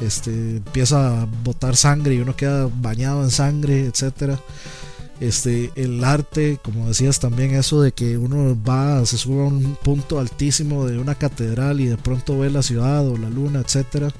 este, 0.00 0.56
empieza 0.56 1.22
a 1.22 1.26
botar 1.44 1.76
sangre 1.76 2.14
y 2.14 2.20
uno 2.20 2.36
queda 2.36 2.68
bañado 2.80 3.22
en 3.22 3.30
sangre, 3.30 3.86
etcétera. 3.86 4.38
Este 5.20 5.70
el 5.76 6.02
arte 6.02 6.58
como 6.62 6.88
decías 6.88 7.20
también 7.20 7.54
eso 7.54 7.80
de 7.80 7.92
que 7.92 8.18
uno 8.18 8.60
va 8.68 9.06
se 9.06 9.16
sube 9.16 9.42
a 9.42 9.46
un 9.46 9.76
punto 9.76 10.18
altísimo 10.18 10.86
de 10.86 10.98
una 10.98 11.14
catedral 11.14 11.80
y 11.80 11.86
de 11.86 11.96
pronto 11.96 12.36
ve 12.40 12.50
la 12.50 12.64
ciudad 12.64 13.06
o 13.08 13.16
la 13.16 13.30
luna 13.30 13.60
etcétera. 13.60 14.10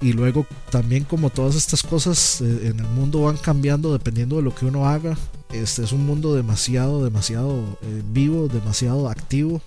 Y 0.00 0.12
luego 0.12 0.44
también 0.70 1.04
como 1.04 1.30
todas 1.30 1.54
estas 1.54 1.84
cosas 1.84 2.40
eh, 2.40 2.66
en 2.66 2.80
el 2.80 2.88
mundo 2.88 3.22
van 3.22 3.36
cambiando 3.36 3.92
dependiendo 3.92 4.36
de 4.36 4.42
lo 4.42 4.54
que 4.54 4.66
uno 4.66 4.88
haga. 4.88 5.16
Este 5.52 5.84
es 5.84 5.92
un 5.92 6.04
mundo 6.04 6.34
demasiado 6.34 7.04
demasiado 7.04 7.78
eh, 7.82 8.02
vivo 8.12 8.48
demasiado 8.48 9.08
activo 9.08 9.62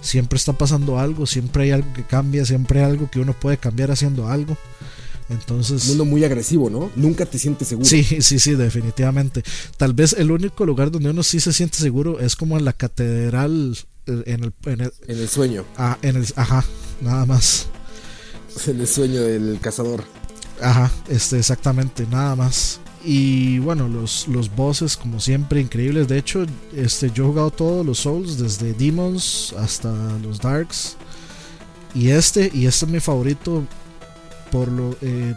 siempre 0.00 0.36
está 0.36 0.52
pasando 0.52 0.98
algo 0.98 1.26
siempre 1.26 1.64
hay 1.64 1.70
algo 1.72 1.92
que 1.92 2.04
cambia 2.04 2.44
siempre 2.44 2.80
hay 2.80 2.90
algo 2.90 3.10
que 3.10 3.20
uno 3.20 3.32
puede 3.32 3.58
cambiar 3.58 3.90
haciendo 3.90 4.28
algo 4.28 4.56
entonces. 5.30 5.82
Un 5.84 5.88
mundo 5.90 6.04
muy 6.04 6.24
agresivo, 6.24 6.68
¿no? 6.68 6.90
Nunca 6.96 7.24
te 7.24 7.38
sientes 7.38 7.68
seguro. 7.68 7.88
Sí, 7.88 8.02
sí, 8.02 8.38
sí, 8.38 8.54
definitivamente. 8.54 9.42
Tal 9.76 9.94
vez 9.94 10.12
el 10.12 10.30
único 10.32 10.66
lugar 10.66 10.90
donde 10.90 11.10
uno 11.10 11.22
sí 11.22 11.38
se 11.38 11.52
siente 11.52 11.78
seguro 11.78 12.18
es 12.18 12.36
como 12.36 12.58
en 12.58 12.64
la 12.64 12.72
catedral. 12.72 13.78
Eh, 14.06 14.22
en 14.26 14.44
el, 14.44 14.52
en 14.66 14.90
el, 15.06 15.28
sueño. 15.28 15.64
Ah, 15.76 15.98
en 16.02 16.16
el, 16.16 16.26
ajá, 16.36 16.64
nada 17.00 17.24
más. 17.24 17.68
En 18.66 18.80
el 18.80 18.88
sueño 18.88 19.22
del 19.22 19.60
cazador. 19.60 20.02
Ajá, 20.60 20.90
este, 21.08 21.38
exactamente, 21.38 22.04
nada 22.10 22.34
más. 22.34 22.80
Y 23.02 23.58
bueno, 23.60 23.88
los, 23.88 24.28
los 24.28 24.54
bosses, 24.54 24.96
como 24.96 25.20
siempre, 25.20 25.60
increíbles. 25.60 26.08
De 26.08 26.18
hecho, 26.18 26.44
este, 26.74 27.10
yo 27.10 27.24
he 27.24 27.28
jugado 27.28 27.50
todos 27.50 27.86
los 27.86 28.00
Souls, 28.00 28.38
desde 28.38 28.74
Demons 28.74 29.54
hasta 29.58 29.92
los 30.18 30.40
Darks. 30.40 30.96
Y 31.94 32.08
este, 32.10 32.50
y 32.52 32.66
este 32.66 32.84
es 32.84 32.90
mi 32.90 33.00
favorito 33.00 33.64
por 34.50 34.68
lo 34.68 34.96
eh, 35.00 35.34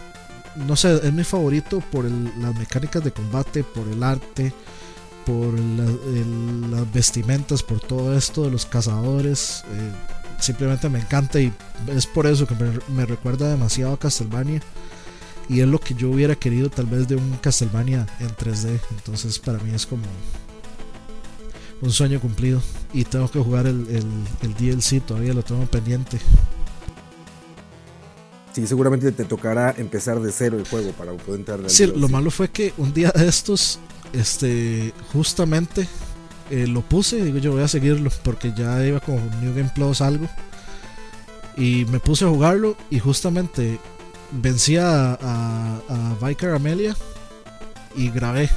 no 0.67 0.75
sé 0.75 0.95
es 1.03 1.13
mi 1.13 1.23
favorito 1.23 1.81
por 1.91 2.05
las 2.05 2.55
mecánicas 2.55 3.03
de 3.03 3.11
combate 3.11 3.63
por 3.63 3.87
el 3.87 4.03
arte 4.03 4.53
por 5.25 5.57
las 5.59 6.91
vestimentas 6.93 7.63
por 7.63 7.79
todo 7.79 8.15
esto 8.15 8.43
de 8.43 8.51
los 8.51 8.65
cazadores 8.65 9.63
eh, 9.71 9.91
simplemente 10.39 10.89
me 10.89 10.99
encanta 10.99 11.39
y 11.39 11.53
es 11.87 12.05
por 12.05 12.27
eso 12.27 12.45
que 12.45 12.55
me, 12.89 13.05
recuerda 13.05 13.49
demasiado 13.49 13.93
a 13.93 13.99
Castlevania 13.99 14.61
y 15.49 15.61
es 15.61 15.67
lo 15.67 15.79
que 15.79 15.93
yo 15.93 16.09
hubiera 16.09 16.35
querido 16.35 16.69
tal 16.69 16.85
vez 16.85 17.07
de 17.07 17.15
un 17.15 17.37
Castlevania 17.41 18.07
en 18.19 18.29
3D 18.29 18.79
entonces 18.91 19.39
para 19.39 19.59
mí 19.59 19.73
es 19.73 19.85
como 19.85 20.03
un 21.83 21.91
sueño 21.91 22.19
cumplido. 22.19 22.61
Y 22.93 23.03
tengo 23.03 23.29
que 23.29 23.39
jugar 23.39 23.67
el, 23.67 23.85
el, 23.89 24.05
el 24.41 24.53
DLC 24.53 25.05
todavía 25.05 25.33
lo 25.33 25.43
tengo 25.43 25.65
pendiente. 25.65 26.19
Sí, 28.53 28.67
seguramente 28.67 29.11
te 29.11 29.25
tocará 29.25 29.73
empezar 29.77 30.19
de 30.19 30.31
cero 30.31 30.57
el 30.57 30.67
juego 30.67 30.91
para 30.91 31.11
poder 31.13 31.39
entrar. 31.39 31.59
Sí, 31.67 31.87
lo 31.87 32.07
malo 32.07 32.29
fue 32.31 32.49
que 32.49 32.73
un 32.77 32.93
día 32.93 33.11
de 33.11 33.27
estos, 33.27 33.79
este, 34.13 34.93
justamente 35.11 35.87
eh, 36.51 36.67
lo 36.67 36.81
puse, 36.81 37.23
digo 37.23 37.39
yo 37.39 37.51
voy 37.51 37.63
a 37.63 37.67
seguirlo 37.67 38.11
porque 38.23 38.53
ya 38.55 38.85
iba 38.85 38.99
con 38.99 39.15
New 39.41 39.55
Game 39.55 39.71
Plus 39.73 40.01
algo. 40.01 40.27
Y 41.57 41.85
me 41.85 41.99
puse 41.99 42.25
a 42.25 42.29
jugarlo 42.29 42.75
y 42.89 42.99
justamente 42.99 43.79
vencí 44.41 44.77
a, 44.77 45.13
a, 45.13 46.17
Vicar 46.25 46.51
Amelia 46.51 46.95
y 47.95 48.09
grabé. 48.09 48.49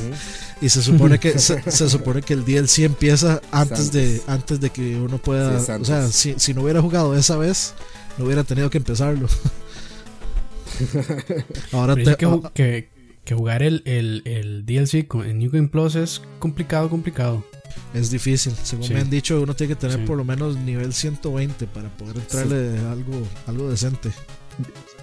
y 0.60 0.68
se 0.68 0.82
supone 0.82 1.18
que 1.18 1.38
se, 1.38 1.62
supone 1.88 2.22
que 2.22 2.34
el 2.34 2.44
DLC 2.44 2.80
empieza 2.80 3.40
antes 3.50 3.92
de 3.92 4.22
antes 4.26 4.60
de 4.60 4.70
que 4.70 4.96
uno 4.96 5.18
pueda, 5.18 5.58
o 5.58 5.84
sea, 5.84 6.08
si, 6.08 6.34
si 6.38 6.54
no 6.54 6.62
hubiera 6.62 6.80
jugado 6.80 7.14
esa 7.14 7.36
vez 7.36 7.74
no 8.18 8.24
hubiera 8.24 8.44
tenido 8.44 8.70
que 8.70 8.78
empezarlo. 8.78 9.28
Ahora 11.72 11.94
que, 12.54 12.88
que, 13.24 13.34
jugar 13.34 13.62
el, 13.62 13.82
el, 13.84 14.64
DLC 14.66 15.06
en 15.24 15.38
New 15.38 15.50
Game 15.50 15.68
Plus 15.68 15.94
es 15.94 16.22
complicado, 16.38 16.90
complicado. 16.90 17.44
Es 17.94 18.10
difícil. 18.10 18.52
Según 18.62 18.88
me 18.90 19.00
han 19.00 19.10
dicho, 19.10 19.40
uno 19.40 19.54
tiene 19.54 19.74
que 19.74 19.80
tener 19.80 20.04
por 20.04 20.16
lo 20.16 20.24
menos 20.24 20.56
nivel 20.56 20.92
120 20.92 21.66
para 21.68 21.88
poder 21.96 22.16
entrarle 22.16 22.78
algo, 22.90 23.22
algo 23.46 23.70
decente. 23.70 24.10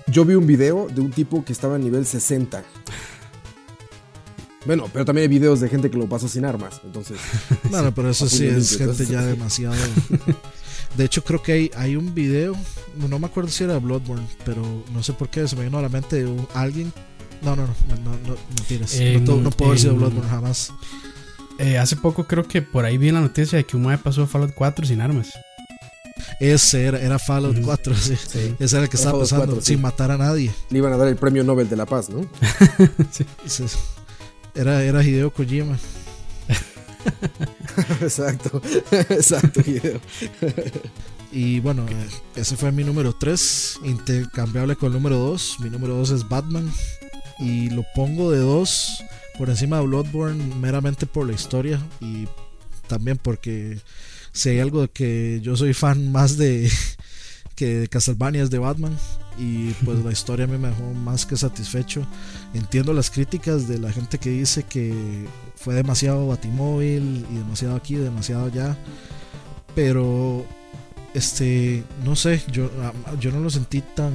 Yo 0.07 0.23
vi 0.23 0.35
un 0.35 0.45
video 0.45 0.87
de 0.87 1.01
un 1.01 1.11
tipo 1.11 1.43
que 1.43 1.51
estaba 1.51 1.75
en 1.77 1.83
nivel 1.83 2.05
60. 2.05 2.63
Bueno, 4.65 4.89
pero 4.91 5.05
también 5.05 5.23
hay 5.23 5.27
videos 5.27 5.59
de 5.59 5.69
gente 5.69 5.89
que 5.89 5.97
lo 5.97 6.07
pasó 6.07 6.27
sin 6.27 6.45
armas, 6.45 6.81
entonces. 6.83 7.17
Bueno, 7.69 7.93
pero 7.93 8.09
eso 8.09 8.27
sí 8.27 8.45
es 8.45 8.77
gente 8.77 9.05
ya 9.05 9.21
demasiado 9.23 9.75
De 10.97 11.05
hecho, 11.05 11.23
creo 11.23 11.41
que 11.43 11.51
hay, 11.51 11.71
hay 11.75 11.95
un 11.95 12.13
video, 12.15 12.55
no 13.09 13.19
me 13.19 13.27
acuerdo 13.27 13.49
si 13.49 13.63
era 13.63 13.77
Bloodborne, 13.79 14.25
pero 14.45 14.63
no 14.93 15.03
sé 15.03 15.13
por 15.13 15.29
qué 15.29 15.47
se 15.47 15.55
me 15.55 15.65
vino 15.65 15.77
a 15.77 15.81
la 15.81 15.89
mente 15.89 16.23
de 16.23 16.47
alguien. 16.53 16.93
No, 17.41 17.55
no, 17.55 17.67
no, 17.67 17.95
no, 18.03 18.11
no 18.27 18.35
mentiras. 18.55 18.97
no, 19.21 19.49
puedo 19.51 19.73
decir 19.73 19.91
de 19.91 19.97
Bloodborne 19.97 20.29
jamás. 20.29 20.71
Eh, 21.59 21.77
hace 21.77 21.95
poco 21.95 22.25
creo 22.25 22.47
que 22.47 22.61
por 22.61 22.85
ahí 22.85 22.97
vi 22.97 23.11
la 23.11 23.21
noticia 23.21 23.57
de 23.57 23.65
que 23.65 23.75
un 23.75 23.83
mae 23.83 23.97
pasó 23.97 24.23
a 24.23 24.27
Fallout 24.27 24.53
4 24.55 24.85
sin 24.85 25.01
armas. 25.01 25.33
Ese 26.39 26.85
era, 26.85 26.99
era 26.99 27.19
Fallout 27.19 27.59
4, 27.61 27.95
sí. 27.95 28.13
Ese 28.59 28.75
era 28.75 28.83
el 28.83 28.89
que 28.89 28.97
estaba 28.97 29.19
pasando 29.19 29.61
sin 29.61 29.81
matar 29.81 30.11
a 30.11 30.17
nadie. 30.17 30.53
Le 30.69 30.77
iban 30.77 30.93
a 30.93 30.97
dar 30.97 31.07
el 31.07 31.15
premio 31.15 31.43
Nobel 31.43 31.69
de 31.69 31.75
la 31.75 31.85
Paz, 31.85 32.09
¿no? 32.09 32.25
sí. 33.45 33.65
Era, 34.53 34.83
era 34.83 35.03
Hideo 35.03 35.31
Kojima. 35.31 35.77
exacto, 38.01 38.61
exacto, 38.91 39.61
y 41.31 41.59
bueno, 41.59 41.85
ese 42.35 42.55
fue 42.55 42.71
mi 42.71 42.85
número 42.85 43.13
3, 43.13 43.81
intercambiable 43.83 44.77
con 44.77 44.87
el 44.87 44.93
número 44.93 45.17
2. 45.17 45.57
Mi 45.59 45.69
número 45.69 45.95
2 45.95 46.11
es 46.11 46.29
Batman. 46.29 46.71
Y 47.39 47.69
lo 47.71 47.83
pongo 47.93 48.31
de 48.31 48.39
2 48.39 49.03
por 49.37 49.49
encima 49.49 49.77
de 49.79 49.85
Bloodborne 49.85 50.55
meramente 50.55 51.05
por 51.05 51.27
la 51.27 51.33
historia 51.33 51.77
y 51.99 52.25
también 52.87 53.17
porque 53.17 53.79
si 54.35 54.49
hay 54.49 54.59
algo 54.59 54.85
que 54.91 55.39
yo 55.41 55.55
soy 55.55 55.73
fan 55.73 56.11
más 56.11 56.37
de 56.37 56.69
que 57.55 57.79
de 57.79 57.87
Castlevania 57.87 58.43
es 58.43 58.49
de 58.49 58.59
Batman 58.59 58.95
y 59.39 59.69
pues 59.85 60.03
la 60.03 60.11
historia 60.11 60.45
me 60.45 60.57
dejó 60.57 60.93
más 60.93 61.25
que 61.25 61.37
satisfecho. 61.37 62.05
Entiendo 62.53 62.93
las 62.93 63.09
críticas 63.09 63.67
de 63.69 63.79
la 63.79 63.91
gente 63.93 64.17
que 64.17 64.29
dice 64.29 64.63
que 64.63 64.93
fue 65.55 65.73
demasiado 65.73 66.27
batimóvil 66.27 67.25
y 67.31 67.35
demasiado 67.35 67.77
aquí, 67.77 67.95
demasiado 67.95 68.47
allá, 68.47 68.77
pero 69.73 70.45
este, 71.13 71.85
no 72.03 72.17
sé, 72.17 72.43
yo, 72.51 72.69
ah, 72.81 72.91
yo 73.17 73.31
no 73.31 73.39
lo 73.39 73.49
sentí 73.49 73.81
tan, 73.81 74.11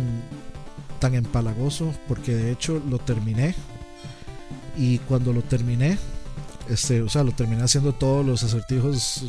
tan 0.98 1.14
empalagoso 1.14 1.94
porque 2.06 2.34
de 2.34 2.52
hecho 2.52 2.82
lo 2.90 2.98
terminé 2.98 3.54
y 4.76 4.98
cuando 4.98 5.32
lo 5.32 5.40
terminé, 5.40 5.96
este, 6.70 7.02
o 7.02 7.08
sea, 7.08 7.24
lo 7.24 7.32
terminé 7.32 7.62
haciendo 7.62 7.92
todos 7.92 8.24
los 8.24 8.42
acertijos, 8.44 9.24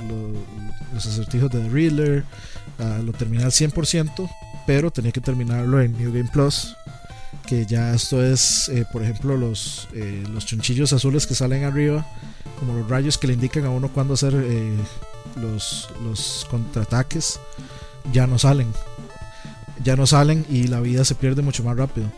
los, 0.93 1.05
acertijos 1.05 1.49
de 1.49 1.59
The 1.59 1.69
Riddler, 1.69 2.23
ah, 2.79 2.99
lo 3.03 3.13
terminé 3.13 3.43
al 3.43 3.51
100%, 3.51 4.29
pero 4.67 4.91
tenía 4.91 5.11
que 5.11 5.21
terminarlo 5.21 5.81
en 5.81 5.97
New 5.97 6.13
Game 6.13 6.29
Plus. 6.31 6.75
Que 7.47 7.65
ya 7.65 7.93
esto 7.93 8.23
es, 8.23 8.69
eh, 8.69 8.85
por 8.91 9.03
ejemplo, 9.03 9.35
los, 9.35 9.87
eh, 9.93 10.23
los 10.31 10.45
chunchillos 10.45 10.93
azules 10.93 11.25
que 11.25 11.33
salen 11.33 11.63
arriba, 11.63 12.05
como 12.59 12.73
los 12.75 12.87
rayos 12.89 13.17
que 13.17 13.27
le 13.27 13.33
indican 13.33 13.65
a 13.65 13.69
uno 13.69 13.89
cuándo 13.89 14.13
hacer 14.13 14.33
eh, 14.35 14.77
los, 15.41 15.89
los 16.03 16.45
contraataques, 16.49 17.39
ya 18.13 18.27
no 18.27 18.37
salen. 18.37 18.71
Ya 19.83 19.95
no 19.95 20.05
salen 20.05 20.45
y 20.49 20.67
la 20.67 20.79
vida 20.79 21.03
se 21.03 21.15
pierde 21.15 21.41
mucho 21.41 21.63
más 21.63 21.75
rápido. 21.75 22.11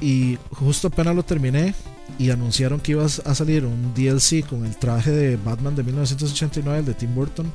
Y 0.00 0.38
justo 0.52 0.88
apenas 0.88 1.16
lo 1.16 1.24
terminé 1.24 1.74
y 2.18 2.30
anunciaron 2.30 2.80
que 2.80 2.92
iba 2.92 3.04
a 3.04 3.34
salir 3.34 3.64
un 3.64 3.92
DLC 3.94 4.46
con 4.46 4.64
el 4.64 4.76
traje 4.76 5.10
de 5.10 5.36
Batman 5.36 5.76
de 5.76 5.82
1989, 5.82 6.82
de 6.82 6.94
Tim 6.94 7.14
Burton 7.14 7.52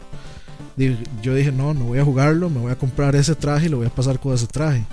yo 1.21 1.35
dije, 1.35 1.51
no, 1.51 1.73
no 1.73 1.85
voy 1.85 1.99
a 1.99 2.05
jugarlo, 2.05 2.49
me 2.49 2.59
voy 2.59 2.71
a 2.71 2.77
comprar 2.77 3.15
ese 3.15 3.35
traje 3.35 3.65
y 3.67 3.69
lo 3.69 3.77
voy 3.77 3.87
a 3.87 3.91
pasar 3.91 4.19
con 4.19 4.33
ese 4.33 4.47
traje. 4.47 4.85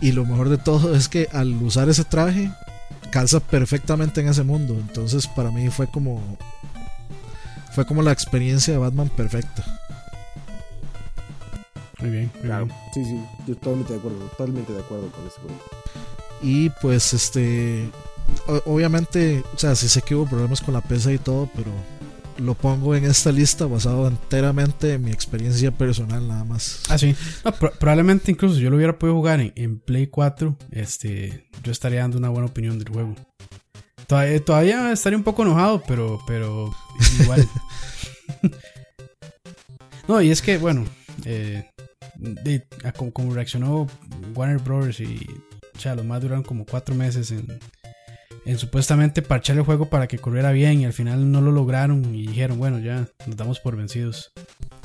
Y 0.00 0.12
lo 0.12 0.24
mejor 0.24 0.48
de 0.48 0.58
todo 0.58 0.94
es 0.96 1.08
que 1.08 1.28
al 1.32 1.52
usar 1.62 1.88
ese 1.88 2.04
traje, 2.04 2.50
calza 3.10 3.40
perfectamente 3.40 4.20
en 4.20 4.28
ese 4.28 4.42
mundo. 4.42 4.74
Entonces 4.74 5.26
para 5.26 5.50
mí 5.50 5.68
fue 5.70 5.86
como 5.90 6.38
fue 7.72 7.86
como 7.86 8.02
la 8.02 8.12
experiencia 8.12 8.72
de 8.72 8.78
Batman 8.78 9.08
perfecta. 9.10 9.64
Muy 12.00 12.10
bien, 12.10 12.30
muy 12.36 12.42
Claro, 12.44 12.64
bien. 12.66 12.76
sí, 12.94 13.04
sí, 13.04 13.20
yo 13.46 13.54
totalmente 13.56 13.92
de 13.92 13.98
acuerdo, 13.98 14.18
totalmente 14.18 14.72
de 14.72 14.80
acuerdo 14.80 15.10
con 15.10 15.26
ese 15.26 15.40
juego. 15.40 15.60
Y 16.42 16.70
pues 16.80 17.12
este 17.12 17.90
obviamente, 18.66 19.42
o 19.54 19.58
sea, 19.58 19.74
sí 19.74 19.88
sé 19.88 20.02
que 20.02 20.14
hubo 20.14 20.26
problemas 20.26 20.60
con 20.60 20.74
la 20.74 20.80
PC 20.80 21.14
y 21.14 21.18
todo, 21.18 21.48
pero 21.54 21.70
lo 22.38 22.54
pongo 22.54 22.94
en 22.94 23.04
esta 23.04 23.30
lista 23.32 23.66
basado 23.66 24.08
enteramente 24.08 24.94
en 24.94 25.04
mi 25.04 25.10
experiencia 25.10 25.70
personal 25.72 26.26
nada 26.26 26.44
más. 26.44 26.82
Ah, 26.88 26.96
sí. 26.98 27.14
No, 27.44 27.52
pro- 27.52 27.72
probablemente 27.78 28.30
incluso 28.30 28.54
si 28.54 28.62
yo 28.62 28.70
lo 28.70 28.76
hubiera 28.76 28.98
podido 28.98 29.16
jugar 29.16 29.40
en, 29.40 29.52
en 29.56 29.78
Play 29.78 30.06
4, 30.06 30.56
este, 30.70 31.48
yo 31.62 31.70
estaría 31.72 32.00
dando 32.00 32.16
una 32.18 32.30
buena 32.30 32.46
opinión 32.46 32.78
del 32.78 32.88
juego. 32.88 33.14
Todavía, 34.06 34.44
todavía 34.44 34.92
estaría 34.92 35.18
un 35.18 35.22
poco 35.24 35.42
enojado, 35.42 35.82
pero, 35.86 36.18
pero 36.26 36.74
igual. 37.20 37.46
no, 40.08 40.20
y 40.22 40.30
es 40.30 40.42
que, 40.42 40.58
bueno, 40.58 40.84
eh, 41.24 41.68
de- 42.16 42.66
a 42.84 42.92
como, 42.92 43.12
como 43.12 43.34
reaccionó 43.34 43.86
Warner 44.34 44.58
Bros. 44.58 44.98
y, 45.00 45.26
o 45.76 45.78
sea, 45.78 45.94
los 45.94 46.04
más 46.04 46.20
duraron 46.22 46.42
como 46.42 46.64
cuatro 46.64 46.94
meses 46.94 47.30
en, 47.30 47.46
en 48.46 48.58
supuestamente 48.58 49.22
parchar 49.22 49.56
el 49.56 49.62
juego 49.62 49.88
para 49.90 50.08
que 50.08 50.18
corriera 50.18 50.50
bien 50.52 50.80
y 50.80 50.84
al 50.86 50.92
final 50.92 51.30
no 51.30 51.40
lo 51.40 51.52
lograron 51.52 52.14
y 52.14 52.26
dijeron, 52.26 52.58
bueno, 52.58 52.78
ya 52.78 53.08
nos 53.26 53.36
damos 53.36 53.60
por 53.60 53.76
vencidos. 53.76 54.32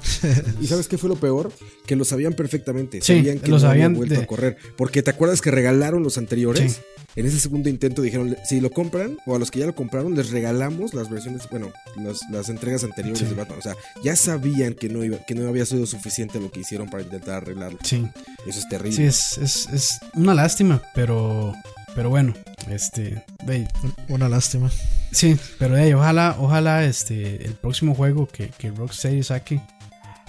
¿Y 0.61 0.67
sabes 0.67 0.87
qué 0.87 0.97
fue 0.97 1.09
lo 1.09 1.15
peor? 1.15 1.51
Que 1.85 1.95
lo 1.95 2.05
sabían 2.05 2.33
perfectamente. 2.33 3.01
Sí, 3.01 3.17
sabían 3.17 3.39
que 3.39 3.47
lo 3.49 3.55
no 3.55 3.59
sabían 3.59 3.73
habían 3.85 3.93
vuelto 3.95 4.15
de- 4.15 4.21
a 4.23 4.27
correr. 4.27 4.57
Porque 4.77 5.01
te 5.01 5.09
acuerdas 5.11 5.41
que 5.41 5.51
regalaron 5.51 6.03
los 6.03 6.17
anteriores. 6.17 6.73
Sí. 6.73 6.81
En 7.15 7.25
ese 7.25 7.39
segundo 7.39 7.69
intento 7.69 8.01
dijeron, 8.01 8.35
si 8.43 8.59
lo 8.59 8.69
compran, 8.71 9.17
o 9.25 9.35
a 9.35 9.39
los 9.39 9.49
que 9.49 9.59
ya 9.59 9.65
lo 9.65 9.73
compraron, 9.73 10.15
les 10.15 10.31
regalamos 10.31 10.93
las 10.93 11.09
versiones, 11.09 11.43
bueno, 11.49 11.71
las, 11.95 12.19
las 12.29 12.49
entregas 12.49 12.83
anteriores 12.83 13.19
Sí. 13.19 13.25
de 13.25 13.35
Batman. 13.35 13.57
O 13.59 13.61
sea, 13.61 13.75
ya 14.03 14.17
sabían 14.17 14.73
que 14.73 14.89
no, 14.89 15.01
iba, 15.03 15.17
que 15.25 15.33
no 15.33 15.47
había 15.47 15.65
sido 15.65 15.85
suficiente 15.85 16.41
lo 16.41 16.51
que 16.51 16.59
hicieron 16.59 16.89
para 16.89 17.03
intentar 17.03 17.35
arreglarlo. 17.35 17.79
Sí. 17.83 18.05
Eso 18.45 18.59
es 18.59 18.67
terrible. 18.67 18.97
Sí, 18.97 19.03
es, 19.05 19.37
es, 19.37 19.69
es 19.73 19.99
una 20.13 20.33
lástima, 20.33 20.81
pero, 20.93 21.55
pero 21.95 22.09
bueno, 22.09 22.33
este, 22.69 23.23
ve, 23.45 23.67
Una 24.09 24.29
lástima. 24.29 24.69
sí, 25.11 25.37
pero 25.57 25.75
ahí, 25.75 25.93
ojalá, 25.93 26.35
ojalá 26.39 26.83
este, 26.83 27.45
el 27.45 27.53
próximo 27.53 27.95
juego 27.95 28.27
que, 28.27 28.49
que 28.49 28.69
Rocksteady 28.69 29.23
saque, 29.23 29.61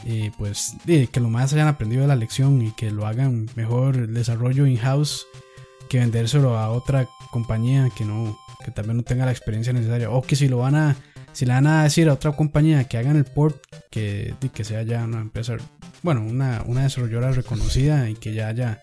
eh, 0.06 0.30
pues 0.38 0.76
que 0.86 1.20
lo 1.20 1.28
más 1.28 1.52
hayan 1.52 1.68
aprendido 1.68 2.02
de 2.02 2.08
la 2.08 2.16
lección 2.16 2.62
y 2.62 2.70
que 2.72 2.90
lo 2.90 3.06
hagan 3.06 3.48
mejor 3.56 3.96
el 3.96 4.14
desarrollo 4.14 4.66
in-house 4.66 5.26
que 5.88 5.98
vendérselo 5.98 6.56
a 6.58 6.70
otra 6.70 7.08
compañía 7.30 7.90
que 7.96 8.04
no, 8.04 8.38
que 8.64 8.70
también 8.70 8.98
no 8.98 9.02
tenga 9.02 9.24
la 9.24 9.32
experiencia 9.32 9.72
necesaria, 9.72 10.10
o 10.10 10.22
que 10.22 10.36
si 10.36 10.48
lo 10.48 10.58
van 10.58 10.74
a, 10.74 10.96
si 11.32 11.46
le 11.46 11.52
van 11.52 11.66
a 11.66 11.84
decir 11.84 12.08
a 12.08 12.12
otra 12.12 12.32
compañía 12.32 12.84
que 12.84 12.98
hagan 12.98 13.16
el 13.16 13.24
port, 13.24 13.56
que, 13.90 14.34
que 14.52 14.64
sea 14.64 14.82
ya 14.82 15.04
una 15.04 15.20
empresa, 15.20 15.56
bueno, 16.02 16.22
una, 16.22 16.62
una 16.66 16.82
desarrolladora 16.82 17.32
reconocida 17.32 18.08
y 18.08 18.14
que 18.14 18.34
ya 18.34 18.48
haya, 18.48 18.82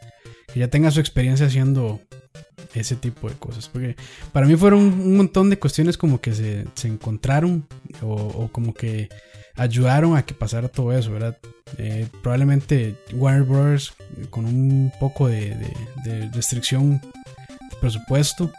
que 0.53 0.59
ya 0.59 0.67
tenga 0.67 0.91
su 0.91 0.99
experiencia 0.99 1.47
haciendo 1.47 2.01
ese 2.73 2.95
tipo 2.95 3.29
de 3.29 3.35
cosas. 3.35 3.69
Porque 3.69 3.95
para 4.31 4.45
mí 4.45 4.55
fueron 4.55 4.79
un 4.81 5.17
montón 5.17 5.49
de 5.49 5.59
cuestiones 5.59 5.97
como 5.97 6.19
que 6.21 6.33
se, 6.33 6.65
se 6.75 6.87
encontraron 6.87 7.65
o, 8.01 8.13
o 8.13 8.49
como 8.51 8.73
que 8.73 9.09
ayudaron 9.55 10.17
a 10.17 10.25
que 10.25 10.33
pasara 10.33 10.67
todo 10.67 10.91
eso, 10.97 11.11
¿verdad? 11.11 11.37
Eh, 11.77 12.07
probablemente 12.21 12.95
Warner 13.13 13.43
Bros. 13.43 13.93
con 14.29 14.45
un 14.45 14.91
poco 14.99 15.27
de, 15.27 15.55
de- 16.03 16.29
restricción 16.33 16.99
de 16.99 17.77
presupuesto 17.79 18.51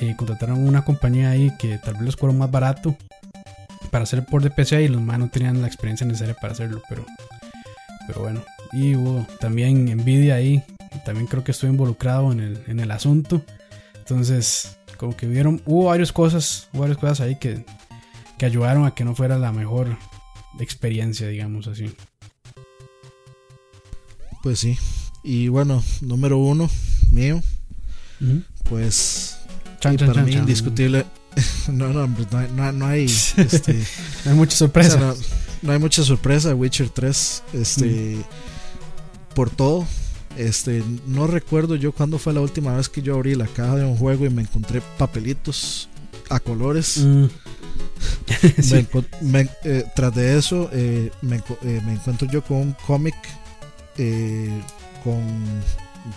eh, 0.00 0.14
contrataron 0.16 0.66
una 0.66 0.84
compañía 0.84 1.30
ahí 1.30 1.52
que 1.58 1.78
tal 1.78 1.94
vez 1.94 2.02
les 2.02 2.16
cobró 2.16 2.32
más 2.32 2.50
barato 2.50 2.96
para 3.90 4.02
hacer 4.04 4.20
el 4.20 4.24
port 4.24 4.44
de 4.44 4.82
y 4.82 4.88
los 4.88 5.00
más 5.00 5.18
no 5.18 5.28
tenían 5.28 5.60
la 5.60 5.68
experiencia 5.68 6.04
necesaria 6.06 6.34
para 6.34 6.52
hacerlo, 6.52 6.82
pero, 6.88 7.04
pero 8.08 8.20
bueno. 8.22 8.42
Y 8.72 8.96
hubo 8.96 9.24
también 9.38 9.84
Nvidia 9.84 10.34
ahí, 10.34 10.64
también 11.04 11.26
creo 11.26 11.44
que 11.44 11.52
estoy 11.52 11.70
involucrado 11.70 12.32
en 12.32 12.40
el, 12.40 12.64
en 12.66 12.80
el 12.80 12.90
asunto. 12.90 13.42
Entonces, 13.96 14.76
como 14.96 15.16
que 15.16 15.26
vieron, 15.26 15.62
hubo 15.66 15.86
varias 15.86 16.12
cosas, 16.12 16.68
hubo 16.72 16.82
varias 16.82 16.98
cosas 16.98 17.20
ahí 17.20 17.36
que, 17.36 17.64
que 18.38 18.46
ayudaron 18.46 18.86
a 18.86 18.94
que 18.94 19.04
no 19.04 19.14
fuera 19.14 19.38
la 19.38 19.52
mejor 19.52 19.96
experiencia, 20.60 21.28
digamos 21.28 21.66
así. 21.66 21.94
Pues 24.42 24.58
sí. 24.58 24.78
Y 25.22 25.48
bueno, 25.48 25.82
número 26.02 26.36
uno 26.36 26.68
mío, 27.10 27.42
pues 28.68 29.38
Chan, 29.80 29.94
y 29.94 29.96
chan, 29.96 30.08
para 30.08 30.20
chan, 30.20 30.26
mí 30.26 30.32
indiscutible. 30.32 31.06
no, 31.68 31.88
no, 31.88 32.06
no 32.06 32.38
hay, 32.38 32.48
no, 32.74 32.86
hay, 32.86 33.04
este, 33.04 33.74
No 34.24 34.30
hay 34.30 34.36
mucha 34.36 34.54
o 34.54 34.58
sorpresa. 34.58 34.98
sea, 34.98 35.00
no, 35.00 35.14
no 35.62 35.72
hay 35.72 35.78
mucha 35.78 36.02
sorpresa. 36.04 36.54
Witcher 36.54 36.90
3, 36.90 37.42
este, 37.54 38.18
por 39.34 39.50
todo. 39.50 39.86
Este, 40.36 40.82
no 41.06 41.26
recuerdo 41.26 41.76
yo 41.76 41.92
cuándo 41.92 42.18
fue 42.18 42.32
la 42.32 42.40
última 42.40 42.76
vez 42.76 42.88
que 42.88 43.02
yo 43.02 43.14
abrí 43.14 43.34
la 43.34 43.46
caja 43.46 43.76
de 43.76 43.84
un 43.84 43.96
juego 43.96 44.24
y 44.26 44.30
me 44.30 44.42
encontré 44.42 44.82
papelitos 44.98 45.88
a 46.30 46.40
colores. 46.40 46.98
Mm. 46.98 47.24
Sí. 48.62 48.74
Me 48.74 48.88
encon- 48.88 49.06
me- 49.22 49.48
eh, 49.64 49.84
tras 49.96 50.14
de 50.14 50.36
eso, 50.38 50.68
eh, 50.72 51.10
me, 51.22 51.36
eh, 51.62 51.80
me 51.86 51.94
encuentro 51.94 52.28
yo 52.30 52.42
con 52.42 52.56
un 52.58 52.76
cómic, 52.86 53.14
con 55.02 55.14
un 55.14 55.62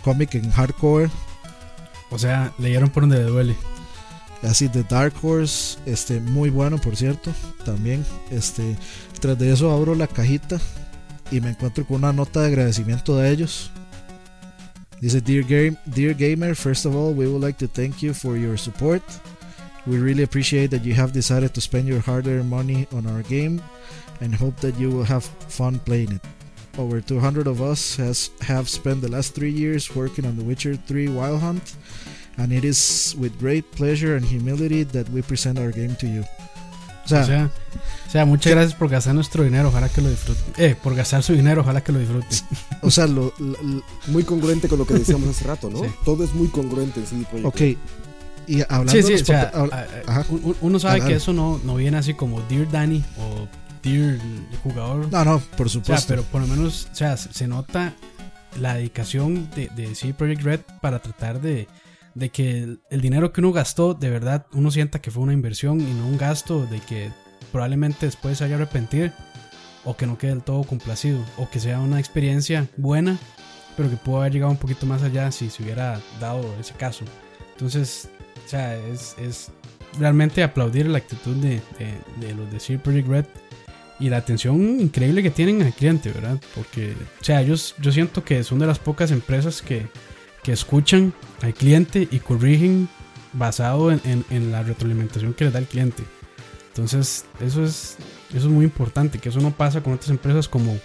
cómic 0.03 0.35
en 0.35 0.49
hardcover, 0.51 1.09
O 2.09 2.17
sea, 2.19 2.53
leyeron 2.57 2.89
por 2.89 3.03
donde 3.03 3.17
le 3.19 3.23
duele. 3.29 3.55
así 4.43 4.67
de 4.67 4.83
Dark 4.83 5.13
Horse, 5.21 5.77
este, 5.85 6.19
muy 6.19 6.49
bueno 6.49 6.77
por 6.77 6.95
cierto, 6.95 7.31
también. 7.65 8.05
Este, 8.31 8.77
tras 9.19 9.37
de 9.37 9.51
eso 9.51 9.71
abro 9.71 9.95
la 9.95 10.07
cajita 10.07 10.59
y 11.31 11.41
me 11.41 11.49
encuentro 11.51 11.85
con 11.85 11.97
una 11.97 12.13
nota 12.13 12.41
de 12.41 12.47
agradecimiento 12.47 13.17
de 13.17 13.31
ellos. 13.31 13.71
Dice, 15.01 15.21
Dear, 15.21 15.43
game, 15.43 15.77
Dear 15.89 16.13
Gamer, 16.13 16.55
first 16.55 16.85
of 16.85 16.95
all, 16.95 17.13
we 17.13 17.27
would 17.27 17.41
like 17.41 17.57
to 17.59 17.67
thank 17.67 18.01
you 18.01 18.13
for 18.13 18.35
your 18.35 18.57
support. 18.57 19.03
We 19.85 19.99
really 19.99 20.23
appreciate 20.23 20.71
that 20.71 20.83
you 20.83 20.95
have 20.95 21.13
decided 21.13 21.53
to 21.53 21.61
spend 21.61 21.87
your 21.87 21.99
hard 21.99 22.25
earned 22.25 22.49
money 22.49 22.87
on 22.91 23.05
our 23.05 23.21
game 23.21 23.61
and 24.21 24.33
hope 24.33 24.57
that 24.57 24.77
you 24.79 24.89
will 24.89 25.03
have 25.03 25.23
fun 25.23 25.79
playing 25.79 26.13
it. 26.13 26.21
Over 26.79 26.99
200 26.99 27.45
of 27.45 27.61
us 27.61 27.95
has, 27.97 28.31
have 28.41 28.67
spent 28.69 29.01
the 29.01 29.11
last 29.11 29.35
three 29.35 29.51
years 29.51 29.95
working 29.95 30.25
on 30.25 30.35
The 30.35 30.43
Witcher 30.43 30.75
3 30.75 31.09
Wild 31.09 31.41
Hunt, 31.41 31.75
and 32.37 32.51
it 32.51 32.65
is 32.65 33.15
with 33.19 33.39
great 33.39 33.71
pleasure 33.71 34.15
and 34.15 34.25
humility 34.25 34.81
that 34.83 35.09
we 35.09 35.21
present 35.21 35.59
our 35.59 35.71
game 35.71 35.95
to 35.97 36.07
you. 36.07 36.23
O 37.07 37.09
sea, 37.09 37.23
O 37.23 37.25
sea, 37.25 37.49
o 38.07 38.09
sea, 38.11 38.25
muchas 38.25 38.51
gracias 38.53 38.73
por 38.75 38.89
gastar 38.89 39.13
nuestro 39.15 39.43
dinero, 39.43 39.67
ojalá 39.69 39.89
que 39.89 40.01
lo 40.01 40.09
disfruten. 40.09 40.43
Eh, 40.57 40.75
por 40.81 40.95
gastar 40.95 41.23
su 41.23 41.33
dinero, 41.33 41.61
ojalá 41.61 41.81
que 41.83 41.91
lo 41.91 41.99
disfruten. 41.99 42.29
o 42.81 42.91
sea, 42.91 43.07
lo, 43.07 43.33
lo- 43.39 43.83
Muy 44.07 44.23
congruente 44.23 44.67
con 44.67 44.79
lo 44.79 44.85
que 44.87 44.93
decíamos 44.95 45.29
hace 45.29 45.45
rato, 45.45 45.69
¿no? 45.69 45.83
Sí. 45.83 45.89
Todo 46.05 46.23
es 46.23 46.33
muy 46.33 46.47
congruente 46.49 46.99
en 46.99 47.05
CD 47.07 47.25
Projekt 47.25 47.45
ok. 47.47 47.61
Y 48.49 48.61
hablando 48.61 48.91
Sí, 48.93 48.97
de 48.99 49.03
sí, 49.03 49.13
o 49.23 49.25
sea, 49.25 49.51
ajá. 50.07 50.25
un- 50.29 50.55
uno 50.61 50.79
sabe 50.79 51.01
que 51.01 51.15
eso 51.15 51.33
no, 51.33 51.59
no 51.65 51.75
viene 51.75 51.97
así 51.97 52.13
como 52.13 52.41
Dear 52.43 52.69
Danny 52.71 53.03
o 53.19 53.47
Dear 53.83 54.19
jugador. 54.63 55.11
no, 55.11 55.25
no, 55.25 55.39
por 55.57 55.67
O 55.67 55.69
sea, 55.69 55.81
supuesto. 55.81 56.07
pero 56.07 56.23
por 56.23 56.41
lo 56.41 56.47
menos, 56.47 56.87
o 56.91 56.95
sea, 56.95 57.17
se 57.17 57.33
se 57.33 57.47
nota 57.47 57.93
la 58.59 58.75
dedicación 58.75 59.49
de, 59.55 59.69
de 59.75 59.93
CD 59.95 60.13
Projekt 60.13 60.41
Red 60.43 60.59
para 60.81 60.99
tratar 60.99 61.41
de, 61.41 61.67
de 62.17 62.29
que 62.29 62.77
el, 62.89 63.01
dinero 63.01 63.31
que 63.31 63.41
uno 63.41 63.51
gastó, 63.51 63.93
de 63.93 64.09
verdad, 64.09 64.47
uno 64.53 64.71
sienta 64.71 64.99
que 65.01 65.11
fue 65.11 65.23
una 65.23 65.33
inversión 65.33 65.79
y 65.79 65.93
no 65.93 66.07
un 66.07 66.17
gasto 66.17 66.65
de 66.65 66.79
que 66.79 67.11
probablemente 67.51 68.05
después 68.07 68.37
se 68.39 68.43
haya 68.45 68.55
arrepentir 68.55 69.13
o 69.85 69.95
que 69.95 70.07
no 70.07 70.17
quede 70.17 70.31
del 70.31 70.41
todo 70.43 70.63
complacido 70.63 71.19
o 71.37 71.49
que 71.49 71.59
sea 71.59 71.79
una 71.79 71.99
experiencia 71.99 72.67
buena, 72.75 73.17
pero 73.77 73.89
que 73.89 73.97
pudo 73.97 74.17
haber 74.21 74.33
llegado 74.33 74.51
un 74.51 74.57
poquito 74.57 74.85
más 74.85 75.03
allá 75.03 75.31
si 75.31 75.49
se 75.49 75.63
hubiera 75.63 76.01
dado 76.19 76.43
ese 76.59 76.73
caso. 76.73 77.05
Entonces, 77.51 78.09
o 78.45 78.49
sea, 78.49 78.75
es, 78.75 79.15
es 79.19 79.51
realmente 79.99 80.41
aplaudir 80.43 80.87
la 80.87 80.97
actitud 80.97 81.35
de, 81.35 81.61
de- 81.77 82.27
de 82.27 82.33
los 82.35 82.51
de 82.51 82.59
CD 82.59 82.79
Projekt 82.79 83.07
Red 83.07 83.25
y 83.99 84.09
la 84.09 84.17
atención 84.17 84.79
increíble 84.79 85.23
que 85.23 85.31
tienen 85.31 85.61
al 85.61 85.73
cliente, 85.73 86.11
¿verdad? 86.11 86.39
Porque, 86.55 86.93
o 87.21 87.23
sea, 87.23 87.41
ellos, 87.41 87.75
yo 87.79 87.91
siento 87.91 88.23
que 88.23 88.43
son 88.43 88.59
de 88.59 88.67
las 88.67 88.79
pocas 88.79 89.11
empresas 89.11 89.61
que, 89.61 89.87
que 90.47 90.53
escuchan 90.53 91.11
al 91.41 91.53
cliente 91.53 92.07
y 92.09 92.19
corrigen 92.19 92.87
basado 93.33 93.91
en, 93.91 93.99
en- 94.05 94.23
en 94.29 94.49
la 94.49 94.63
retroalimentación 94.63 95.33
que 95.33 95.43
les 95.43 95.51
da 95.51 95.59
el 95.59 95.65
cliente. 95.65 96.03
Entonces, 96.69 97.25
eso 97.41 97.65
es, 97.65 97.97
eso 98.29 98.47
es 98.47 98.53
muy 98.53 98.63
importante, 98.63 99.19
que 99.19 99.27
eso 99.27 99.41
no 99.41 99.51
pasa 99.51 99.83
con 99.83 99.91
otras 99.91 100.09
empresas 100.09 100.47
como 100.47 100.77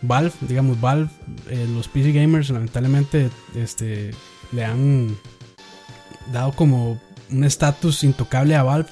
Valve, 0.00 0.32
digamos, 0.40 0.80
Valve, 0.80 1.10
eh, 1.50 1.66
los 1.74 1.86
PC 1.86 2.12
gamers 2.12 2.48
lamentablemente 2.48 3.28
este, 3.54 4.12
le 4.52 4.64
han 4.64 5.14
dado 6.32 6.52
como 6.52 6.98
un 7.30 7.44
estatus 7.44 8.04
intocable 8.04 8.56
a 8.56 8.62
Valve 8.62 8.88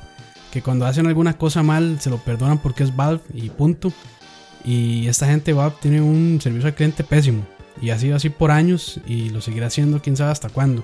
que 0.52 0.60
cuando 0.60 0.84
hacen 0.84 1.06
alguna 1.06 1.38
cosa 1.38 1.62
mal 1.62 1.98
se 2.02 2.10
lo 2.10 2.18
perdonan 2.18 2.58
porque 2.58 2.82
es 2.82 2.94
Valve 2.94 3.22
y 3.32 3.48
punto. 3.48 3.90
Y 4.62 5.06
esta 5.08 5.26
gente 5.26 5.54
Valve 5.54 5.76
tiene 5.80 6.02
un 6.02 6.38
servicio 6.42 6.68
al 6.68 6.74
cliente 6.74 7.02
pésimo 7.02 7.46
y 7.82 7.90
ha 7.90 7.98
sido 7.98 8.16
así 8.16 8.30
por 8.30 8.50
años 8.50 9.00
y 9.06 9.28
lo 9.30 9.40
seguirá 9.42 9.66
haciendo 9.66 10.00
quién 10.00 10.16
sabe 10.16 10.30
hasta 10.32 10.48
cuándo. 10.48 10.82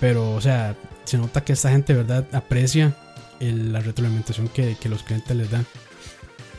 Pero, 0.00 0.32
o 0.32 0.40
sea, 0.40 0.76
se 1.04 1.18
nota 1.18 1.44
que 1.44 1.52
esta 1.52 1.70
gente, 1.70 1.92
¿verdad? 1.94 2.26
Aprecia 2.32 2.96
el- 3.38 3.72
la 3.72 3.80
retroalimentación 3.80 4.48
que, 4.48 4.76
que 4.80 4.88
los 4.88 5.02
clientes 5.02 5.36
les 5.36 5.50
dan. 5.50 5.66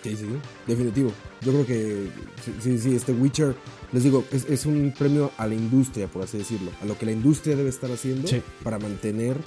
Sí, 0.04 0.16
sí, 0.16 0.26
definitivo. 0.66 1.12
Yo 1.42 1.52
creo 1.52 1.66
que 1.66 2.08
sí, 2.44 2.54
sí, 2.60 2.78
sí, 2.80 2.96
este 2.96 3.12
Witcher, 3.12 3.56
les 3.92 4.04
digo, 4.04 4.26
es, 4.32 4.46
es 4.50 4.66
un 4.66 4.94
premio 4.98 5.32
a 5.38 5.46
la 5.48 5.54
industria, 5.54 6.08
por 6.08 6.24
así 6.24 6.38
decirlo, 6.40 6.72
a 6.82 6.86
lo 6.86 6.98
que 6.98 7.06
la 7.06 7.12
industria 7.12 7.56
debe 7.56 7.70
estar 7.70 7.92
haciendo 7.92 8.28
Sí. 8.28 8.42
para 8.64 8.80
mantener 8.80 9.38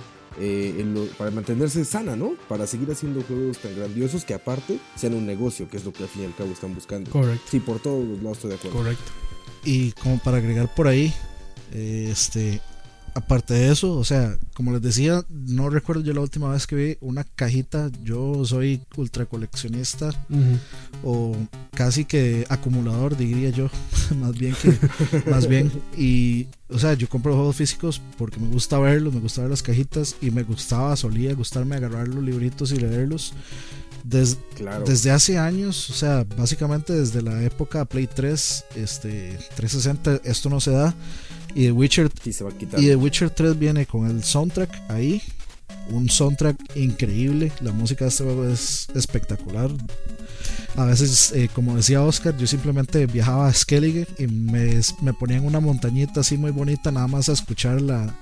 eh, 0.41 0.75
en 0.81 0.95
lo- 0.95 1.07
para 1.17 1.31
mantenerse 1.31 1.85
sana, 1.85 2.17
¿no? 2.17 2.33
Para 2.49 2.67
seguir 2.67 2.91
haciendo 2.91 3.23
juegos 3.23 3.59
tan 3.59 3.77
grandiosos 3.77 4.25
que 4.25 4.35
aparte 4.35 4.81
sean 4.97 5.15
un 5.15 5.25
negocio, 5.27 5.69
que 5.69 5.77
es 5.77 5.85
lo 5.85 5.93
que 5.93 6.03
al 6.03 6.09
fin 6.09 6.23
y 6.23 6.25
al 6.25 6.35
cabo 6.35 6.51
están 6.51 6.75
buscando. 6.75 7.09
Correcto, 7.13 7.45
Sí, 7.49 7.61
por 7.61 7.79
todos 7.79 8.05
los 8.05 8.19
lados 8.19 8.39
estoy 8.39 8.51
de 8.51 8.57
acuerdo. 8.57 8.77
correcto. 8.79 9.05
Y 9.65 9.93
como 9.93 10.19
para 10.19 10.39
agregar 10.39 10.73
por 10.75 10.89
ahí, 10.89 11.13
eh, 11.73 12.09
este, 12.11 12.61
aparte 13.15 13.55
de 13.55 13.73
eso, 13.73 13.97
o 13.97 14.05
sea, 14.05 14.37
como 14.55 14.73
les 14.73 14.83
decía, 14.83 15.25
no 15.31 15.71
recuerdo 15.71 16.03
yo 16.03 16.13
la 16.13 16.21
última 16.21 16.51
vez 16.51 16.67
que 16.67 16.77
vi 16.77 16.97
una 17.01 17.25
cajita. 17.25 17.91
Yo 18.03 18.45
soy 18.45 18.83
ultra 18.97 19.25
coleccionista 19.25 20.11
o 21.03 21.37
casi 21.73 22.05
que 22.05 22.45
acumulador, 22.49 23.17
diría 23.17 23.51
yo, 23.51 23.71
más 24.21 24.37
bien 24.37 24.55
que, 24.61 25.31
más 25.31 25.49
bien. 25.49 25.71
Y, 25.97 26.49
o 26.69 26.79
sea, 26.79 26.95
yo 26.95 27.09
compro 27.09 27.35
juegos 27.35 27.57
físicos 27.57 28.03
porque 28.19 28.41
me 28.41 28.49
gusta 28.49 28.79
verlos, 28.79 29.15
me 29.15 29.21
gusta 29.21 29.43
ver 29.43 29.51
las 29.51 29.63
cajitas 29.63 30.17
y 30.21 30.31
me 30.31 30.43
gustaba, 30.43 30.97
solía 30.97 31.35
gustarme 31.35 31.77
agarrar 31.77 32.09
los 32.09 32.23
libritos 32.23 32.73
y 32.73 32.77
leerlos. 32.77 33.33
Des- 34.05 34.37
Claro. 34.55 34.85
desde 34.85 35.11
hace 35.11 35.39
años, 35.39 35.89
o 35.91 35.95
sea, 35.95 36.25
básicamente 36.37 36.93
desde 36.93 37.23
la 37.23 37.43
época 37.43 37.85
Play 37.87 38.07
3, 38.07 38.65
este 38.77 39.39
360, 39.57 40.21
esto 40.25 40.49
no 40.51 40.61
se 40.61 40.71
da. 40.73 40.95
Y 41.55 41.65
The 41.65 41.73
Witcher 41.73 42.11
Sí, 42.23 42.33
se 42.33 42.45
va 42.45 42.51
a 42.51 42.53
quitar. 42.59 42.79
y 42.81 42.87
The 42.87 42.97
Witcher 42.97 43.31
3 43.31 43.59
viene 43.59 43.87
con 43.87 44.07
el 44.09 44.23
soundtrack 44.23 44.91
ahí. 44.91 45.23
Un 45.91 46.09
soundtrack 46.09 46.77
increíble. 46.77 47.51
La 47.61 47.73
música 47.73 48.05
de 48.05 48.11
este 48.11 48.25
juego 48.25 48.47
es 48.49 48.89
espectacular. 48.95 49.71
A 50.77 50.85
veces, 50.87 51.33
eh, 51.33 51.49
como 51.55 51.77
decía 51.77 52.03
Oscar, 52.03 52.37
yo 52.37 52.47
simplemente 52.47 53.07
viajaba 53.07 53.49
a 53.49 53.53
Skellige 53.55 54.07
y 54.19 54.27
me, 54.27 54.81
me 55.03 55.13
ponía 55.15 55.37
en 55.39 55.45
una 55.47 55.61
montañita 55.61 56.21
así 56.21 56.37
muy 56.37 56.51
bonita, 56.51 56.91
nada 56.91 57.07
más 57.07 57.29
a 57.29 57.33
escuchar 57.33 57.81
la, 57.81 58.15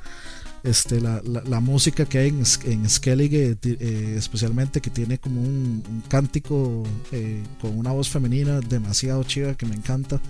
este, 0.64 1.01
la, 1.01 1.20
la- 1.24 1.43
la 1.43 1.60
música 1.60 2.05
que 2.05 2.18
hay 2.18 2.28
en, 2.28 2.43
en 2.64 2.89
Skellige, 2.89 3.56
ti- 3.56 3.76
eh, 3.80 4.14
especialmente 4.16 4.80
que 4.80 4.90
tiene 4.90 5.18
como 5.18 5.40
un, 5.40 5.82
un 5.89 6.02
cántico 6.09 6.84
eh, 7.10 7.43
con 7.60 7.76
una 7.78 7.90
voz 7.93 8.09
femenina 8.09 8.60
demasiado 8.60 9.24
chiva 9.24 9.55
que 9.55 9.66
me 9.66 9.74
encanta. 9.74 10.20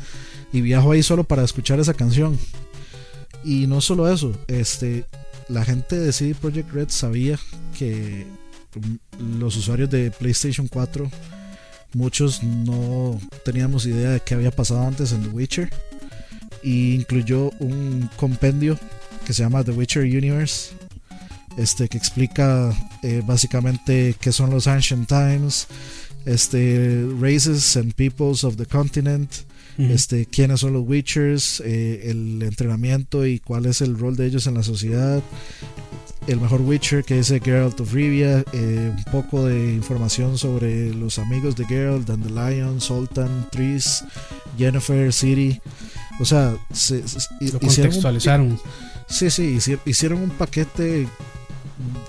Y 0.52 0.60
viajo 0.60 0.92
ahí 0.92 1.02
solo 1.02 1.24
para 1.24 1.44
escuchar 1.44 1.80
esa 1.80 1.94
canción. 1.94 2.38
Y 3.44 3.66
no 3.66 3.80
solo 3.80 4.08
eso, 4.12 4.32
este, 4.46 5.04
la 5.48 5.64
gente 5.64 5.98
de 5.98 6.12
CD 6.12 6.34
Projekt 6.34 6.70
Red 6.72 6.88
sabía 6.90 7.38
que 7.78 8.26
mm, 9.20 9.40
los 9.40 9.56
usuarios 9.56 9.90
de 9.90 10.10
PlayStation 10.12 10.68
4, 10.68 11.10
muchos 11.94 12.42
no 12.42 13.20
teníamos 13.44 13.84
idea 13.86 14.10
de 14.10 14.20
qué 14.20 14.34
había 14.34 14.50
pasado 14.50 14.86
antes 14.86 15.12
en 15.12 15.22
The 15.24 15.28
Witcher. 15.28 15.70
Y 16.62 16.94
incluyó 16.94 17.50
un 17.58 18.08
compendio 18.16 18.78
que 19.26 19.32
se 19.32 19.42
llama 19.42 19.62
The 19.64 19.72
Witcher 19.72 20.02
Universe, 20.04 20.70
este, 21.56 21.88
que 21.88 21.98
explica 21.98 22.72
eh, 23.02 23.22
básicamente 23.26 24.14
qué 24.20 24.32
son 24.32 24.50
los 24.50 24.66
Ancient 24.66 25.08
Times, 25.08 25.66
este, 26.24 27.06
races 27.20 27.76
and 27.76 27.92
peoples 27.94 28.44
of 28.44 28.56
the 28.56 28.66
continent, 28.66 29.30
este, 29.78 30.26
quiénes 30.26 30.60
son 30.60 30.74
los 30.74 30.86
Witchers, 30.86 31.60
eh, 31.64 32.10
el 32.10 32.42
entrenamiento 32.42 33.26
y 33.26 33.38
cuál 33.40 33.66
es 33.66 33.80
el 33.80 33.98
rol 33.98 34.16
de 34.16 34.26
ellos 34.26 34.46
en 34.46 34.54
la 34.54 34.62
sociedad, 34.62 35.22
el 36.28 36.40
mejor 36.40 36.60
Witcher 36.60 37.02
que 37.02 37.18
es 37.18 37.28
Geralt 37.42 37.80
of 37.80 37.92
Rivia, 37.92 38.44
eh, 38.52 38.92
un 38.94 39.04
poco 39.10 39.46
de 39.46 39.72
información 39.72 40.36
sobre 40.38 40.94
los 40.94 41.18
amigos 41.18 41.56
de 41.56 41.64
Geralt, 41.64 42.06
Dandelion, 42.06 42.80
Sultan, 42.80 43.48
Triss, 43.50 44.04
Jennifer, 44.58 45.12
Ciri. 45.12 45.60
O 46.20 46.24
sea, 46.26 46.54
se, 46.72 47.06
se- 47.08 47.18
Lo 47.40 47.54
un, 47.54 47.58
contextualizaron. 47.60 48.60
Sí, 49.12 49.30
sí, 49.30 49.56
hici- 49.56 49.78
hicieron 49.84 50.22
un 50.22 50.30
paquete, 50.30 51.06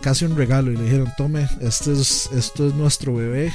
casi 0.02 0.26
un 0.26 0.36
regalo 0.36 0.72
y 0.72 0.78
le 0.78 0.84
dijeron, 0.84 1.12
tome, 1.18 1.48
este 1.62 1.92
es, 1.94 2.30
esto 2.36 2.68
es 2.68 2.74
nuestro 2.74 3.16
bebé, 3.16 3.52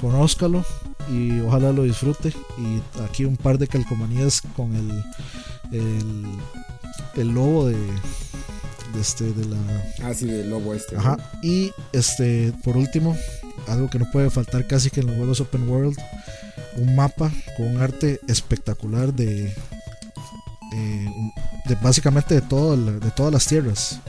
conózcalo 0.00 0.64
y 1.10 1.40
ojalá 1.40 1.72
lo 1.72 1.84
disfrute. 1.84 2.32
Y 2.58 2.82
aquí 3.02 3.24
un 3.24 3.36
par 3.36 3.58
de 3.58 3.68
calcomanías 3.68 4.42
con 4.56 4.74
el, 4.74 5.04
el, 5.72 6.26
el 7.16 7.28
lobo 7.28 7.68
de, 7.68 7.76
de, 7.76 9.00
este, 9.00 9.32
de 9.32 9.44
la... 9.46 9.56
Ah, 10.02 10.14
sí, 10.14 10.26
del 10.26 10.50
lobo 10.50 10.74
este. 10.74 10.94
¿no? 10.94 11.00
Ajá. 11.00 11.16
Y 11.42 11.72
este, 11.92 12.52
por 12.64 12.76
último, 12.76 13.16
algo 13.66 13.88
que 13.90 13.98
no 13.98 14.10
puede 14.10 14.30
faltar 14.30 14.66
casi 14.66 14.90
que 14.90 15.00
en 15.00 15.06
los 15.08 15.16
juegos 15.16 15.40
Open 15.40 15.68
World, 15.68 15.96
un 16.76 16.94
mapa 16.94 17.30
con 17.56 17.66
un 17.66 17.82
arte 17.82 18.20
espectacular 18.28 19.12
de, 19.12 19.54
eh, 20.72 21.08
de 21.66 21.74
básicamente 21.76 22.34
de, 22.34 22.40
todo 22.42 22.76
de 22.76 23.10
todas 23.10 23.32
las 23.32 23.46
tierras. 23.46 24.00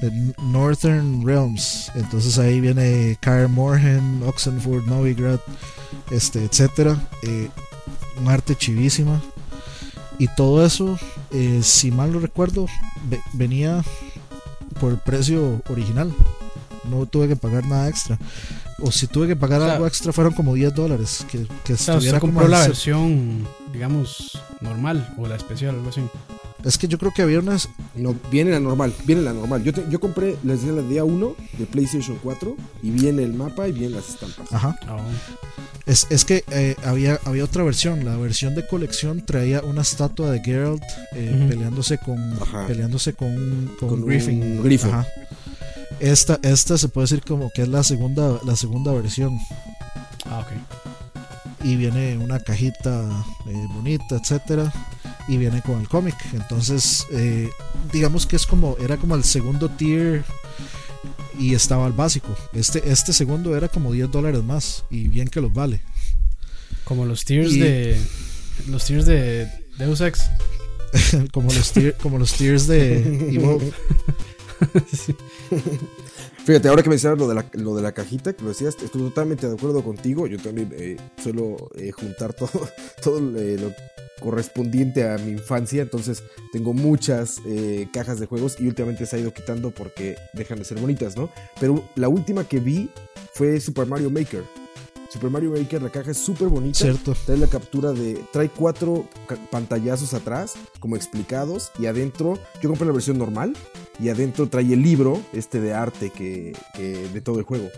De 0.00 0.32
Northern 0.42 1.26
Realms. 1.26 1.90
Entonces 1.94 2.38
ahí 2.38 2.60
viene 2.60 3.18
Kaer 3.20 3.48
Morhen, 3.48 4.22
Oxenford, 4.26 4.86
Novigrad, 4.86 5.40
este, 6.10 6.44
etcétera. 6.44 6.96
Eh, 7.22 7.48
un 8.18 8.28
arte 8.28 8.56
chivísima. 8.56 9.20
Y 10.18 10.28
todo 10.28 10.64
eso, 10.64 10.98
eh, 11.30 11.60
si 11.62 11.90
mal 11.90 12.12
no 12.12 12.18
recuerdo, 12.20 12.66
ve- 13.08 13.20
venía 13.32 13.82
por 14.78 14.92
el 14.92 14.98
precio 14.98 15.62
original. 15.68 16.12
No 16.88 17.06
tuve 17.06 17.28
que 17.28 17.36
pagar 17.36 17.66
nada 17.66 17.88
extra. 17.88 18.18
O 18.82 18.90
si 18.90 19.06
tuve 19.06 19.26
que 19.28 19.36
pagar 19.36 19.60
O 19.60 19.64
sea, 19.64 19.74
algo 19.74 19.86
extra, 19.86 20.12
fueron 20.12 20.32
como 20.32 20.54
10 20.54 20.74
dólares. 20.74 21.26
Que, 21.30 21.46
que 21.64 21.74
O 21.74 21.76
sea, 21.76 21.94
estuviera 21.94 22.20
como 22.20 22.32
compró 22.34 22.48
la 22.48 22.60
versión, 22.66 23.46
digamos, 23.72 24.38
normal 24.60 25.14
o 25.18 25.26
la 25.26 25.36
especial, 25.36 25.74
algo 25.76 25.88
así. 25.90 26.00
Es 26.64 26.76
que 26.76 26.88
yo 26.88 26.98
creo 26.98 27.10
que 27.14 27.22
había 27.22 27.38
unas. 27.38 27.68
No, 27.94 28.14
viene 28.30 28.50
la 28.50 28.60
normal, 28.60 28.92
viene 29.06 29.22
la 29.22 29.32
normal. 29.32 29.64
Yo, 29.64 29.72
te- 29.72 29.86
yo 29.88 29.98
compré, 29.98 30.36
les 30.44 30.60
decía, 30.60 30.72
la 30.72 30.82
día 30.86 31.04
1 31.04 31.34
de 31.58 31.64
PlayStation 31.66 32.18
4 32.22 32.54
y 32.82 32.90
viene 32.90 33.22
el 33.22 33.32
mapa 33.32 33.66
y 33.66 33.72
vienen 33.72 33.92
las 33.96 34.10
estampas. 34.10 34.52
Ajá. 34.52 34.78
Ah, 34.86 34.98
Es, 35.86 36.06
es 36.10 36.26
que 36.26 36.44
eh, 36.50 36.76
había, 36.84 37.18
había 37.24 37.44
otra 37.44 37.64
versión. 37.64 38.04
La 38.04 38.16
versión 38.18 38.54
de 38.54 38.66
colección 38.66 39.24
traía 39.24 39.62
una 39.62 39.80
estatua 39.80 40.30
de 40.30 40.40
Geralt 40.40 40.82
eh, 41.14 41.34
Ujú. 41.34 41.48
peleándose 41.48 41.96
con 41.96 42.34
Ajá. 42.42 42.66
peleándose 42.66 43.14
con, 43.14 43.70
con, 43.80 43.88
Con 43.88 44.00
un 44.02 44.06
Griffin. 44.06 44.62
grifo. 44.62 44.88
Ajá. 44.88 45.06
Esta, 45.98 46.38
esta 46.42 46.76
se 46.78 46.88
puede 46.88 47.04
decir 47.06 47.22
como 47.26 47.50
que 47.50 47.62
es 47.62 47.68
la 47.68 47.82
segunda, 47.82 48.38
la 48.44 48.54
segunda 48.56 48.92
versión. 48.92 49.38
ah, 50.26 50.40
ok. 50.40 50.89
Y 51.62 51.76
viene 51.76 52.16
una 52.18 52.40
cajita 52.40 53.24
eh, 53.46 53.66
bonita, 53.74 54.16
etcétera, 54.16 54.72
y 55.28 55.36
viene 55.36 55.60
con 55.62 55.80
el 55.80 55.88
cómic. 55.88 56.14
Entonces, 56.32 57.06
eh, 57.12 57.48
digamos 57.92 58.26
que 58.26 58.36
es 58.36 58.46
como 58.46 58.76
era 58.78 58.96
como 58.96 59.14
el 59.14 59.24
segundo 59.24 59.68
tier 59.68 60.24
y 61.38 61.54
estaba 61.54 61.86
el 61.86 61.92
básico. 61.92 62.34
Este 62.52 62.90
este 62.90 63.12
segundo 63.12 63.56
era 63.56 63.68
como 63.68 63.92
10 63.92 64.10
dólares 64.10 64.42
más 64.42 64.84
y 64.90 65.08
bien 65.08 65.28
que 65.28 65.40
los 65.40 65.52
vale. 65.52 65.80
Como 66.84 67.04
los 67.06 67.24
tiers 67.24 67.52
Y- 67.52 67.60
de. 67.60 68.00
Los 68.66 68.84
tiers 68.84 69.06
de 69.06 69.48
Deus 69.78 70.00
Ex. 70.00 70.30
como 71.32 71.52
los 71.52 71.74
tier- 71.74 71.96
como 71.96 72.18
los 72.18 72.32
tiers 72.34 72.66
de 72.66 73.30
Evolve. 73.34 73.72
Sí. 74.92 75.14
Fíjate, 76.44 76.68
ahora 76.68 76.82
que 76.82 76.88
mencionas 76.88 77.18
lo 77.18 77.28
de 77.28 77.34
la, 77.34 77.44
lo 77.52 77.76
de 77.76 77.82
la 77.82 77.92
cajita, 77.92 78.32
que 78.32 78.42
lo 78.42 78.48
decías, 78.48 78.76
estoy 78.82 79.02
totalmente 79.02 79.46
de 79.46 79.54
acuerdo 79.54 79.84
contigo. 79.84 80.26
Yo 80.26 80.38
también 80.38 80.72
eh, 80.76 80.96
suelo 81.22 81.56
eh, 81.76 81.92
juntar 81.92 82.32
todo, 82.32 82.50
todo 83.02 83.18
eh, 83.38 83.58
lo 83.60 83.72
correspondiente 84.20 85.08
a 85.08 85.18
mi 85.18 85.32
infancia. 85.32 85.82
Entonces 85.82 86.22
tengo 86.52 86.72
muchas 86.72 87.40
cajas 87.92 88.20
de 88.20 88.26
juegos 88.26 88.56
y 88.58 88.66
últimamente 88.66 89.06
se 89.06 89.16
ha 89.16 89.18
ido 89.18 89.32
quitando 89.32 89.70
porque 89.70 90.16
dejan 90.32 90.58
de 90.58 90.64
ser 90.64 90.78
bonitas, 90.78 91.16
¿no? 91.16 91.30
Pero 91.58 91.84
la 91.94 92.08
última 92.08 92.44
que 92.44 92.58
vi 92.58 92.90
fue 93.32 93.60
Super 93.60 93.86
Mario 93.86 94.10
Maker. 94.10 94.44
Super 95.10 95.28
Mario 95.28 95.50
Maker, 95.50 95.82
la 95.82 95.90
caja 95.90 96.12
es 96.12 96.18
súper 96.18 96.48
bonita. 96.48 96.78
Cierto. 96.78 97.16
Trae 97.26 97.36
la 97.36 97.48
captura 97.48 97.92
de. 97.92 98.22
Trae 98.32 98.48
cuatro 98.48 99.08
pantallazos 99.50 100.14
atrás, 100.14 100.54
como 100.78 100.94
explicados. 100.96 101.72
Y 101.80 101.86
adentro, 101.86 102.38
yo 102.62 102.68
compré 102.68 102.86
la 102.86 102.92
versión 102.92 103.18
normal. 103.18 103.54
Y 104.02 104.08
adentro 104.08 104.48
trae 104.48 104.72
el 104.72 104.82
libro, 104.82 105.20
este 105.32 105.60
de 105.60 105.74
arte 105.74 106.10
que, 106.10 106.52
que- 106.74 107.08
de 107.12 107.20
todo 107.20 107.38
el 107.38 107.44
juego. 107.44 107.68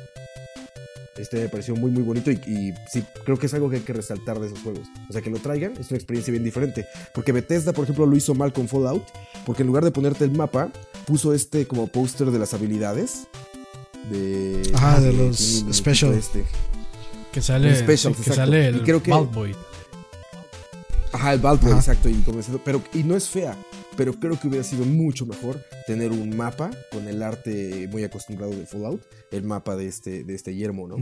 Este 1.16 1.40
me 1.42 1.48
pareció 1.48 1.76
muy, 1.76 1.90
muy 1.90 2.02
bonito. 2.02 2.30
Y, 2.30 2.34
y 2.46 2.74
sí, 2.90 3.04
creo 3.24 3.38
que 3.38 3.46
es 3.46 3.54
algo 3.54 3.68
que 3.68 3.76
hay 3.76 3.82
que 3.82 3.92
resaltar 3.92 4.38
de 4.40 4.46
esos 4.46 4.60
juegos. 4.60 4.86
O 5.08 5.12
sea, 5.12 5.20
que 5.20 5.30
lo 5.30 5.38
traigan 5.38 5.72
es 5.78 5.90
una 5.90 5.98
experiencia 5.98 6.30
bien 6.30 6.42
diferente. 6.44 6.86
Porque 7.14 7.32
Bethesda, 7.32 7.72
por 7.72 7.84
ejemplo, 7.84 8.06
lo 8.06 8.16
hizo 8.16 8.34
mal 8.34 8.52
con 8.52 8.66
Fallout. 8.68 9.04
Porque 9.44 9.62
en 9.62 9.66
lugar 9.68 9.84
de 9.84 9.90
ponerte 9.90 10.24
el 10.24 10.30
mapa, 10.30 10.70
puso 11.06 11.34
este 11.34 11.66
como 11.66 11.86
póster 11.88 12.30
de 12.30 12.38
las 12.38 12.54
habilidades. 12.54 13.24
De, 14.10 14.62
Ajá, 14.74 15.00
de 15.00 15.12
los 15.12 15.62
el 15.62 15.74
special. 15.74 16.14
Este. 16.14 16.44
Que 17.32 17.40
sale, 17.42 17.74
sí, 17.76 17.84
que 17.84 18.32
sale 18.34 18.68
el 18.68 18.76
Y 18.76 18.80
creo 18.80 19.02
que- 19.02 19.10
Bald 19.10 19.32
Boy. 19.32 19.54
Ajá, 21.12 21.34
el 21.34 21.40
Baldwin, 21.40 21.72
Ajá. 21.72 21.78
exacto. 21.80 22.08
Y 22.08 22.24
pero 22.64 22.82
y 22.94 23.02
no 23.04 23.14
es 23.16 23.28
fea. 23.28 23.54
Pero 23.96 24.14
creo 24.14 24.38
que 24.38 24.48
hubiera 24.48 24.64
sido 24.64 24.84
mucho 24.84 25.26
mejor 25.26 25.60
tener 25.86 26.10
un 26.10 26.36
mapa 26.36 26.70
con 26.90 27.08
el 27.08 27.22
arte 27.22 27.88
muy 27.90 28.04
acostumbrado 28.04 28.52
de 28.52 28.66
Fallout, 28.66 29.02
el 29.30 29.42
mapa 29.42 29.76
de 29.76 29.86
este, 29.86 30.24
de 30.24 30.34
este 30.34 30.54
yermo, 30.54 30.88
¿no? 30.88 30.96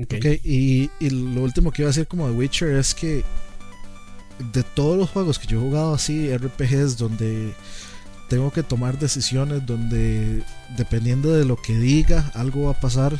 ok, 0.00 0.24
y, 0.44 0.90
y, 1.00 1.10
lo 1.10 1.42
último 1.42 1.72
que 1.72 1.82
iba 1.82 1.88
a 1.88 1.92
decir 1.92 2.06
como 2.06 2.28
de 2.28 2.34
Witcher 2.34 2.76
es 2.76 2.94
que 2.94 3.24
de 4.52 4.62
todos 4.62 4.96
los 4.96 5.10
juegos 5.10 5.38
que 5.38 5.46
yo 5.46 5.58
he 5.58 5.62
jugado 5.62 5.94
así, 5.94 6.34
RPGs, 6.36 6.96
donde 6.96 7.52
tengo 8.28 8.52
que 8.52 8.62
tomar 8.62 8.98
decisiones, 8.98 9.66
donde 9.66 10.42
dependiendo 10.76 11.32
de 11.32 11.44
lo 11.44 11.56
que 11.56 11.76
diga, 11.76 12.30
algo 12.34 12.64
va 12.64 12.72
a 12.72 12.80
pasar. 12.80 13.18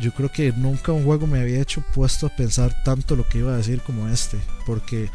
Yo 0.00 0.12
creo 0.12 0.30
que 0.30 0.52
nunca 0.52 0.92
un 0.92 1.04
juego 1.04 1.26
me 1.26 1.40
había 1.40 1.60
hecho 1.60 1.82
puesto 1.94 2.26
a 2.26 2.30
pensar 2.36 2.82
tanto 2.82 3.16
lo 3.16 3.26
que 3.28 3.38
iba 3.38 3.54
a 3.54 3.56
decir 3.56 3.80
como 3.80 4.08
este, 4.08 4.38
porque 4.66 5.08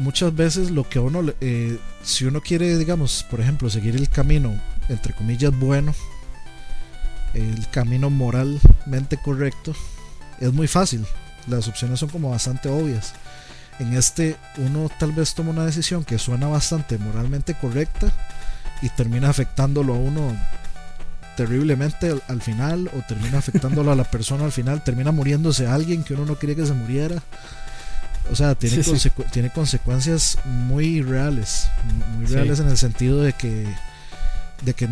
muchas 0.00 0.34
veces 0.34 0.70
lo 0.70 0.88
que 0.88 0.98
uno, 0.98 1.22
eh, 1.40 1.78
si 2.02 2.24
uno 2.24 2.40
quiere, 2.40 2.76
digamos, 2.76 3.24
por 3.30 3.40
ejemplo, 3.40 3.70
seguir 3.70 3.96
el 3.96 4.08
camino, 4.08 4.58
entre 4.88 5.14
comillas, 5.14 5.56
bueno, 5.58 5.94
el 7.34 7.68
camino 7.70 8.10
moralmente 8.10 9.18
correcto, 9.22 9.74
es 10.40 10.52
muy 10.52 10.66
fácil. 10.66 11.06
Las 11.46 11.68
opciones 11.68 12.00
son 12.00 12.08
como 12.08 12.30
bastante 12.30 12.68
obvias. 12.68 13.14
En 13.78 13.94
este 13.94 14.36
uno 14.58 14.90
tal 14.98 15.12
vez 15.12 15.34
toma 15.34 15.50
una 15.50 15.64
decisión 15.64 16.04
que 16.04 16.18
suena 16.18 16.48
bastante 16.48 16.98
moralmente 16.98 17.54
correcta 17.54 18.12
y 18.82 18.90
termina 18.90 19.30
afectándolo 19.30 19.94
a 19.94 19.98
uno 19.98 20.36
terriblemente 21.36 22.14
al, 22.28 22.42
final 22.42 22.90
o 22.94 23.00
termina 23.08 23.38
afectándolo 23.38 23.90
a 23.90 23.96
la 23.96 24.04
persona 24.04 24.44
al 24.44 24.52
final, 24.52 24.84
termina 24.84 25.12
muriéndose 25.12 25.66
alguien 25.66 26.04
que 26.04 26.12
uno 26.12 26.26
no 26.26 26.38
quería 26.38 26.56
que 26.56 26.66
se 26.66 26.74
muriera. 26.74 27.22
O 28.30 28.36
sea, 28.36 28.54
tiene, 28.54 28.82
tiene 29.32 29.50
consecuencias 29.50 30.38
muy 30.44 31.02
reales, 31.02 31.68
muy 32.16 32.26
reales 32.26 32.60
en 32.60 32.68
el 32.68 32.78
sentido 32.78 33.22
de 33.22 33.32
que 33.32 33.66
de 34.62 34.74
que 34.74 34.88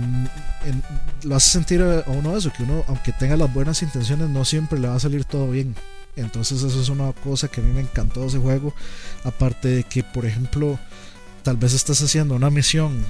lo 1.24 1.36
hace 1.36 1.50
sentir 1.50 1.82
a 1.82 2.02
uno 2.06 2.36
eso, 2.36 2.52
que 2.52 2.62
uno, 2.62 2.84
aunque 2.88 3.12
tenga 3.12 3.36
las 3.36 3.52
buenas 3.52 3.82
intenciones, 3.82 4.28
no 4.28 4.44
siempre 4.44 4.78
le 4.78 4.88
va 4.88 4.94
a 4.94 5.00
salir 5.00 5.24
todo 5.24 5.50
bien. 5.50 5.74
Entonces 6.16 6.62
eso 6.62 6.80
es 6.80 6.88
una 6.88 7.12
cosa 7.12 7.48
que 7.48 7.60
a 7.60 7.64
mí 7.64 7.72
me 7.72 7.82
encantó 7.82 8.22
de 8.22 8.28
ese 8.28 8.38
juego. 8.38 8.74
Aparte 9.24 9.68
de 9.68 9.84
que, 9.84 10.02
por 10.02 10.26
ejemplo, 10.26 10.78
tal 11.42 11.56
vez 11.56 11.74
estás 11.74 12.00
haciendo 12.02 12.34
una 12.34 12.50
misión 12.50 13.04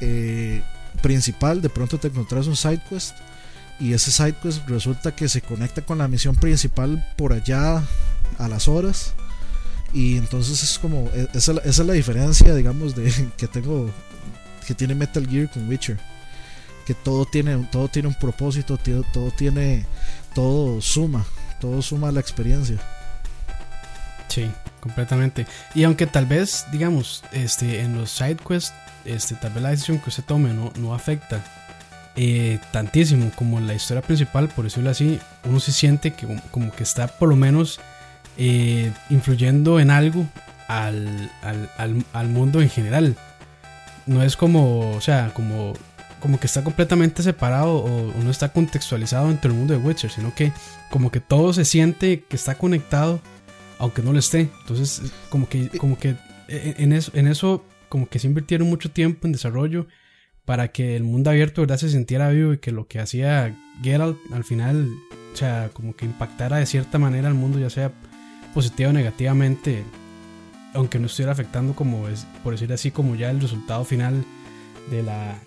eh, 0.00 0.62
principal, 1.02 1.60
de 1.60 1.68
pronto 1.68 1.98
te 1.98 2.08
encontrás 2.08 2.46
un 2.46 2.56
side 2.56 2.82
quest 2.88 3.16
y 3.78 3.92
ese 3.92 4.10
side 4.10 4.34
quest 4.42 4.66
resulta 4.66 5.14
que 5.14 5.28
se 5.28 5.42
conecta 5.42 5.82
con 5.82 5.98
la 5.98 6.08
misión 6.08 6.34
principal 6.34 7.06
por 7.16 7.32
allá 7.32 7.82
a 8.38 8.48
las 8.48 8.66
horas. 8.66 9.12
Y 9.92 10.16
entonces 10.16 10.62
es 10.62 10.78
como, 10.78 11.08
e, 11.14 11.28
esa, 11.34 11.52
esa 11.52 11.68
es 11.68 11.78
la 11.86 11.92
diferencia, 11.92 12.54
digamos, 12.54 12.94
de 12.94 13.12
que 13.36 13.48
tengo, 13.48 13.90
que 14.66 14.74
tiene 14.74 14.94
Metal 14.94 15.26
Gear 15.26 15.50
con 15.50 15.68
Witcher. 15.68 15.98
Que 16.86 16.94
todo 16.94 17.24
tiene, 17.26 17.56
todo 17.72 17.88
tiene 17.88 18.08
un 18.08 18.14
propósito, 18.14 18.78
todo 19.12 19.30
tiene, 19.32 19.84
todo 20.34 20.80
suma 20.80 21.26
todo 21.60 21.82
suma 21.82 22.08
a 22.08 22.12
la 22.12 22.20
experiencia. 22.20 22.76
Sí, 24.28 24.50
completamente. 24.80 25.46
Y 25.74 25.84
aunque 25.84 26.06
tal 26.06 26.26
vez, 26.26 26.66
digamos, 26.72 27.22
este, 27.32 27.80
en 27.80 27.96
los 27.96 28.10
side 28.10 28.36
quests, 28.36 28.74
este, 29.04 29.34
tal 29.36 29.52
vez 29.52 29.62
la 29.62 29.70
decisión 29.70 29.98
que 29.98 30.10
usted 30.10 30.24
tome 30.24 30.52
no, 30.52 30.72
no 30.76 30.94
afecta 30.94 31.42
eh, 32.16 32.58
tantísimo 32.72 33.30
como 33.36 33.58
en 33.58 33.66
la 33.66 33.74
historia 33.74 34.02
principal, 34.02 34.48
por 34.48 34.64
decirlo 34.64 34.90
así, 34.90 35.20
uno 35.44 35.60
se 35.60 35.72
siente 35.72 36.12
que 36.12 36.26
como 36.50 36.72
que 36.72 36.82
está 36.82 37.06
por 37.06 37.28
lo 37.28 37.36
menos 37.36 37.80
eh, 38.38 38.92
influyendo 39.10 39.80
en 39.80 39.90
algo 39.90 40.26
al, 40.68 41.30
al, 41.42 42.04
al, 42.12 42.28
mundo 42.28 42.60
en 42.60 42.70
general. 42.70 43.16
No 44.06 44.22
es 44.22 44.36
como, 44.36 44.92
o 44.92 45.00
sea, 45.00 45.32
como 45.34 45.74
como 46.20 46.40
que 46.40 46.46
está 46.46 46.64
completamente 46.64 47.22
separado 47.22 47.76
o, 47.76 48.12
no 48.22 48.30
está 48.30 48.48
contextualizado 48.48 49.30
entre 49.30 49.50
el 49.50 49.56
mundo 49.56 49.74
de 49.74 49.80
Witcher, 49.80 50.10
sino 50.10 50.34
que 50.34 50.52
como 50.90 51.10
que 51.10 51.20
todo 51.20 51.52
se 51.52 51.64
siente 51.64 52.24
que 52.28 52.36
está 52.36 52.56
conectado, 52.56 53.20
aunque 53.78 54.02
no 54.02 54.12
lo 54.12 54.18
esté. 54.18 54.50
Entonces, 54.62 55.02
como 55.28 55.48
que, 55.48 55.68
como 55.78 55.98
que 55.98 56.16
e, 56.48 56.74
e, 56.78 56.82
en 56.82 56.92
eso, 56.92 57.12
en 57.14 57.26
eso 57.26 57.64
como 57.88 58.08
que 58.08 58.18
se 58.18 58.26
invirtieron 58.26 58.68
mucho 58.68 58.90
tiempo 58.90 59.26
en 59.26 59.32
desarrollo 59.32 59.86
para 60.44 60.68
que 60.68 60.96
el 60.96 61.04
mundo 61.04 61.30
abierto 61.30 61.60
¿verdad? 61.60 61.76
se 61.76 61.90
sintiera 61.90 62.30
vivo 62.30 62.54
y 62.54 62.58
que 62.58 62.72
lo 62.72 62.86
que 62.86 63.00
hacía 63.00 63.54
Geralt 63.82 64.16
al 64.32 64.44
final, 64.44 64.90
o 65.32 65.36
sea, 65.36 65.70
como 65.72 65.94
que 65.94 66.04
impactara 66.06 66.56
de 66.56 66.66
cierta 66.66 66.98
manera 66.98 67.28
al 67.28 67.34
mundo, 67.34 67.58
ya 67.58 67.70
sea 67.70 67.92
positiva 68.56 68.88
o 68.88 68.92
negativamente, 68.94 69.84
aunque 70.72 70.98
no 70.98 71.06
estuviera 71.06 71.32
afectando 71.32 71.74
como 71.74 72.08
es, 72.08 72.26
por 72.42 72.54
decir 72.54 72.72
así, 72.72 72.90
como 72.90 73.14
ya 73.14 73.30
el 73.30 73.38
resultado 73.38 73.84
final 73.84 74.24
de 74.90 75.02
la, 75.02 75.38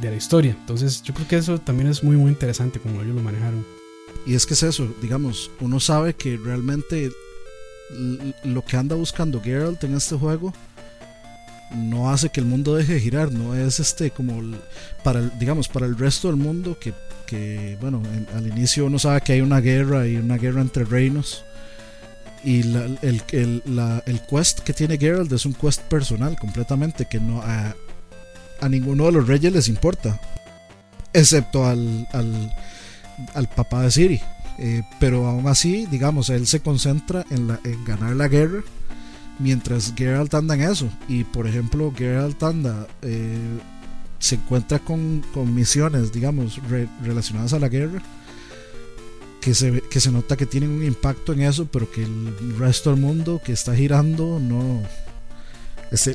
de 0.00 0.10
la 0.10 0.16
historia. 0.16 0.56
Entonces 0.58 1.02
yo 1.02 1.12
creo 1.12 1.28
que 1.28 1.36
eso 1.36 1.60
también 1.60 1.90
es 1.90 2.02
muy 2.02 2.16
muy 2.16 2.30
interesante 2.30 2.80
como 2.80 3.02
ellos 3.02 3.16
lo 3.16 3.22
manejaron. 3.22 3.66
Y 4.26 4.34
es 4.34 4.46
que 4.46 4.54
es 4.54 4.62
eso, 4.62 4.88
digamos, 5.02 5.50
uno 5.60 5.78
sabe 5.78 6.14
que 6.14 6.38
realmente 6.38 7.10
lo 8.44 8.64
que 8.64 8.78
anda 8.78 8.96
buscando 8.96 9.42
Geralt 9.42 9.84
en 9.84 9.94
este 9.94 10.16
juego 10.16 10.54
no 11.74 12.10
hace 12.10 12.30
que 12.30 12.40
el 12.40 12.46
mundo 12.46 12.76
deje 12.76 12.94
de 12.94 13.00
girar, 13.00 13.30
no 13.30 13.54
es 13.54 13.78
este 13.78 14.10
como 14.10 14.40
para 15.04 15.18
el, 15.18 15.38
digamos 15.38 15.68
para 15.68 15.84
el 15.84 15.98
resto 15.98 16.28
del 16.28 16.36
mundo 16.36 16.78
que, 16.80 16.94
que 17.26 17.76
bueno, 17.78 18.02
al 18.34 18.46
inicio 18.46 18.86
uno 18.86 18.98
sabe 18.98 19.20
que 19.20 19.34
hay 19.34 19.42
una 19.42 19.60
guerra 19.60 20.08
y 20.08 20.16
una 20.16 20.38
guerra 20.38 20.62
entre 20.62 20.84
reinos 20.84 21.44
y 22.46 22.60
el, 22.60 23.20
el, 23.32 23.62
la, 23.66 24.00
el, 24.06 24.20
quest 24.20 24.60
que 24.60 24.72
tiene 24.72 24.96
Geralt 24.96 25.32
es 25.32 25.44
un 25.46 25.52
quest 25.52 25.82
personal 25.82 26.38
completamente 26.38 27.06
que 27.06 27.18
no 27.18 27.42
a, 27.42 27.74
a 28.60 28.68
ninguno 28.68 29.06
de 29.06 29.12
los 29.12 29.26
reyes 29.26 29.52
les 29.52 29.66
importa, 29.66 30.20
excepto 31.12 31.66
al, 31.66 32.06
al, 33.34 33.48
papá 33.48 33.82
de 33.82 33.90
Siri. 33.90 34.20
Eh, 34.58 34.84
pero 35.00 35.26
aún 35.26 35.48
así, 35.48 35.86
digamos, 35.86 36.30
él 36.30 36.46
se 36.46 36.60
concentra 36.60 37.26
en, 37.30 37.48
la, 37.48 37.58
en 37.64 37.84
ganar 37.84 38.14
la 38.14 38.28
guerra, 38.28 38.60
mientras 39.40 39.92
Geralt 39.96 40.32
anda 40.32 40.54
en 40.54 40.62
eso. 40.62 40.88
Y 41.08 41.24
por 41.24 41.48
ejemplo, 41.48 41.92
Geralt 41.96 42.40
anda, 42.44 42.86
eh, 43.02 43.58
se 44.20 44.36
encuentra 44.36 44.78
con, 44.78 45.24
con 45.34 45.52
misiones, 45.52 46.12
digamos, 46.12 46.60
relacionadas 47.02 47.54
a 47.54 47.58
la 47.58 47.68
guerra. 47.68 48.00
Que 49.46 49.54
se, 49.54 49.80
que 49.80 50.00
se 50.00 50.10
nota 50.10 50.36
que 50.36 50.44
tienen 50.44 50.70
un 50.70 50.82
impacto 50.82 51.32
en 51.32 51.42
eso, 51.42 51.66
pero 51.66 51.88
que 51.88 52.02
el 52.02 52.58
resto 52.58 52.90
del 52.90 52.98
mundo 52.98 53.40
que 53.44 53.52
está 53.52 53.76
girando 53.76 54.40
no, 54.40 54.82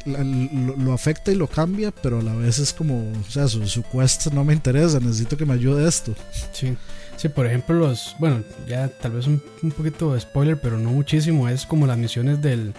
lo, 0.06 0.92
afecta 0.92 1.32
y 1.32 1.36
lo 1.36 1.48
cambia, 1.48 1.92
pero 1.92 2.20
a 2.20 2.22
la 2.22 2.36
vez 2.36 2.60
es 2.60 2.74
como, 2.74 3.10
o 3.10 3.32
sea, 3.32 3.48
su, 3.48 3.66
su 3.68 3.84
quest 3.84 4.28
no 4.34 4.44
me 4.44 4.54
interesa, 4.54 5.00
necesito 5.00 5.38
que 5.38 5.46
me 5.46 5.54
ayude 5.54 5.88
esto. 5.88 6.14
Sí, 6.52 6.76
sí, 7.16 7.30
por 7.30 7.46
ejemplo, 7.46 7.76
los, 7.76 8.18
bueno, 8.20 8.44
ya 8.68 8.90
tal 8.90 9.14
vez 9.14 9.28
un, 9.28 9.42
un 9.64 9.72
poquito 9.72 10.14
de 10.14 10.20
spoiler, 10.20 10.60
pero 10.60 10.78
no 10.78 10.90
muchísimo, 10.90 11.48
es 11.48 11.66
como 11.66 11.88
las 11.88 11.98
misiones 11.98 12.42
del, 12.42 12.74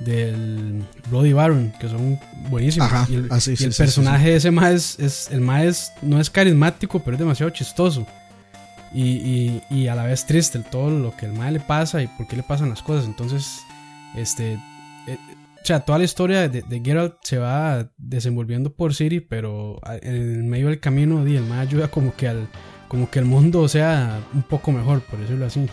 del 0.00 0.84
Bloody 1.08 1.32
Baron, 1.32 1.72
que 1.80 1.88
son 1.88 2.20
buenísimas. 2.50 3.08
y 3.08 3.14
el, 3.14 3.28
ah, 3.30 3.38
el 3.46 3.72
personaje 3.72 4.30
de 4.30 4.36
ese 4.36 4.50
más 4.50 4.98
es, 4.98 5.30
el 5.30 5.40
más 5.40 5.94
no 6.02 6.20
es 6.20 6.28
carismático, 6.28 7.02
pero 7.02 7.14
es 7.14 7.18
demasiado 7.18 7.50
chistoso. 7.50 8.06
Y, 8.92 9.02
y, 9.02 9.62
y, 9.68 9.88
a 9.88 9.94
la 9.94 10.04
vez 10.04 10.26
triste 10.26 10.60
todo 10.60 10.90
lo 10.90 11.16
que 11.16 11.26
el 11.26 11.32
mal 11.32 11.52
le 11.52 11.60
pasa 11.60 12.02
y 12.02 12.06
por 12.06 12.26
qué 12.26 12.36
le 12.36 12.42
pasan 12.42 12.70
las 12.70 12.82
cosas. 12.82 13.04
Entonces, 13.04 13.60
este, 14.14 14.54
eh, 15.06 15.18
o 15.62 15.66
sea, 15.66 15.80
toda 15.80 15.98
la 15.98 16.04
historia 16.04 16.48
de, 16.48 16.62
de, 16.62 16.82
Geralt 16.82 17.16
se 17.22 17.38
va 17.38 17.90
desenvolviendo 17.98 18.72
por 18.72 18.94
Siri, 18.94 19.20
pero 19.20 19.80
en 20.02 20.48
medio 20.48 20.68
del 20.68 20.80
camino, 20.80 21.26
el 21.26 21.42
más 21.42 21.66
ayuda 21.66 21.88
como 21.88 22.14
que 22.14 22.28
al 22.28 22.48
como 22.88 23.10
que 23.10 23.18
el 23.18 23.24
mundo 23.24 23.68
sea 23.68 24.20
un 24.32 24.42
poco 24.42 24.72
mejor, 24.72 25.00
por 25.02 25.18
decirlo 25.18 25.46
así. 25.46 25.60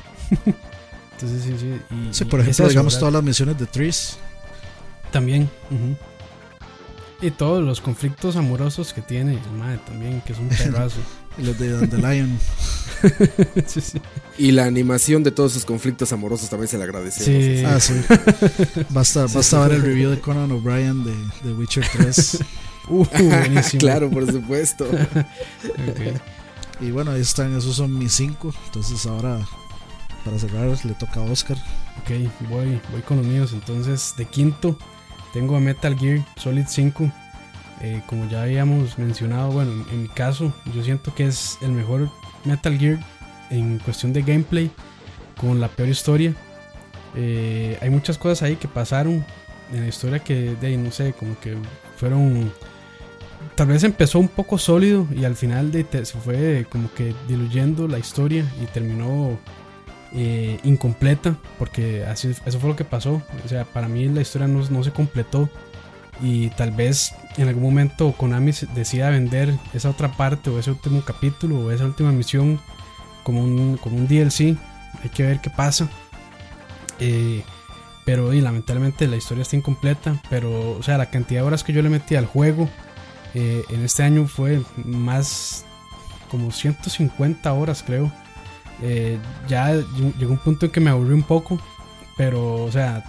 Entonces, 1.13 1.43
sí, 1.43 1.55
sí. 1.57 1.95
Y, 1.95 2.13
sí, 2.13 2.25
por 2.25 2.39
ejemplo, 2.39 2.67
digamos 2.67 2.97
todas 2.97 3.13
las 3.13 3.23
misiones 3.23 3.57
de 3.57 3.65
Tris. 3.65 4.17
También. 5.11 5.49
Y 7.21 7.31
todos 7.31 7.63
los 7.63 7.79
conflictos 7.81 8.35
amorosos 8.35 8.93
que 8.93 9.01
tiene 9.01 9.33
el 9.33 9.57
madre 9.57 9.79
también, 9.85 10.21
que 10.21 10.33
es 10.33 10.39
un 10.39 10.49
perrazo. 10.57 10.99
Y 11.37 11.43
los 11.43 11.57
de 11.57 11.71
Dandelion. 11.71 12.39
sí, 13.65 13.81
sí. 13.81 14.01
Y 14.37 14.51
la 14.51 14.65
animación 14.65 15.23
de 15.23 15.31
todos 15.31 15.51
esos 15.51 15.65
conflictos 15.65 16.11
amorosos 16.13 16.49
también 16.49 16.67
se 16.67 16.77
le 16.77 16.83
agradece. 16.83 17.23
Sí. 17.23 17.63
Ah, 17.65 17.79
sí. 17.79 17.93
Basta, 18.89 19.27
basta 19.27 19.67
ver 19.67 19.73
el 19.73 19.81
review 19.81 20.11
de 20.11 20.19
Conan 20.19 20.51
O'Brien 20.51 21.03
de, 21.03 21.15
de, 21.43 21.53
Witcher 21.53 21.85
3. 21.93 22.39
Uh, 22.89 23.05
buenísimo. 23.17 23.79
claro, 23.79 24.09
por 24.09 24.29
supuesto. 24.29 24.83
okay. 25.89 26.13
Y 26.81 26.91
bueno, 26.91 27.11
ahí 27.11 27.21
están, 27.21 27.55
esos 27.55 27.77
son 27.77 27.97
mis 27.97 28.11
cinco. 28.11 28.53
Entonces 28.65 29.05
ahora, 29.05 29.39
para 30.25 30.37
cerrar, 30.37 30.67
le 30.83 30.93
toca 30.95 31.21
a 31.21 31.23
Oscar. 31.23 31.57
Ok, 32.01 32.11
voy, 32.49 32.81
voy 32.91 33.01
con 33.07 33.15
los 33.15 33.25
míos. 33.25 33.51
Entonces, 33.53 34.13
de 34.17 34.25
quinto, 34.25 34.77
tengo 35.31 35.55
a 35.55 35.61
Metal 35.61 35.97
Gear 35.97 36.25
Solid 36.35 36.65
5. 36.67 37.09
Eh, 37.83 38.01
como 38.07 38.29
ya 38.29 38.43
habíamos 38.43 38.97
mencionado, 38.97 39.51
bueno, 39.51 39.71
en 39.91 40.03
mi 40.03 40.07
caso, 40.07 40.53
yo 40.73 40.81
siento 40.83 41.13
que 41.13 41.25
es 41.25 41.57
el 41.61 41.73
mejor 41.73 42.09
Metal 42.45 42.77
Gear 42.79 42.97
en 43.49 43.77
cuestión 43.79 44.13
de 44.13 44.21
gameplay, 44.21 44.71
con 45.39 45.59
la 45.59 45.67
peor 45.67 45.89
historia. 45.89 46.33
Eh, 47.13 47.77
hay 47.81 47.89
muchas 47.89 48.17
cosas 48.17 48.43
ahí 48.43 48.55
que 48.55 48.69
pasaron 48.69 49.25
en 49.73 49.81
la 49.81 49.87
historia 49.87 50.19
que, 50.19 50.55
de 50.55 50.77
no 50.77 50.91
sé, 50.91 51.11
como 51.11 51.37
que 51.41 51.57
fueron. 51.97 52.53
Tal 53.55 53.67
vez 53.67 53.83
empezó 53.83 54.17
un 54.17 54.29
poco 54.29 54.57
sólido 54.57 55.05
y 55.13 55.25
al 55.25 55.35
final 55.35 55.69
de, 55.73 55.85
se 56.05 56.17
fue 56.17 56.65
como 56.69 56.89
que 56.93 57.13
diluyendo 57.27 57.89
la 57.89 57.99
historia 57.99 58.45
y 58.61 58.65
terminó 58.67 59.37
eh, 60.13 60.57
incompleta, 60.63 61.35
porque 61.59 62.05
así, 62.05 62.29
eso 62.45 62.59
fue 62.61 62.69
lo 62.69 62.77
que 62.77 62.85
pasó. 62.85 63.21
O 63.43 63.47
sea, 63.49 63.65
para 63.65 63.89
mí 63.89 64.07
la 64.07 64.21
historia 64.21 64.47
no, 64.47 64.63
no 64.69 64.83
se 64.85 64.91
completó 64.91 65.49
y 66.21 66.49
tal 66.49 66.71
vez 66.71 67.15
en 67.37 67.47
algún 67.47 67.63
momento 67.63 68.13
Konami 68.13 68.51
decida 68.75 69.09
vender 69.09 69.57
esa 69.73 69.89
otra 69.89 70.11
parte 70.11 70.49
o 70.49 70.59
ese 70.59 70.71
último 70.71 71.01
capítulo 71.01 71.59
o 71.59 71.71
esa 71.71 71.85
última 71.85 72.11
misión 72.11 72.59
como 73.23 73.41
un, 73.41 73.77
como 73.77 73.97
un 73.97 74.07
DLC. 74.07 74.57
Hay 75.03 75.09
que 75.13 75.23
ver 75.23 75.41
qué 75.41 75.49
pasa. 75.49 75.89
Eh, 76.99 77.43
pero 78.05 78.33
y, 78.33 78.41
lamentablemente 78.41 79.07
la 79.07 79.15
historia 79.15 79.41
está 79.41 79.55
incompleta. 79.55 80.21
Pero, 80.29 80.71
o 80.71 80.83
sea, 80.83 80.97
la 80.97 81.09
cantidad 81.09 81.41
de 81.41 81.47
horas 81.47 81.63
que 81.63 81.73
yo 81.73 81.81
le 81.81 81.89
metí 81.89 82.15
al 82.15 82.25
juego 82.25 82.69
eh, 83.33 83.63
en 83.69 83.83
este 83.83 84.03
año 84.03 84.27
fue 84.27 84.61
más 84.85 85.65
como 86.29 86.51
150 86.51 87.51
horas, 87.53 87.83
creo. 87.85 88.11
Eh, 88.81 89.17
ya 89.47 89.73
llegó 90.17 90.33
un 90.33 90.39
punto 90.39 90.65
en 90.65 90.71
que 90.71 90.79
me 90.79 90.89
aburrí 90.89 91.13
un 91.13 91.23
poco. 91.23 91.59
Pero, 92.17 92.63
o 92.63 92.71
sea, 92.71 93.03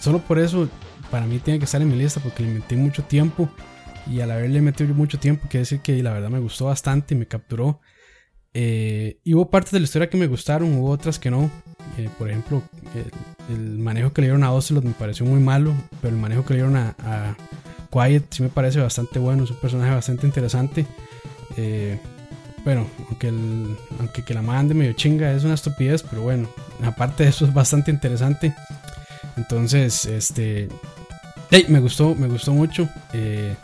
solo 0.00 0.18
por 0.20 0.38
eso 0.38 0.68
para 1.10 1.26
mí 1.26 1.38
tiene 1.38 1.58
que 1.58 1.64
estar 1.64 1.80
en 1.80 1.88
mi 1.88 1.96
lista 1.96 2.20
porque 2.20 2.42
le 2.42 2.50
metí 2.50 2.76
mucho 2.76 3.02
tiempo. 3.04 3.48
Y 4.06 4.20
al 4.20 4.30
haberle 4.30 4.60
metido 4.60 4.94
mucho 4.94 5.18
tiempo, 5.18 5.46
quiere 5.48 5.60
decir 5.60 5.80
que 5.80 6.02
la 6.02 6.12
verdad 6.12 6.28
me 6.28 6.38
gustó 6.38 6.66
bastante 6.66 7.14
y 7.14 7.18
me 7.18 7.26
capturó. 7.26 7.80
Eh, 8.52 9.18
y 9.24 9.34
hubo 9.34 9.50
partes 9.50 9.72
de 9.72 9.80
la 9.80 9.84
historia 9.84 10.10
que 10.10 10.16
me 10.16 10.26
gustaron, 10.26 10.74
hubo 10.74 10.90
otras 10.90 11.18
que 11.18 11.30
no. 11.30 11.50
Eh, 11.96 12.08
por 12.18 12.28
ejemplo, 12.28 12.62
el, 13.48 13.78
manejo 13.78 14.12
que 14.12 14.20
le 14.20 14.28
dieron 14.28 14.44
a 14.44 14.52
Ocelot 14.52 14.84
me 14.84 14.92
pareció 14.92 15.24
muy 15.24 15.40
malo, 15.40 15.72
pero 16.00 16.14
el 16.14 16.20
manejo 16.20 16.44
que 16.44 16.54
le 16.54 16.60
dieron 16.60 16.76
a, 16.76 16.94
a 16.98 17.36
Quiet 17.90 18.24
sí 18.30 18.42
me 18.42 18.48
parece 18.48 18.80
bastante 18.80 19.18
bueno, 19.18 19.44
es 19.44 19.50
un 19.50 19.56
personaje 19.56 19.94
bastante 19.94 20.26
interesante. 20.26 20.86
Eh, 21.56 21.98
bueno, 22.64 22.86
aunque, 23.08 23.28
el, 23.28 23.76
aunque 24.00 24.22
que 24.22 24.34
la 24.34 24.42
mande 24.42 24.74
medio 24.74 24.92
chinga 24.94 25.32
es 25.32 25.44
una 25.44 25.54
estupidez, 25.54 26.02
pero 26.02 26.22
bueno, 26.22 26.48
aparte 26.82 27.24
de 27.24 27.30
eso 27.30 27.44
es 27.44 27.52
bastante 27.52 27.90
interesante. 27.90 28.54
Entonces, 29.36 30.04
este, 30.06 30.68
hey, 31.50 31.66
me 31.68 31.80
gustó, 31.80 32.14
me 32.14 32.28
gustó 32.28 32.52
mucho. 32.52 32.88
eh, 33.12 33.54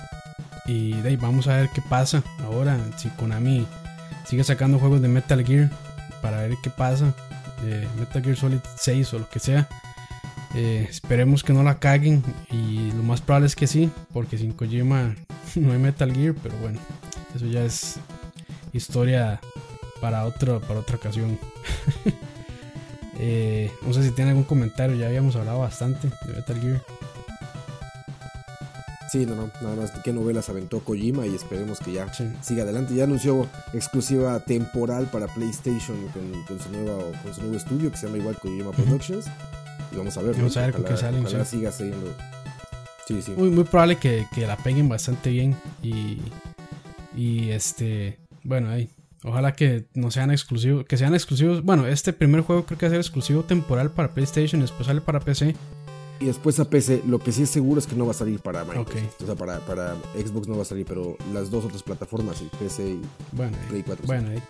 y 0.67 0.95
ahí 1.05 1.17
vamos 1.17 1.49
a 1.49 1.57
ver 1.57 1.69
qué 1.71 1.83
pasa 1.83 2.23
ahora. 2.45 2.79
Si 2.97 3.09
Konami 3.11 3.67
sigue 4.25 4.45
sacando 4.45 4.79
juegos 4.79 5.03
de 5.03 5.09
Metal 5.09 5.45
Gear 5.45 5.71
para 6.23 6.43
ver 6.43 6.57
qué 6.63 6.71
pasa. 6.71 7.13
eh, 7.65 7.87
Metal 7.99 8.23
Gear 8.23 8.37
Solid 8.37 8.59
6 8.77 9.15
o 9.15 9.19
lo 9.21 9.29
que 9.29 9.41
sea. 9.41 9.69
Eh, 10.55 10.87
esperemos 10.89 11.43
que 11.43 11.53
no 11.53 11.63
la 11.65 11.79
caguen. 11.79 12.23
Y 12.51 12.91
lo 12.93 13.03
más 13.03 13.21
probable 13.21 13.47
es 13.49 13.57
que 13.57 13.67
sí. 13.67 13.91
Porque 14.13 14.39
sin 14.39 14.53
Kojima 14.53 15.15
no 15.57 15.73
hay 15.73 15.79
Metal 15.79 16.13
Gear. 16.15 16.35
Pero 16.41 16.57
bueno, 16.59 16.79
eso 17.35 17.47
ya 17.47 17.65
es 17.65 17.99
historia 18.73 19.41
para, 20.01 20.25
otro, 20.25 20.61
para 20.61 20.81
otra 20.81 20.97
ocasión. 20.97 21.37
Eh, 23.23 23.71
no 23.87 23.93
sé 23.93 24.03
si 24.03 24.13
tiene 24.13 24.31
algún 24.31 24.45
comentario. 24.45 24.97
Ya 24.97 25.07
habíamos 25.07 25.37
hablado 25.37 25.59
bastante 25.59 26.09
de 26.27 26.33
Metal 26.33 26.59
Gear. 26.61 26.83
Sí, 29.13 29.27
no, 29.27 29.35
no, 29.35 29.51
nada 29.61 29.75
más 29.75 29.91
qué 30.05 30.13
novelas 30.13 30.49
aventó 30.49 30.81
Kojima 30.81 31.27
y 31.27 31.35
esperemos 31.35 31.81
que 31.81 31.93
ya 31.93 32.13
Sí. 32.15 32.31
siga 32.43 32.63
adelante. 32.63 32.95
Ya 32.95 33.05
anunció 33.05 33.49
exclusiva 33.75 34.39
temporal 34.41 35.07
para 35.07 35.27
PlayStation 35.27 35.97
con, 36.09 36.45
con 36.45 36.61
su, 36.61 36.71
nuevo, 36.71 37.11
con 37.23 37.35
su 37.35 37.41
nuevo 37.43 37.57
estudio 37.57 37.91
que 37.91 37.97
se 37.97 38.07
llama 38.07 38.19
igual 38.19 38.39
Kojima 38.39 38.71
Productions. 38.71 39.27
Y 39.93 39.97
vamos 39.97 40.17
a 40.17 40.23
ver. 40.23 40.37
Vamos 40.37 40.55
¿no? 40.55 40.63
a 40.63 40.65
ver 40.67 40.75
con 40.75 40.85
qué 40.85 40.97
salen, 40.97 41.27
Ojalá 41.27 41.45
sí. 41.45 41.57
siga 41.57 41.73
siguiendo. 41.73 42.15
Sí, 43.09 43.21
sí. 43.21 43.33
muy, 43.37 43.51
muy 43.51 43.65
probable 43.65 43.97
que, 43.97 44.27
que 44.33 44.47
la 44.47 44.57
peguen 44.57 44.89
bastante 44.89 45.31
bien. 45.31 45.57
Y, 45.83 46.21
y 47.17 47.51
este, 47.51 48.17
bueno, 48.45 48.71
ahí. 48.71 48.89
Ojalá 49.23 49.53
que 49.53 49.87
no 49.95 50.11
sean 50.11 50.31
exclusivos, 50.31 50.85
que 50.87 50.97
sean 50.97 51.15
exclusivos. 51.15 51.63
Bueno, 51.63 51.87
este 51.87 52.13
primer 52.13 52.41
juego 52.41 52.65
creo 52.65 52.79
que 52.79 52.87
va 52.87 52.89
a 52.89 52.93
ser 52.93 53.01
exclusivo 53.01 53.43
temporal 53.43 53.91
para 53.91 54.15
PlayStation, 54.15 54.63
después 54.63 54.87
sale 54.87 55.03
para 55.03 55.21
PC. 55.21 55.55
Y 56.21 56.27
después 56.27 56.61
a 56.61 56.69
PC, 56.69 57.03
lo 57.07 57.19
que 57.19 57.33
sí 57.33 57.45
es 57.45 57.51
seguro 57.51 57.81
es 57.81 57.87
que 57.87 57.97
no 57.97 58.05
va 58.05 58.11
a 58.11 58.15
salir 58.15 58.41
para 58.41 58.63
Microsoft. 58.65 58.95
Ok. 58.95 59.23
O 59.23 59.27
sea, 59.27 59.35
para, 59.37 59.59
para 59.61 59.95
Xbox 60.15 60.47
no 60.49 60.57
va 60.57 60.63
a 60.63 60.67
salir, 60.67 60.85
pero 60.87 61.17
las 61.33 61.51
dos 61.51 61.65
otras 61.65 61.83
plataformas, 61.83 62.37
sí, 62.37 62.49
PC 62.59 62.89
y 62.91 63.01
Bueno, 63.33 63.57
Play 63.71 63.83
4. 63.83 64.03
sí. 64.03 64.07
bueno, 64.07 64.31
eso, 64.33 64.43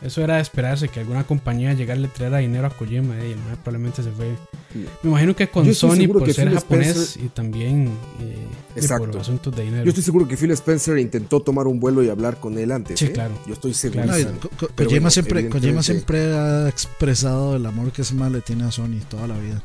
eso 0.00 0.22
era 0.22 0.36
de 0.36 0.40
esperarse 0.42 0.88
que 0.88 1.00
alguna 1.00 1.24
compañía 1.26 1.74
llegara 1.74 1.98
y 2.00 2.04
le 2.04 2.08
trajera 2.08 2.38
dinero 2.38 2.68
a 2.68 2.70
Kojima. 2.70 3.16
Y 3.22 3.32
el 3.32 3.36
mae 3.38 3.56
probablemente 3.62 4.02
se 4.02 4.10
fue. 4.12 4.34
Sí. 4.72 4.86
Me 5.02 5.10
imagino 5.10 5.36
que 5.36 5.48
con 5.48 5.74
Sony 5.74 6.06
por 6.10 6.24
que 6.24 6.32
ser 6.32 6.48
Phil 6.48 6.54
japonés 6.58 6.96
Spencer- 6.96 7.24
y 7.24 7.28
también 7.28 7.88
eh, 8.22 8.46
y 8.82 8.88
por 8.88 9.14
asuntos 9.18 9.54
de 9.54 9.64
dinero. 9.64 9.84
Yo 9.84 9.90
estoy 9.90 10.04
seguro 10.04 10.26
que 10.26 10.38
Phil 10.38 10.50
Spencer 10.52 10.96
intentó 10.98 11.40
tomar 11.42 11.66
un 11.66 11.80
vuelo 11.80 12.02
y 12.02 12.08
hablar 12.08 12.40
con 12.40 12.56
él 12.58 12.72
antes. 12.72 12.98
Sí, 12.98 13.06
¿eh? 13.06 13.12
claro. 13.12 13.34
Yo 13.46 13.52
estoy 13.52 13.74
seguro. 13.74 14.04
Claro. 14.04 14.30
Kojima, 14.58 14.68
bueno, 14.86 15.10
siempre, 15.10 15.48
Kojima 15.50 15.58
evidentemente- 15.80 15.82
siempre 15.82 16.34
ha 16.34 16.68
expresado 16.70 17.56
el 17.56 17.66
amor 17.66 17.92
que 17.92 18.00
ese 18.00 18.14
mal 18.14 18.32
le 18.32 18.40
tiene 18.40 18.64
a 18.64 18.70
Sony 18.70 19.00
toda 19.10 19.26
la 19.26 19.36
vida. 19.38 19.62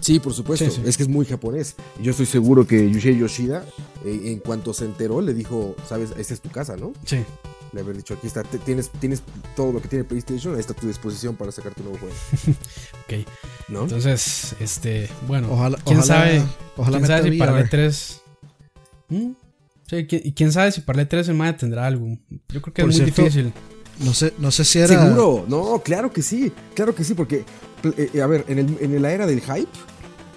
Sí, 0.00 0.18
por 0.20 0.32
supuesto. 0.32 0.64
Sí, 0.66 0.70
sí. 0.76 0.82
Es 0.84 0.96
que 0.96 1.02
es 1.04 1.08
muy 1.08 1.26
japonés. 1.26 1.74
Yo 2.02 2.10
estoy 2.10 2.26
seguro 2.26 2.66
que 2.66 2.90
Yushei 2.90 3.18
Yoshida, 3.18 3.64
eh, 4.04 4.20
en 4.24 4.38
cuanto 4.40 4.72
se 4.74 4.84
enteró, 4.84 5.20
le 5.20 5.34
dijo, 5.34 5.74
sabes, 5.88 6.10
esta 6.16 6.34
es 6.34 6.40
tu 6.40 6.50
casa, 6.50 6.76
¿no? 6.76 6.92
Sí. 7.04 7.24
Le 7.72 7.80
haber 7.80 7.96
dicho, 7.96 8.14
aquí 8.14 8.26
está, 8.26 8.42
tienes, 8.44 8.90
tienes 8.90 9.22
todo 9.56 9.72
lo 9.72 9.82
que 9.82 9.88
tiene 9.88 10.04
PlayStation, 10.04 10.54
ahí 10.54 10.60
está 10.60 10.72
a 10.72 10.76
tu 10.76 10.86
disposición 10.86 11.34
para 11.36 11.50
sacar 11.52 11.74
tu 11.74 11.82
nuevo 11.82 11.98
juego. 11.98 12.14
Ok. 13.06 13.26
¿No? 13.68 13.82
Entonces, 13.82 14.54
este, 14.60 15.08
bueno, 15.26 15.52
Ojalá, 15.52 15.76
quién 15.84 15.98
ojalá, 15.98 16.14
sabe, 16.20 16.42
ojalá 16.76 16.96
quién 16.98 17.06
sabe 17.08 17.30
si 17.30 17.38
para 17.38 17.52
el 17.60 17.64
VR. 17.66 17.70
E3. 17.88 18.18
¿Mm? 19.08 19.30
Sí, 19.88 19.96
qui- 20.06 20.20
y 20.24 20.32
quién 20.32 20.52
sabe 20.52 20.72
si 20.72 20.80
para 20.80 21.00
el 21.02 21.08
E3 21.08 21.28
el 21.28 21.34
MAE 21.34 21.52
tendrá 21.54 21.86
algo. 21.86 22.06
Yo 22.48 22.60
creo 22.62 22.74
que 22.74 22.82
Por 22.82 22.90
es 22.90 22.96
muy 23.00 23.04
cierto, 23.04 23.22
difícil. 23.22 23.52
No 24.00 24.12
sé, 24.14 24.32
no 24.38 24.50
sé 24.50 24.64
si 24.64 24.78
era. 24.78 24.88
Seguro, 24.88 25.44
no, 25.48 25.80
claro 25.84 26.12
que 26.12 26.22
sí, 26.22 26.52
claro 26.74 26.94
que 26.94 27.02
sí, 27.04 27.14
porque, 27.14 27.44
eh, 27.84 28.10
eh, 28.14 28.20
a 28.22 28.26
ver, 28.26 28.44
en, 28.48 28.58
el, 28.58 28.76
en 28.80 29.02
la 29.02 29.12
era 29.12 29.26
del 29.26 29.40
hype, 29.40 29.68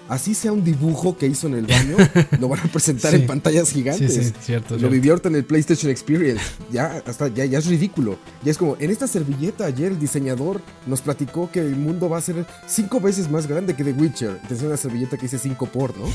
así 0.08 0.34
sea 0.34 0.50
un 0.50 0.64
dibujo 0.64 1.16
que 1.16 1.28
hizo 1.28 1.46
en 1.46 1.54
el 1.54 1.66
baño, 1.68 1.96
lo 2.40 2.48
van 2.48 2.58
a 2.58 2.64
presentar 2.64 3.12
Sí. 3.12 3.18
en 3.20 3.26
pantallas 3.28 3.68
Sí, 3.68 3.74
gigantes. 3.76 4.12
sí, 4.12 4.32
cierto. 4.42 4.74
Lo 4.74 4.80
cierto. 4.80 4.88
vivió 4.90 5.12
ahorita 5.12 5.28
en 5.28 5.36
el 5.36 5.44
PlayStation 5.44 5.88
Experience. 5.88 6.42
Ya, 6.72 7.00
hasta, 7.06 7.28
ya, 7.28 7.44
ya 7.44 7.58
es 7.60 7.66
ridículo. 7.66 8.18
Ya 8.42 8.50
es 8.50 8.58
como, 8.58 8.76
en 8.80 8.90
esta 8.90 9.06
servilleta 9.06 9.66
ayer 9.66 9.92
el 9.92 10.00
diseñador 10.00 10.60
nos 10.86 11.00
platicó 11.00 11.48
que 11.52 11.60
el 11.60 11.76
mundo 11.76 12.08
va 12.08 12.18
a 12.18 12.20
ser 12.22 12.44
cinco 12.66 13.00
veces 13.00 13.30
más 13.30 13.46
grande 13.46 13.74
que 13.76 13.84
The 13.84 13.92
Witcher. 13.92 14.30
Entonces 14.42 14.62
una 14.66 14.76
servilleta 14.76 15.16
que 15.16 15.22
dice 15.22 15.38
5 15.38 15.66
por, 15.66 15.96
¿no? 15.96 16.06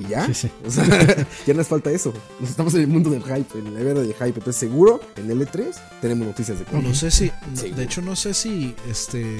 Y 0.00 0.08
ya. 0.08 0.26
Sí, 0.32 0.32
sí. 0.32 0.50
O 0.66 0.70
sea, 0.70 0.84
ya 1.46 1.52
nos 1.52 1.66
falta 1.66 1.90
eso. 1.90 2.14
Nos 2.40 2.48
estamos 2.48 2.72
en 2.72 2.80
el 2.80 2.86
mundo 2.88 3.10
del 3.10 3.22
hype, 3.24 3.58
en 3.58 3.74
la 3.74 3.80
era 3.80 3.92
del 4.00 4.14
hype. 4.14 4.24
Entonces 4.28 4.56
seguro, 4.56 5.00
en 5.16 5.28
L3 5.28 5.66
tenemos 6.00 6.26
noticias 6.26 6.58
de 6.58 6.64
No, 6.64 6.70
cómics. 6.70 6.88
no 6.88 6.94
sé 6.94 7.10
si. 7.10 7.30
De 7.72 7.82
hecho, 7.84 8.00
no 8.00 8.16
sé 8.16 8.32
si. 8.32 8.74
Este. 8.90 9.36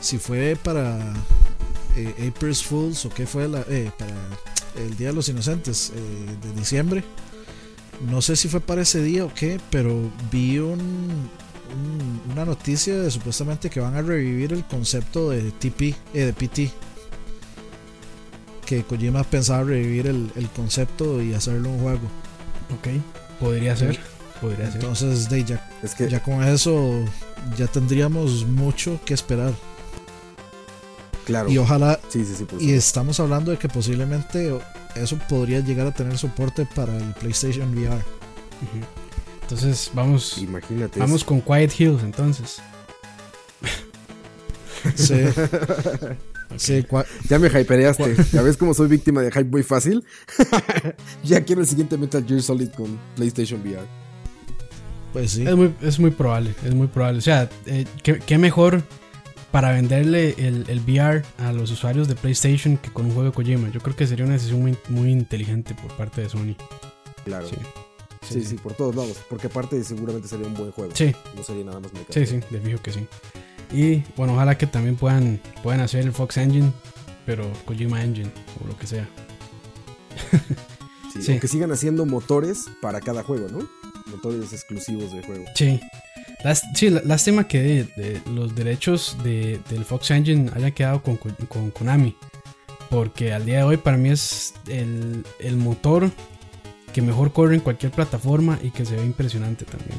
Si 0.00 0.18
fue 0.18 0.56
para. 0.62 0.98
Eh, 1.96 2.30
April's 2.34 2.62
Fools 2.62 3.04
o 3.04 3.10
qué 3.10 3.26
fue 3.26 3.48
la, 3.48 3.64
eh, 3.68 3.90
para 3.98 4.14
el 4.84 4.96
Día 4.96 5.08
de 5.08 5.12
los 5.14 5.28
Inocentes 5.28 5.92
eh, 5.94 6.36
de 6.46 6.52
diciembre. 6.58 7.02
No 8.08 8.22
sé 8.22 8.36
si 8.36 8.48
fue 8.48 8.60
para 8.60 8.82
ese 8.82 9.02
día 9.02 9.24
o 9.24 9.34
qué, 9.34 9.60
pero 9.70 10.10
vi 10.30 10.58
un, 10.58 10.78
un- 10.80 12.22
una 12.32 12.44
noticia 12.44 12.96
de 12.96 13.10
supuestamente 13.10 13.68
que 13.68 13.80
van 13.80 13.94
a 13.96 14.02
revivir 14.02 14.52
el 14.52 14.64
concepto 14.64 15.30
de 15.30 15.50
TP, 15.50 15.94
eh, 16.14 16.26
de 16.26 16.32
PT. 16.32 16.70
Que 18.64 18.84
Kojima 18.84 19.24
pensaba 19.24 19.64
revivir 19.64 20.06
el, 20.06 20.30
el 20.36 20.48
concepto 20.50 21.20
y 21.20 21.34
hacerlo 21.34 21.70
un 21.70 21.80
juego. 21.80 22.08
Ok. 22.78 22.88
Podría 23.40 23.76
ser. 23.76 23.98
Podría 24.40 24.66
ser. 24.66 24.76
Entonces, 24.76 25.28
de, 25.28 25.44
ya, 25.44 25.68
Es 25.82 25.94
que, 25.94 26.08
ya 26.08 26.22
con 26.22 26.42
eso 26.44 27.04
ya 27.58 27.66
tendríamos 27.66 28.46
mucho 28.46 29.00
que 29.04 29.12
esperar. 29.14 29.52
Claro. 31.30 31.48
Y 31.48 31.58
ojalá, 31.58 32.00
Sí, 32.08 32.24
sí, 32.24 32.34
sí, 32.34 32.46
y 32.58 32.72
estamos 32.72 33.20
hablando 33.20 33.52
de 33.52 33.56
que 33.58 33.68
posiblemente 33.68 34.52
eso 34.96 35.18
podría 35.28 35.60
llegar 35.60 35.86
a 35.86 35.94
tener 35.94 36.18
soporte 36.18 36.66
para 36.74 36.96
el 36.96 37.14
PlayStation 37.14 37.72
VR. 37.72 38.02
Entonces, 39.42 39.90
vamos. 39.94 40.38
Imagínate. 40.38 40.98
Vamos 40.98 41.24
con 41.24 41.40
Quiet 41.40 41.72
Hills, 41.78 42.02
entonces. 42.02 42.60
Sí, 44.94 45.14
sí, 46.56 46.86
Ya 47.28 47.38
me 47.38 47.48
hypereaste. 47.48 48.16
¿Ya 48.32 48.40
ves 48.40 48.56
cómo 48.56 48.72
soy 48.72 48.88
víctima 48.88 49.20
de 49.20 49.30
hype 49.30 49.44
muy 49.44 49.62
fácil? 49.62 50.02
ya 51.22 51.44
quiero 51.44 51.60
el 51.60 51.66
siguiente 51.66 51.98
Metal 51.98 52.24
Gear 52.26 52.40
Solid 52.40 52.70
con 52.70 52.98
PlayStation 53.14 53.60
VR. 53.60 53.86
pues 55.12 55.32
sí. 55.32 55.46
Es 55.46 55.54
muy, 55.54 55.74
es 55.82 55.98
muy 55.98 56.12
probable, 56.12 56.54
es 56.64 56.74
muy 56.74 56.86
probable. 56.86 57.18
O 57.18 57.22
sea, 57.22 57.50
eh, 57.66 57.84
¿qué, 58.02 58.20
qué 58.20 58.38
mejor 58.38 58.82
para 59.50 59.72
venderle 59.72 60.34
el, 60.38 60.64
el 60.68 60.80
VR 60.80 61.22
a 61.38 61.52
los 61.52 61.70
usuarios 61.70 62.06
de 62.08 62.14
PlayStation 62.14 62.76
que 62.76 62.90
con 62.92 63.06
un 63.06 63.12
juego 63.14 63.30
de 63.30 63.34
Kojima. 63.34 63.68
Yo 63.70 63.80
creo 63.80 63.96
que 63.96 64.06
sería 64.06 64.24
una 64.24 64.34
decisión 64.34 64.60
muy, 64.60 64.76
muy 64.88 65.10
inteligente 65.10 65.74
por 65.74 65.92
parte 65.96 66.20
de 66.22 66.28
Sony. 66.28 66.54
Claro. 67.24 67.48
Sí. 67.48 67.56
Sí, 68.28 68.44
sí, 68.44 68.54
por 68.56 68.74
todos 68.74 68.94
lados. 68.94 69.18
Porque 69.28 69.48
aparte 69.48 69.82
seguramente 69.82 70.28
sería 70.28 70.46
un 70.46 70.54
buen 70.54 70.70
juego. 70.70 70.92
Sí, 70.94 71.12
No 71.36 71.42
sería 71.42 71.64
nada 71.64 71.80
más 71.80 71.92
mecánico. 71.92 72.12
sí, 72.12 72.26
sí, 72.26 72.40
de 72.50 72.60
fijo 72.60 72.80
que 72.82 72.92
sí. 72.92 73.06
Y 73.72 74.02
bueno, 74.16 74.34
ojalá 74.34 74.56
que 74.58 74.66
también 74.66 74.96
puedan, 74.96 75.40
puedan 75.62 75.80
hacer 75.80 76.04
el 76.04 76.12
Fox 76.12 76.36
Engine, 76.36 76.70
pero 77.26 77.44
Kojima 77.64 78.04
Engine 78.04 78.30
o 78.62 78.68
lo 78.68 78.76
que 78.76 78.86
sea. 78.86 79.08
sí, 81.20 81.38
Que 81.40 81.48
sigan 81.48 81.72
haciendo 81.72 82.06
motores 82.06 82.66
para 82.80 83.00
cada 83.00 83.22
juego, 83.22 83.48
¿no? 83.48 83.68
Motores 84.10 84.52
exclusivos 84.52 85.12
de 85.12 85.22
juego. 85.22 85.44
Sí. 85.54 85.80
sí, 86.74 86.90
lástima 86.90 87.46
que 87.46 87.86
los 88.34 88.54
derechos 88.54 89.16
del 89.24 89.84
Fox 89.84 90.10
Engine 90.10 90.50
hayan 90.54 90.72
quedado 90.72 91.02
con, 91.02 91.16
con, 91.16 91.70
Konami. 91.70 92.16
Porque 92.88 93.32
al 93.32 93.44
día 93.44 93.58
de 93.58 93.62
hoy 93.62 93.76
para 93.76 93.96
mí 93.96 94.08
es 94.08 94.54
el, 94.66 95.24
el 95.38 95.56
motor 95.56 96.10
que 96.92 97.02
mejor 97.02 97.32
corre 97.32 97.54
en 97.54 97.60
cualquier 97.60 97.92
plataforma 97.92 98.58
y 98.62 98.70
que 98.70 98.84
se 98.84 98.96
ve 98.96 99.04
impresionante 99.04 99.64
también. 99.64 99.98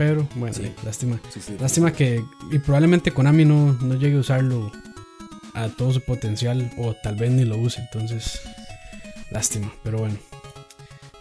Pero 0.00 0.26
bueno, 0.34 0.56
lástima. 0.82 1.20
lástima 1.60 1.92
que 1.92 2.24
y 2.50 2.58
probablemente 2.58 3.10
Konami 3.10 3.44
no, 3.44 3.74
no 3.82 3.96
llegue 3.96 4.16
a 4.16 4.20
usarlo 4.20 4.72
a 5.52 5.68
todo 5.68 5.92
su 5.92 6.00
potencial 6.00 6.72
o 6.78 6.94
tal 6.94 7.16
vez 7.16 7.30
ni 7.30 7.44
lo 7.44 7.58
use. 7.58 7.82
Entonces, 7.82 8.40
lástima, 9.30 9.70
pero 9.82 9.98
bueno. 9.98 10.16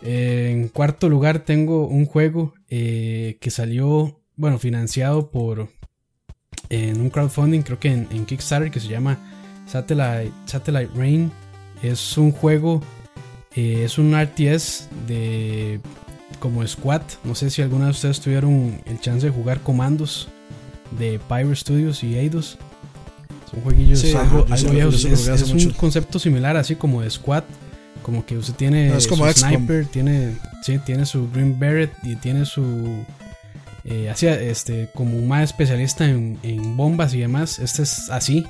En 0.02 0.70
cuarto 0.70 1.10
lugar 1.10 1.40
tengo 1.40 1.88
un 1.88 2.06
juego 2.06 2.54
eh, 2.70 3.38
que 3.42 3.52
salió, 3.52 4.22
bueno, 4.36 4.60
financiado 4.60 5.30
por 5.32 5.70
en 6.70 7.02
un 7.02 7.10
crowdfunding, 7.10 7.62
creo 7.62 7.80
que 7.80 7.90
en, 7.90 8.26
Kickstarter, 8.26 8.72
que 8.72 8.80
se 8.80 8.88
llama 8.88 9.18
Satellite, 9.68 10.32
Satellite 10.46 10.92
Rain. 10.96 11.32
Es 11.82 12.18
un 12.18 12.32
juego, 12.32 12.82
eh, 13.56 13.84
es 13.86 13.98
un 13.98 14.14
RTS 14.14 14.88
de 15.08 15.80
como 16.40 16.66
Squad. 16.66 17.02
No 17.24 17.36
sé 17.36 17.50
si 17.50 17.62
alguna 17.62 17.86
de 17.86 17.92
ustedes 17.92 18.20
tuvieron 18.20 18.82
el 18.86 19.00
chance 19.00 19.26
de 19.26 19.32
jugar 19.32 19.62
comandos 19.62 20.30
de 20.98 21.20
Pyro 21.28 21.56
Studios 21.56 22.04
y 22.04 22.18
Eidos. 22.18 22.58
Son 23.50 23.62
jueguillos 23.62 24.04
algo, 24.16 24.46
Es, 24.48 24.64
un 25.52 25.72
concepto 25.72 26.20
similar, 26.20 26.56
así 26.56 26.76
como 26.76 27.02
de 27.02 27.10
Squad. 27.10 27.44
Como 28.02 28.26
que 28.26 28.38
usted 28.38 28.56
tiene 28.56 29.00
su 29.00 29.16
sniper, 29.34 29.86
tiene, 29.86 30.36
sí, 30.62 30.80
tiene 30.80 31.06
su 31.06 31.30
Green 31.32 31.60
Beret 31.60 31.92
y 32.04 32.16
tiene 32.16 32.46
su. 32.46 33.06
Eh, 33.86 34.14
este, 34.22 34.90
como 34.94 35.18
un 35.18 35.28
más 35.28 35.44
especialista 35.44 36.06
en, 36.06 36.78
bombas 36.78 37.14
y 37.14 37.20
demás. 37.20 37.60
Este 37.60 37.84
es 37.84 38.10
así. 38.10 38.46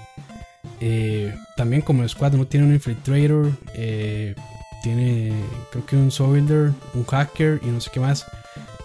Eh, 0.82 1.34
también 1.56 1.82
como 1.82 2.08
Squad, 2.08 2.34
no 2.34 2.46
tiene 2.46 2.68
un 2.68 2.74
infiltrator. 2.74 3.52
Eh, 3.74 4.36
tiene 4.84 5.34
creo 5.72 5.86
que 5.86 5.96
un 5.96 6.12
soldier, 6.12 6.72
un 6.94 7.06
hacker 7.06 7.60
y 7.64 7.68
no 7.68 7.82
sé 7.82 7.90
qué 7.94 8.00
más. 8.00 8.26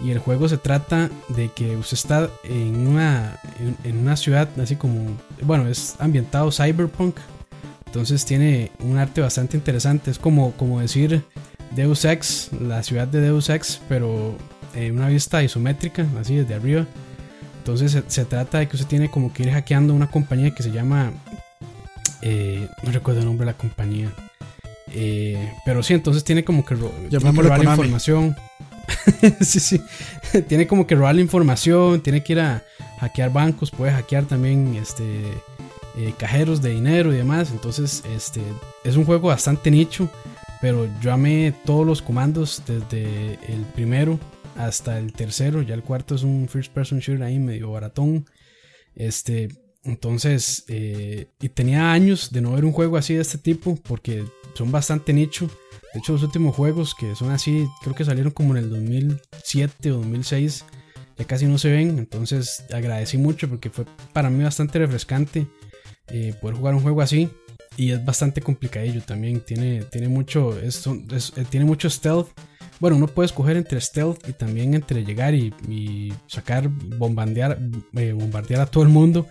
Y 0.01 0.11
el 0.11 0.19
juego 0.19 0.49
se 0.49 0.59
trata 0.59 1.11
de 1.29 1.51
que 1.55 1.77
usted 1.77 1.95
está 1.95 2.29
en 2.45 2.87
una, 2.87 3.39
en, 3.85 3.99
una 3.99 4.17
ciudad 4.17 4.49
así 4.61 4.77
como, 4.77 5.17
bueno, 5.43 5.69
es 5.69 5.95
ambientado 5.99 6.51
cyberpunk. 6.51 7.17
Entonces 7.95 8.25
tiene 8.25 8.73
un 8.81 8.99
arte 8.99 9.21
bastante 9.21 9.57
interesante. 9.57 10.11
Es 10.11 10.19
como, 10.19 10.51
como 10.55 10.81
decir 10.81 11.23
Deus 11.77 12.05
Ex, 12.05 12.51
la 12.61 12.83
ciudad 12.83 13.07
de 13.07 13.21
Deus 13.21 13.49
Ex, 13.51 13.81
pero 13.89 14.37
en 14.75 14.97
una 14.97 15.07
vista 15.07 15.45
isométrica, 15.45 16.05
así 16.21 16.35
desde 16.35 16.55
arriba. 16.55 16.87
Entonces 17.59 18.03
se, 18.09 18.25
trata 18.25 18.59
de 18.59 18.67
que 18.67 18.75
usted 18.75 18.89
tiene 18.89 19.13
como 19.13 19.33
que 19.33 19.45
ir 19.45 19.53
hackeando 19.53 19.95
una 19.95 20.11
compañía 20.11 20.53
que 20.53 20.65
se 20.65 20.73
llama... 20.73 21.13
Eh, 22.21 22.67
no 22.83 22.91
recuerdo 22.91 23.21
el 23.21 23.27
nombre 23.27 23.47
de 23.47 23.53
la 23.53 23.59
compañía. 23.59 24.13
Eh, 24.89 25.53
pero 25.65 25.85
sí, 25.85 25.95
entonces 25.95 26.25
tiene 26.25 26.43
como 26.43 26.65
que, 26.65 26.75
robar 26.75 27.65
la 27.65 27.71
información. 27.71 28.35
sí, 29.41 29.61
sí. 29.61 29.81
tiene 30.49 30.67
como 30.67 30.89
que 30.89 30.97
robar 30.97 31.15
la 31.15 31.21
información, 31.21 32.01
tiene 32.01 32.25
que 32.25 32.33
ir 32.33 32.41
a 32.41 32.65
hackear 32.99 33.33
bancos, 33.33 33.71
puede 33.71 33.93
hackear 33.93 34.25
también 34.25 34.75
este 34.75 35.05
eh, 35.97 36.13
cajeros 36.19 36.61
de 36.61 36.71
dinero 36.71 37.13
y 37.13 37.17
demás. 37.17 37.51
Entonces, 37.53 38.03
este 38.15 38.43
es 38.83 38.97
un 38.97 39.05
juego 39.05 39.29
bastante 39.29 39.71
nicho, 39.71 40.11
pero 40.61 40.89
yo 41.01 41.13
amé 41.13 41.55
todos 41.65 41.87
los 41.87 42.03
comandos 42.03 42.63
desde 42.67 43.35
el 43.53 43.63
primero 43.75 44.19
hasta 44.57 44.99
el 44.99 45.13
tercero. 45.13 45.63
Ya 45.63 45.75
el 45.75 45.83
cuarto 45.83 46.15
es 46.15 46.23
un 46.23 46.49
first 46.49 46.73
person 46.73 46.99
shooter 46.99 47.23
ahí 47.23 47.39
medio 47.39 47.71
baratón. 47.71 48.27
Este, 48.95 49.49
entonces, 49.85 50.65
eh, 50.69 51.29
y 51.41 51.49
tenía 51.51 51.93
años 51.93 52.31
de 52.33 52.41
no 52.41 52.53
ver 52.53 52.65
un 52.65 52.73
juego 52.73 52.97
así 52.97 53.15
de 53.15 53.21
este 53.21 53.39
tipo, 53.39 53.77
porque 53.77 54.25
son 54.55 54.73
bastante 54.73 55.13
nicho. 55.13 55.49
De 55.93 56.01
hecho, 56.01 56.13
los 56.13 56.23
últimos 56.25 56.57
juegos 56.57 56.95
que 56.95 57.15
son 57.15 57.31
así, 57.31 57.69
creo 57.83 57.95
que 57.95 58.05
salieron 58.05 58.33
como 58.33 58.57
en 58.57 58.65
el 58.65 58.71
2007 58.71 59.93
o 59.93 59.99
2006, 59.99 60.65
ya 61.19 61.25
casi 61.25 61.47
no 61.47 61.59
se 61.59 61.71
ven. 61.71 61.99
Entonces, 61.99 62.65
agradecí 62.73 63.17
mucho 63.17 63.49
porque 63.49 63.71
fue 63.71 63.85
para 64.13 64.29
mí 64.29 64.43
bastante 64.43 64.81
refrescante 64.81 65.47
eh, 66.09 66.35
poder 66.41 66.57
jugar 66.57 66.75
un 66.75 66.81
juego 66.81 67.01
así. 67.03 67.29
Y 67.77 67.91
es 67.91 68.05
bastante 68.05 68.41
complicadillo 68.41 69.03
también. 69.03 69.41
Tiene, 69.41 69.83
tiene, 69.85 70.09
mucho, 70.09 70.59
eh, 70.59 70.71
tiene 71.51 71.67
mucho 71.67 71.91
stealth. 71.91 72.29
Bueno, 72.81 72.97
uno 72.97 73.07
puede 73.07 73.27
escoger 73.27 73.57
entre 73.57 73.81
stealth 73.81 74.29
y 74.29 74.33
también 74.33 74.75
entre 74.75 75.05
llegar 75.05 75.35
y, 75.35 76.13
sacar, 76.27 76.69
bombardear, 76.69 77.59
bombardear 77.93 78.61
a 78.61 78.67
todo 78.67 78.83
el 78.83 78.91
mundo 78.91 79.27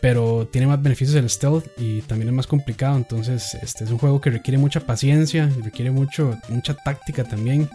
pero 0.00 0.48
tiene 0.50 0.66
más 0.66 0.82
beneficios 0.82 1.16
el 1.16 1.28
stealth 1.30 1.66
y 1.76 2.02
también 2.02 2.28
es 2.28 2.34
más 2.34 2.46
complicado. 2.46 2.96
Entonces, 2.96 3.54
este 3.62 3.84
es 3.84 3.90
un 3.90 3.98
juego 3.98 4.20
que 4.20 4.30
requiere 4.30 4.58
mucha 4.58 4.80
paciencia 4.80 5.50
y 5.56 5.60
requiere 5.62 5.90
mucho, 5.90 6.36
mucha 6.48 6.74
táctica 6.74 7.24
también. 7.24 7.68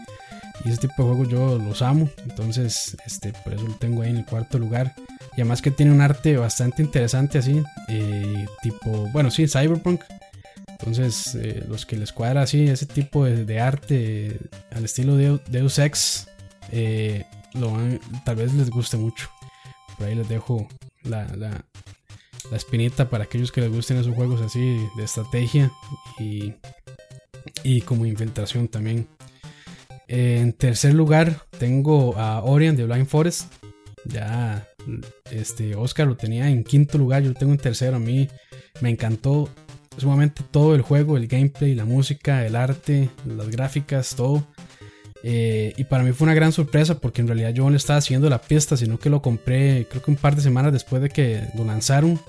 Y 0.66 0.70
ese 0.70 0.82
tipo 0.82 1.04
de 1.04 1.10
juegos 1.10 1.30
yo 1.30 1.58
los 1.58 1.82
amo. 1.82 2.10
Entonces, 2.24 2.98
este, 3.06 3.32
por 3.32 3.54
eso 3.54 3.68
lo 3.68 3.76
tengo 3.76 4.02
ahí 4.02 4.10
en 4.10 4.18
el 4.18 4.26
cuarto 4.26 4.58
lugar. 4.60 4.94
Y 5.38 5.42
además 5.42 5.62
que 5.62 5.70
tiene 5.70 5.92
un 5.92 6.02
arte 6.02 6.36
bastante 6.36 6.82
interesante 6.82 7.38
así. 7.38 7.62
Eh, 7.88 8.48
tipo, 8.64 9.08
bueno, 9.14 9.30
sí, 9.30 9.48
Cyberpunk. 9.48 10.02
Entonces, 10.68 11.36
eh, 11.36 11.64
los 11.70 11.86
que 11.86 11.96
les 11.96 12.12
cuadra 12.12 12.42
así, 12.42 12.68
ese 12.68 12.88
tipo 12.88 13.24
de, 13.24 13.60
arte 13.60 14.38
al 14.72 14.84
estilo 14.86 15.16
de 15.16 15.40
Deus 15.50 15.78
Ex, 15.78 16.28
eh, 16.72 17.26
tal 18.26 18.36
vez 18.36 18.54
les 18.54 18.72
guste 18.72 18.98
mucho. 18.98 19.30
Por 19.98 20.08
ahí 20.08 20.16
les 20.16 20.28
dejo 20.28 20.68
la, 21.04 21.26
la 22.52 22.58
espinita 22.58 23.10
para 23.10 23.26
aquellos 23.26 23.52
que 23.52 23.62
les 23.62 23.72
gusten 23.72 23.98
esos 23.98 24.16
juegos 24.16 24.42
así 24.42 24.78
de 24.98 25.04
estrategia 25.04 25.72
y, 26.20 26.54
y 27.64 27.82
como 27.82 28.06
infiltración 28.06 28.68
también. 28.68 29.08
En 30.08 30.54
tercer 30.54 30.94
lugar 30.94 31.42
tengo 31.60 32.18
a 32.18 32.42
Orion 32.44 32.76
de 32.76 32.86
Blind 32.86 33.08
Forest. 33.08 33.54
Ya 34.06 34.68
este 35.32 35.76
Oscar 35.76 36.08
lo 36.08 36.18
tenía 36.18 36.50
en 36.50 36.64
quinto 36.64 36.98
lugar, 36.98 37.24
yo 37.24 37.30
lo 37.30 37.36
tengo 37.36 37.54
en 37.54 37.60
tercero. 37.60 37.98
A 37.98 38.00
mí 38.00 38.28
me 38.82 38.90
encantó 38.90 39.50
sumamente 39.98 40.44
todo 40.52 40.76
el 40.76 40.82
juego, 40.82 41.18
el 41.18 41.28
gameplay, 41.28 41.76
la 41.76 41.86
música, 41.86 42.46
el 42.46 42.56
arte, 42.56 43.10
las 43.26 43.50
gráficas, 43.50 44.16
todo. 44.16 44.46
Eh, 45.24 45.74
y 45.76 45.84
para 45.86 46.04
mí 46.04 46.12
fue 46.12 46.26
una 46.26 46.36
gran 46.36 46.52
sorpresa 46.52 47.00
porque 47.00 47.22
en 47.22 47.28
realidad 47.28 47.50
yo 47.50 47.70
no 47.70 47.76
estaba 47.76 47.98
haciendo 47.98 48.30
la 48.30 48.40
pista, 48.40 48.78
sino 48.78 49.00
que 49.00 49.10
lo 49.10 49.22
compré 49.22 49.88
creo 49.90 50.02
que 50.04 50.12
un 50.12 50.18
par 50.18 50.36
de 50.36 50.42
semanas 50.42 50.72
después 50.72 51.02
de 51.02 51.10
que 51.10 51.42
lo 51.56 51.66
lanzaron. 51.66 52.20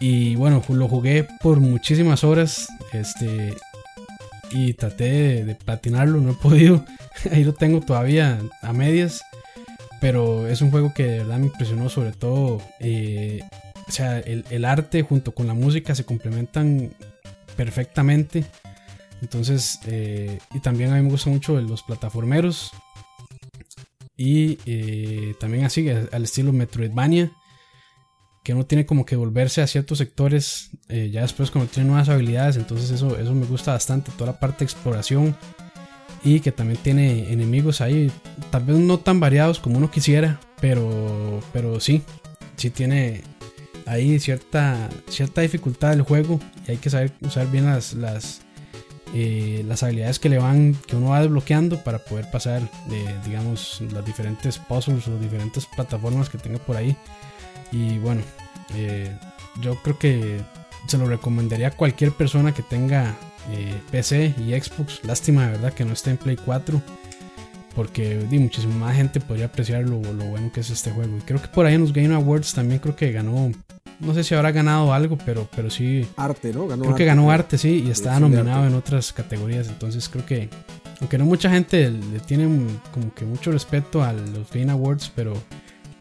Y 0.00 0.36
bueno, 0.36 0.62
lo 0.68 0.88
jugué 0.88 1.26
por 1.42 1.60
muchísimas 1.60 2.24
horas. 2.24 2.68
Este. 2.92 3.54
Y 4.50 4.72
traté 4.74 5.44
de, 5.44 5.54
platinarlo, 5.56 6.20
no 6.20 6.30
he 6.30 6.34
podido. 6.34 6.84
Ahí 7.32 7.44
lo 7.44 7.52
tengo 7.52 7.80
todavía 7.80 8.38
a 8.62 8.72
medias. 8.72 9.20
Pero 10.00 10.46
es 10.46 10.60
un 10.62 10.70
juego 10.70 10.92
que 10.94 11.04
de 11.04 11.18
verdad 11.18 11.38
me 11.38 11.46
impresionó, 11.46 11.88
sobre 11.88 12.12
todo. 12.12 12.60
Eh, 12.80 13.40
o 13.86 13.90
sea, 13.90 14.18
el, 14.20 14.64
arte 14.64 15.02
junto 15.02 15.32
con 15.32 15.46
la 15.46 15.54
música 15.54 15.94
se 15.94 16.04
complementan 16.04 16.92
perfectamente. 17.56 18.44
Entonces, 19.22 19.80
eh, 19.86 20.38
y 20.54 20.60
también 20.60 20.92
a 20.92 20.96
mí 20.96 21.02
me 21.02 21.10
gustan 21.10 21.32
mucho 21.32 21.60
los 21.60 21.82
plataformeros. 21.82 22.70
Y 24.16 24.58
eh, 24.66 25.34
también 25.40 25.64
así, 25.64 25.88
al 25.88 26.24
estilo 26.24 26.52
Metroidvania 26.52 27.32
que 28.44 28.54
uno 28.54 28.64
tiene 28.64 28.86
como 28.86 29.04
que 29.04 29.14
volverse 29.14 29.60
a 29.60 29.66
ciertos 29.66 29.98
sectores 29.98 30.70
ya 30.88 31.20
después 31.20 31.50
cuando 31.50 31.70
tiene 31.70 31.90
nuevas 31.90 32.08
habilidades. 32.08 32.56
Entonces 32.56 32.90
eso, 32.90 33.18
eso 33.18 33.34
me 33.34 33.44
gusta 33.44 33.72
bastante, 33.72 34.10
toda 34.12 34.32
la 34.32 34.40
parte 34.40 34.60
de 34.60 34.64
exploración. 34.64 35.36
Y 36.24 36.40
que 36.40 36.52
también 36.52 36.80
tiene 36.82 37.32
enemigos 37.32 37.80
ahí, 37.80 38.10
tal 38.50 38.64
vez 38.64 38.76
no 38.76 38.98
tan 38.98 39.20
variados 39.20 39.60
como 39.60 39.78
uno 39.78 39.90
quisiera, 39.90 40.40
pero, 40.60 41.40
pero 41.52 41.78
sí, 41.80 42.02
sí 42.56 42.70
tiene 42.70 43.22
ahí 43.88 44.18
cierta, 44.18 44.88
cierta 45.08 45.40
dificultad 45.40 45.90
del 45.90 46.02
juego 46.02 46.38
y 46.66 46.72
hay 46.72 46.76
que 46.76 46.90
saber 46.90 47.12
usar 47.22 47.50
bien 47.50 47.66
las, 47.66 47.94
las, 47.94 48.42
eh, 49.14 49.64
las 49.66 49.82
habilidades 49.82 50.18
que 50.18 50.28
le 50.28 50.38
van 50.38 50.74
que 50.86 50.96
uno 50.96 51.10
va 51.10 51.22
desbloqueando 51.22 51.82
para 51.82 51.98
poder 51.98 52.30
pasar 52.30 52.62
digamos 53.24 53.80
las 53.92 54.04
diferentes 54.04 54.58
puzzles 54.58 55.08
o 55.08 55.18
diferentes 55.18 55.66
plataformas 55.66 56.28
que 56.28 56.38
tenga 56.38 56.58
por 56.58 56.76
ahí. 56.76 56.96
Y 57.72 57.98
bueno, 57.98 58.22
eh, 58.74 59.10
yo 59.60 59.76
creo 59.82 59.98
que 59.98 60.40
se 60.86 60.98
lo 60.98 61.06
recomendaría 61.06 61.68
a 61.68 61.70
cualquier 61.70 62.12
persona 62.12 62.52
que 62.52 62.62
tenga 62.62 63.14
eh, 63.50 63.74
PC 63.90 64.34
y 64.38 64.58
Xbox. 64.58 65.00
Lástima 65.04 65.46
de 65.46 65.52
verdad 65.52 65.72
que 65.72 65.84
no 65.84 65.92
esté 65.92 66.10
en 66.10 66.16
Play 66.16 66.36
4. 66.36 66.80
porque 67.74 68.18
di, 68.28 68.38
muchísima 68.38 68.74
más 68.74 68.96
gente 68.96 69.20
podría 69.20 69.46
apreciar 69.46 69.82
lo, 69.84 70.00
lo, 70.00 70.24
bueno 70.24 70.50
que 70.52 70.60
es 70.60 70.70
este 70.70 70.90
juego. 70.90 71.16
Y 71.16 71.20
creo 71.20 71.40
que 71.40 71.48
por 71.48 71.66
ahí 71.66 71.74
en 71.74 71.82
los 71.82 71.92
Game 71.92 72.14
Awards 72.14 72.54
también 72.54 72.80
creo 72.80 72.96
que 72.96 73.12
ganó, 73.12 73.52
no 74.00 74.14
sé 74.14 74.24
si 74.24 74.34
habrá 74.34 74.52
ganado 74.52 74.92
algo, 74.92 75.18
pero, 75.24 75.48
pero 75.54 75.70
sí. 75.70 76.06
Arte, 76.16 76.52
¿no? 76.52 76.66
Ganó 76.66 76.84
creo 76.84 76.96
que 76.96 77.04
ganó 77.04 77.30
arte, 77.30 77.58
sí, 77.58 77.84
y 77.86 77.90
estaba 77.90 78.20
nominado 78.20 78.66
en 78.66 78.74
otras 78.74 79.12
categorías. 79.12 79.68
Entonces 79.68 80.08
creo 80.08 80.24
que, 80.24 80.48
aunque 81.00 81.18
no 81.18 81.24
mucha 81.24 81.50
gente 81.50 81.90
le 81.90 82.20
tiene 82.20 82.48
como 82.92 83.12
que 83.14 83.24
mucho 83.24 83.50
respeto 83.50 84.02
a 84.02 84.12
los 84.12 84.50
Game 84.52 84.70
Awards, 84.70 85.12
pero, 85.14 85.34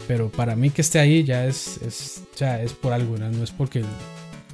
pero 0.07 0.30
para 0.30 0.56
mí 0.56 0.69
que 0.69 0.82
esté 0.82 0.99
ahí 0.99 1.24
ya 1.24 1.45
es, 1.45 1.80
es, 1.82 2.24
ya 2.36 2.61
es 2.61 2.74
por 2.74 2.94
algo, 2.94 3.18
¿no? 3.18 3.30
no 3.30 3.44
es 3.44 3.52
porque 3.52 3.84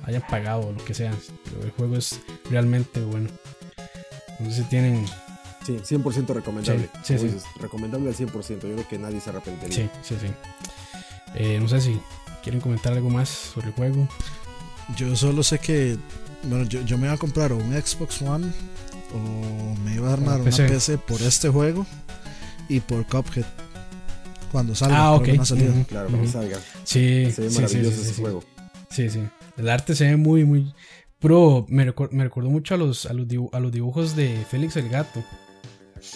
hayan 0.04 0.22
pagado 0.28 0.68
o 0.68 0.72
lo 0.72 0.84
que 0.86 0.94
sea. 0.94 1.14
Pero 1.46 1.64
el 1.64 1.72
juego 1.72 1.98
es 1.98 2.20
realmente 2.50 3.02
bueno. 3.02 3.30
No 4.40 4.50
sé 4.50 4.64
si 4.64 4.64
tienen 4.64 5.06
Sí, 5.66 5.78
100% 5.78 6.28
recomendable. 6.34 6.90
Sí, 7.04 7.18
sí, 7.18 7.30
recomendable 7.60 8.10
al 8.10 8.16
100%. 8.16 8.48
Yo 8.50 8.60
creo 8.60 8.88
que 8.88 8.98
nadie 9.00 9.22
se 9.22 9.30
arrepentiría. 9.30 9.90
Sí, 10.04 10.16
sí, 10.16 10.16
sí. 10.20 10.34
Eh, 11.36 11.58
no 11.62 11.68
sé 11.68 11.80
si 11.82 12.00
quieren 12.44 12.60
comentar 12.60 12.94
algo 12.94 13.10
más 13.10 13.30
sobre 13.30 13.68
el 13.68 13.74
juego. 13.74 14.08
Yo 14.98 15.16
solo 15.16 15.44
sé 15.44 15.60
que. 15.60 15.98
Bueno, 16.44 16.66
yo, 16.66 16.82
yo 16.82 16.98
me 16.98 17.06
iba 17.06 17.14
a 17.14 17.18
comprar 17.18 17.54
un 17.54 17.72
Xbox 17.72 18.22
One 18.22 18.52
o 19.14 19.76
me 19.86 19.96
iba 19.96 20.10
a 20.10 20.14
armar 20.14 20.42
una 20.42 20.52
PC. 20.52 20.98
por 20.98 21.22
este 21.22 21.48
juego 21.48 21.86
y 22.68 22.82
por 22.82 23.06
Cuphead. 23.06 23.46
Cuando 24.52 24.76
salga. 24.76 24.98
Ah, 24.98 25.14
ok. 25.14 25.30
Claro, 25.88 26.10
cuando 26.10 26.30
salga. 26.30 26.60
Sí, 26.84 27.32
se 27.32 27.42
ve 27.42 27.50
maravilloso 27.52 28.02
ese 28.02 28.22
juego. 28.22 28.44
Sí, 28.90 29.10
sí. 29.10 29.22
El 29.58 29.70
arte 29.70 29.96
se 29.96 30.06
ve 30.06 30.18
muy, 30.18 30.46
muy. 30.46 30.74
Pro, 31.20 31.66
me, 31.70 31.86
me 32.12 32.24
recordó 32.24 32.50
mucho 32.50 32.76
a 32.76 32.78
los, 32.78 33.06
a 33.06 33.14
los, 33.14 33.28
a 33.54 33.60
los 33.60 33.72
dibujos 33.72 34.16
de 34.16 34.46
Félix 34.50 34.76
el 34.76 34.90
Gato. 34.90 35.24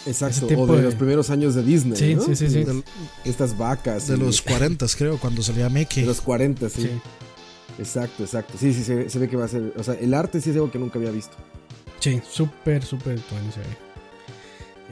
Exacto, 0.05 0.47
o 0.47 0.76
de, 0.76 0.81
los 0.81 0.95
primeros 0.95 1.30
años 1.30 1.55
de 1.55 1.64
Disney. 1.64 1.95
Sí, 1.95 2.18
sí, 2.26 2.35
sí. 2.35 2.49
sí. 2.49 2.84
estas 3.23 3.57
vacas. 3.57 4.07
De 4.07 4.18
los 4.18 4.41
40, 4.41 4.85
creo, 4.97 5.18
cuando 5.18 5.41
salía 5.41 5.69
Mickey. 5.69 6.03
De 6.03 6.07
los 6.07 6.19
40, 6.19 6.69
sí. 6.69 6.89
Exacto, 7.80 8.23
exacto. 8.23 8.55
Sí, 8.59 8.73
sí, 8.73 8.84
se, 8.84 9.19
ve 9.19 9.30
que 9.30 9.38
va 9.38 9.45
a 9.45 9.47
ser. 9.47 9.73
O 9.77 9.84
sea, 9.84 9.93
el 9.93 10.14
arte 10.14 10.41
sí 10.41 10.49
es 10.49 10.55
algo 10.55 10.72
que 10.72 10.80
nunca 10.80 10.99
había 10.99 11.11
visto. 11.11 11.38
Sí, 11.99 12.22
súper, 12.30 12.84
súper 12.84 13.19
bueno 13.31 13.51
se 13.51 13.59
ve. 13.61 13.65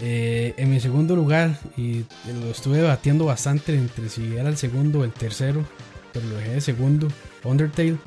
Eh, 0.01 0.53
en 0.57 0.69
mi 0.69 0.79
segundo 0.79 1.15
lugar, 1.15 1.59
y 1.77 2.05
lo 2.41 2.51
estuve 2.51 2.77
debatiendo 2.77 3.25
bastante 3.25 3.75
entre 3.75 4.09
si 4.09 4.35
era 4.35 4.49
el 4.49 4.57
segundo 4.57 4.99
o 4.99 5.03
el 5.03 5.11
tercero, 5.11 5.65
pero 6.13 6.27
lo 6.27 6.35
dejé 6.35 6.51
de 6.51 6.61
segundo, 6.61 7.07
Undertale. 7.43 7.97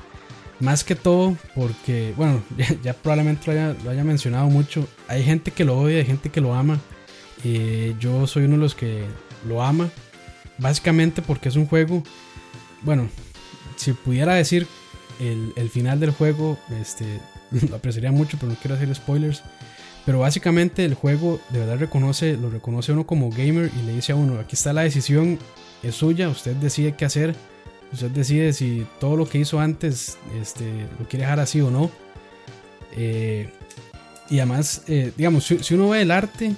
Más 0.60 0.82
que 0.82 0.94
todo 0.94 1.36
porque, 1.54 2.12
bueno, 2.16 2.42
ya, 2.82 2.92
probablemente 2.92 3.52
lo 3.84 3.90
haya, 3.90 4.04
mencionado 4.04 4.48
mucho. 4.48 4.88
Hay 5.06 5.22
gente 5.22 5.50
que 5.50 5.64
lo 5.64 5.78
odia, 5.78 5.98
hay 5.98 6.04
gente 6.04 6.30
que 6.30 6.40
lo 6.40 6.54
ama. 6.54 6.80
Y 7.44 7.96
yo 7.98 8.26
soy 8.26 8.44
uno 8.44 8.56
de 8.56 8.62
los 8.62 8.74
que 8.74 9.04
lo 9.46 9.62
ama. 9.62 9.88
Básicamente 10.58 11.22
porque 11.22 11.48
es 11.48 11.56
un 11.56 11.66
juego, 11.66 12.02
bueno, 12.82 13.08
si 13.76 13.92
pudiera 13.92 14.34
decir 14.34 14.66
el, 15.20 15.52
el 15.54 15.70
final 15.70 16.00
del 16.00 16.10
juego, 16.10 16.58
este, 16.80 17.20
lo 17.68 17.76
apreciaría 17.76 18.10
mucho, 18.10 18.36
pero 18.40 18.52
no 18.52 18.58
quiero 18.58 18.74
hacer 18.74 18.92
spoilers. 18.94 19.42
Pero 20.04 20.20
básicamente 20.20 20.84
el 20.84 20.94
juego 20.94 21.38
de 21.50 21.60
verdad 21.60 21.78
reconoce, 21.78 22.36
lo 22.36 22.48
reconoce 22.50 22.92
uno 22.92 23.06
como 23.06 23.30
gamer 23.30 23.70
y 23.78 23.86
le 23.86 23.94
dice 23.94 24.12
a 24.12 24.16
uno, 24.16 24.38
aquí 24.40 24.56
está 24.56 24.72
la 24.72 24.80
decisión, 24.80 25.38
es 25.82 25.96
suya, 25.96 26.30
usted 26.30 26.56
decide 26.56 26.96
qué 26.96 27.04
hacer 27.04 27.36
Usted 27.92 28.10
decide 28.10 28.52
si 28.52 28.86
todo 29.00 29.16
lo 29.16 29.28
que 29.28 29.38
hizo 29.38 29.60
antes 29.60 30.18
este, 30.40 30.64
lo 30.98 31.08
quiere 31.08 31.24
dejar 31.24 31.40
así 31.40 31.60
o 31.60 31.70
no. 31.70 31.90
Eh, 32.96 33.50
y 34.28 34.38
además, 34.40 34.82
eh, 34.88 35.12
digamos, 35.16 35.44
si, 35.46 35.74
uno 35.74 35.90
ve 35.90 36.02
el 36.02 36.10
arte, 36.10 36.54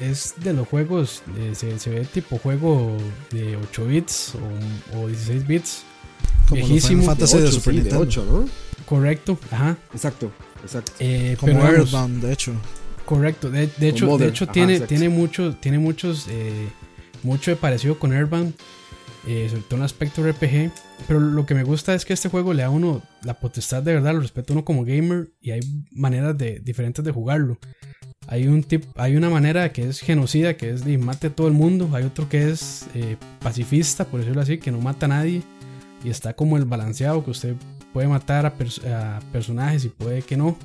es 0.00 0.34
de 0.38 0.52
los 0.52 0.66
juegos, 0.66 1.22
se, 1.52 1.90
ve 1.90 2.04
tipo 2.04 2.38
juego 2.38 2.96
de 3.30 3.56
8 3.56 3.86
bits 3.86 4.32
o, 4.94 5.06
16 5.06 5.46
bits. 5.46 5.82
Como 6.48 6.66
viejísimo. 6.66 7.04
Fantasy 7.04 7.38
de, 7.38 7.52
Super 7.52 7.74
Nintendo. 7.74 8.00
8, 8.00 8.26
¿no? 8.28 8.48
Correcto, 8.86 9.38
ajá. 9.50 9.76
Exacto, 9.92 10.32
exacto. 10.62 10.92
Eh, 10.98 11.36
Como 11.38 11.64
Earthbound, 11.64 12.22
de 12.22 12.32
hecho. 12.32 12.52
Correcto, 13.04 13.50
de, 13.50 13.70
hecho, 13.80 14.18
de 14.18 14.26
hecho 14.26 14.48
tiene, 14.48 14.80
tiene, 14.80 15.08
mucho, 15.08 15.54
tiene 15.54 15.78
muchos, 15.78 16.26
mucho 17.22 17.52
de 17.52 17.56
parecido 17.56 18.00
con 18.00 18.12
Earthbound 18.12 18.52
eh, 19.26 19.48
sobre 19.48 19.62
todo 19.62 19.78
un 19.78 19.84
aspecto 19.84 20.22
RPG. 20.22 20.70
Pero 21.06 21.20
lo 21.20 21.46
que 21.46 21.54
me 21.54 21.64
gusta 21.64 21.94
es 21.94 22.04
que 22.04 22.12
este 22.12 22.28
juego 22.28 22.54
le 22.54 22.62
da 22.62 22.68
a 22.68 22.70
uno 22.70 23.02
la 23.22 23.34
potestad 23.34 23.82
de 23.82 23.94
verdad, 23.94 24.14
lo 24.14 24.20
respeto 24.20 24.52
uno 24.52 24.64
como 24.64 24.84
gamer 24.84 25.30
y 25.40 25.50
hay 25.50 25.60
maneras 25.90 26.36
de, 26.38 26.60
diferentes 26.60 27.04
de 27.04 27.12
jugarlo. 27.12 27.58
Hay, 28.28 28.48
un 28.48 28.62
tip, 28.64 28.84
hay 28.96 29.16
una 29.16 29.30
manera 29.30 29.72
que 29.72 29.88
es 29.88 30.00
genocida, 30.00 30.56
que 30.56 30.70
es 30.70 30.84
de 30.84 30.98
mate 30.98 31.28
a 31.28 31.34
todo 31.34 31.46
el 31.48 31.54
mundo. 31.54 31.90
Hay 31.92 32.04
otro 32.04 32.28
que 32.28 32.50
es 32.50 32.86
eh, 32.94 33.16
pacifista, 33.40 34.04
por 34.04 34.20
decirlo 34.20 34.42
así, 34.42 34.58
que 34.58 34.72
no 34.72 34.80
mata 34.80 35.06
a 35.06 35.10
nadie. 35.10 35.42
Y 36.04 36.10
está 36.10 36.34
como 36.34 36.56
el 36.56 36.64
balanceado, 36.64 37.24
que 37.24 37.30
usted 37.30 37.54
puede 37.92 38.08
matar 38.08 38.46
a, 38.46 39.20
personajes 39.32 39.84
y 39.84 39.88
puede 39.88 40.22
que 40.22 40.36
no. 40.36 40.56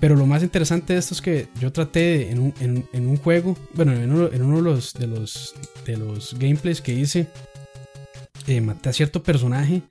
Pero 0.00 0.16
lo 0.16 0.26
más 0.26 0.42
interesante 0.42 0.92
de 0.92 0.98
esto 0.98 1.14
es 1.14 1.22
que 1.22 1.48
yo 1.60 1.72
traté 1.72 2.30
en 2.30 2.40
un, 2.40 2.54
en, 2.92 3.06
un 3.06 3.16
juego, 3.16 3.56
bueno, 3.74 3.92
en 3.92 4.12
uno, 4.12 4.28
en 4.32 4.42
uno 4.42 4.56
de, 4.56 4.62
los, 4.62 4.92
de, 4.94 5.06
los, 5.06 5.54
de 5.86 5.96
los 5.96 6.36
gameplays 6.38 6.80
que 6.80 6.92
hice, 6.92 7.28
eh, 8.46 8.60
maté 8.60 8.88
a 8.88 8.92
cierto 8.92 9.22
personaje 9.22 9.82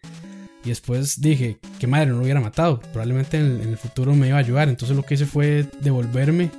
y 0.63 0.69
después 0.69 1.19
dije, 1.21 1.57
que 1.79 1.87
madre, 1.87 2.07
no 2.07 2.17
lo 2.17 2.23
hubiera 2.23 2.39
matado. 2.39 2.79
Probablemente 2.79 3.37
en, 3.37 3.61
el 3.61 3.77
futuro 3.77 4.13
me 4.15 4.27
iba 4.27 4.37
a 4.37 4.41
ayudar. 4.41 4.69
Entonces 4.69 4.95
lo 4.95 5.03
que 5.03 5.15
hice 5.15 5.25
fue 5.25 5.65
devolverme 5.81 6.51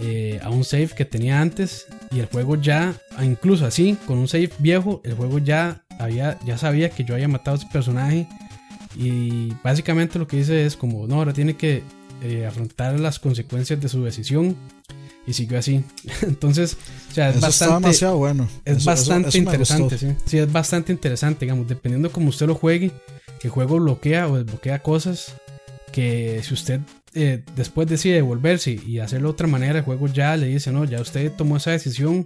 eh, 0.00 0.40
a 0.42 0.50
un 0.50 0.64
save 0.64 0.88
que 0.88 1.04
tenía 1.04 1.40
antes. 1.40 1.86
Y 2.10 2.18
el 2.18 2.26
juego 2.26 2.56
ya, 2.56 2.94
incluso 3.22 3.66
así, 3.66 3.96
con 4.06 4.18
un 4.18 4.26
save 4.26 4.50
viejo, 4.58 5.00
el 5.04 5.14
juego 5.14 5.38
ya, 5.38 5.84
había, 5.98 6.38
ya 6.44 6.58
sabía 6.58 6.90
que 6.90 7.04
yo 7.04 7.14
había 7.14 7.28
matado 7.28 7.56
a 7.56 7.60
ese 7.60 7.68
personaje. 7.72 8.26
Y 8.96 9.52
básicamente 9.62 10.18
lo 10.18 10.26
que 10.26 10.38
hice 10.38 10.66
es 10.66 10.76
como, 10.76 11.06
no, 11.06 11.16
ahora 11.16 11.32
tiene 11.32 11.54
que 11.54 11.84
eh, 12.22 12.46
afrontar 12.46 12.98
las 12.98 13.20
consecuencias 13.20 13.80
de 13.80 13.88
su 13.88 14.02
decisión 14.02 14.56
y 15.26 15.32
siguió 15.32 15.58
así. 15.58 15.84
Entonces, 16.22 16.76
o 17.10 17.14
sea, 17.14 17.30
es 17.30 17.40
bastante. 17.40 17.74
demasiado 17.74 18.16
bueno. 18.18 18.48
Es 18.64 18.84
bastante 18.84 19.36
interesante, 19.38 19.98
sí. 19.98 20.08
Sí, 20.26 20.38
es 20.38 20.50
bastante 20.50 20.92
interesante, 20.92 21.44
digamos, 21.44 21.68
dependiendo 21.68 22.08
de 22.08 22.12
cómo 22.12 22.28
usted 22.28 22.46
lo 22.46 22.54
juegue, 22.54 22.92
el 23.42 23.50
juego 23.50 23.78
bloquea 23.78 24.28
o 24.28 24.36
desbloquea 24.36 24.82
cosas 24.82 25.34
que 25.92 26.40
si 26.44 26.54
usted 26.54 26.80
eh, 27.14 27.42
después 27.56 27.88
decide 27.88 28.16
devolverse 28.16 28.78
y 28.86 28.98
hacerlo 29.00 29.28
de 29.28 29.32
otra 29.32 29.46
manera, 29.46 29.78
el 29.78 29.84
juego 29.84 30.06
ya 30.06 30.36
le 30.36 30.46
dice, 30.46 30.70
no, 30.72 30.84
ya 30.84 31.00
usted 31.00 31.32
tomó 31.32 31.56
esa 31.56 31.72
decisión 31.72 32.24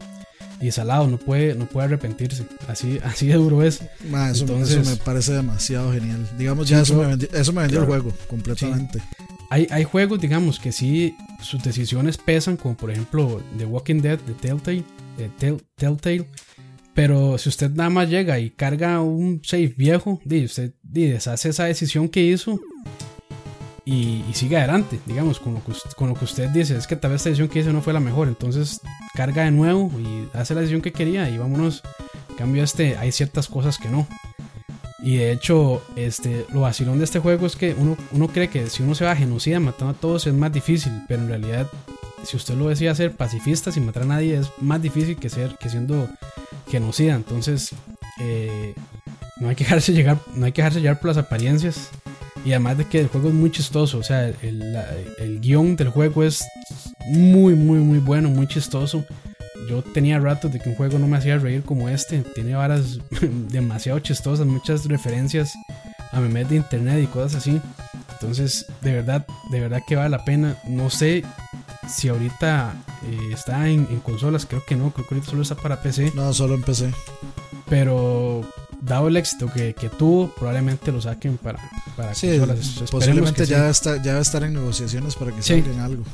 y 0.60 0.70
salado, 0.70 1.06
no 1.06 1.18
puede, 1.18 1.54
no 1.54 1.66
puede 1.66 1.86
arrepentirse. 1.86 2.44
Así, 2.68 2.98
así 3.04 3.26
de 3.26 3.34
duro 3.34 3.62
es. 3.62 3.80
eso, 3.80 4.44
Entonces, 4.44 4.86
me 4.86 4.96
parece 4.96 5.32
demasiado 5.32 5.92
genial. 5.92 6.26
Digamos, 6.38 6.68
ya 6.68 6.80
eso, 6.80 6.94
me 6.96 7.06
vendió, 7.06 7.28
eso 7.32 7.52
me 7.52 7.62
vendió 7.62 7.80
el 7.80 7.86
juego 7.86 8.12
completamente. 8.28 9.00
Hay, 9.50 9.66
hay 9.70 9.84
juegos, 9.84 10.20
digamos, 10.20 10.58
que 10.58 10.72
sí 10.72 11.16
sus 11.44 11.62
decisiones 11.62 12.18
pesan, 12.18 12.56
como 12.56 12.76
por 12.76 12.90
ejemplo 12.90 13.40
The 13.58 13.66
Walking 13.66 14.00
Dead 14.00 14.18
de 14.18 14.34
Telltale, 14.34 14.84
de 15.16 15.58
Telltale. 15.76 16.26
Pero 16.94 17.38
si 17.38 17.48
usted 17.48 17.70
nada 17.70 17.90
más 17.90 18.08
llega 18.08 18.38
y 18.38 18.50
carga 18.50 19.00
un 19.00 19.40
save 19.44 19.74
viejo, 19.76 20.20
y 20.24 20.44
usted 20.44 20.74
deshace 20.82 21.48
esa 21.48 21.64
decisión 21.64 22.08
que 22.08 22.22
hizo 22.22 22.60
y, 23.84 24.22
sigue 24.32 24.56
adelante, 24.56 24.98
digamos, 25.04 25.40
con 25.40 25.54
lo, 25.54 25.64
que, 25.64 25.72
con 25.96 26.08
lo 26.08 26.14
que 26.14 26.24
usted 26.24 26.48
dice. 26.50 26.76
Es 26.76 26.86
que 26.86 26.96
tal 26.96 27.10
vez 27.10 27.20
esta 27.20 27.30
decisión 27.30 27.48
que 27.48 27.58
hizo 27.60 27.72
no 27.72 27.82
fue 27.82 27.92
la 27.92 28.00
mejor, 28.00 28.28
entonces 28.28 28.80
carga 29.14 29.44
de 29.44 29.50
nuevo 29.50 29.90
y 29.98 30.28
hace 30.36 30.54
la 30.54 30.60
decisión 30.60 30.82
que 30.82 30.92
quería 30.92 31.28
y 31.28 31.36
vámonos. 31.36 31.82
En 32.30 32.36
cambio, 32.36 32.62
este, 32.64 32.96
hay 32.96 33.12
ciertas 33.12 33.48
cosas 33.48 33.78
que 33.78 33.88
no. 33.88 34.06
Y 35.05 35.18
de 35.18 35.32
hecho, 35.32 35.82
este, 35.97 36.47
lo 36.51 36.62
vacilón 36.62 36.97
de 36.97 37.05
este 37.05 37.18
juego 37.18 37.47
es 37.47 37.56
que 37.56 37.74
uno, 37.74 37.94
uno 38.12 38.28
cree 38.28 38.48
que 38.48 38.70
si 38.70 38.82
uno 38.82 38.94
se 38.94 39.05
va 39.05 39.10
a 39.10 39.16
genocida 39.16 39.60
matando 39.60 39.90
a 39.90 40.01
todos 40.01 40.26
es 40.26 40.32
más 40.32 40.51
difícil, 40.51 40.93
pero 41.06 41.20
en 41.20 41.28
realidad, 41.28 41.66
si 42.22 42.39
usted 42.39 42.55
lo 42.55 42.70
decide 42.70 42.94
ser 42.94 43.12
pacifista 43.12 43.70
sin 43.70 43.85
matar 43.85 44.05
a 44.05 44.06
nadie, 44.06 44.39
es 44.39 44.51
más 44.60 44.81
difícil 44.81 45.16
que 45.16 45.28
ser 45.28 45.56
que 45.60 45.68
siendo 45.68 46.09
genocida. 46.70 47.14
Entonces, 47.16 47.74
eh, 48.18 48.74
no 49.40 49.51
hay 49.51 49.55
que 49.56 49.64
dejarse 49.64 49.93
llegar, 49.93 50.18
no 50.35 50.47
hay 50.47 50.52
que 50.52 50.62
dejarse 50.62 50.94
por 50.94 51.09
las 51.09 51.18
apariencias. 51.18 51.90
Y 52.43 52.52
además 52.52 52.78
de 52.78 52.86
que 52.86 53.01
el 53.01 53.09
juego 53.09 53.28
es 53.28 53.35
muy 53.35 53.51
chistoso, 53.51 53.98
o 53.98 54.02
sea, 54.02 54.28
el, 54.28 54.74
el 55.18 55.40
guion 55.40 55.76
del 55.76 55.90
juego 55.90 56.22
es 56.22 56.43
muy, 57.09 57.55
muy, 57.55 57.78
muy 57.81 57.98
bueno, 57.98 58.31
muy 58.31 58.47
chistoso 58.47 59.05
yo 59.69 59.82
tenía 59.82 60.19
ratos 60.19 60.53
de 60.53 60.61
que 60.61 60.69
un 60.69 60.74
juego 60.74 60.99
no 60.99 61.07
me 61.07 61.16
hacía 61.16 61.39
reír 61.39 61.62
como 61.62 61.89
este. 61.89 62.20
Tiene 62.35 62.55
varas 62.55 62.99
demasiado 63.51 63.99
chistosas, 64.01 64.47
muchas 64.47 64.86
referencias 64.86 65.53
a 66.12 66.20
memes 66.20 66.49
de 66.49 66.57
internet 66.57 67.03
y 67.03 67.07
cosas 67.07 67.36
así. 67.36 67.61
Entonces, 68.12 68.66
de 68.81 68.93
verdad, 68.93 69.27
de 69.51 69.61
verdad 69.61 69.82
que 69.86 69.97
vale 69.97 70.11
la 70.11 70.24
pena. 70.24 70.57
No 70.66 70.91
sé 70.91 71.24
si 71.89 72.09
ahorita 72.09 72.74
eh, 73.07 73.31
está 73.32 73.69
en, 73.69 73.85
consolas, 74.01 74.47
creo 74.47 74.65
que 74.65 74.77
no, 74.77 74.93
creo 74.93 75.07
que 75.07 75.15
ahorita 75.15 75.31
solo 75.31 75.43
está 75.43 75.55
para 75.57 75.82
PC. 75.82 76.12
No, 76.15 76.32
solo 76.32 76.55
en 76.55 76.62
PC. 76.62 76.93
Pero 77.69 78.43
dado 78.81 79.09
el 79.09 79.16
éxito 79.16 79.51
que, 79.53 79.74
tuvo, 79.99 80.28
probablemente 80.28 80.93
lo 80.93 81.01
saquen 81.01 81.39
para, 81.39 81.59
para 81.97 82.15
sí, 82.15 82.41
Posiblemente 82.91 83.47
ya, 83.47 83.69
está, 83.70 84.03
ya 84.03 84.12
va 84.12 84.19
a 84.19 84.23
estar 84.23 84.45
en 84.45 84.55
negociaciones 84.55 85.15
para 85.16 85.32
que 85.32 85.43
salgan 85.43 85.81
algo. 85.81 86.05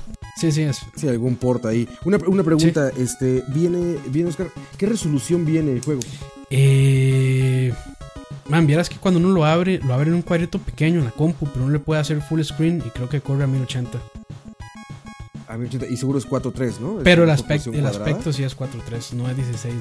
Sí, 0.41 0.51
sí, 0.53 0.63
es. 0.63 0.81
Sí, 0.97 1.07
algún 1.07 1.37
port 1.37 1.67
ahí. 1.67 1.87
Una, 2.05 2.17
una 2.27 2.43
pregunta, 2.43 2.91
este, 2.97 3.45
viene, 3.49 3.99
viene 4.07 4.31
Oscar, 4.31 4.49
¿qué 4.79 4.87
resolución 4.87 5.45
viene 5.45 5.73
el 5.73 5.83
juego? 5.83 6.01
Eh, 6.49 7.75
man, 8.49 8.67
vieras 8.67 8.89
que 8.89 8.97
cuando 8.97 9.21
uno 9.21 9.31
lo 9.31 9.45
abre, 9.45 9.79
lo 9.85 9.93
abre 9.93 10.09
en 10.09 10.15
un 10.15 10.23
cuadrito 10.23 10.59
pequeño 10.59 11.01
en 11.01 11.05
la 11.05 11.11
compu, 11.11 11.47
pero 11.47 11.65
uno 11.65 11.73
le 11.73 11.79
puede 11.79 12.01
hacer 12.01 12.23
full 12.23 12.41
screen 12.43 12.83
y 12.87 12.89
creo 12.91 13.09
que 13.09 13.21
corre 13.21 13.45
a 13.45 13.47
1080. 13.47 13.99
A 15.47 15.59
1080, 15.59 15.87
y 15.93 15.97
seguro 15.99 16.19
es 16.19 16.27
4.3, 16.27 16.79
¿no? 16.81 16.99
Pero 17.03 17.25
el 17.25 17.37
proporción 17.37 17.75
el 17.75 17.87
aspecto 17.87 18.33
sí 18.33 18.43
es 18.43 18.57
4.3, 18.57 19.13
no 19.13 19.29
es 19.29 19.37
16.9. 19.37 19.73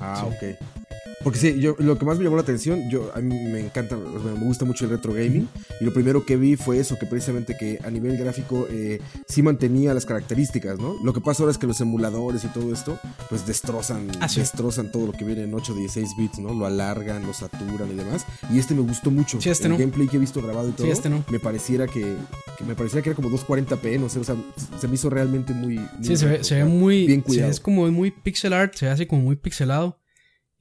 Ah, 0.00 0.26
Sí. 0.28 0.46
ok. 0.46 0.81
Porque 1.24 1.38
sí, 1.38 1.60
yo, 1.60 1.76
lo 1.78 1.98
que 1.98 2.04
más 2.04 2.18
me 2.18 2.24
llamó 2.24 2.36
la 2.36 2.42
atención, 2.42 2.90
yo 2.90 3.10
a 3.14 3.20
mí 3.20 3.34
me 3.34 3.60
encanta, 3.60 3.96
me 3.96 4.32
gusta 4.44 4.64
mucho 4.64 4.84
el 4.84 4.90
retro 4.90 5.12
gaming 5.12 5.48
y 5.80 5.84
lo 5.84 5.92
primero 5.92 6.24
que 6.26 6.36
vi 6.36 6.56
fue 6.56 6.78
eso, 6.80 6.98
que 6.98 7.06
precisamente 7.06 7.56
que 7.56 7.78
a 7.84 7.90
nivel 7.90 8.16
gráfico 8.18 8.66
eh, 8.70 9.00
sí 9.28 9.42
mantenía 9.42 9.94
las 9.94 10.04
características, 10.04 10.78
¿no? 10.78 10.96
Lo 11.04 11.12
que 11.12 11.20
pasa 11.20 11.42
ahora 11.42 11.52
es 11.52 11.58
que 11.58 11.66
los 11.66 11.80
emuladores 11.80 12.44
y 12.44 12.48
todo 12.48 12.72
esto, 12.72 12.98
pues 13.28 13.46
destrozan, 13.46 14.08
Ah, 14.20 14.28
sí. 14.28 14.40
destrozan 14.40 14.90
todo 14.90 15.06
lo 15.06 15.12
que 15.12 15.24
viene 15.24 15.42
en 15.44 15.54
8, 15.54 15.74
16 15.74 16.08
bits, 16.18 16.38
¿no? 16.40 16.54
Lo 16.54 16.66
alargan, 16.66 17.26
lo 17.26 17.32
saturan 17.32 17.90
y 17.90 17.94
demás. 17.94 18.26
Y 18.52 18.58
este 18.58 18.74
me 18.74 18.80
gustó 18.82 19.10
mucho. 19.10 19.40
Sí, 19.40 19.48
este 19.50 19.64
el 19.66 19.72
no. 19.72 19.78
gameplay 19.78 20.08
que 20.08 20.16
he 20.16 20.20
visto 20.20 20.42
grabado 20.42 20.68
y 20.68 20.72
todo, 20.72 20.86
este 20.88 21.08
no. 21.08 21.24
me 21.30 21.38
pareciera 21.38 21.86
que, 21.86 22.16
que 22.58 22.64
me 22.64 22.74
pareciera 22.74 23.02
que 23.02 23.10
era 23.10 23.16
como 23.16 23.30
240p, 23.30 24.00
no 24.00 24.08
sé, 24.08 24.18
o 24.18 24.24
sea, 24.24 24.34
se 24.80 24.88
me 24.88 24.94
hizo 24.94 25.08
realmente 25.08 25.52
muy, 25.54 25.76
muy 25.78 25.88
Sí, 26.02 26.16
se 26.16 26.26
ve, 26.26 26.42
se 26.44 26.56
ve 26.56 26.64
muy. 26.64 27.06
bien 27.06 27.20
cuidado. 27.20 27.50
es 27.50 27.60
como 27.60 27.90
muy 27.92 28.10
pixel 28.10 28.52
art, 28.52 28.74
se 28.74 28.88
así 28.88 29.06
como 29.06 29.22
muy 29.22 29.36
pixelado. 29.36 29.98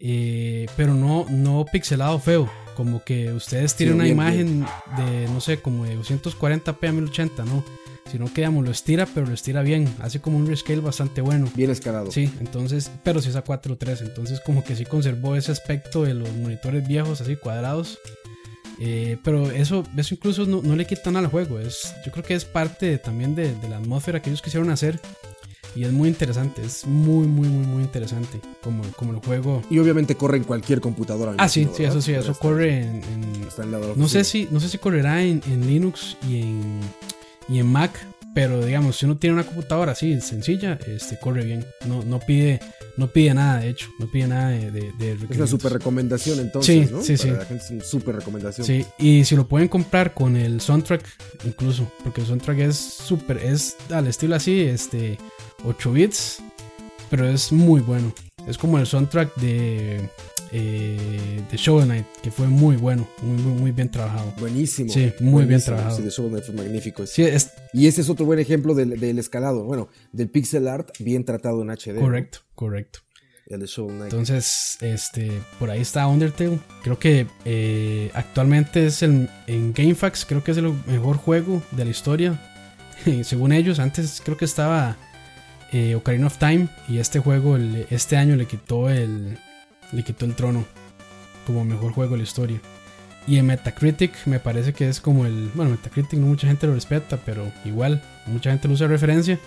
Eh, 0.01 0.65
pero 0.75 0.95
no, 0.95 1.25
no 1.29 1.65
pixelado 1.71 2.19
feo. 2.19 2.49
Como 2.75 3.03
que 3.03 3.31
ustedes 3.33 3.75
tienen 3.75 3.95
una 3.95 4.05
bien, 4.05 4.15
imagen 4.15 4.65
de, 4.97 5.27
no 5.27 5.41
sé, 5.41 5.61
como 5.61 5.85
de 5.85 5.97
240p 5.97 6.87
a 6.87 6.91
1080, 6.91 7.45
¿no? 7.45 7.63
Sino 8.09 8.25
que, 8.25 8.41
digamos, 8.41 8.65
lo 8.65 8.71
estira, 8.71 9.05
pero 9.05 9.27
lo 9.27 9.33
estira 9.33 9.61
bien. 9.61 9.93
Hace 9.99 10.19
como 10.19 10.37
un 10.37 10.47
rescale 10.47 10.79
bastante 10.79 11.21
bueno. 11.21 11.49
Bien 11.53 11.69
escalado. 11.69 12.11
Sí, 12.11 12.31
entonces, 12.39 12.89
pero 13.03 13.21
si 13.21 13.29
es 13.29 13.35
a 13.35 13.43
4.3, 13.43 14.01
entonces 14.01 14.39
como 14.39 14.63
que 14.63 14.75
sí 14.75 14.85
conservó 14.85 15.35
ese 15.35 15.51
aspecto 15.51 16.03
de 16.03 16.13
los 16.13 16.31
monitores 16.35 16.87
viejos, 16.87 17.21
así 17.21 17.35
cuadrados. 17.35 17.99
Eh, 18.79 19.17
pero 19.23 19.51
eso, 19.51 19.83
eso 19.95 20.15
incluso 20.15 20.45
no, 20.47 20.61
no 20.63 20.75
le 20.75 20.87
quita 20.87 21.11
nada 21.11 21.25
al 21.25 21.31
juego. 21.31 21.59
Es, 21.59 21.93
yo 22.03 22.11
creo 22.11 22.23
que 22.23 22.33
es 22.33 22.45
parte 22.45 22.97
también 22.97 23.35
de, 23.35 23.53
de 23.53 23.69
la 23.69 23.77
atmósfera 23.77 24.21
que 24.21 24.29
ellos 24.31 24.41
quisieron 24.41 24.71
hacer. 24.71 24.99
Y 25.75 25.85
es 25.85 25.91
muy 25.91 26.09
interesante, 26.09 26.61
es 26.63 26.85
muy, 26.85 27.27
muy, 27.27 27.47
muy, 27.47 27.65
muy 27.65 27.83
interesante 27.83 28.41
como, 28.61 28.83
como 28.97 29.13
el 29.13 29.19
juego. 29.19 29.61
Y 29.69 29.79
obviamente 29.79 30.15
corre 30.15 30.37
en 30.37 30.43
cualquier 30.43 30.81
computadora. 30.81 31.33
Ah, 31.37 31.47
sí, 31.47 31.67
sí, 31.75 31.83
eso 31.83 32.01
sí, 32.01 32.11
eso 32.13 32.33
corre 32.33 32.79
en... 32.81 33.01
en- 33.03 33.43
está 33.47 33.63
de 33.65 33.71
la 33.71 33.79
no 33.95 34.07
sé 34.09 34.23
si, 34.23 34.47
no 34.51 34.59
sé 34.59 34.67
si 34.69 34.77
correrá 34.77 35.23
en, 35.23 35.41
en 35.47 35.65
Linux 35.67 36.17
y 36.27 36.41
en, 36.41 36.79
y 37.47 37.59
en 37.59 37.67
Mac, 37.67 37.91
pero 38.33 38.65
digamos, 38.65 38.97
si 38.97 39.05
uno 39.05 39.17
tiene 39.17 39.33
una 39.33 39.45
computadora 39.45 39.91
así, 39.93 40.19
sencilla, 40.21 40.77
este, 40.87 41.17
corre 41.19 41.43
bien. 41.45 41.65
No, 41.85 42.01
no 42.03 42.19
pide, 42.19 42.61
no 42.95 43.07
pide 43.11 43.33
nada, 43.33 43.59
de 43.59 43.69
hecho, 43.69 43.89
no 43.99 44.07
pide 44.07 44.27
nada 44.27 44.49
de, 44.51 44.71
de, 44.71 44.91
de 44.93 45.17
Es 45.29 45.35
una 45.37 45.47
super 45.47 45.73
recomendación 45.73 46.39
entonces, 46.39 46.87
Sí, 46.87 46.93
¿no? 46.93 47.01
sí, 47.01 47.17
Para 47.17 47.23
sí. 47.33 47.37
la 47.39 47.45
gente 47.45 47.63
es 47.65 47.71
una 47.71 47.83
super 47.83 48.15
recomendación. 48.15 48.65
Sí, 48.67 48.85
y 48.97 49.25
si 49.25 49.35
lo 49.35 49.47
pueden 49.49 49.67
comprar 49.67 50.13
con 50.13 50.37
el 50.37 50.61
soundtrack, 50.61 51.03
incluso, 51.45 51.91
porque 52.03 52.21
el 52.21 52.27
soundtrack 52.27 52.59
es 52.59 52.75
súper, 52.77 53.37
es 53.37 53.75
al 53.89 54.07
estilo 54.07 54.35
así, 54.37 54.61
este, 54.61 55.17
8 55.65 55.91
bits, 55.91 56.41
pero 57.09 57.27
es 57.27 57.51
muy 57.51 57.81
bueno. 57.81 58.13
Es 58.47 58.57
como 58.57 58.79
el 58.79 58.87
soundtrack 58.87 59.35
de, 59.35 60.09
eh, 60.51 61.41
de 61.49 61.57
Shovel 61.57 61.85
Knight, 61.85 62.05
que 62.21 62.31
fue 62.31 62.47
muy 62.47 62.75
bueno, 62.75 63.07
muy, 63.21 63.41
muy, 63.41 63.53
muy 63.53 63.71
bien 63.71 63.89
trabajado. 63.89 64.33
Buenísimo. 64.39 64.91
Sí, 64.91 65.13
muy 65.19 65.45
bien 65.45 65.61
trabajado. 65.61 65.97
Sí, 65.97 66.03
de 66.03 66.09
Shovel 66.09 66.31
Knight 66.31 66.45
fue 66.45 66.55
magnífico. 66.55 67.05
Sí, 67.05 67.23
es 67.23 67.51
Y 67.73 67.87
ese 67.87 68.01
es 68.01 68.09
otro 68.09 68.25
buen 68.25 68.39
ejemplo 68.39 68.73
del, 68.73 68.99
del 68.99 69.19
escalado. 69.19 69.63
Bueno, 69.63 69.89
del 70.11 70.29
pixel 70.29 70.67
art 70.67 70.89
bien 70.99 71.23
tratado 71.23 71.61
en 71.61 71.69
HD. 71.69 71.93
¿no? 71.93 72.01
correcto, 72.01 72.39
correcto. 72.55 72.99
El 73.47 73.59
de 73.59 73.65
Shovel 73.65 73.95
Knight. 73.95 74.13
Entonces, 74.13 74.77
este, 74.81 75.31
por 75.59 75.69
ahí 75.69 75.81
está 75.81 76.07
Undertale. 76.07 76.59
Creo 76.83 76.97
que 76.97 77.27
eh, 77.45 78.09
actualmente 78.13 78.85
es 78.87 79.03
el, 79.03 79.29
en 79.47 79.73
GameFAQs, 79.73 80.25
creo 80.25 80.43
que 80.43 80.51
es 80.51 80.57
el 80.57 80.73
mejor 80.87 81.17
juego 81.17 81.61
de 81.71 81.85
la 81.85 81.91
historia. 81.91 82.39
Según 83.23 83.51
ellos, 83.51 83.79
antes 83.79 84.21
creo 84.23 84.37
que 84.37 84.45
estaba 84.45 84.97
eh, 85.71 85.95
Ocarina 85.95 86.27
of 86.27 86.37
Time 86.37 86.67
y 86.87 86.97
este 86.99 87.19
juego 87.19 87.55
el- 87.55 87.87
este 87.89 88.17
año 88.17 88.35
le 88.35 88.45
quitó 88.45 88.89
el 88.89 89.37
le 89.91 90.03
quitó 90.03 90.25
el 90.25 90.35
trono 90.35 90.63
como 91.45 91.65
mejor 91.65 91.91
juego 91.93 92.11
de 92.13 92.17
la 92.19 92.23
historia. 92.23 92.59
Y 93.27 93.37
en 93.37 93.45
Metacritic 93.45 94.13
me 94.25 94.39
parece 94.39 94.73
que 94.73 94.87
es 94.89 94.99
como 95.01 95.25
el, 95.25 95.51
bueno, 95.53 95.71
Metacritic 95.71 96.17
no 96.19 96.27
mucha 96.27 96.47
gente 96.47 96.65
lo 96.65 96.73
respeta, 96.73 97.17
pero 97.25 97.51
igual 97.65 98.01
mucha 98.25 98.51
gente 98.51 98.67
lo 98.67 98.73
usa 98.73 98.87
de 98.87 98.93
referencia. 98.93 99.37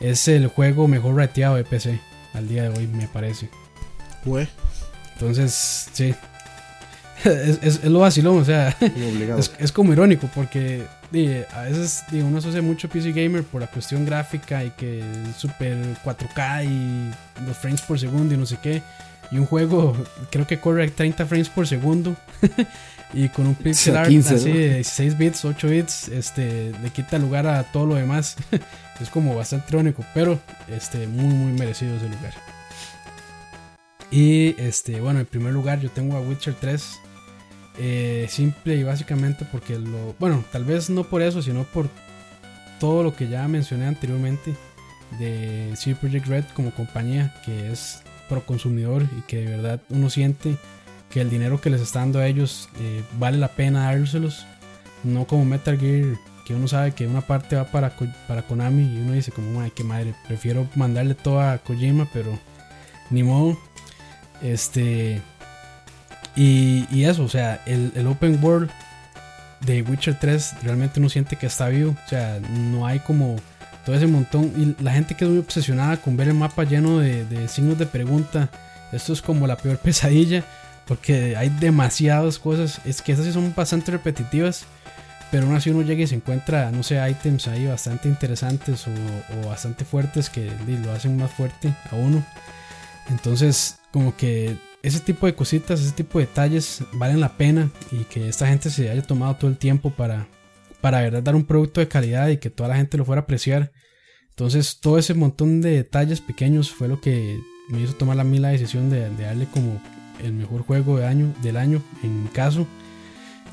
Es 0.00 0.26
el 0.28 0.48
juego 0.48 0.88
mejor 0.88 1.16
rateado 1.16 1.54
de 1.56 1.64
PC 1.64 2.00
al 2.34 2.48
día 2.48 2.64
de 2.64 2.76
hoy, 2.78 2.86
me 2.88 3.06
parece. 3.08 3.48
Fue. 4.24 4.48
Entonces, 5.14 5.88
sí. 5.92 6.14
Es, 7.24 7.58
es- 7.62 7.80
es 7.82 7.90
lo 7.90 8.00
vacilón, 8.00 8.38
o 8.40 8.44
sea, 8.44 8.76
es, 9.38 9.52
es 9.58 9.72
como 9.72 9.92
irónico 9.92 10.28
porque 10.34 10.84
a 11.54 11.62
veces 11.62 12.02
di, 12.10 12.20
uno 12.20 12.38
asocia 12.38 12.62
mucho 12.62 12.88
PC 12.88 13.12
Gamer 13.12 13.42
por 13.44 13.60
la 13.60 13.66
cuestión 13.66 14.04
gráfica 14.04 14.64
y 14.64 14.70
que 14.70 15.00
es 15.00 15.36
super 15.36 15.76
4K 16.04 16.64
y 16.66 17.44
los 17.46 17.56
frames 17.56 17.82
por 17.82 17.98
segundo 17.98 18.34
y 18.34 18.36
no 18.38 18.46
sé 18.46 18.58
qué. 18.62 18.82
Y 19.30 19.38
un 19.38 19.46
juego 19.46 19.96
creo 20.30 20.46
que 20.46 20.58
corre 20.60 20.84
a 20.84 20.90
30 20.90 21.24
frames 21.26 21.48
por 21.48 21.66
segundo 21.66 22.16
y 23.14 23.28
con 23.28 23.46
un 23.46 23.54
pixel 23.54 23.96
art 23.96 24.08
15, 24.08 24.34
así 24.34 24.48
¿no? 24.48 24.54
de 24.56 24.74
16 24.76 25.18
bits, 25.18 25.44
8 25.44 25.68
bits, 25.68 26.08
este, 26.08 26.72
le 26.82 26.90
quita 26.90 27.18
lugar 27.18 27.46
a 27.46 27.62
todo 27.64 27.86
lo 27.86 27.94
demás. 27.94 28.36
es 29.00 29.08
como 29.10 29.34
bastante 29.34 29.66
irónico, 29.70 30.04
pero 30.14 30.38
este, 30.68 31.06
muy 31.06 31.26
muy 31.26 31.52
merecido 31.52 31.96
ese 31.96 32.08
lugar. 32.08 32.34
Y 34.10 34.54
este, 34.60 35.00
bueno, 35.00 35.20
en 35.20 35.26
primer 35.26 35.52
lugar 35.52 35.80
yo 35.80 35.90
tengo 35.90 36.16
a 36.16 36.20
Witcher 36.20 36.54
3. 36.60 37.00
Eh, 37.78 38.26
simple 38.28 38.76
y 38.76 38.82
básicamente 38.82 39.46
porque 39.50 39.78
lo. 39.78 40.14
Bueno, 40.18 40.44
tal 40.52 40.64
vez 40.64 40.90
no 40.90 41.04
por 41.04 41.22
eso, 41.22 41.42
sino 41.42 41.64
por 41.64 41.88
todo 42.78 43.02
lo 43.02 43.14
que 43.14 43.28
ya 43.28 43.46
mencioné 43.48 43.86
anteriormente 43.86 44.54
de 45.18 45.72
CD 45.76 45.94
Projekt 45.94 46.26
Red 46.26 46.44
como 46.54 46.72
compañía 46.72 47.34
que 47.44 47.70
es 47.70 48.02
pro 48.28 48.44
consumidor 48.44 49.04
y 49.16 49.22
que 49.22 49.38
de 49.38 49.56
verdad 49.56 49.80
uno 49.90 50.10
siente 50.10 50.56
que 51.10 51.20
el 51.20 51.30
dinero 51.30 51.60
que 51.60 51.70
les 51.70 51.80
está 51.80 52.00
dando 52.00 52.18
a 52.18 52.26
ellos 52.26 52.68
eh, 52.80 53.02
vale 53.18 53.38
la 53.38 53.48
pena 53.48 53.84
dárselos. 53.92 54.46
No 55.04 55.26
como 55.26 55.44
Metal 55.44 55.78
Gear, 55.78 56.16
que 56.46 56.54
uno 56.54 56.68
sabe 56.68 56.92
que 56.92 57.06
una 57.06 57.22
parte 57.22 57.56
va 57.56 57.64
para, 57.64 57.96
para 58.28 58.42
Konami 58.42 58.82
y 58.82 59.00
uno 59.00 59.12
dice 59.12 59.32
como, 59.32 59.60
ay, 59.60 59.72
qué 59.74 59.84
madre, 59.84 60.14
prefiero 60.26 60.68
mandarle 60.74 61.14
todo 61.14 61.40
a 61.40 61.58
Kojima, 61.58 62.08
pero 62.12 62.38
ni 63.10 63.22
modo. 63.22 63.58
Este. 64.42 65.20
Y, 66.34 67.04
eso, 67.04 67.24
o 67.24 67.28
sea, 67.28 67.60
el, 67.66 67.92
el 67.94 68.06
open 68.06 68.42
world 68.42 68.70
de 69.60 69.82
Witcher 69.82 70.18
3 70.18 70.62
realmente 70.62 70.98
uno 70.98 71.08
siente 71.08 71.36
que 71.36 71.46
está 71.46 71.68
vivo. 71.68 71.94
O 72.04 72.08
sea, 72.08 72.40
no 72.40 72.86
hay 72.86 73.00
como 73.00 73.36
todo 73.84 73.96
ese 73.96 74.06
montón. 74.06 74.52
Y 74.56 74.82
la 74.82 74.92
gente 74.92 75.14
que 75.14 75.24
es 75.24 75.30
muy 75.30 75.40
obsesionada 75.40 75.96
con 75.98 76.16
ver 76.16 76.28
el 76.28 76.34
mapa 76.34 76.64
lleno 76.64 76.98
de, 76.98 77.24
de 77.24 77.48
signos 77.48 77.78
de 77.78 77.86
pregunta. 77.86 78.48
Esto 78.92 79.12
es 79.12 79.22
como 79.22 79.46
la 79.46 79.56
peor 79.56 79.78
pesadilla. 79.82 80.44
Porque 80.86 81.36
hay 81.36 81.48
demasiadas 81.48 82.38
cosas. 82.38 82.80
Es 82.84 83.02
que 83.02 83.12
esas 83.12 83.26
sí 83.26 83.32
son 83.32 83.52
bastante 83.54 83.92
repetitivas. 83.92 84.64
Pero 85.30 85.46
aún 85.46 85.56
así 85.56 85.70
uno 85.70 85.80
llega 85.80 86.02
y 86.02 86.06
se 86.06 86.14
encuentra, 86.14 86.70
no 86.70 86.82
sé, 86.82 87.00
ítems 87.08 87.48
ahí 87.48 87.66
bastante 87.66 88.06
interesantes 88.06 88.86
o, 88.86 88.90
o 88.90 89.48
bastante 89.48 89.86
fuertes 89.86 90.28
que 90.28 90.52
lo 90.84 90.92
hacen 90.92 91.16
más 91.16 91.30
fuerte 91.30 91.72
a 91.90 91.94
uno. 91.94 92.22
Entonces, 93.08 93.78
como 93.92 94.14
que 94.14 94.58
ese 94.82 95.00
tipo 95.00 95.26
de 95.26 95.34
cositas, 95.34 95.80
ese 95.80 95.92
tipo 95.92 96.18
de 96.18 96.26
detalles 96.26 96.82
valen 96.92 97.20
la 97.20 97.36
pena 97.36 97.70
y 97.90 98.04
que 98.04 98.28
esta 98.28 98.46
gente 98.46 98.70
se 98.70 98.90
haya 98.90 99.02
tomado 99.02 99.36
todo 99.36 99.50
el 99.50 99.56
tiempo 99.56 99.90
para, 99.90 100.26
para 100.80 101.00
verdad 101.00 101.22
dar 101.22 101.36
un 101.36 101.44
producto 101.44 101.80
de 101.80 101.88
calidad 101.88 102.28
y 102.28 102.38
que 102.38 102.50
toda 102.50 102.68
la 102.68 102.76
gente 102.76 102.98
lo 102.98 103.04
fuera 103.04 103.20
a 103.20 103.24
apreciar. 103.24 103.72
Entonces, 104.30 104.80
todo 104.80 104.98
ese 104.98 105.14
montón 105.14 105.60
de 105.60 105.70
detalles 105.72 106.20
pequeños 106.20 106.70
fue 106.70 106.88
lo 106.88 107.00
que 107.00 107.38
me 107.68 107.80
hizo 107.80 107.94
tomar 107.94 108.18
a 108.18 108.24
mí 108.24 108.38
la 108.38 108.48
decisión 108.48 108.90
de, 108.90 109.08
de 109.10 109.24
darle 109.24 109.46
como 109.46 109.80
el 110.22 110.32
mejor 110.32 110.62
juego 110.62 110.98
de 110.98 111.06
año, 111.06 111.32
del 111.42 111.56
año, 111.56 111.82
en 112.02 112.24
mi 112.24 112.28
caso. 112.28 112.66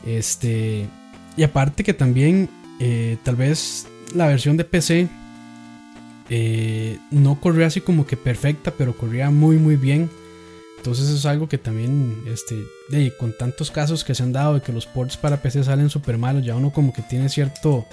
Este, 0.05 0.87
y 1.35 1.43
aparte 1.43 1.83
que 1.83 1.93
también, 1.93 2.49
eh, 2.79 3.17
tal 3.23 3.35
vez 3.35 3.87
la 4.15 4.27
versión 4.27 4.57
de 4.57 4.65
PC 4.65 5.07
eh, 6.29 6.97
no 7.11 7.39
corría 7.39 7.67
así 7.67 7.81
como 7.81 8.05
que 8.05 8.17
perfecta, 8.17 8.71
pero 8.77 8.95
corría 8.95 9.29
muy 9.31 9.57
muy 9.57 9.75
bien. 9.75 10.09
Entonces 10.79 11.09
es 11.09 11.25
algo 11.25 11.49
que 11.49 11.57
también, 11.57 12.23
este, 12.25 12.55
de, 12.87 13.15
con 13.15 13.37
tantos 13.37 13.69
casos 13.69 14.05
que 14.05 14.15
se 14.15 14.23
han 14.23 14.31
dado 14.31 14.55
de 14.55 14.61
que 14.61 14.71
los 14.71 14.85
ports 14.85 15.17
para 15.17 15.41
PC 15.41 15.65
salen 15.65 15.89
súper 15.89 16.17
malos, 16.17 16.45
ya 16.45 16.55
uno 16.55 16.71
como 16.71 16.93
que 16.93 17.01
tiene 17.01 17.27
cierto, 17.27 17.85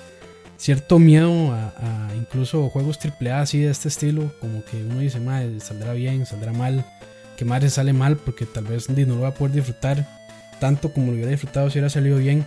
cierto 0.57 1.01
miedo 1.01 1.53
a, 1.53 1.75
a 1.79 2.15
incluso 2.15 2.69
juegos 2.71 2.99
AAA 3.05 3.41
así 3.41 3.59
de 3.59 3.73
este 3.73 3.89
estilo, 3.89 4.33
como 4.41 4.65
que 4.65 4.77
uno 4.77 5.01
dice, 5.01 5.19
madre, 5.19 5.59
saldrá 5.59 5.95
bien, 5.95 6.27
saldrá 6.27 6.53
mal, 6.53 6.85
que 7.37 7.45
madre 7.45 7.71
sale 7.71 7.93
mal 7.93 8.17
porque 8.17 8.47
tal 8.47 8.65
vez 8.65 8.89
no 8.89 9.17
lo 9.17 9.23
va 9.23 9.29
a 9.29 9.35
poder 9.35 9.57
disfrutar 9.57 10.07
tanto 10.59 10.93
como 10.93 11.09
lo 11.09 11.15
hubiera 11.15 11.31
disfrutado 11.31 11.69
si 11.69 11.79
hubiera 11.79 11.91
salido 11.91 12.19
bien. 12.19 12.47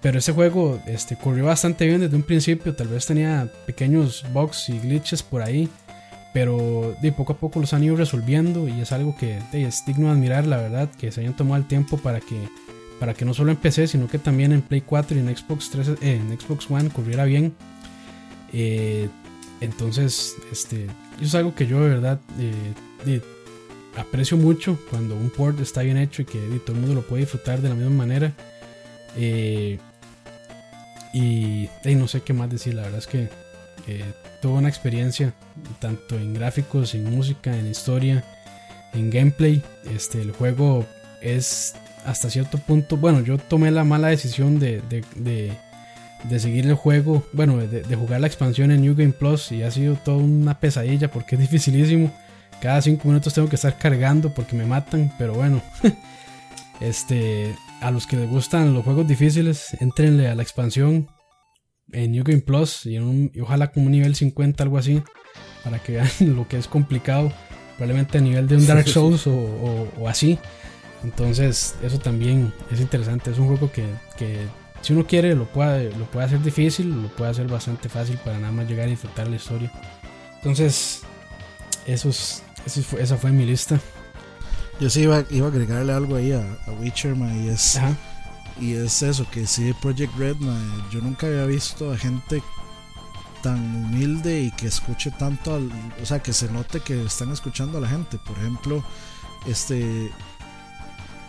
pero 0.00 0.18
ese 0.18 0.32
juego 0.32 0.82
este, 0.86 1.16
corrió 1.16 1.44
bastante 1.46 1.86
bien 1.86 2.00
desde 2.00 2.14
un 2.16 2.22
principio. 2.22 2.74
Tal 2.74 2.88
vez 2.88 3.06
tenía 3.06 3.48
pequeños 3.66 4.24
bugs 4.32 4.68
y 4.68 4.78
glitches 4.78 5.22
por 5.22 5.42
ahí. 5.42 5.68
Pero 6.32 6.94
de 7.00 7.12
poco 7.12 7.32
a 7.32 7.36
poco 7.36 7.60
los 7.60 7.72
han 7.72 7.84
ido 7.84 7.96
resolviendo 7.96 8.68
y 8.68 8.80
es 8.80 8.92
algo 8.92 9.16
que 9.16 9.38
es 9.52 9.84
digno 9.86 10.08
de 10.08 10.12
admirar, 10.12 10.46
la 10.46 10.58
verdad, 10.58 10.90
que 10.90 11.10
se 11.10 11.22
hayan 11.22 11.34
tomado 11.34 11.56
el 11.56 11.66
tiempo 11.66 11.96
para 11.96 12.20
que, 12.20 12.48
para 13.00 13.14
que 13.14 13.24
no 13.24 13.32
solo 13.32 13.50
en 13.50 13.56
PC, 13.56 13.88
sino 13.88 14.08
que 14.08 14.18
también 14.18 14.52
en 14.52 14.62
Play 14.62 14.82
4 14.82 15.16
y 15.16 15.20
en 15.20 15.34
Xbox, 15.34 15.70
3, 15.70 15.88
eh, 15.88 15.96
en 16.02 16.38
Xbox 16.38 16.70
One 16.70 16.90
corriera 16.90 17.24
bien. 17.24 17.54
Eh, 18.52 19.08
entonces, 19.60 20.36
este, 20.52 20.84
eso 21.16 21.24
es 21.24 21.34
algo 21.34 21.54
que 21.54 21.66
yo 21.66 21.82
de 21.82 21.88
verdad 21.88 22.20
eh, 22.38 23.20
aprecio 23.96 24.36
mucho 24.36 24.78
cuando 24.90 25.16
un 25.16 25.30
port 25.30 25.58
está 25.60 25.82
bien 25.82 25.96
hecho 25.96 26.22
y 26.22 26.24
que 26.26 26.38
todo 26.64 26.76
el 26.76 26.82
mundo 26.82 26.94
lo 26.94 27.02
puede 27.02 27.22
disfrutar 27.22 27.62
de 27.62 27.70
la 27.70 27.74
misma 27.74 27.96
manera. 27.96 28.34
y, 29.16 29.78
no 31.86 32.06
sé 32.06 32.20
qué 32.20 32.34
más 32.34 32.50
decir, 32.50 32.74
la 32.74 32.82
verdad 32.82 32.98
es 32.98 33.06
que 33.06 33.28
tuve 34.40 34.58
una 34.58 34.68
experiencia 34.68 35.32
tanto 35.80 36.16
en 36.16 36.34
gráficos, 36.34 36.94
en 36.94 37.04
música, 37.04 37.56
en 37.56 37.66
historia, 37.66 38.24
en 38.94 39.10
gameplay. 39.10 39.62
Este, 39.94 40.20
el 40.20 40.32
juego 40.32 40.86
es 41.20 41.74
hasta 42.04 42.30
cierto 42.30 42.58
punto, 42.58 42.96
bueno, 42.96 43.20
yo 43.20 43.38
tomé 43.38 43.70
la 43.70 43.84
mala 43.84 44.08
decisión 44.08 44.58
de, 44.58 44.80
de, 45.16 46.38
seguir 46.38 46.66
el 46.66 46.74
juego, 46.74 47.26
bueno, 47.32 47.58
de, 47.58 47.96
jugar 47.96 48.20
la 48.20 48.26
expansión 48.26 48.70
en 48.70 48.82
New 48.82 48.94
Game 48.94 49.12
Plus 49.12 49.52
y 49.52 49.62
ha 49.62 49.70
sido 49.70 49.96
toda 49.96 50.18
una 50.18 50.58
pesadilla 50.58 51.10
porque 51.10 51.34
es 51.36 51.40
dificilísimo. 51.42 52.12
Cada 52.60 52.82
5 52.82 53.06
minutos 53.06 53.34
tengo 53.34 53.48
que 53.48 53.56
estar 53.56 53.78
cargando 53.78 54.34
porque 54.34 54.56
me 54.56 54.66
matan, 54.66 55.12
pero 55.18 55.34
bueno. 55.34 55.62
este, 56.80 57.54
a 57.80 57.90
los 57.90 58.06
que 58.06 58.16
les 58.16 58.28
gustan 58.28 58.74
los 58.74 58.84
juegos 58.84 59.06
difíciles, 59.06 59.76
entrenle 59.80 60.28
a 60.28 60.34
la 60.34 60.42
expansión 60.42 61.08
en 61.92 62.12
New 62.12 62.24
Game 62.24 62.40
Plus 62.40 62.86
y, 62.86 62.98
ojalá 63.40 63.72
como 63.72 63.86
un 63.86 63.92
nivel 63.92 64.14
50, 64.14 64.62
algo 64.62 64.78
así, 64.78 65.02
para 65.64 65.78
que 65.78 65.92
vean 65.92 66.08
lo 66.36 66.48
que 66.48 66.58
es 66.58 66.68
complicado, 66.68 67.32
probablemente 67.76 68.18
a 68.18 68.20
nivel 68.20 68.46
de 68.46 68.56
un 68.56 68.66
Dark 68.66 68.88
Souls 68.88 69.26
o, 69.26 70.08
así. 70.08 70.38
Entonces, 71.04 71.76
eso 71.82 71.98
también 71.98 72.52
es 72.72 72.80
interesante. 72.80 73.30
Es 73.30 73.38
un 73.38 73.46
juego 73.46 73.70
que, 73.70 73.86
si 74.82 74.92
uno 74.92 75.06
quiere, 75.06 75.34
lo 75.34 75.46
puede, 75.46 75.96
lo 75.96 76.06
puede 76.06 76.26
hacer 76.26 76.42
difícil, 76.42 77.02
lo 77.02 77.08
puede 77.08 77.30
hacer 77.30 77.46
bastante 77.46 77.88
fácil 77.88 78.18
para 78.24 78.38
nada 78.38 78.52
más 78.52 78.68
llegar 78.68 78.88
y 78.88 78.92
disfrutar 78.92 79.28
la 79.28 79.36
historia. 79.36 79.70
Entonces, 80.36 81.02
eso, 81.86 82.10
esa 82.98 83.16
fue 83.16 83.30
mi 83.30 83.44
lista. 83.44 83.80
Yo 84.80 84.90
sí 84.90 85.02
iba, 85.02 85.24
iba 85.30 85.46
a 85.46 85.50
agregarle 85.50 85.92
algo 85.92 86.16
ahí 86.16 86.32
a, 86.32 86.40
a 86.66 86.72
Witcher, 86.80 87.16
y 87.16 87.48
es. 87.48 87.78
Y 88.60 88.74
es 88.74 89.02
eso, 89.02 89.28
que 89.30 89.46
sí, 89.46 89.72
Project 89.80 90.16
Red, 90.16 90.36
yo 90.90 91.00
nunca 91.00 91.26
había 91.26 91.44
visto 91.44 91.92
a 91.92 91.96
gente 91.96 92.42
tan 93.42 93.84
humilde 93.84 94.42
y 94.42 94.50
que 94.50 94.66
escuche 94.66 95.10
tanto, 95.12 95.54
al, 95.54 95.70
o 96.02 96.06
sea, 96.06 96.20
que 96.20 96.32
se 96.32 96.50
note 96.50 96.80
que 96.80 97.04
están 97.04 97.30
escuchando 97.30 97.78
a 97.78 97.80
la 97.80 97.88
gente. 97.88 98.18
Por 98.18 98.36
ejemplo, 98.38 98.84
este, 99.46 100.10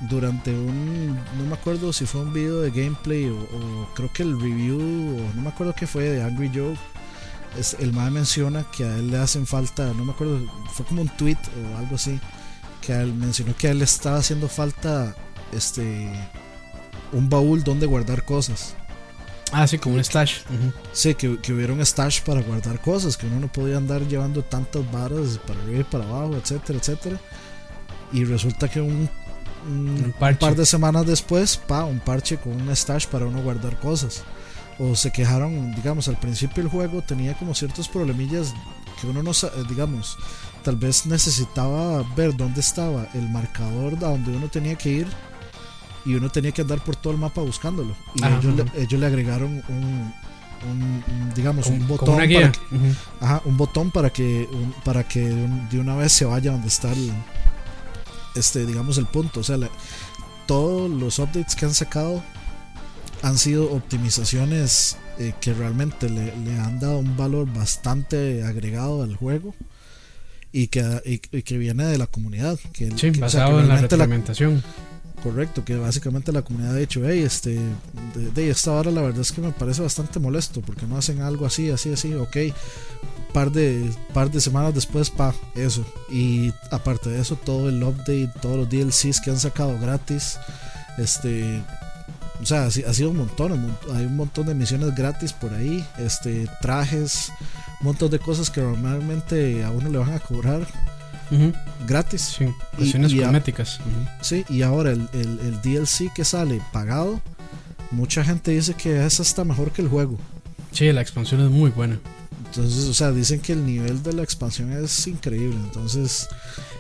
durante 0.02 0.52
un, 0.52 1.16
no 1.38 1.44
me 1.46 1.54
acuerdo 1.54 1.92
si 1.94 2.06
fue 2.06 2.22
un 2.22 2.34
video 2.34 2.62
de 2.62 2.72
gameplay 2.72 3.30
o, 3.30 3.88
creo 3.96 4.12
que 4.12 4.24
el 4.24 4.40
review, 4.40 4.80
o 4.80 5.36
no 5.36 5.42
me 5.42 5.50
acuerdo 5.50 5.74
qué 5.76 5.88
fue, 5.88 6.06
de 6.06 6.24
Angry 6.24 6.52
Joe, 6.54 6.76
el 7.80 7.94
MAE 7.94 8.12
menciona 8.12 8.66
que 8.72 8.86
a 8.86 8.98
él 8.98 9.12
le 9.12 9.18
hacen 9.18 9.46
falta, 9.46 9.92
no 9.94 10.06
me 10.06 10.14
acuerdo, 10.14 10.40
fue 10.72 10.86
como 10.86 11.02
un 11.02 11.10
tweet 11.10 11.38
o 11.74 11.78
algo 11.78 11.96
así, 11.96 12.20
que 12.82 12.94
él 12.94 13.14
mencionó 13.14 13.56
que 13.56 13.68
a 13.68 13.72
él 13.72 13.80
le 13.80 13.86
estaba 13.86 14.18
haciendo 14.18 14.48
falta, 14.48 15.16
este, 15.52 16.12
un 17.12 17.30
baúl 17.30 17.64
donde 17.64 17.86
guardar 17.86 18.24
cosas. 18.24 18.76
Ah, 19.52 19.66
sí, 19.66 19.80
como 19.80 19.96
un 19.96 20.04
stash. 20.04 20.42
Sí, 20.94 21.16
que, 21.16 21.28
hubiera 21.52 21.74
un 21.74 21.84
stash 21.84 22.22
para 22.22 22.42
guardar 22.42 22.80
cosas, 22.82 23.18
que 23.18 23.26
uno 23.26 23.40
no 23.40 23.52
podía 23.52 23.78
andar 23.78 24.08
llevando 24.08 24.44
tantas 24.44 24.90
varas 24.92 25.40
para 25.46 25.60
arriba 25.62 25.80
y 25.80 25.84
para 25.84 26.04
abajo, 26.06 26.36
etcétera, 26.36 26.80
etcétera. 26.80 27.20
Y 28.14 28.26
resulta 28.26 28.68
que 28.68 28.82
un, 28.82 29.10
un, 29.68 30.14
par 30.20 30.56
de 30.56 30.66
semanas 30.66 31.06
después, 31.06 31.58
pa, 31.58 31.84
un 31.86 32.00
parche 32.00 32.38
con 32.38 32.62
un 32.62 32.76
stash 32.76 33.08
para 33.08 33.26
uno 33.26 33.42
guardar 33.42 33.80
cosas. 33.80 34.24
O 34.78 34.96
se 34.96 35.12
quejaron, 35.12 35.74
digamos, 35.76 36.08
al 36.08 36.20
principio 36.20 36.64
el 36.64 36.70
juego 36.70 37.02
tenía 37.02 37.38
como 37.38 37.54
ciertos 37.54 37.90
problemillas 37.90 38.54
que 39.02 39.08
uno 39.08 39.24
no, 39.24 39.32
digamos, 39.68 40.18
tal 40.64 40.76
vez 40.76 41.06
necesitaba 41.06 42.04
ver 42.16 42.36
dónde 42.36 42.60
estaba 42.60 43.08
el 43.14 43.30
marcador 43.30 43.94
a 43.96 44.10
donde 44.10 44.36
uno 44.36 44.48
tenía 44.50 44.76
que 44.76 44.90
ir 44.90 45.08
y 46.06 46.16
uno 46.16 46.30
tenía 46.30 46.52
que 46.52 46.62
andar 46.62 46.84
por 46.84 46.96
todo 46.96 47.14
el 47.14 47.20
mapa 47.20 47.42
buscándolo. 47.42 47.96
Y 48.16 48.26
ellos, 48.26 48.56
le, 48.56 48.82
ellos 48.82 49.00
le 49.00 49.06
agregaron 49.06 49.64
un, 49.70 50.14
digamos 51.36 51.68
un 51.68 51.88
botón 51.88 52.16
para 52.16 52.28
que, 52.28 52.52
ajá, 53.22 53.42
un 53.46 53.58
botón 53.58 53.92
para 53.92 54.10
que 54.10 54.48
para 54.84 55.08
que 55.08 55.22
de 55.22 55.80
una 55.80 55.96
vez 55.96 56.12
se 56.12 56.26
vaya 56.26 56.52
donde 56.52 56.68
está 56.68 56.92
el 56.92 57.12
este 58.36 58.66
digamos 58.66 58.98
el 58.98 59.06
punto. 59.06 59.40
O 59.40 59.44
sea 59.44 59.58
todos 60.48 60.90
los 60.90 61.20
updates 61.20 61.56
que 61.56 61.66
han 61.66 61.74
sacado 61.74 62.24
han 63.22 63.38
sido 63.38 63.72
optimizaciones 63.72 64.98
eh, 65.20 65.34
que 65.40 65.54
realmente 65.54 66.10
le, 66.10 66.32
han 66.60 66.80
dado 66.80 67.00
un 67.00 67.16
valor 67.18 67.52
bastante 67.54 68.44
agregado 68.44 69.04
al 69.04 69.16
juego 69.16 69.54
y 70.52 70.68
que, 70.68 71.02
y, 71.06 71.42
que 71.44 71.58
viene 71.58 71.86
de 71.86 71.98
la 71.98 72.08
comunidad 72.08 72.58
que, 72.74 72.90
sí, 72.98 73.12
basado 73.12 73.60
en 73.60 73.68
la 73.68 73.78
retroalimentación 73.78 74.64
Correcto, 75.24 75.66
que 75.66 75.76
básicamente 75.76 76.32
la 76.32 76.42
comunidad 76.42 76.76
ha 76.76 76.80
dicho, 76.80 77.02
hey, 77.04 77.24
este, 77.24 77.60
de, 78.16 78.50
esta 78.50 78.72
hora 78.72 78.90
la 78.90 79.02
verdad 79.02 79.20
es 79.20 79.34
que 79.34 79.42
me 79.42 79.52
parece 79.52 79.82
bastante 79.82 80.18
molesto 80.18 80.62
porque 80.62 80.86
no 80.86 80.98
hacen 80.98 81.22
algo 81.22 81.46
así, 81.46 81.70
así, 81.70 81.92
así, 81.92 82.14
ok. 82.14 82.38
Par 83.34 83.52
de, 83.52 83.92
par 84.14 84.32
de 84.32 84.40
semanas 84.40 84.74
después, 84.74 85.10
pa, 85.10 85.36
eso. 85.56 85.86
Y 86.10 86.54
aparte 86.72 87.10
de 87.10 87.20
eso, 87.20 87.36
todo 87.36 87.68
el 87.68 87.84
update, 87.84 88.32
todos 88.42 88.58
los 88.58 88.70
DLCs 88.70 89.20
que 89.20 89.30
han 89.30 89.40
sacado 89.40 89.78
gratis, 89.78 90.40
este, 90.98 91.62
o 92.42 92.46
sea, 92.46 92.66
ha, 92.66 92.72
sido 92.72 93.10
un 93.10 93.18
montón, 93.18 93.78
hay 93.94 94.06
un 94.06 94.16
montón 94.16 94.46
de 94.48 94.56
misiones 94.56 94.96
gratis 94.96 95.34
por 95.34 95.54
ahí, 95.54 95.86
este, 95.98 96.48
trajes, 96.62 97.32
un 97.82 97.88
montón 97.88 98.10
de 98.10 98.20
cosas 98.20 98.50
que 98.50 98.62
normalmente 98.62 99.66
a 99.66 99.72
uno 99.72 99.90
le 99.90 99.98
van 99.98 100.14
a 100.14 100.20
cobrar 100.20 100.66
gratis. 101.88 102.38
Sí, 102.38 102.46
y, 102.78 102.92
cosméticas. 102.92 103.80
Sí, 104.22 104.46
y 104.50 104.62
ahora 104.62 104.92
el, 104.92 105.10
el, 105.14 105.62
DLC 105.62 106.12
que 106.14 106.26
sale 106.26 106.62
pagado, 106.72 107.22
mucha 107.92 108.24
gente 108.24 108.52
dice 108.52 108.74
que 108.74 109.06
esa 109.06 109.24
está 109.24 109.44
mejor 109.44 109.72
que 109.72 109.82
el 109.82 109.88
juego. 109.88 110.18
Sí, 110.72 110.92
la 110.92 111.02
expansión 111.02 111.42
es 111.42 111.50
muy 111.50 111.72
buena. 111.72 112.00
Entonces, 112.46 112.86
o 112.86 112.94
sea, 112.94 113.12
dicen 113.12 113.40
que 113.40 113.54
el 113.54 113.66
nivel 113.66 114.02
de 114.02 114.14
la 114.14 114.24
expansión 114.24 114.72
es 114.74 115.08
increíble. 115.08 115.58
Entonces. 115.58 116.28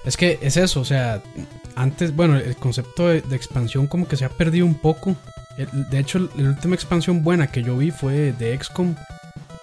Es 0.05 0.17
que 0.17 0.39
es 0.41 0.57
eso, 0.57 0.79
o 0.79 0.85
sea, 0.85 1.21
antes, 1.75 2.15
bueno, 2.15 2.37
el 2.37 2.55
concepto 2.55 3.07
de, 3.07 3.17
expansión 3.31 3.87
como 3.87 4.07
que 4.07 4.17
se 4.17 4.25
ha 4.25 4.29
perdido 4.29 4.65
un 4.65 4.75
poco. 4.75 5.15
De 5.91 5.99
hecho, 5.99 6.29
la 6.37 6.49
última 6.49 6.73
expansión 6.75 7.21
buena 7.21 7.47
que 7.47 7.61
yo 7.61 7.77
vi 7.77 7.91
fue 7.91 8.31
de 8.31 8.57
XCOM, 8.57 8.95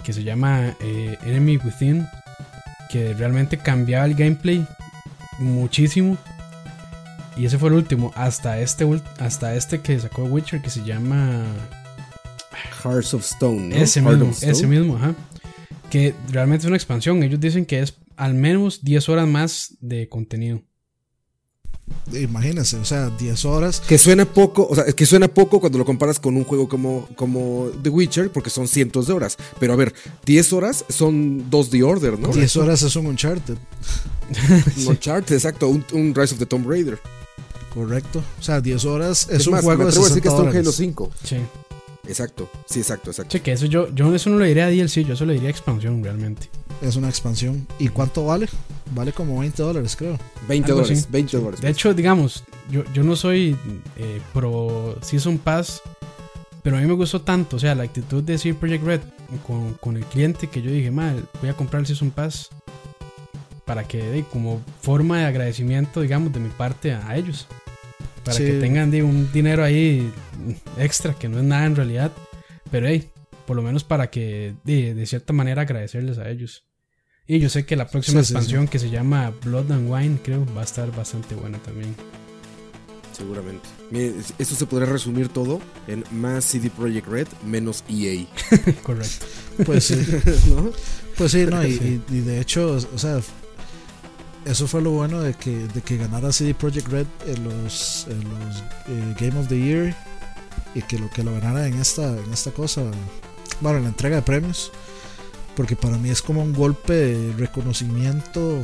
que 0.04 0.12
se 0.12 0.22
llama 0.22 0.76
eh, 0.80 1.18
Enemy 1.24 1.56
Within, 1.56 2.06
que 2.90 3.14
realmente 3.14 3.58
cambiaba 3.58 4.06
el 4.06 4.14
gameplay 4.14 4.66
muchísimo. 5.38 6.16
Y 7.36 7.44
ese 7.44 7.58
fue 7.58 7.68
el 7.68 7.74
último. 7.74 8.12
Hasta 8.14 8.60
este, 8.60 8.86
hasta 9.18 9.54
este 9.54 9.80
que 9.80 9.98
sacó 9.98 10.24
Witcher 10.24 10.62
que 10.62 10.70
se 10.70 10.84
llama. 10.84 11.44
Hearts 12.82 13.12
of 13.14 13.22
Stone. 13.22 13.80
Ese 13.80 14.00
mismo, 14.00 14.32
ese 14.40 14.66
mismo, 14.66 14.96
ajá. 14.96 15.14
Que 15.90 16.14
realmente 16.30 16.64
es 16.64 16.68
una 16.68 16.76
expansión. 16.76 17.22
Ellos 17.22 17.40
dicen 17.40 17.66
que 17.66 17.80
es 17.80 17.94
al 18.16 18.34
menos 18.34 18.82
10 18.82 19.08
horas 19.10 19.28
más 19.28 19.76
de 19.80 20.08
contenido. 20.08 20.62
Imagínense, 22.12 22.76
o 22.76 22.84
sea, 22.84 23.10
10 23.10 23.44
horas. 23.44 23.80
Que 23.80 23.98
suena 23.98 24.24
poco, 24.24 24.66
o 24.68 24.74
sea, 24.74 24.84
que 24.84 25.06
suena 25.06 25.28
poco 25.28 25.60
cuando 25.60 25.78
lo 25.78 25.84
comparas 25.84 26.20
con 26.20 26.36
un 26.36 26.44
juego 26.44 26.68
como, 26.68 27.08
como 27.16 27.68
The 27.82 27.90
Witcher, 27.90 28.30
porque 28.30 28.50
son 28.50 28.68
cientos 28.68 29.08
de 29.08 29.12
horas. 29.12 29.36
Pero 29.58 29.72
a 29.72 29.76
ver, 29.76 29.92
10 30.24 30.52
horas 30.52 30.84
son 30.88 31.50
dos 31.50 31.70
The 31.70 31.82
Order, 31.82 32.18
¿no? 32.18 32.28
10 32.28 32.56
horas 32.56 32.82
es 32.82 32.94
un 32.96 33.06
Uncharted. 33.06 33.56
un 34.78 34.86
Uncharted, 34.86 35.34
exacto, 35.34 35.68
un, 35.68 36.14
Rise 36.14 36.34
of 36.34 36.38
the 36.38 36.46
Tomb 36.46 36.68
Raider. 36.68 36.98
Correcto. 37.74 38.22
O 38.38 38.42
sea, 38.42 38.60
10 38.60 38.84
horas 38.84 39.28
es, 39.30 39.46
un 39.46 39.60
juego 39.60 39.84
de 39.84 39.92
60 39.92 40.00
a 40.00 40.08
decir 40.08 40.22
que 40.22 40.28
es 40.28 40.34
un 40.34 40.48
Halo 40.48 40.72
5. 40.72 41.10
Sí. 41.24 41.36
Exacto, 42.08 42.48
sí, 42.66 42.78
exacto, 42.78 43.10
exacto. 43.10 43.32
Sí, 43.32 43.40
que 43.40 43.52
eso 43.52 43.66
yo, 43.66 43.92
yo 43.92 44.14
eso 44.14 44.30
no 44.30 44.38
le 44.38 44.46
diría 44.46 44.66
a 44.66 44.70
DLC, 44.70 45.04
yo 45.04 45.14
eso 45.14 45.24
le 45.24 45.34
diría 45.34 45.50
expansión 45.50 46.02
realmente. 46.04 46.48
Es 46.82 46.96
una 46.96 47.08
expansión. 47.08 47.66
¿Y 47.78 47.88
cuánto 47.88 48.26
vale? 48.26 48.48
Vale 48.94 49.12
como 49.12 49.40
20 49.40 49.62
dólares, 49.62 49.96
creo. 49.96 50.18
20 50.48 50.72
dólares, 50.72 51.08
20 51.10 51.36
dólares. 51.38 51.60
De 51.60 51.70
hecho, 51.70 51.94
digamos, 51.94 52.44
yo, 52.70 52.84
yo 52.92 53.02
no 53.02 53.16
soy 53.16 53.56
eh, 53.96 54.20
pro 54.32 54.96
Season 55.02 55.38
Pass, 55.38 55.82
pero 56.62 56.76
a 56.76 56.80
mí 56.80 56.86
me 56.86 56.94
gustó 56.94 57.20
tanto, 57.20 57.56
o 57.56 57.58
sea, 57.58 57.74
la 57.74 57.84
actitud 57.84 58.22
de 58.22 58.38
Sir 58.38 58.54
Project 58.56 58.84
Red 58.84 59.00
con, 59.46 59.74
con 59.74 59.96
el 59.96 60.04
cliente 60.04 60.48
que 60.48 60.62
yo 60.62 60.70
dije, 60.70 60.90
mal, 60.90 61.28
voy 61.40 61.50
a 61.50 61.54
comprar 61.54 61.80
el 61.80 61.86
Season 61.86 62.10
Pass 62.10 62.50
para 63.64 63.88
que, 63.88 64.24
como 64.32 64.62
forma 64.80 65.18
de 65.18 65.24
agradecimiento, 65.24 66.00
digamos, 66.00 66.32
de 66.32 66.40
mi 66.40 66.50
parte 66.50 66.92
a 66.94 67.16
ellos 67.16 67.48
para 68.26 68.38
que 68.38 68.52
tengan 68.54 68.92
un 69.04 69.30
dinero 69.32 69.62
ahí 69.62 70.12
extra, 70.78 71.14
que 71.14 71.28
no 71.28 71.38
es 71.38 71.44
nada 71.44 71.66
en 71.66 71.76
realidad. 71.76 72.12
Pero 72.70 72.88
hey, 72.88 73.08
por 73.46 73.56
lo 73.56 73.62
menos 73.62 73.84
para 73.84 74.10
que 74.10 74.54
de, 74.64 75.06
cierta 75.06 75.32
manera 75.32 75.62
agradecerles 75.62 76.18
a 76.18 76.28
ellos. 76.28 76.64
Y 77.26 77.40
yo 77.40 77.48
sé 77.48 77.66
que 77.66 77.76
la 77.76 77.88
próxima 77.88 78.20
expansión 78.20 78.68
que 78.68 78.78
se 78.78 78.90
llama 78.90 79.32
Blood 79.44 79.72
and 79.72 79.90
Wine, 79.90 80.18
creo, 80.22 80.46
va 80.54 80.60
a 80.60 80.64
estar 80.64 80.94
bastante 80.94 81.34
buena 81.34 81.58
también. 81.58 81.94
Seguramente. 83.12 83.66
esto 84.38 84.54
se 84.54 84.66
podría 84.66 84.92
resumir 84.92 85.28
todo 85.28 85.60
en 85.86 86.04
más 86.12 86.44
CD 86.44 86.68
Projekt 86.70 87.08
Red 87.08 87.28
menos 87.44 87.82
EA. 87.88 88.26
Correcto. 88.82 89.26
Pues 89.64 89.84
sí. 89.84 89.96
Pues 91.16 91.32
sí, 91.32 91.46
no, 91.46 91.66
y, 91.66 91.98
de 92.10 92.40
hecho, 92.42 92.72
o 92.72 92.98
sea, 92.98 93.20
eso 94.44 94.68
fue 94.68 94.82
lo 94.82 94.90
bueno 94.90 95.22
de 95.22 95.32
que, 95.32 95.50
de 95.50 95.80
que 95.80 95.96
ganara 95.96 96.30
CD 96.30 96.52
Projekt 96.52 96.88
Red 96.88 97.06
en 97.26 97.44
los, 97.44 98.06
los 98.06 98.60
eh, 98.88 99.14
Game 99.18 99.40
of 99.40 99.48
the 99.48 99.58
Year 99.58 99.96
y 100.74 100.82
que 100.82 100.98
lo 100.98 101.08
que 101.08 101.24
lo 101.24 101.32
ganara 101.32 101.66
en 101.66 101.80
esta, 101.80 102.06
en 102.06 102.30
esta 102.34 102.50
cosa, 102.50 102.82
bueno, 103.60 103.78
en 103.78 103.84
la 103.84 103.90
entrega 103.90 104.16
de 104.16 104.22
premios, 104.22 104.72
porque 105.54 105.76
para 105.76 105.96
mí 105.96 106.10
es 106.10 106.22
como 106.22 106.42
un 106.42 106.52
golpe 106.52 106.92
de 106.92 107.32
reconocimiento 107.34 108.62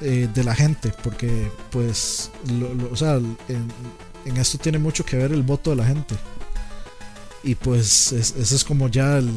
eh, 0.00 0.28
de 0.32 0.44
la 0.44 0.54
gente, 0.54 0.92
porque 1.02 1.50
pues, 1.70 2.30
o 2.90 2.96
sea, 2.96 3.16
en, 3.48 4.36
esto 4.36 4.58
tiene 4.58 4.78
mucho 4.78 5.04
que 5.04 5.16
ver 5.16 5.32
el 5.32 5.42
voto 5.42 5.70
de 5.70 5.76
la 5.76 5.86
gente. 5.86 6.14
Y 7.42 7.54
pues 7.54 8.12
ese 8.12 8.54
es 8.54 8.64
como 8.64 8.88
ya 8.88 9.18
el, 9.18 9.30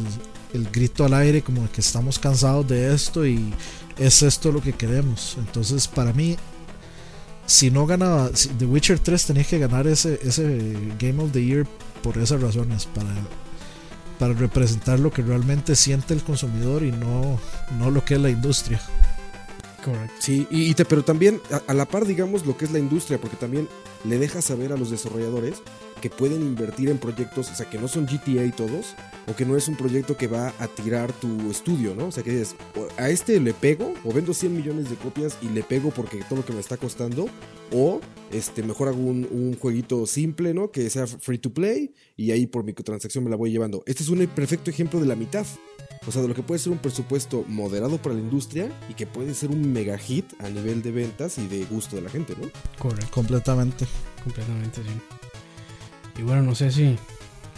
el 0.53 0.69
grito 0.69 1.05
al 1.05 1.13
aire, 1.13 1.41
como 1.41 1.69
que 1.71 1.81
estamos 1.81 2.19
cansados 2.19 2.67
de 2.67 2.93
esto 2.93 3.25
y 3.25 3.53
es 3.97 4.21
esto 4.21 4.51
lo 4.51 4.61
que 4.61 4.73
queremos. 4.73 5.38
Entonces, 5.39 5.88
para 5.88 6.13
mí, 6.13 6.35
si 7.45 7.71
no 7.71 7.85
ganaba, 7.85 8.29
The 8.57 8.65
Witcher 8.65 8.99
3 8.99 9.25
tenía 9.25 9.43
que 9.43 9.59
ganar 9.59 9.88
ese, 9.88 10.19
ese 10.23 10.77
Game 10.99 11.21
of 11.23 11.31
the 11.31 11.43
Year 11.43 11.65
por 12.03 12.17
esas 12.17 12.41
razones, 12.41 12.85
para, 12.85 13.09
para 14.22 14.35
representar 14.35 14.99
lo 14.99 15.10
que 15.10 15.23
realmente 15.23 15.76
siente 15.76 16.14
el 16.14 16.22
consumidor 16.22 16.84
y 16.84 16.91
no, 16.91 17.39
no 17.80 17.89
lo 17.89 18.06
que 18.06 18.14
es 18.14 18.22
la 18.22 18.30
industria. 18.30 18.80
Correcto. 19.84 20.14
Sí, 20.19 20.45
y, 20.52 20.72
te, 20.76 20.85
pero 20.85 21.03
también 21.03 21.41
a, 21.68 21.73
la 21.73 21.85
par, 21.85 22.06
digamos, 22.06 22.45
lo 22.45 22.56
que 22.56 22.65
es 22.65 22.72
la 22.72 22.77
industria, 22.77 23.19
porque 23.19 23.35
también 23.35 23.68
le 24.03 24.19
deja 24.19 24.43
saber 24.43 24.73
a 24.73 24.77
los 24.77 24.91
desarrolladores 24.91 25.56
que 26.02 26.10
pueden 26.10 26.41
invertir 26.41 26.90
en 26.90 26.98
proyectos, 26.98 27.49
o 27.49 27.56
sea, 27.56 27.69
que 27.69 27.78
no 27.78 27.88
son 27.88 28.06
GTA 28.06 28.44
y 28.44 28.52
todos, 28.52 28.95
o 29.28 29.36
que 29.36 29.45
no 29.45 29.56
es 29.56 29.68
un 29.68 29.78
proyecto 29.78 30.18
que 30.18 30.28
va 30.28 30.53
a 30.60 30.68
tirar 30.68 31.14
tu 31.14 31.49
estudio, 31.49 31.95
¿no? 31.95 32.07
O 32.07 32.11
sea, 32.11 32.23
que 32.23 32.32
dices, 32.32 32.56
a 32.98 33.10
este 33.10 33.40
le 33.40 33.53
pego, 33.53 33.94
o 34.03 34.11
vendo 34.11 34.34
100 34.34 34.56
millones 34.56 34.90
de 34.90 34.95
copias 34.95 35.38
y 35.41 35.49
le 35.49 35.64
pego 35.64 35.91
porque 35.91 36.23
todo 36.28 36.40
lo 36.40 36.45
que 36.45 36.53
me 36.53 36.60
está 36.60 36.78
costando, 36.78 37.28
o 37.72 38.02
este, 38.32 38.64
mejor 38.64 38.90
hago 38.90 38.99
un, 38.99 39.28
un 39.32 39.57
jueguito 39.57 40.06
simple, 40.06 40.53
¿no? 40.53 40.72
Que 40.72 40.90
sea 40.90 41.07
free 41.07 41.38
to 41.38 41.53
play 41.53 41.94
y 42.18 42.32
ahí 42.32 42.48
por 42.48 42.64
microtransacción 42.64 43.23
me 43.23 43.30
la 43.30 43.36
voy 43.36 43.52
llevando. 43.52 43.84
Este 43.86 44.03
es 44.03 44.10
un 44.10 44.26
perfecto 44.28 44.69
ejemplo 44.69 44.99
de 44.99 45.06
la 45.06 45.15
mitad. 45.15 45.45
O 46.07 46.11
sea, 46.11 46.23
de 46.23 46.28
lo 46.28 46.34
que 46.34 46.41
puede 46.41 46.57
ser 46.57 46.72
un 46.72 46.80
presupuesto 46.80 47.45
moderado 47.48 48.02
para 48.02 48.15
la 48.15 48.22
industria 48.22 48.72
y 48.90 48.95
que 48.95 49.06
puede 49.06 49.36
ser 49.36 49.52
un 49.52 49.72
mega 49.72 49.99
hit 49.99 50.26
a 50.40 50.49
nivel 50.49 50.82
de 50.82 50.91
ventas 50.91 51.38
y 51.38 51.48
de 51.48 51.64
gusto 51.65 51.95
de 51.95 52.02
la 52.02 52.10
gente, 52.10 52.36
¿no? 52.41 52.49
Correcto. 52.80 53.11
Completamente. 53.11 53.86
Completamente, 54.23 54.82
sí. 54.82 55.20
Y 56.17 56.21
bueno, 56.23 56.41
no 56.41 56.55
sé 56.55 56.71
si, 56.71 56.97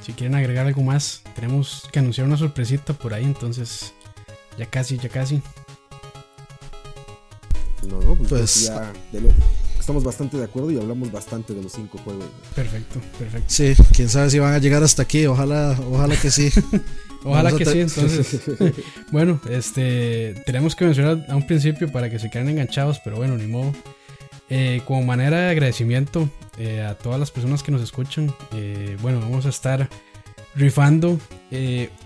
si 0.01 0.13
quieren 0.13 0.35
agregar 0.35 0.65
algo 0.67 0.81
más. 0.83 1.21
Tenemos 1.35 1.87
que 1.91 1.99
anunciar 1.99 2.27
una 2.27 2.37
sorpresita 2.37 2.93
por 2.93 3.13
ahí, 3.13 3.23
entonces 3.23 3.93
ya 4.57 4.65
casi, 4.65 4.97
ya 4.97 5.09
casi. 5.09 5.41
No, 7.87 7.99
no, 7.99 8.15
pues, 8.15 8.29
pues 8.29 8.61
ya 8.65 8.93
estamos 9.83 10.05
bastante 10.05 10.37
de 10.37 10.45
acuerdo 10.45 10.71
y 10.71 10.77
hablamos 10.77 11.11
bastante 11.11 11.53
de 11.53 11.61
los 11.61 11.73
cinco 11.73 11.97
juegos. 11.97 12.25
Perfecto, 12.55 13.01
perfecto. 13.19 13.47
Sí, 13.47 13.73
quién 13.93 14.07
sabe 14.07 14.29
si 14.29 14.39
van 14.39 14.53
a 14.53 14.59
llegar 14.59 14.81
hasta 14.81 15.03
aquí, 15.03 15.25
ojalá, 15.25 15.77
ojalá 15.91 16.15
que 16.15 16.31
sí. 16.31 16.49
Ojalá 17.25 17.55
que 17.55 17.65
sí, 17.65 17.79
entonces. 17.79 18.41
bueno, 19.13 19.39
este 19.49 20.35
tenemos 20.45 20.75
que 20.75 20.83
mencionar 20.83 21.25
a 21.29 21.35
un 21.37 21.47
principio 21.47 21.89
para 21.89 22.09
que 22.09 22.19
se 22.19 22.29
queden 22.29 22.49
enganchados, 22.49 22.99
pero 22.99 23.15
bueno, 23.15 23.37
ni 23.37 23.47
modo. 23.47 23.71
Eh, 24.55 24.83
como 24.85 25.01
manera 25.01 25.45
de 25.45 25.49
agradecimiento 25.49 26.29
eh, 26.59 26.83
a 26.83 26.93
todas 26.93 27.19
las 27.19 27.31
personas 27.31 27.63
que 27.63 27.71
nos 27.71 27.81
escuchan, 27.81 28.31
eh, 28.53 28.97
bueno, 29.01 29.19
vamos 29.19 29.47
a 29.47 29.49
estar 29.49 29.89
rifando 30.53 31.19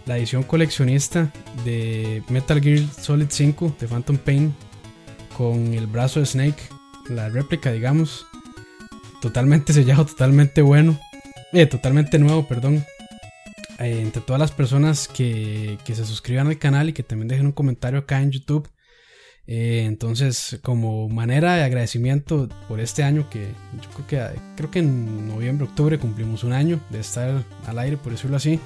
la 0.06 0.18
edición 0.18 0.44
coleccionista 0.44 1.30
de 1.66 2.24
Metal 2.30 2.62
Gear 2.62 2.88
Solid 3.02 3.28
5 3.28 3.76
de 3.78 3.88
Phantom 3.90 4.16
Pain 4.16 4.56
con 5.38 5.74
el 5.74 5.88
brazo 5.88 6.22
de 6.22 6.26
Snake, 6.26 6.62
la 7.10 7.28
réplica, 7.28 7.74
digamos, 7.74 8.26
totalmente 9.22 9.74
sellado, 9.74 10.06
totalmente 10.06 10.62
bueno, 10.62 10.98
totalmente 11.70 12.18
nuevo, 12.18 12.48
perdón. 12.48 12.86
Entre 13.78 14.22
todas 14.22 14.40
las 14.40 14.52
personas 14.52 15.10
que, 15.10 15.78
que, 15.84 15.96
se 15.96 16.06
suscriban 16.06 16.48
al 16.48 16.58
canal 16.58 16.88
y 16.88 16.94
que 16.94 17.04
también 17.04 17.28
dejen 17.28 17.48
un 17.48 17.52
comentario 17.52 18.00
acá 18.00 18.22
en 18.22 18.32
YouTube. 18.32 18.70
Eh, 19.48 19.84
entonces, 19.86 20.60
como 20.62 21.08
manera 21.08 21.56
de 21.56 21.64
agradecimiento 21.64 22.50
por 22.68 22.80
este 22.80 23.04
año, 23.04 23.30
que 23.30 23.48
yo 23.82 23.90
creo 24.06 24.08
que 24.08 24.40
creo 24.56 24.72
que 24.72 24.80
en 24.80 25.28
noviembre, 25.28 25.66
octubre 25.66 25.98
cumplimos 25.98 26.44
un 26.44 26.54
año 26.54 26.80
de 26.90 27.00
estar 27.00 27.44
al 27.66 27.80
aire, 27.80 27.98
por 27.98 28.12
decirlo 28.12 28.38
así. 28.38 28.60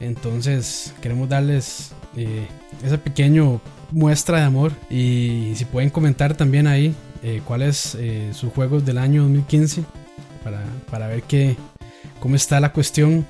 Entonces, 0.00 0.94
queremos 1.00 1.28
darles 1.28 1.92
eh, 2.16 2.46
esa 2.84 2.98
pequeña 2.98 3.42
muestra 3.90 4.38
de 4.38 4.44
amor. 4.44 4.72
Y 4.90 5.52
si 5.56 5.64
pueden 5.64 5.90
comentar 5.90 6.36
también 6.36 6.66
ahí 6.66 6.94
eh, 7.22 7.42
cuáles 7.44 7.96
sus 8.32 8.52
juegos 8.52 8.84
del 8.84 8.98
año 8.98 9.22
2015 9.22 9.82
para, 10.42 10.62
para 10.90 11.08
ver 11.08 11.22
qué, 11.22 11.56
cómo 12.20 12.36
está 12.36 12.60
la 12.60 12.72
cuestión 12.72 13.26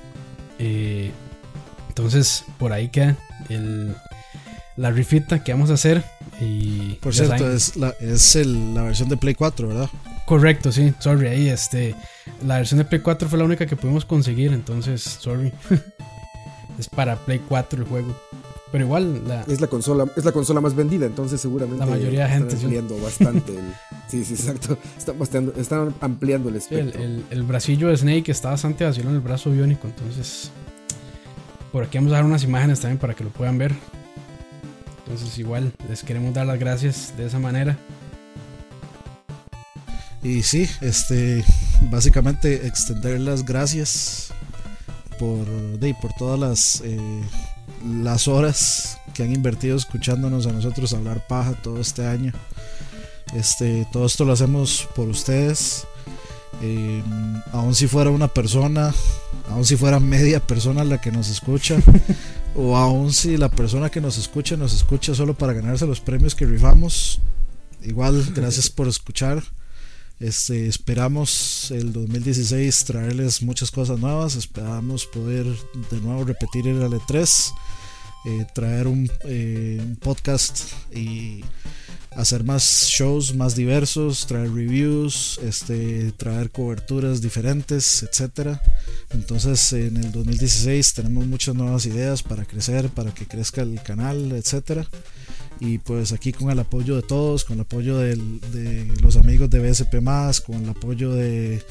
eh, 0.59 1.11
entonces, 1.89 2.43
por 2.57 2.73
ahí 2.73 2.89
queda 2.89 3.17
el, 3.49 3.95
la 4.77 4.91
rifita 4.91 5.43
que 5.43 5.51
vamos 5.53 5.69
a 5.69 5.75
hacer. 5.75 6.03
Y 6.41 6.93
por 7.01 7.13
cierto, 7.13 7.49
es, 7.51 7.75
la, 7.75 7.89
es 7.99 8.35
la 8.35 8.83
versión 8.83 9.09
de 9.09 9.17
Play 9.17 9.35
4, 9.35 9.67
¿verdad? 9.67 9.89
Correcto, 10.25 10.71
sí, 10.71 10.93
sorry, 10.99 11.27
ahí 11.27 11.49
este. 11.49 11.95
La 12.45 12.57
versión 12.57 12.79
de 12.79 12.85
Play 12.85 13.01
4 13.01 13.29
fue 13.29 13.37
la 13.37 13.45
única 13.45 13.65
que 13.65 13.75
pudimos 13.75 14.05
conseguir, 14.05 14.51
entonces, 14.53 15.01
sorry. 15.01 15.53
es 16.79 16.89
para 16.89 17.15
Play 17.15 17.41
4 17.47 17.83
el 17.83 17.87
juego. 17.87 18.15
Pero 18.71 18.85
igual 18.85 19.21
es 19.47 19.61
la 19.61 19.67
consola 19.67 20.05
es 20.17 20.25
la 20.25 20.33
consola 20.33 20.59
más 20.59 20.75
vendida, 20.75 21.05
entonces 21.05 21.39
seguramente 21.39 21.85
la 21.85 21.89
mayoría 21.89 22.23
de 22.23 22.29
gente 22.29 22.55
están 22.55 22.65
ampliando 22.65 22.97
bastante. 23.01 23.53
sí, 24.09 24.25
sí, 24.25 24.33
exacto. 24.33 24.77
Están, 24.97 25.53
están 25.55 25.93
ampliando 26.01 26.49
el 26.49 26.57
espectro. 26.57 27.01
El, 27.01 27.23
el, 27.29 27.43
bracillo 27.43 27.87
de 27.87 27.95
Snake 27.95 28.31
está 28.31 28.49
bastante 28.49 28.83
vacío 28.83 29.03
en 29.03 29.15
el 29.15 29.21
brazo 29.21 29.51
biónico, 29.51 29.87
entonces 29.87 30.51
por 31.71 31.85
aquí 31.85 31.97
vamos 31.97 32.11
a 32.11 32.15
dar 32.15 32.25
unas 32.25 32.43
imágenes 32.43 32.81
también 32.81 32.97
para 32.97 33.13
que 33.13 33.23
lo 33.23 33.29
puedan 33.29 33.57
ver. 33.57 33.73
Entonces 35.05 35.37
igual 35.37 35.71
les 35.87 36.03
queremos 36.03 36.33
dar 36.33 36.45
las 36.45 36.59
gracias 36.59 37.13
de 37.17 37.27
esa 37.27 37.39
manera. 37.39 37.77
Y 40.23 40.41
sí, 40.41 40.67
este 40.81 41.45
básicamente 41.91 42.65
extender 42.65 43.19
las 43.19 43.45
gracias 43.45 44.33
por, 45.19 45.45
de, 45.79 45.93
por 45.93 46.11
todas 46.13 46.39
las 46.39 46.81
eh, 46.83 47.21
las 47.85 48.27
horas 48.27 48.97
que 49.13 49.23
han 49.23 49.33
invertido 49.33 49.77
escuchándonos 49.77 50.47
a 50.47 50.51
nosotros 50.51 50.93
hablar 50.93 51.25
paja 51.27 51.53
todo 51.53 51.79
este 51.79 52.05
año. 52.05 52.33
Este, 53.33 53.87
todo 53.91 54.05
esto 54.05 54.25
lo 54.25 54.33
hacemos 54.33 54.87
por 54.95 55.07
ustedes. 55.07 55.85
Eh, 56.61 57.03
aun 57.51 57.75
si 57.75 57.87
fuera 57.87 58.09
una 58.09 58.27
persona, 58.27 58.93
aun 59.49 59.65
si 59.65 59.75
fuera 59.75 59.99
media 59.99 60.39
persona 60.39 60.83
la 60.83 61.01
que 61.01 61.11
nos 61.11 61.29
escucha, 61.29 61.77
o 62.55 62.75
aun 62.75 63.11
si 63.11 63.37
la 63.37 63.49
persona 63.49 63.89
que 63.89 64.01
nos 64.01 64.17
escucha 64.17 64.55
nos 64.55 64.73
escucha 64.73 65.13
solo 65.13 65.33
para 65.33 65.53
ganarse 65.53 65.85
los 65.85 65.99
premios 65.99 66.35
que 66.35 66.45
rifamos, 66.45 67.19
igual 67.83 68.25
gracias 68.33 68.69
por 68.69 68.87
escuchar. 68.87 69.43
Este, 70.19 70.67
esperamos 70.67 71.71
el 71.71 71.91
2016 71.91 72.85
traerles 72.85 73.41
muchas 73.41 73.69
cosas 73.69 73.99
nuevas. 73.99 74.35
Esperamos 74.35 75.05
poder 75.05 75.45
de 75.91 76.01
nuevo 76.01 76.23
repetir 76.23 76.67
el 76.67 76.81
Ale3, 76.81 77.53
eh, 78.25 78.45
traer 78.53 78.87
eh, 79.25 79.79
un, 79.81 79.95
podcast 79.97 80.71
y 80.93 81.43
hacer 82.11 82.43
más 82.43 82.87
shows 82.89 83.35
más 83.35 83.55
diversos, 83.55 84.25
traer 84.25 84.51
reviews, 84.51 85.39
este, 85.43 86.11
traer 86.13 86.49
coberturas 86.49 87.21
diferentes, 87.21 88.03
etcétera. 88.03 88.61
Entonces 89.11 89.73
en 89.73 89.97
el 89.97 90.11
2016 90.11 90.93
tenemos 90.93 91.27
muchas 91.27 91.55
nuevas 91.55 91.85
ideas 91.85 92.23
para 92.23 92.45
crecer, 92.45 92.89
para 92.89 93.13
que 93.13 93.27
crezca 93.27 93.61
el 93.61 93.81
canal, 93.83 94.31
etcétera. 94.31 94.87
Y 95.59 95.77
pues 95.77 96.11
aquí 96.11 96.33
con 96.33 96.49
el 96.49 96.59
apoyo 96.59 96.95
de 96.95 97.03
todos, 97.03 97.45
con 97.45 97.57
el 97.57 97.61
apoyo 97.61 97.97
de 97.99 98.15
los 99.01 99.17
amigos 99.17 99.49
de 99.49 99.59
BSP, 99.59 100.03
con 100.45 100.63
el 100.63 100.69
apoyo 100.69 101.13
de, 101.13 101.61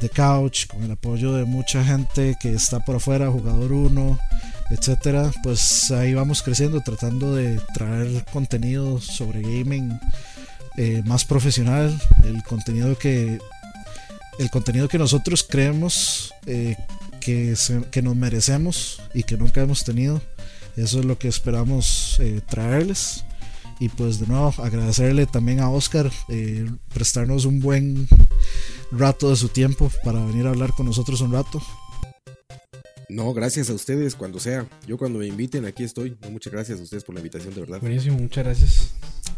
de 0.00 0.08
Couch, 0.08 0.66
con 0.66 0.82
el 0.82 0.92
apoyo 0.92 1.32
de 1.32 1.44
mucha 1.44 1.84
gente 1.84 2.36
que 2.40 2.52
está 2.52 2.80
por 2.80 2.96
afuera, 2.96 3.30
jugador 3.30 3.72
1, 3.72 4.18
etcétera, 4.70 5.30
pues 5.42 5.90
ahí 5.90 6.14
vamos 6.14 6.42
creciendo, 6.42 6.80
tratando 6.80 7.34
de 7.34 7.60
traer 7.72 8.24
contenido 8.32 9.00
sobre 9.00 9.40
gaming 9.42 9.98
eh, 10.76 11.02
más 11.04 11.24
profesional, 11.24 12.00
el 12.24 12.42
contenido 12.44 12.96
que 12.96 13.38
el 14.38 14.50
contenido 14.50 14.86
que 14.86 14.98
nosotros 14.98 15.42
creemos 15.42 16.32
eh, 16.46 16.76
que, 17.20 17.56
que, 17.90 18.02
nos 18.02 18.14
merecemos 18.14 19.02
y 19.12 19.24
que 19.24 19.36
nunca 19.36 19.60
hemos 19.60 19.82
tenido. 19.82 20.22
Eso 20.76 21.00
es 21.00 21.04
lo 21.04 21.18
que 21.18 21.26
esperamos 21.26 22.16
eh, 22.20 22.40
traerles. 22.46 23.24
Y 23.80 23.88
pues 23.88 24.20
de 24.20 24.28
nuevo 24.28 24.54
agradecerle 24.58 25.26
también 25.26 25.58
a 25.58 25.70
Oscar 25.70 26.10
prestarnos 26.92 27.44
un 27.44 27.58
buen 27.60 28.08
rato 28.92 29.30
de 29.30 29.36
su 29.36 29.48
tiempo 29.48 29.90
para 30.04 30.24
venir 30.24 30.46
a 30.46 30.50
hablar 30.50 30.72
con 30.74 30.86
nosotros 30.86 31.20
un 31.20 31.32
rato. 31.32 31.60
No, 33.08 33.32
gracias 33.32 33.70
a 33.70 33.74
ustedes 33.74 34.14
cuando 34.14 34.38
sea. 34.38 34.68
Yo 34.86 34.98
cuando 34.98 35.18
me 35.18 35.26
inviten 35.26 35.64
aquí 35.64 35.82
estoy. 35.82 36.16
muchas 36.30 36.52
gracias 36.52 36.78
a 36.78 36.82
ustedes 36.82 37.04
por 37.04 37.14
la 37.14 37.20
invitación, 37.20 37.54
de 37.54 37.60
verdad. 37.60 37.80
Buenísimo, 37.80 38.18
muchas 38.18 38.44
gracias. 38.44 38.90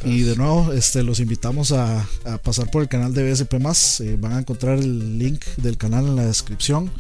Y 0.05 0.23
de 0.23 0.35
nuevo, 0.35 0.73
este, 0.73 1.03
los 1.05 1.21
invitamos 1.21 1.71
a, 1.73 2.09
pasar 2.43 2.71
por 2.71 2.83
el 2.83 2.89
canal 2.89 3.15
de 3.15 3.31
BSP 3.31 3.55
eh, 3.55 4.17
van 4.19 4.33
a 4.33 4.39
encontrar 4.41 4.79
el 4.79 5.19
link 5.19 5.45
del 5.57 5.77
canal 5.77 6.07
en 6.07 6.17
la 6.17 6.25
descripción. 6.25 6.91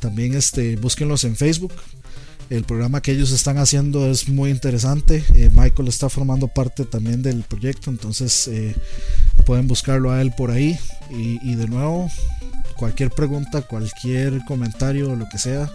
También 0.00 0.34
este, 0.34 0.76
búsquenlos 0.76 1.24
en 1.24 1.36
Facebook. 1.36 1.72
El 2.50 2.64
programa 2.64 3.00
que 3.00 3.12
ellos 3.12 3.30
están 3.30 3.58
haciendo 3.58 4.10
es 4.10 4.28
muy 4.28 4.50
interesante. 4.50 5.24
Eh, 5.34 5.50
Michael 5.54 5.88
está 5.88 6.10
formando 6.10 6.48
parte 6.48 6.84
también 6.84 7.22
del 7.22 7.44
proyecto, 7.44 7.90
entonces 7.90 8.48
eh, 8.48 8.74
pueden 9.46 9.68
buscarlo 9.68 10.10
a 10.10 10.20
él 10.20 10.32
por 10.36 10.50
ahí. 10.50 10.76
Y, 11.10 11.38
y, 11.48 11.54
de 11.54 11.68
nuevo, 11.68 12.10
cualquier 12.80 13.10
pregunta, 13.10 13.60
cualquier 13.60 14.42
comentario, 14.46 15.14
lo 15.14 15.28
que 15.28 15.36
sea, 15.36 15.70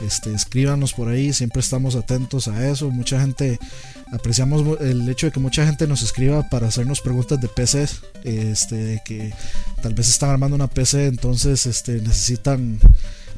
este, 0.00 0.34
escríbanos 0.34 0.92
por 0.92 1.08
ahí. 1.08 1.32
Siempre 1.32 1.60
estamos 1.60 1.94
atentos 1.94 2.48
a 2.48 2.68
eso. 2.68 2.90
Mucha 2.90 3.20
gente 3.20 3.60
apreciamos 4.12 4.80
el 4.80 5.08
hecho 5.08 5.26
de 5.26 5.32
que 5.32 5.38
mucha 5.38 5.64
gente 5.64 5.86
nos 5.86 6.02
escriba 6.02 6.48
para 6.48 6.66
hacernos 6.66 7.00
preguntas 7.00 7.40
de 7.40 7.46
PC, 7.46 7.86
este, 8.24 9.00
que 9.04 9.32
tal 9.82 9.94
vez 9.94 10.08
están 10.08 10.30
armando 10.30 10.56
una 10.56 10.66
PC, 10.66 11.06
entonces 11.06 11.64
este, 11.66 12.00
necesitan 12.00 12.80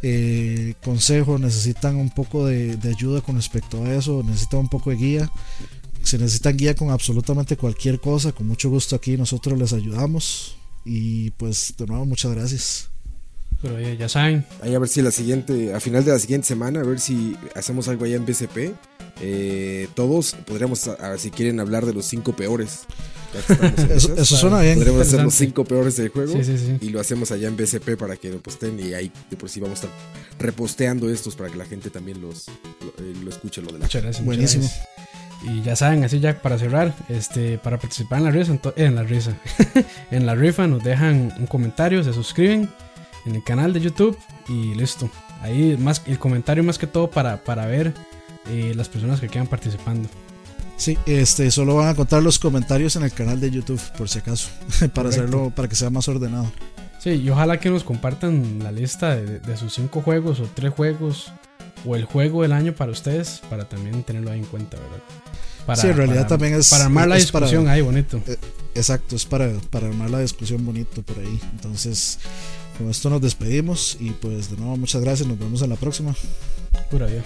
eh, 0.03 0.73
consejo, 0.83 1.39
necesitan 1.39 1.97
un 1.97 2.09
poco 2.09 2.47
de, 2.47 2.79
ayuda 2.89 3.21
con 3.21 3.37
respecto 3.37 3.85
a 3.85 3.95
eso, 3.95 4.23
necesitan 4.25 4.61
un 4.61 4.69
poco 4.71 4.89
de 4.89 4.97
guía. 4.97 5.31
Si 6.03 6.17
necesitan 6.17 6.57
guía 6.57 6.75
con 6.75 6.91
absolutamente 6.91 7.59
cualquier 7.59 8.01
cosa, 8.01 8.33
con 8.33 8.47
mucho 8.47 8.71
gusto 8.71 8.97
aquí 8.97 9.19
nosotros 9.19 9.59
les 9.59 9.75
ayudamos. 9.75 10.57
Y 10.87 11.31
pues 11.33 11.75
de 11.77 11.87
nuevo, 11.87 12.07
muchas 12.07 12.33
gracias. 12.33 12.94
Pero 13.65 13.81
ya, 13.81 14.09
saben. 14.09 14.45
Ahí 14.63 14.75
a 14.75 14.79
ver 14.79 14.89
si 14.89 15.03
la 15.03 15.11
siguiente, 15.11 15.75
a 15.75 15.81
final 15.81 16.05
de 16.05 16.13
la 16.13 16.19
siguiente 16.19 16.47
semana, 16.47 16.81
a 16.81 16.85
ver 16.85 17.01
si 17.01 17.37
hacemos 17.55 17.89
algo 17.89 18.05
allá 18.05 18.17
en 18.17 18.27
BCP 18.27 18.75
eh, 19.21 19.89
todos 19.95 20.35
podríamos, 20.45 20.91
si 21.19 21.31
quieren, 21.31 21.61
hablar 21.61 21.87
de 21.87 21.95
los 21.95 22.07
cinco 22.07 22.35
peores. 22.35 22.81
eso, 23.97 24.37
suena 24.37 24.61
bien. 24.61 24.77
Podríamos 24.77 25.03
hacer 25.03 25.23
los 25.23 25.35
cinco 25.35 25.65
peores 25.65 25.97
del 25.97 26.09
juego 26.09 26.35
y 26.81 26.89
lo 26.91 27.01
hacemos 27.01 27.33
allá 27.33 27.49
en 27.49 27.57
BCP 27.57 27.97
para 27.99 28.17
que 28.17 28.31
lo 28.31 28.41
posten 28.41 28.79
y 28.79 28.95
ahí 28.95 29.11
de 29.31 29.37
por 29.37 29.49
sí 29.49 29.61
vamos 29.61 29.83
a 29.83 29.87
estar 29.87 29.99
reposteando 30.39 31.11
estos 31.11 31.35
para 31.35 31.51
que 31.51 31.57
la 31.57 31.65
gente 31.65 31.91
también 31.91 32.21
los 32.21 32.47
lo, 32.81 33.05
eh, 33.05 33.29
escuche 33.29 33.61
lo 33.61 33.69
de 33.69 33.79
la 33.79 33.85
Muchas 33.87 34.03
gracias. 34.03 34.25
Buenísimo. 34.25 34.71
Y 35.43 35.63
ya 35.63 35.77
saben, 35.77 36.05
así 36.05 36.21
ya 36.21 36.41
para 36.41 36.59
cerrar, 36.59 36.95
este, 37.09 37.59
para 37.59 37.79
participar 37.79 38.19
en 38.19 38.25
la 38.25 38.31
risa, 38.31 38.59
en 38.77 38.95
la 38.95 39.03
risa, 39.03 39.37
en 40.11 40.27
la 40.27 40.35
rifa 40.35 40.67
nos 40.67 40.83
dejan 40.83 41.35
un 41.39 41.47
comentario, 41.47 42.03
se 42.03 42.15
suscriben 42.15 42.71
en 43.27 43.35
el 43.35 43.43
canal 43.43 43.73
de 43.73 43.81
YouTube 43.81 44.17
y 44.49 44.75
listo. 44.75 45.11
Ahí 45.41 45.77
más 45.79 46.03
el 46.07 46.19
comentario 46.19 46.65
más 46.65 46.79
que 46.79 46.87
todo 46.87 47.11
para, 47.11 47.43
para 47.45 47.67
ver 47.67 47.95
eh, 48.49 48.73
las 48.75 48.89
personas 48.89 49.21
que 49.21 49.29
quedan 49.29 49.47
participando. 49.47 50.09
Sí, 50.77 50.99
este, 51.07 51.51
solo 51.51 51.77
van 51.77 51.89
a 51.89 51.95
contar 51.95 52.23
los 52.23 52.39
comentarios 52.39 52.97
en 52.97 53.05
el 53.05 53.13
canal 53.13 53.41
de 53.41 53.51
YouTube, 53.51 53.81
por 53.97 54.09
si 54.09 54.19
acaso, 54.19 54.49
para 54.95 55.09
hacerlo, 55.09 55.53
para 55.55 55.69
que 55.69 55.77
sea 55.77 55.91
más 55.91 56.09
ordenado. 56.09 56.51
Sí, 56.99 57.11
y 57.11 57.31
ojalá 57.31 57.61
que 57.61 57.71
nos 57.71 57.85
compartan 57.85 58.61
la 58.63 58.73
lista 58.73 59.15
de, 59.15 59.57
sus 59.57 59.75
cinco 59.75 60.01
juegos 60.01 60.41
o 60.41 60.49
tres 60.53 60.73
juegos 60.73 61.33
o 61.85 61.97
el 61.97 62.07
juego 62.07 62.43
del 62.43 62.53
año 62.53 62.75
para 62.75 62.93
ustedes, 62.93 63.43
para 63.51 63.69
también 63.69 64.03
tenerlo 64.03 64.31
ahí 64.31 64.39
en 64.39 64.47
cuenta, 64.47 64.79
¿verdad? 64.79 64.99
Para, 65.67 65.81
sí, 65.81 65.89
en 65.89 65.97
realidad 65.97 66.27
también 66.27 66.55
es. 66.55 66.71
Para 66.71 66.85
armar 66.85 67.09
la 67.09 67.17
discusión 67.17 67.69
ahí, 67.69 67.81
bonito. 67.81 68.21
Eh, 68.27 68.37
exacto, 68.75 69.17
es 69.17 69.25
para, 69.27 69.51
para 69.71 69.89
armar 69.89 70.11
la 70.11 70.21
discusión 70.21 70.65
bonito 70.65 71.03
por 71.03 71.19
ahí. 71.19 71.41
Entonces, 71.53 72.19
con 72.77 72.91
esto 72.91 73.11
nos 73.11 73.21
despedimos 73.21 73.97
y 74.01 74.11
pues 74.11 74.51
de 74.51 74.57
nuevo 74.57 74.77
muchas 74.77 75.03
gracias, 75.03 75.29
nos 75.29 75.39
vemos 75.39 75.63
en 75.63 75.71
la 75.71 75.77
próxima. 75.77 76.15
Pura 76.91 77.07
vida. 77.07 77.23